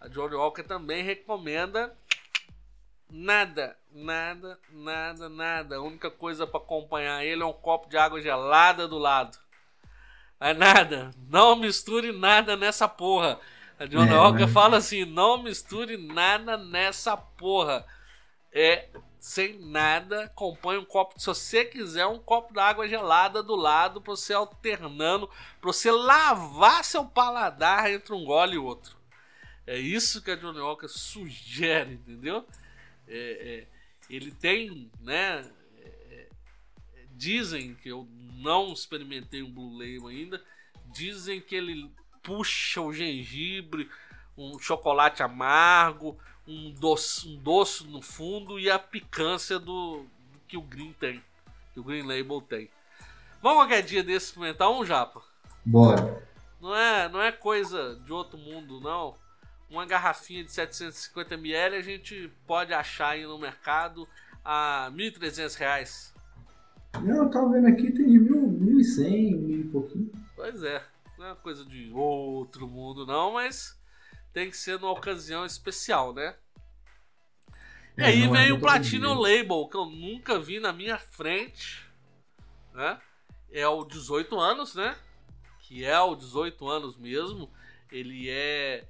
A 0.00 0.08
Johnny 0.08 0.34
Walker 0.34 0.64
também 0.64 1.04
recomenda 1.04 1.96
nada, 3.08 3.76
nada, 3.92 4.58
nada, 4.70 5.28
nada. 5.28 5.76
A 5.76 5.80
única 5.80 6.10
coisa 6.10 6.46
para 6.46 6.58
acompanhar 6.58 7.24
ele 7.24 7.42
é 7.42 7.46
um 7.46 7.52
copo 7.52 7.88
de 7.88 7.96
água 7.96 8.20
gelada 8.20 8.88
do 8.88 8.98
lado. 8.98 9.38
É 10.40 10.54
nada. 10.54 11.10
Não 11.28 11.56
misture 11.56 12.12
nada 12.12 12.56
nessa 12.56 12.88
porra. 12.88 13.40
A 13.78 13.86
John 13.86 14.04
é, 14.04 14.14
Walker 14.14 14.44
mas... 14.44 14.52
fala 14.52 14.76
assim: 14.76 15.04
não 15.04 15.42
misture 15.42 15.96
nada 15.96 16.56
nessa 16.56 17.16
porra. 17.16 17.84
É 18.52 18.88
sem 19.20 19.58
nada, 19.58 20.24
acompanhe 20.24 20.78
um 20.78 20.84
copo. 20.84 21.18
Se 21.18 21.26
você 21.26 21.64
quiser, 21.64 22.06
um 22.06 22.18
copo 22.18 22.54
d'água 22.54 22.88
gelada 22.88 23.42
do 23.42 23.56
lado, 23.56 24.00
para 24.00 24.14
você 24.14 24.32
alternando, 24.32 25.28
para 25.60 25.72
você 25.72 25.90
lavar 25.90 26.84
seu 26.84 27.04
paladar 27.04 27.90
entre 27.90 28.14
um 28.14 28.24
gole 28.24 28.54
e 28.54 28.58
outro. 28.58 28.96
É 29.66 29.76
isso 29.76 30.22
que 30.22 30.30
a 30.30 30.36
Johnny 30.36 30.60
Walker 30.60 30.88
sugere, 30.88 31.94
entendeu? 31.94 32.46
É, 33.06 33.66
é, 33.66 33.66
ele 34.08 34.30
tem, 34.30 34.90
né? 35.00 35.44
Dizem 37.18 37.74
que 37.74 37.88
eu 37.88 38.06
não 38.36 38.72
experimentei 38.72 39.42
um 39.42 39.50
Blue 39.50 39.76
Label 39.76 40.06
ainda. 40.06 40.40
Dizem 40.86 41.40
que 41.40 41.56
ele 41.56 41.90
puxa 42.22 42.80
o 42.80 42.92
gengibre, 42.92 43.90
um 44.36 44.56
chocolate 44.56 45.20
amargo, 45.20 46.16
um 46.46 46.70
doce, 46.70 47.26
um 47.26 47.36
doce 47.36 47.84
no 47.88 48.00
fundo 48.00 48.56
e 48.56 48.70
a 48.70 48.78
picância 48.78 49.58
do, 49.58 50.06
do 50.32 50.38
que 50.46 50.56
o 50.56 50.62
Green 50.62 50.92
tem, 50.92 51.20
que 51.74 51.80
o 51.80 51.82
Green 51.82 52.02
Label 52.02 52.40
tem. 52.40 52.70
Vamos 53.42 53.58
qualquer 53.58 53.82
dia 53.82 54.04
desse 54.04 54.26
experimentar 54.26 54.70
um 54.70 54.86
japa? 54.86 55.20
Bora. 55.64 56.24
Não 56.60 56.72
é, 56.72 57.08
não 57.08 57.20
é 57.20 57.32
coisa 57.32 57.96
de 58.04 58.12
outro 58.12 58.38
mundo, 58.38 58.80
não. 58.80 59.16
Uma 59.68 59.84
garrafinha 59.84 60.44
de 60.44 60.50
750ml 60.50 61.78
a 61.78 61.82
gente 61.82 62.32
pode 62.46 62.72
achar 62.72 63.10
aí 63.10 63.26
no 63.26 63.38
mercado 63.38 64.08
a 64.44 64.88
R$ 64.88 65.10
1.300. 65.10 66.16
Não, 66.94 67.24
eu 67.24 67.30
tava 67.30 67.52
vendo 67.52 67.66
aqui, 67.68 67.92
tem 67.92 68.06
de 68.08 68.18
1.100, 68.18 69.36
mil 69.36 69.60
e 69.60 69.64
pouquinho. 69.64 70.10
Pois 70.34 70.62
é. 70.62 70.82
Não 71.18 71.26
é 71.26 71.28
uma 71.30 71.36
coisa 71.36 71.64
de 71.64 71.90
outro 71.92 72.68
mundo, 72.68 73.04
não, 73.04 73.32
mas 73.32 73.78
tem 74.32 74.50
que 74.50 74.56
ser 74.56 74.78
numa 74.78 74.92
ocasião 74.92 75.44
especial, 75.44 76.14
né? 76.14 76.34
E 77.96 78.02
é, 78.02 78.06
aí 78.06 78.22
é 78.22 78.28
vem 78.28 78.52
o 78.52 78.60
Platinum 78.60 79.14
Label, 79.14 79.66
que 79.68 79.76
eu 79.76 79.86
nunca 79.86 80.38
vi 80.38 80.60
na 80.60 80.72
minha 80.72 80.96
frente, 80.96 81.84
né? 82.72 83.00
É 83.50 83.66
o 83.66 83.84
18 83.84 84.38
anos, 84.38 84.74
né? 84.76 84.96
Que 85.60 85.84
é 85.84 85.98
o 85.98 86.14
18 86.14 86.68
anos 86.68 86.96
mesmo. 86.96 87.50
Ele 87.90 88.30
é 88.30 88.86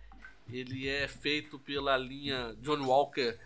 ele 0.51 0.89
é 0.89 1.07
feito 1.07 1.59
pela 1.59 1.97
linha 1.97 2.55
John 2.61 2.83
Walker 2.85 3.39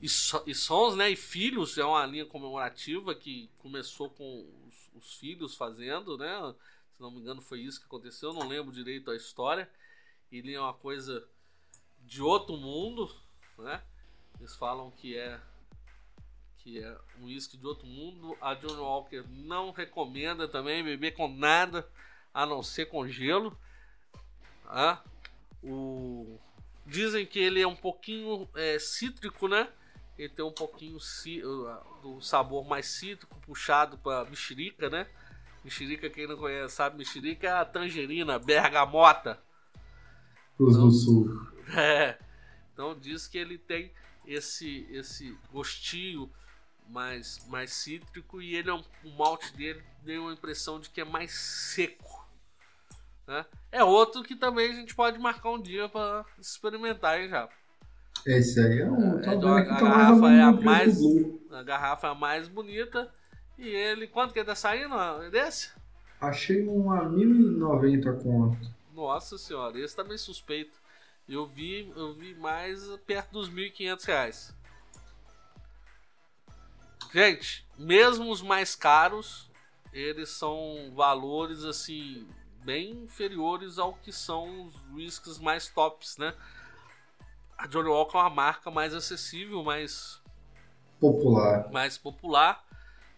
e, 0.00 0.54
Sons, 0.54 0.96
né? 0.96 1.10
E 1.10 1.16
Filhos, 1.16 1.76
é 1.76 1.84
uma 1.84 2.06
linha 2.06 2.24
comemorativa 2.24 3.14
que 3.14 3.50
começou 3.58 4.08
com 4.10 4.48
os, 4.66 4.90
os 4.94 5.14
filhos 5.14 5.56
fazendo, 5.56 6.16
né? 6.16 6.54
Se 6.96 7.02
não 7.02 7.10
me 7.10 7.20
engano, 7.20 7.42
foi 7.42 7.60
isso 7.60 7.80
que 7.80 7.86
aconteceu. 7.86 8.30
Eu 8.30 8.34
não 8.34 8.46
lembro 8.46 8.72
direito 8.72 9.10
a 9.10 9.16
história. 9.16 9.68
Ele 10.30 10.54
é 10.54 10.60
uma 10.60 10.74
coisa 10.74 11.26
de 12.00 12.22
outro 12.22 12.56
mundo, 12.56 13.12
né? 13.58 13.82
Eles 14.38 14.54
falam 14.54 14.90
que 14.90 15.16
é 15.16 15.40
que 16.58 16.80
é 16.82 16.98
um 17.18 17.24
uísque 17.24 17.56
de 17.56 17.66
outro 17.66 17.86
mundo. 17.86 18.36
A 18.40 18.54
John 18.54 18.78
Walker 18.78 19.24
não 19.28 19.70
recomenda 19.70 20.46
também 20.46 20.84
beber 20.84 21.12
com 21.12 21.28
nada 21.28 21.88
a 22.32 22.44
não 22.44 22.62
ser 22.62 22.86
com 22.86 23.08
gelo. 23.08 23.58
Ah, 24.64 25.02
o... 25.62 26.38
Dizem 26.86 27.26
que 27.26 27.38
ele 27.38 27.60
é 27.60 27.66
um 27.66 27.76
pouquinho 27.76 28.48
é, 28.54 28.78
cítrico, 28.78 29.48
né? 29.48 29.68
Ele 30.18 30.28
tem 30.28 30.44
um 30.44 30.52
pouquinho 30.52 30.98
do 32.02 32.20
sabor 32.20 32.66
mais 32.66 32.86
cítrico, 32.86 33.38
puxado 33.40 33.96
para 33.98 34.24
mexerica, 34.24 34.90
né? 34.90 35.06
Mexerica, 35.64 36.10
quem 36.10 36.26
não 36.26 36.36
conhece, 36.36 36.74
sabe, 36.74 36.98
mexerica 36.98 37.46
é 37.46 37.52
a 37.52 37.64
tangerina, 37.64 38.38
bergamota. 38.38 39.40
Cruz 40.56 40.74
então, 40.74 40.88
do 40.88 40.94
Sul. 40.94 41.48
É. 41.76 42.18
Então 42.72 42.98
diz 42.98 43.26
que 43.26 43.36
ele 43.36 43.58
tem 43.58 43.92
esse 44.26 44.86
esse 44.90 45.36
gostinho 45.52 46.30
mais 46.88 47.46
mais 47.46 47.72
cítrico 47.72 48.40
e 48.40 48.54
ele 48.54 48.70
é 48.70 48.72
um, 48.72 48.82
o 49.04 49.10
malte 49.10 49.52
dele 49.54 49.84
deu 50.02 50.22
uma 50.22 50.32
impressão 50.32 50.80
de 50.80 50.88
que 50.88 51.02
é 51.02 51.04
mais 51.04 51.32
seco. 51.32 52.26
Né? 53.26 53.44
É 53.70 53.84
outro 53.84 54.22
que 54.22 54.34
também 54.34 54.70
a 54.70 54.74
gente 54.74 54.94
pode 54.94 55.18
marcar 55.18 55.50
um 55.50 55.60
dia 55.60 55.88
para 55.90 56.24
experimentar 56.38 57.20
hein, 57.20 57.28
já. 57.28 57.48
Esse 58.28 58.60
aí 58.60 58.80
é 58.80 58.90
um. 58.90 59.18
É, 59.18 59.34
então, 59.34 59.56
a, 59.56 59.64
tá 59.64 59.80
garrafa 59.80 60.30
é 60.30 60.42
a 60.42 60.52
mais 60.52 60.98
a 61.50 61.62
garrafa 61.62 62.06
é 62.08 62.10
a 62.10 62.14
mais 62.14 62.46
bonita 62.46 63.10
e 63.56 63.66
ele, 63.66 64.06
quanto 64.06 64.34
que 64.34 64.38
ele 64.38 64.46
tá 64.46 64.54
saindo 64.54 64.94
desse? 65.30 65.70
Achei 66.20 66.68
um 66.68 66.92
a 66.92 67.06
1.090 67.06 68.22
conto. 68.22 68.58
Nossa 68.94 69.38
senhora, 69.38 69.80
esse 69.80 69.96
tá 69.96 70.04
meio 70.04 70.18
suspeito. 70.18 70.78
Eu 71.26 71.46
vi, 71.46 71.90
eu 71.96 72.12
vi 72.14 72.34
mais 72.34 72.86
perto 73.06 73.32
dos 73.32 73.48
1.500 73.50 74.04
reais. 74.04 74.54
Gente, 77.12 77.66
mesmo 77.78 78.30
os 78.30 78.42
mais 78.42 78.74
caros, 78.74 79.50
eles 79.90 80.28
são 80.28 80.92
valores 80.94 81.64
assim 81.64 82.28
bem 82.62 83.04
inferiores 83.04 83.78
ao 83.78 83.94
que 83.94 84.12
são 84.12 84.66
os 84.66 84.74
whiskies 84.92 85.38
mais 85.38 85.68
tops, 85.68 86.18
né? 86.18 86.34
A 87.58 87.66
Johnny 87.66 87.88
Walker 87.88 88.16
é 88.16 88.20
uma 88.20 88.30
marca 88.30 88.70
mais 88.70 88.94
acessível, 88.94 89.64
mais 89.64 90.22
popular. 91.00 91.68
Mais 91.72 91.98
popular 91.98 92.64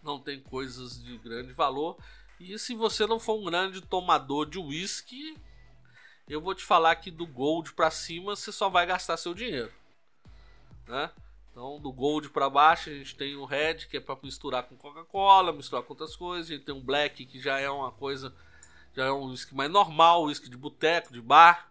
não 0.01 0.19
tem 0.19 0.39
coisas 0.39 1.01
de 1.01 1.15
grande 1.19 1.53
valor. 1.53 1.95
E 2.39 2.57
se 2.57 2.73
você 2.73 3.05
não 3.05 3.19
for 3.19 3.39
um 3.39 3.45
grande 3.45 3.81
tomador 3.81 4.49
de 4.49 4.57
uísque, 4.57 5.37
eu 6.27 6.41
vou 6.41 6.55
te 6.55 6.63
falar 6.63 6.95
que 6.95 7.11
do 7.11 7.27
Gold 7.27 7.73
para 7.73 7.91
cima 7.91 8.35
você 8.35 8.51
só 8.51 8.67
vai 8.67 8.85
gastar 8.87 9.15
seu 9.17 9.33
dinheiro, 9.33 9.71
né? 10.87 11.11
Então, 11.51 11.79
do 11.79 11.91
Gold 11.91 12.29
para 12.29 12.49
baixo, 12.49 12.89
a 12.89 12.93
gente 12.93 13.15
tem 13.15 13.35
o 13.35 13.45
Red, 13.45 13.85
que 13.89 13.97
é 13.97 13.99
para 13.99 14.17
misturar 14.23 14.63
com 14.63 14.75
Coca-Cola, 14.75 15.51
misturar 15.51 15.83
com 15.83 15.93
outras 15.93 16.15
coisas. 16.15 16.49
A 16.49 16.55
gente 16.55 16.65
tem 16.65 16.73
um 16.73 16.81
Black, 16.81 17.25
que 17.25 17.39
já 17.39 17.59
é 17.59 17.69
uma 17.69 17.91
coisa, 17.91 18.33
já 18.95 19.05
é 19.05 19.11
um 19.11 19.29
whisky 19.29 19.53
mais 19.53 19.69
normal, 19.69 20.23
whisky 20.23 20.49
de 20.49 20.55
boteco, 20.55 21.11
de 21.11 21.21
bar, 21.21 21.70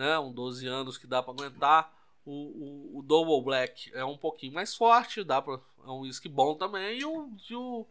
né? 0.00 0.18
Um 0.18 0.32
12 0.32 0.66
anos 0.66 0.96
que 0.96 1.06
dá 1.06 1.22
para 1.22 1.34
aguentar. 1.34 1.92
O, 2.24 2.32
o, 2.32 2.98
o, 2.98 3.02
Double 3.02 3.42
Black 3.44 3.90
é 3.94 4.04
um 4.04 4.16
pouquinho 4.16 4.54
mais 4.54 4.74
forte, 4.74 5.22
dá 5.22 5.42
pra, 5.42 5.54
é 5.84 5.90
um 5.90 6.00
whisky 6.00 6.28
bom 6.28 6.54
também. 6.54 7.00
E 7.00 7.04
o, 7.04 7.30
e 7.50 7.54
o, 7.54 7.86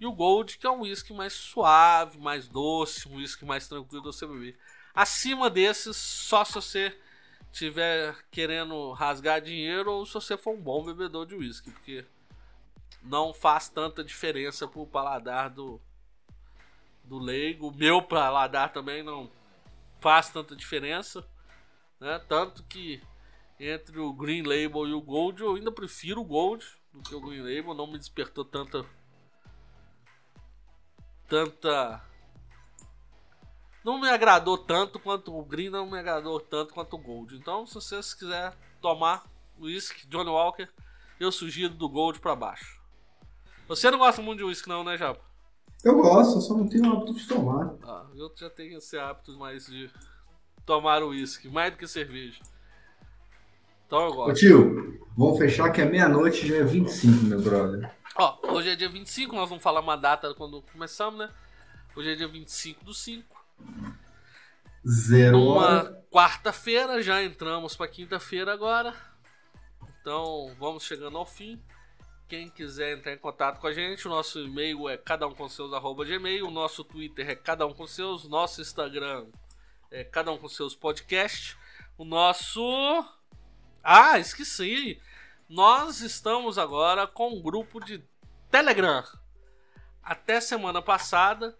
e 0.00 0.06
o 0.06 0.12
Gold, 0.12 0.58
que 0.58 0.66
é 0.66 0.70
um 0.70 0.80
whisky 0.80 1.12
mais 1.12 1.32
suave, 1.32 2.18
mais 2.18 2.48
doce, 2.48 3.08
um 3.08 3.16
whisky 3.16 3.44
mais 3.44 3.68
tranquilo 3.68 4.02
de 4.02 4.16
você 4.16 4.26
beber. 4.26 4.58
Acima 4.92 5.48
desses, 5.48 5.96
só 5.96 6.44
se 6.44 6.54
você 6.54 6.98
tiver 7.52 8.16
querendo 8.32 8.90
rasgar 8.90 9.40
dinheiro 9.40 9.92
ou 9.92 10.06
se 10.06 10.14
você 10.14 10.36
for 10.36 10.54
um 10.54 10.60
bom 10.60 10.84
bebedor 10.84 11.24
de 11.24 11.36
whisky, 11.36 11.70
porque 11.70 12.04
não 13.00 13.32
faz 13.32 13.68
tanta 13.68 14.02
diferença 14.02 14.66
pro 14.66 14.86
paladar 14.86 15.50
do, 15.50 15.80
do 17.04 17.18
leigo. 17.18 17.68
O 17.68 17.76
meu 17.76 18.02
paladar 18.02 18.72
também 18.72 19.04
não 19.04 19.30
faz 20.00 20.30
tanta 20.30 20.56
diferença, 20.56 21.24
né? 22.04 22.18
Tanto 22.28 22.62
que 22.64 23.02
entre 23.58 23.98
o 23.98 24.12
Green 24.12 24.42
Label 24.42 24.86
e 24.86 24.92
o 24.92 25.00
Gold, 25.00 25.40
eu 25.40 25.54
ainda 25.54 25.72
prefiro 25.72 26.20
o 26.20 26.24
Gold 26.24 26.64
do 26.92 27.02
que 27.02 27.14
o 27.14 27.20
Green 27.20 27.40
Label, 27.40 27.74
não 27.74 27.86
me 27.86 27.98
despertou 27.98 28.44
tanta 28.44 28.84
tanta 31.26 32.04
não 33.82 33.98
me 33.98 34.08
agradou 34.08 34.58
tanto 34.58 34.98
quanto 34.98 35.36
o 35.36 35.44
Green 35.44 35.70
não 35.70 35.90
me 35.90 35.98
agradou 35.98 36.38
tanto 36.40 36.72
quanto 36.72 36.94
o 36.94 36.98
Gold. 36.98 37.36
Então, 37.36 37.66
se 37.66 37.74
vocês 37.74 38.14
quiser 38.14 38.56
tomar 38.80 39.24
whisky 39.58 40.06
Johnny 40.06 40.30
Walker, 40.30 40.68
eu 41.18 41.30
sugiro 41.30 41.74
do 41.74 41.88
Gold 41.88 42.20
para 42.20 42.36
baixo. 42.36 42.80
Você 43.66 43.90
não 43.90 43.98
gosta 43.98 44.22
muito 44.22 44.38
de 44.38 44.44
uísque, 44.44 44.68
não, 44.68 44.84
né, 44.84 44.96
Japa? 44.96 45.22
Eu 45.82 45.96
gosto, 45.96 46.40
só 46.40 46.54
não 46.54 46.66
tenho 46.66 46.90
o 46.90 46.96
hábito 46.96 47.14
de 47.14 47.26
tomar. 47.26 47.74
Ah, 47.82 48.06
eu 48.14 48.32
já 48.36 48.48
tenho 48.48 48.78
esse 48.78 48.96
hábito 48.98 49.38
mais 49.38 49.66
de 49.66 49.90
tomar 50.64 51.02
uísque, 51.02 51.48
mais 51.48 51.72
do 51.72 51.78
que 51.78 51.86
cerveja. 51.86 52.40
Então 53.86 54.06
eu 54.06 54.12
gosto. 54.12 54.30
Ô 54.30 54.34
tio, 54.34 55.00
vamos 55.16 55.38
fechar 55.38 55.70
que 55.70 55.80
é 55.80 55.84
meia-noite 55.84 56.46
já 56.46 56.56
é 56.56 56.64
25, 56.64 57.24
meu 57.24 57.40
brother. 57.40 57.90
Ó, 58.16 58.38
hoje 58.52 58.70
é 58.70 58.76
dia 58.76 58.88
25, 58.88 59.34
nós 59.34 59.48
vamos 59.48 59.62
falar 59.62 59.80
uma 59.80 59.96
data 59.96 60.34
quando 60.34 60.62
começamos, 60.72 61.18
né? 61.18 61.30
Hoje 61.96 62.12
é 62.12 62.14
dia 62.14 62.28
25 62.28 62.84
do 62.84 62.94
5. 62.94 63.44
Zero 64.86 65.38
Uma 65.38 65.84
quarta-feira, 66.10 67.02
já 67.02 67.22
entramos 67.22 67.76
para 67.76 67.88
quinta-feira 67.88 68.52
agora. 68.52 68.94
Então, 70.00 70.54
vamos 70.58 70.84
chegando 70.84 71.16
ao 71.16 71.24
fim. 71.24 71.60
Quem 72.28 72.48
quiser 72.48 72.96
entrar 72.96 73.12
em 73.12 73.18
contato 73.18 73.60
com 73.60 73.66
a 73.66 73.72
gente, 73.72 74.06
o 74.06 74.10
nosso 74.10 74.40
e-mail 74.40 74.88
é 74.88 74.96
cada 74.96 75.26
um 75.26 75.34
com 75.34 75.48
seus 75.48 75.72
arroba 75.72 76.04
gmail, 76.04 76.46
o 76.46 76.50
nosso 76.50 76.82
Twitter 76.84 77.28
é 77.30 77.34
cada 77.34 77.66
um 77.66 77.72
com 77.72 77.86
seus, 77.86 78.28
nosso 78.28 78.60
Instagram 78.60 79.26
é 79.94 80.02
cada 80.02 80.32
um 80.32 80.38
com 80.38 80.48
seus 80.48 80.74
podcasts, 80.74 81.56
o 81.96 82.04
nosso 82.04 82.60
ah, 83.80 84.18
esqueci. 84.18 85.00
Nós 85.48 86.00
estamos 86.00 86.58
agora 86.58 87.06
com 87.06 87.28
um 87.28 87.40
grupo 87.40 87.78
de 87.78 88.02
Telegram. 88.50 89.04
Até 90.02 90.40
semana 90.40 90.82
passada, 90.82 91.56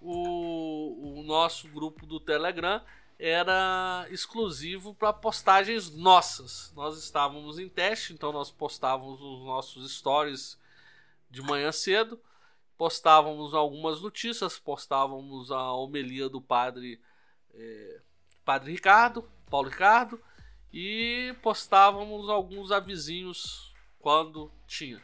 o, 0.00 1.20
o 1.20 1.22
nosso 1.22 1.68
grupo 1.68 2.04
do 2.04 2.18
Telegram 2.18 2.82
era 3.20 4.04
exclusivo 4.10 4.92
para 4.92 5.12
postagens 5.12 5.88
nossas. 5.94 6.72
Nós 6.74 6.98
estávamos 6.98 7.56
em 7.56 7.68
teste, 7.68 8.12
então 8.12 8.32
nós 8.32 8.50
postávamos 8.50 9.20
os 9.22 9.46
nossos 9.46 9.96
stories 9.96 10.58
de 11.30 11.40
manhã 11.40 11.70
cedo, 11.70 12.20
postávamos 12.76 13.54
algumas 13.54 14.00
notícias, 14.00 14.58
postávamos 14.58 15.52
a 15.52 15.72
homilia 15.72 16.28
do 16.28 16.40
padre, 16.40 17.00
é, 17.56 18.00
padre 18.44 18.72
Ricardo, 18.72 19.28
Paulo 19.50 19.68
Ricardo, 19.68 20.20
e 20.72 21.34
postávamos 21.42 22.28
alguns 22.28 22.70
avisinhos 22.70 23.74
quando 23.98 24.50
tinha. 24.66 25.02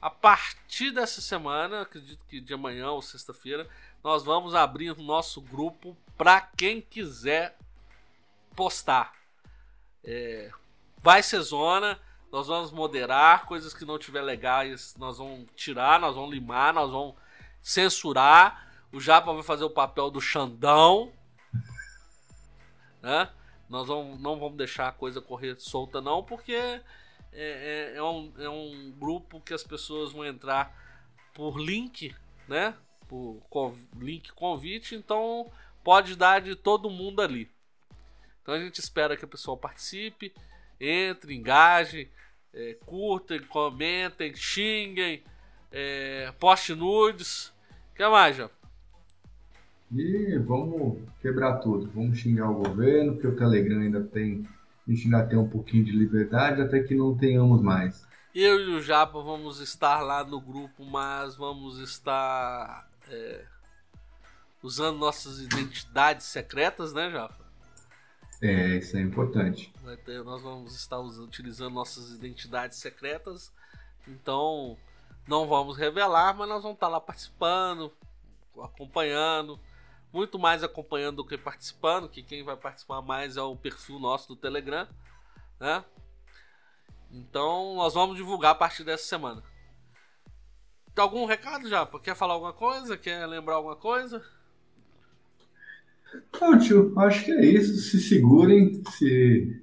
A 0.00 0.10
partir 0.10 0.90
dessa 0.90 1.20
semana, 1.20 1.82
acredito 1.82 2.24
que 2.26 2.40
de 2.40 2.52
amanhã 2.54 2.90
ou 2.90 3.00
sexta-feira, 3.00 3.68
nós 4.02 4.24
vamos 4.24 4.54
abrir 4.54 4.90
o 4.90 5.02
nosso 5.02 5.40
grupo 5.40 5.96
para 6.16 6.40
quem 6.40 6.80
quiser 6.80 7.56
postar. 8.56 9.14
É, 10.02 10.50
vai 10.98 11.22
ser 11.22 11.40
zona, 11.42 12.00
nós 12.32 12.48
vamos 12.48 12.72
moderar 12.72 13.46
coisas 13.46 13.72
que 13.74 13.84
não 13.84 13.98
tiver 13.98 14.22
legais, 14.22 14.96
nós 14.98 15.18
vamos 15.18 15.46
tirar, 15.54 16.00
nós 16.00 16.16
vamos 16.16 16.32
limar, 16.32 16.72
nós 16.72 16.90
vamos 16.90 17.14
censurar. 17.60 18.68
O 18.90 19.00
Japa 19.00 19.32
vai 19.32 19.42
fazer 19.42 19.64
o 19.64 19.70
papel 19.70 20.10
do 20.10 20.20
Xandão, 20.20 21.12
né? 23.02 23.28
Nós 23.68 23.88
vamos, 23.88 24.20
não 24.20 24.38
vamos 24.38 24.56
deixar 24.56 24.88
a 24.88 24.92
coisa 24.92 25.20
correr 25.20 25.56
solta, 25.58 26.00
não, 26.00 26.22
porque 26.22 26.54
é, 26.54 26.82
é, 27.32 27.92
é, 27.96 28.02
um, 28.02 28.32
é 28.38 28.48
um 28.48 28.92
grupo 28.98 29.40
que 29.40 29.54
as 29.54 29.62
pessoas 29.62 30.12
vão 30.12 30.24
entrar 30.24 30.74
por 31.34 31.58
link, 31.58 32.14
né? 32.46 32.74
Por 33.08 33.74
link 33.96 34.32
convite, 34.32 34.94
então 34.94 35.50
pode 35.82 36.16
dar 36.16 36.40
de 36.40 36.54
todo 36.54 36.90
mundo 36.90 37.20
ali. 37.20 37.50
Então 38.42 38.54
a 38.54 38.58
gente 38.58 38.78
espera 38.78 39.16
que 39.16 39.24
a 39.24 39.28
pessoa 39.28 39.56
participe, 39.56 40.32
entre, 40.80 41.34
engaje, 41.34 42.10
é, 42.52 42.76
curtem, 42.84 43.40
comentem, 43.44 44.34
xinguem, 44.34 45.22
é, 45.70 46.32
poste 46.38 46.74
nudes. 46.74 47.48
O 47.92 47.94
que 47.94 48.06
mais, 48.08 48.36
já? 48.36 48.50
E 49.94 50.38
vamos 50.38 50.98
quebrar 51.20 51.58
tudo. 51.58 51.90
Vamos 51.94 52.18
xingar 52.18 52.50
o 52.50 52.54
governo, 52.54 53.12
porque 53.12 53.26
o 53.26 53.36
Telegram 53.36 53.80
ainda 53.80 54.02
tem. 54.02 54.48
A 54.86 54.90
gente 54.90 55.04
ainda 55.04 55.26
tem 55.26 55.38
um 55.38 55.48
pouquinho 55.48 55.84
de 55.84 55.92
liberdade 55.92 56.62
até 56.62 56.82
que 56.82 56.94
não 56.94 57.16
tenhamos 57.16 57.60
mais. 57.60 58.06
Eu 58.34 58.58
e 58.58 58.74
o 58.74 58.80
Japa 58.80 59.20
vamos 59.20 59.60
estar 59.60 60.00
lá 60.00 60.24
no 60.24 60.40
grupo, 60.40 60.84
mas 60.86 61.36
vamos 61.36 61.78
estar 61.78 62.88
é, 63.10 63.44
usando 64.62 64.98
nossas 64.98 65.38
identidades 65.40 66.26
secretas, 66.26 66.94
né, 66.94 67.10
Japa? 67.10 67.42
É, 68.40 68.78
isso 68.78 68.96
é 68.96 69.00
importante. 69.02 69.72
Ter, 70.06 70.24
nós 70.24 70.42
vamos 70.42 70.74
estar 70.74 70.98
usando, 70.98 71.26
utilizando 71.26 71.74
nossas 71.74 72.10
identidades 72.12 72.78
secretas, 72.78 73.52
então 74.08 74.76
não 75.28 75.46
vamos 75.46 75.76
revelar, 75.76 76.34
mas 76.34 76.48
nós 76.48 76.62
vamos 76.62 76.76
estar 76.76 76.88
lá 76.88 77.00
participando, 77.00 77.92
acompanhando 78.58 79.60
muito 80.12 80.38
mais 80.38 80.62
acompanhando 80.62 81.16
do 81.16 81.26
que 81.26 81.38
participando, 81.38 82.08
que 82.08 82.22
quem 82.22 82.42
vai 82.42 82.56
participar 82.56 83.00
mais 83.00 83.36
é 83.36 83.42
o 83.42 83.56
perfil 83.56 83.98
nosso 83.98 84.28
do 84.28 84.36
Telegram, 84.36 84.86
né? 85.58 85.84
Então 87.10 87.74
nós 87.76 87.94
vamos 87.94 88.16
divulgar 88.16 88.52
a 88.52 88.54
partir 88.54 88.84
dessa 88.84 89.04
semana. 89.04 89.42
Tem 90.94 91.02
algum 91.02 91.24
recado 91.24 91.68
já? 91.68 91.86
Quer 91.86 92.14
falar 92.14 92.34
alguma 92.34 92.52
coisa? 92.52 92.96
Quer 92.96 93.26
lembrar 93.26 93.54
alguma 93.54 93.76
coisa? 93.76 94.22
Não, 96.38 96.58
tio, 96.58 96.98
acho 96.98 97.24
que 97.24 97.30
é 97.30 97.44
isso. 97.44 97.74
Se 97.78 98.00
segurem, 98.00 98.82
se 98.90 99.62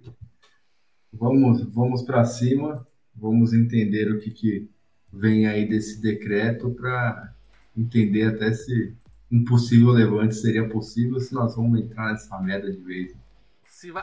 vamos, 1.13 1.61
vamos 1.73 2.01
para 2.01 2.25
cima, 2.25 2.87
vamos 3.15 3.53
entender 3.53 4.11
o 4.11 4.19
que, 4.19 4.31
que 4.31 4.69
vem 5.11 5.45
aí 5.45 5.67
desse 5.67 6.01
decreto 6.01 6.71
para 6.71 7.35
entender 7.77 8.23
até 8.23 8.51
se 8.51 8.95
impossível 9.31 9.91
levante 9.91 10.35
seria 10.35 10.67
possível 10.67 11.19
se 11.19 11.33
nós 11.33 11.55
vamos 11.55 11.79
entrar 11.79 12.11
nessa 12.11 12.37
merda 12.39 12.71
de 12.71 12.81
vez. 12.81 13.15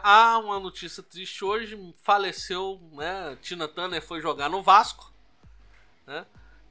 Ah, 0.02 0.38
uma 0.38 0.58
notícia 0.58 1.02
triste 1.02 1.44
hoje, 1.44 1.94
faleceu, 2.02 2.80
né? 2.92 3.36
Tina 3.42 3.68
Turner 3.68 4.00
foi 4.02 4.22
jogar 4.22 4.48
no 4.48 4.62
Vasco, 4.62 5.12
né? 6.06 6.24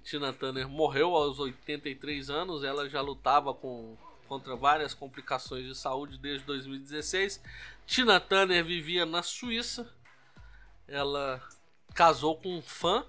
Tina 0.04 0.34
Turner 0.34 0.68
morreu 0.68 1.16
aos 1.16 1.40
83 1.40 2.30
anos, 2.30 2.64
ela 2.64 2.90
já 2.90 3.02
lutava 3.02 3.54
com, 3.54 3.96
contra 4.28 4.56
várias 4.56 4.94
complicações 4.94 5.66
de 5.66 5.76
saúde 5.76 6.18
desde 6.18 6.46
2016. 6.46 7.42
Tina 7.86 8.20
Turner 8.20 8.64
vivia 8.64 9.06
na 9.06 9.22
Suíça, 9.22 9.88
ela 10.88 11.42
casou 11.94 12.38
com 12.38 12.58
um 12.58 12.62
fã 12.62 13.06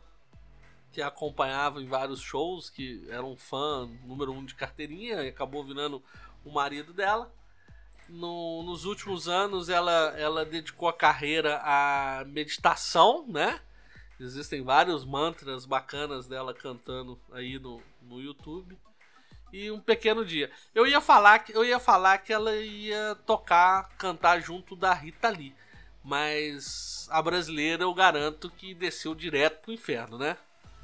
que 0.97 1.03
acompanhava 1.03 1.83
em 1.83 1.87
vários 1.87 2.23
shows, 2.23 2.71
que 2.71 3.07
era 3.11 3.23
um 3.23 3.37
fã 3.37 3.87
número 4.03 4.33
um 4.33 4.43
de 4.43 4.55
carteirinha 4.55 5.23
e 5.25 5.29
acabou 5.29 5.63
virando 5.63 6.03
o 6.43 6.51
marido 6.51 6.95
dela. 6.95 7.31
No, 8.09 8.63
nos 8.63 8.87
últimos 8.87 9.29
anos 9.29 9.69
ela, 9.69 10.15
ela 10.17 10.43
dedicou 10.43 10.89
a 10.89 10.95
carreira 10.95 11.61
à 11.63 12.25
meditação, 12.25 13.27
né? 13.29 13.61
Existem 14.19 14.63
vários 14.63 15.05
mantras 15.05 15.67
bacanas 15.67 16.27
dela 16.27 16.55
cantando 16.55 17.21
aí 17.31 17.59
no, 17.59 17.83
no 18.01 18.19
YouTube. 18.19 18.79
E 19.53 19.71
um 19.71 19.79
pequeno 19.79 20.25
dia. 20.25 20.51
Eu 20.75 20.87
ia 20.87 21.03
falar 21.03 21.41
que 21.41 21.55
eu 21.55 21.63
ia 21.63 21.79
falar 21.79 22.17
que 22.19 22.33
ela 22.33 22.57
ia 22.57 23.15
tocar, 23.27 23.91
cantar 23.99 24.41
junto 24.41 24.75
da 24.75 24.95
Rita 24.95 25.29
Lee, 25.29 25.55
mas 26.03 27.07
a 27.11 27.21
brasileira 27.21 27.83
eu 27.83 27.93
garanto 27.93 28.49
que 28.49 28.73
desceu 28.73 29.15
direto 29.15 29.61
pro 29.61 29.75
inferno, 29.75 30.17
né? 30.17 30.39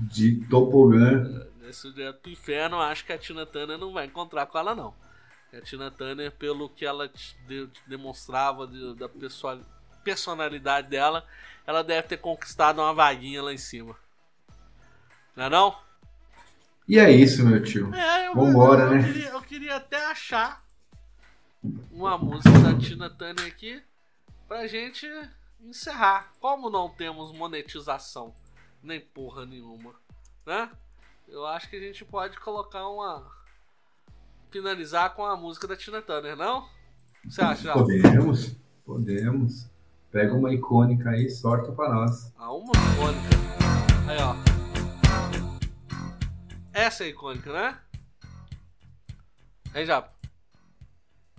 De 0.09 0.47
tobogã. 0.49 1.47
Nesse 1.61 1.93
direto 1.93 2.21
pro 2.21 2.31
inferno, 2.31 2.81
acho 2.81 3.05
que 3.05 3.13
a 3.13 3.19
Tina 3.19 3.47
Turner 3.47 3.79
não 3.79 3.93
vai 3.93 4.07
encontrar 4.07 4.47
com 4.47 4.59
ela, 4.59 4.75
não. 4.75 4.95
A 5.53 5.61
Tina 5.61 5.91
Turner, 5.91 6.33
pelo 6.33 6.69
que 6.69 6.85
ela 6.85 7.11
de, 7.47 7.69
demonstrava 7.87 8.67
de, 8.67 8.95
da 8.95 9.09
pessoal, 9.09 9.61
personalidade 10.03 10.89
dela, 10.89 11.25
ela 11.67 11.85
deve 11.85 12.09
ter 12.09 12.17
conquistado 12.17 12.81
uma 12.81 12.95
vaguinha 12.95 13.43
lá 13.43 13.53
em 13.53 13.59
cima. 13.59 13.97
Não 15.37 15.45
é 15.45 15.51
não? 15.51 15.77
E 16.89 16.99
é 16.99 17.11
isso, 17.11 17.47
meu 17.47 17.63
tio. 17.63 17.95
É, 17.95 18.29
eu, 18.29 18.35
Vambora, 18.35 18.83
eu, 18.83 18.87
eu, 18.87 18.95
né? 18.95 19.03
Queria, 19.05 19.29
eu 19.29 19.43
queria 19.43 19.77
até 19.77 20.05
achar 20.07 20.65
uma 21.91 22.19
música 22.19 22.59
da 22.59 22.77
Tina 22.77 23.09
Turner 23.09 23.47
aqui 23.47 23.83
pra 24.49 24.67
gente 24.67 25.07
encerrar. 25.61 26.33
Como 26.41 26.69
não 26.69 26.89
temos 26.89 27.33
monetização 27.33 28.35
nem 28.83 29.01
porra 29.01 29.47
nenhuma, 29.47 29.95
né? 30.45 30.71
Eu 31.29 31.47
acho 31.47 31.71
que 31.71 31.77
a 31.77 31.81
gente 31.81 32.05
pode 32.05 32.39
colocar 32.41 32.89
uma. 32.89 33.25
finalizar 34.51 35.15
com 35.15 35.25
a 35.25 35.37
música 35.37 35.67
da 35.67 35.77
Tina 35.77 36.03
Turner, 36.03 36.37
não? 36.37 36.67
Você 37.25 37.41
acha? 37.41 37.73
Podemos, 37.73 38.57
podemos. 38.85 39.71
Pega 40.11 40.35
uma 40.35 40.53
icônica 40.53 41.09
aí, 41.09 41.31
sorta 41.31 41.73
pra 41.73 41.89
nós. 41.89 42.33
Ah, 42.37 42.53
uma 42.53 42.73
icônica. 42.93 43.29
Aí, 44.09 44.19
ó. 44.21 44.35
Essa 46.73 47.05
é 47.05 47.09
icônica, 47.09 47.53
né? 47.53 47.79
Aí 49.73 49.87
já. 49.87 50.07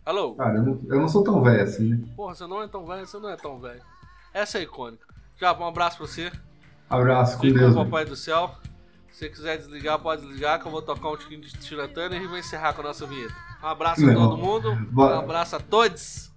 Alô? 0.06 0.36
Cara, 0.36 0.57
eu 0.57 0.64
não, 0.64 0.82
eu 0.88 0.99
não 1.02 1.07
sou 1.07 1.24
tão 1.24 1.41
velho 1.44 1.64
assim, 1.64 1.90
né? 1.90 2.14
Porra, 2.15 2.34
você 2.34 2.48
não 2.48 2.64
é 2.64 2.68
tão 2.68 2.86
velho, 2.86 3.06
você 3.06 3.20
não 3.20 3.30
é 3.30 3.36
tão 3.36 3.60
velho. 3.60 3.82
Essa 4.34 4.57
é 4.57 4.64
icônica. 4.64 5.06
Já, 5.38 5.53
um 5.53 5.68
abraço 5.68 5.98
pra 5.98 6.07
você. 6.07 6.32
Abraço, 6.94 7.38
com 7.38 7.52
Deus. 7.52 7.74
Papai 7.74 8.06
do 8.06 8.15
Céu. 8.15 8.56
Se 9.11 9.20
você 9.20 9.30
quiser 9.30 9.57
desligar, 9.57 9.99
pode 9.99 10.22
desligar, 10.22 10.60
que 10.60 10.68
eu 10.68 10.72
vou 10.72 10.82
tocar 10.82 11.10
um 11.10 11.18
tiquinho 11.18 11.41
de 11.41 11.52
Tina 11.52 11.88
Turner 11.88 12.22
e 12.22 12.28
vou 12.28 12.38
encerrar 12.38 12.74
com 12.74 12.82
a 12.82 12.86
nossa 12.86 13.06
vinheta. 13.06 13.34
Um 13.64 13.68
abraço 13.68 14.10
a 14.10 14.14
todo 14.14 14.38
mundo. 14.38 14.78
Um 14.95 15.03
abraço 15.03 15.56
a 15.56 15.60
todos. 15.60 16.32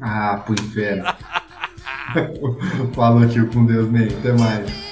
Ah, 0.00 0.42
pro 0.44 0.54
inferno. 0.54 1.04
Falou, 2.94 3.28
tio, 3.28 3.48
com 3.50 3.66
Deus, 3.66 3.88
meio. 3.88 4.16
Até 4.18 4.32
mais. 4.32 4.87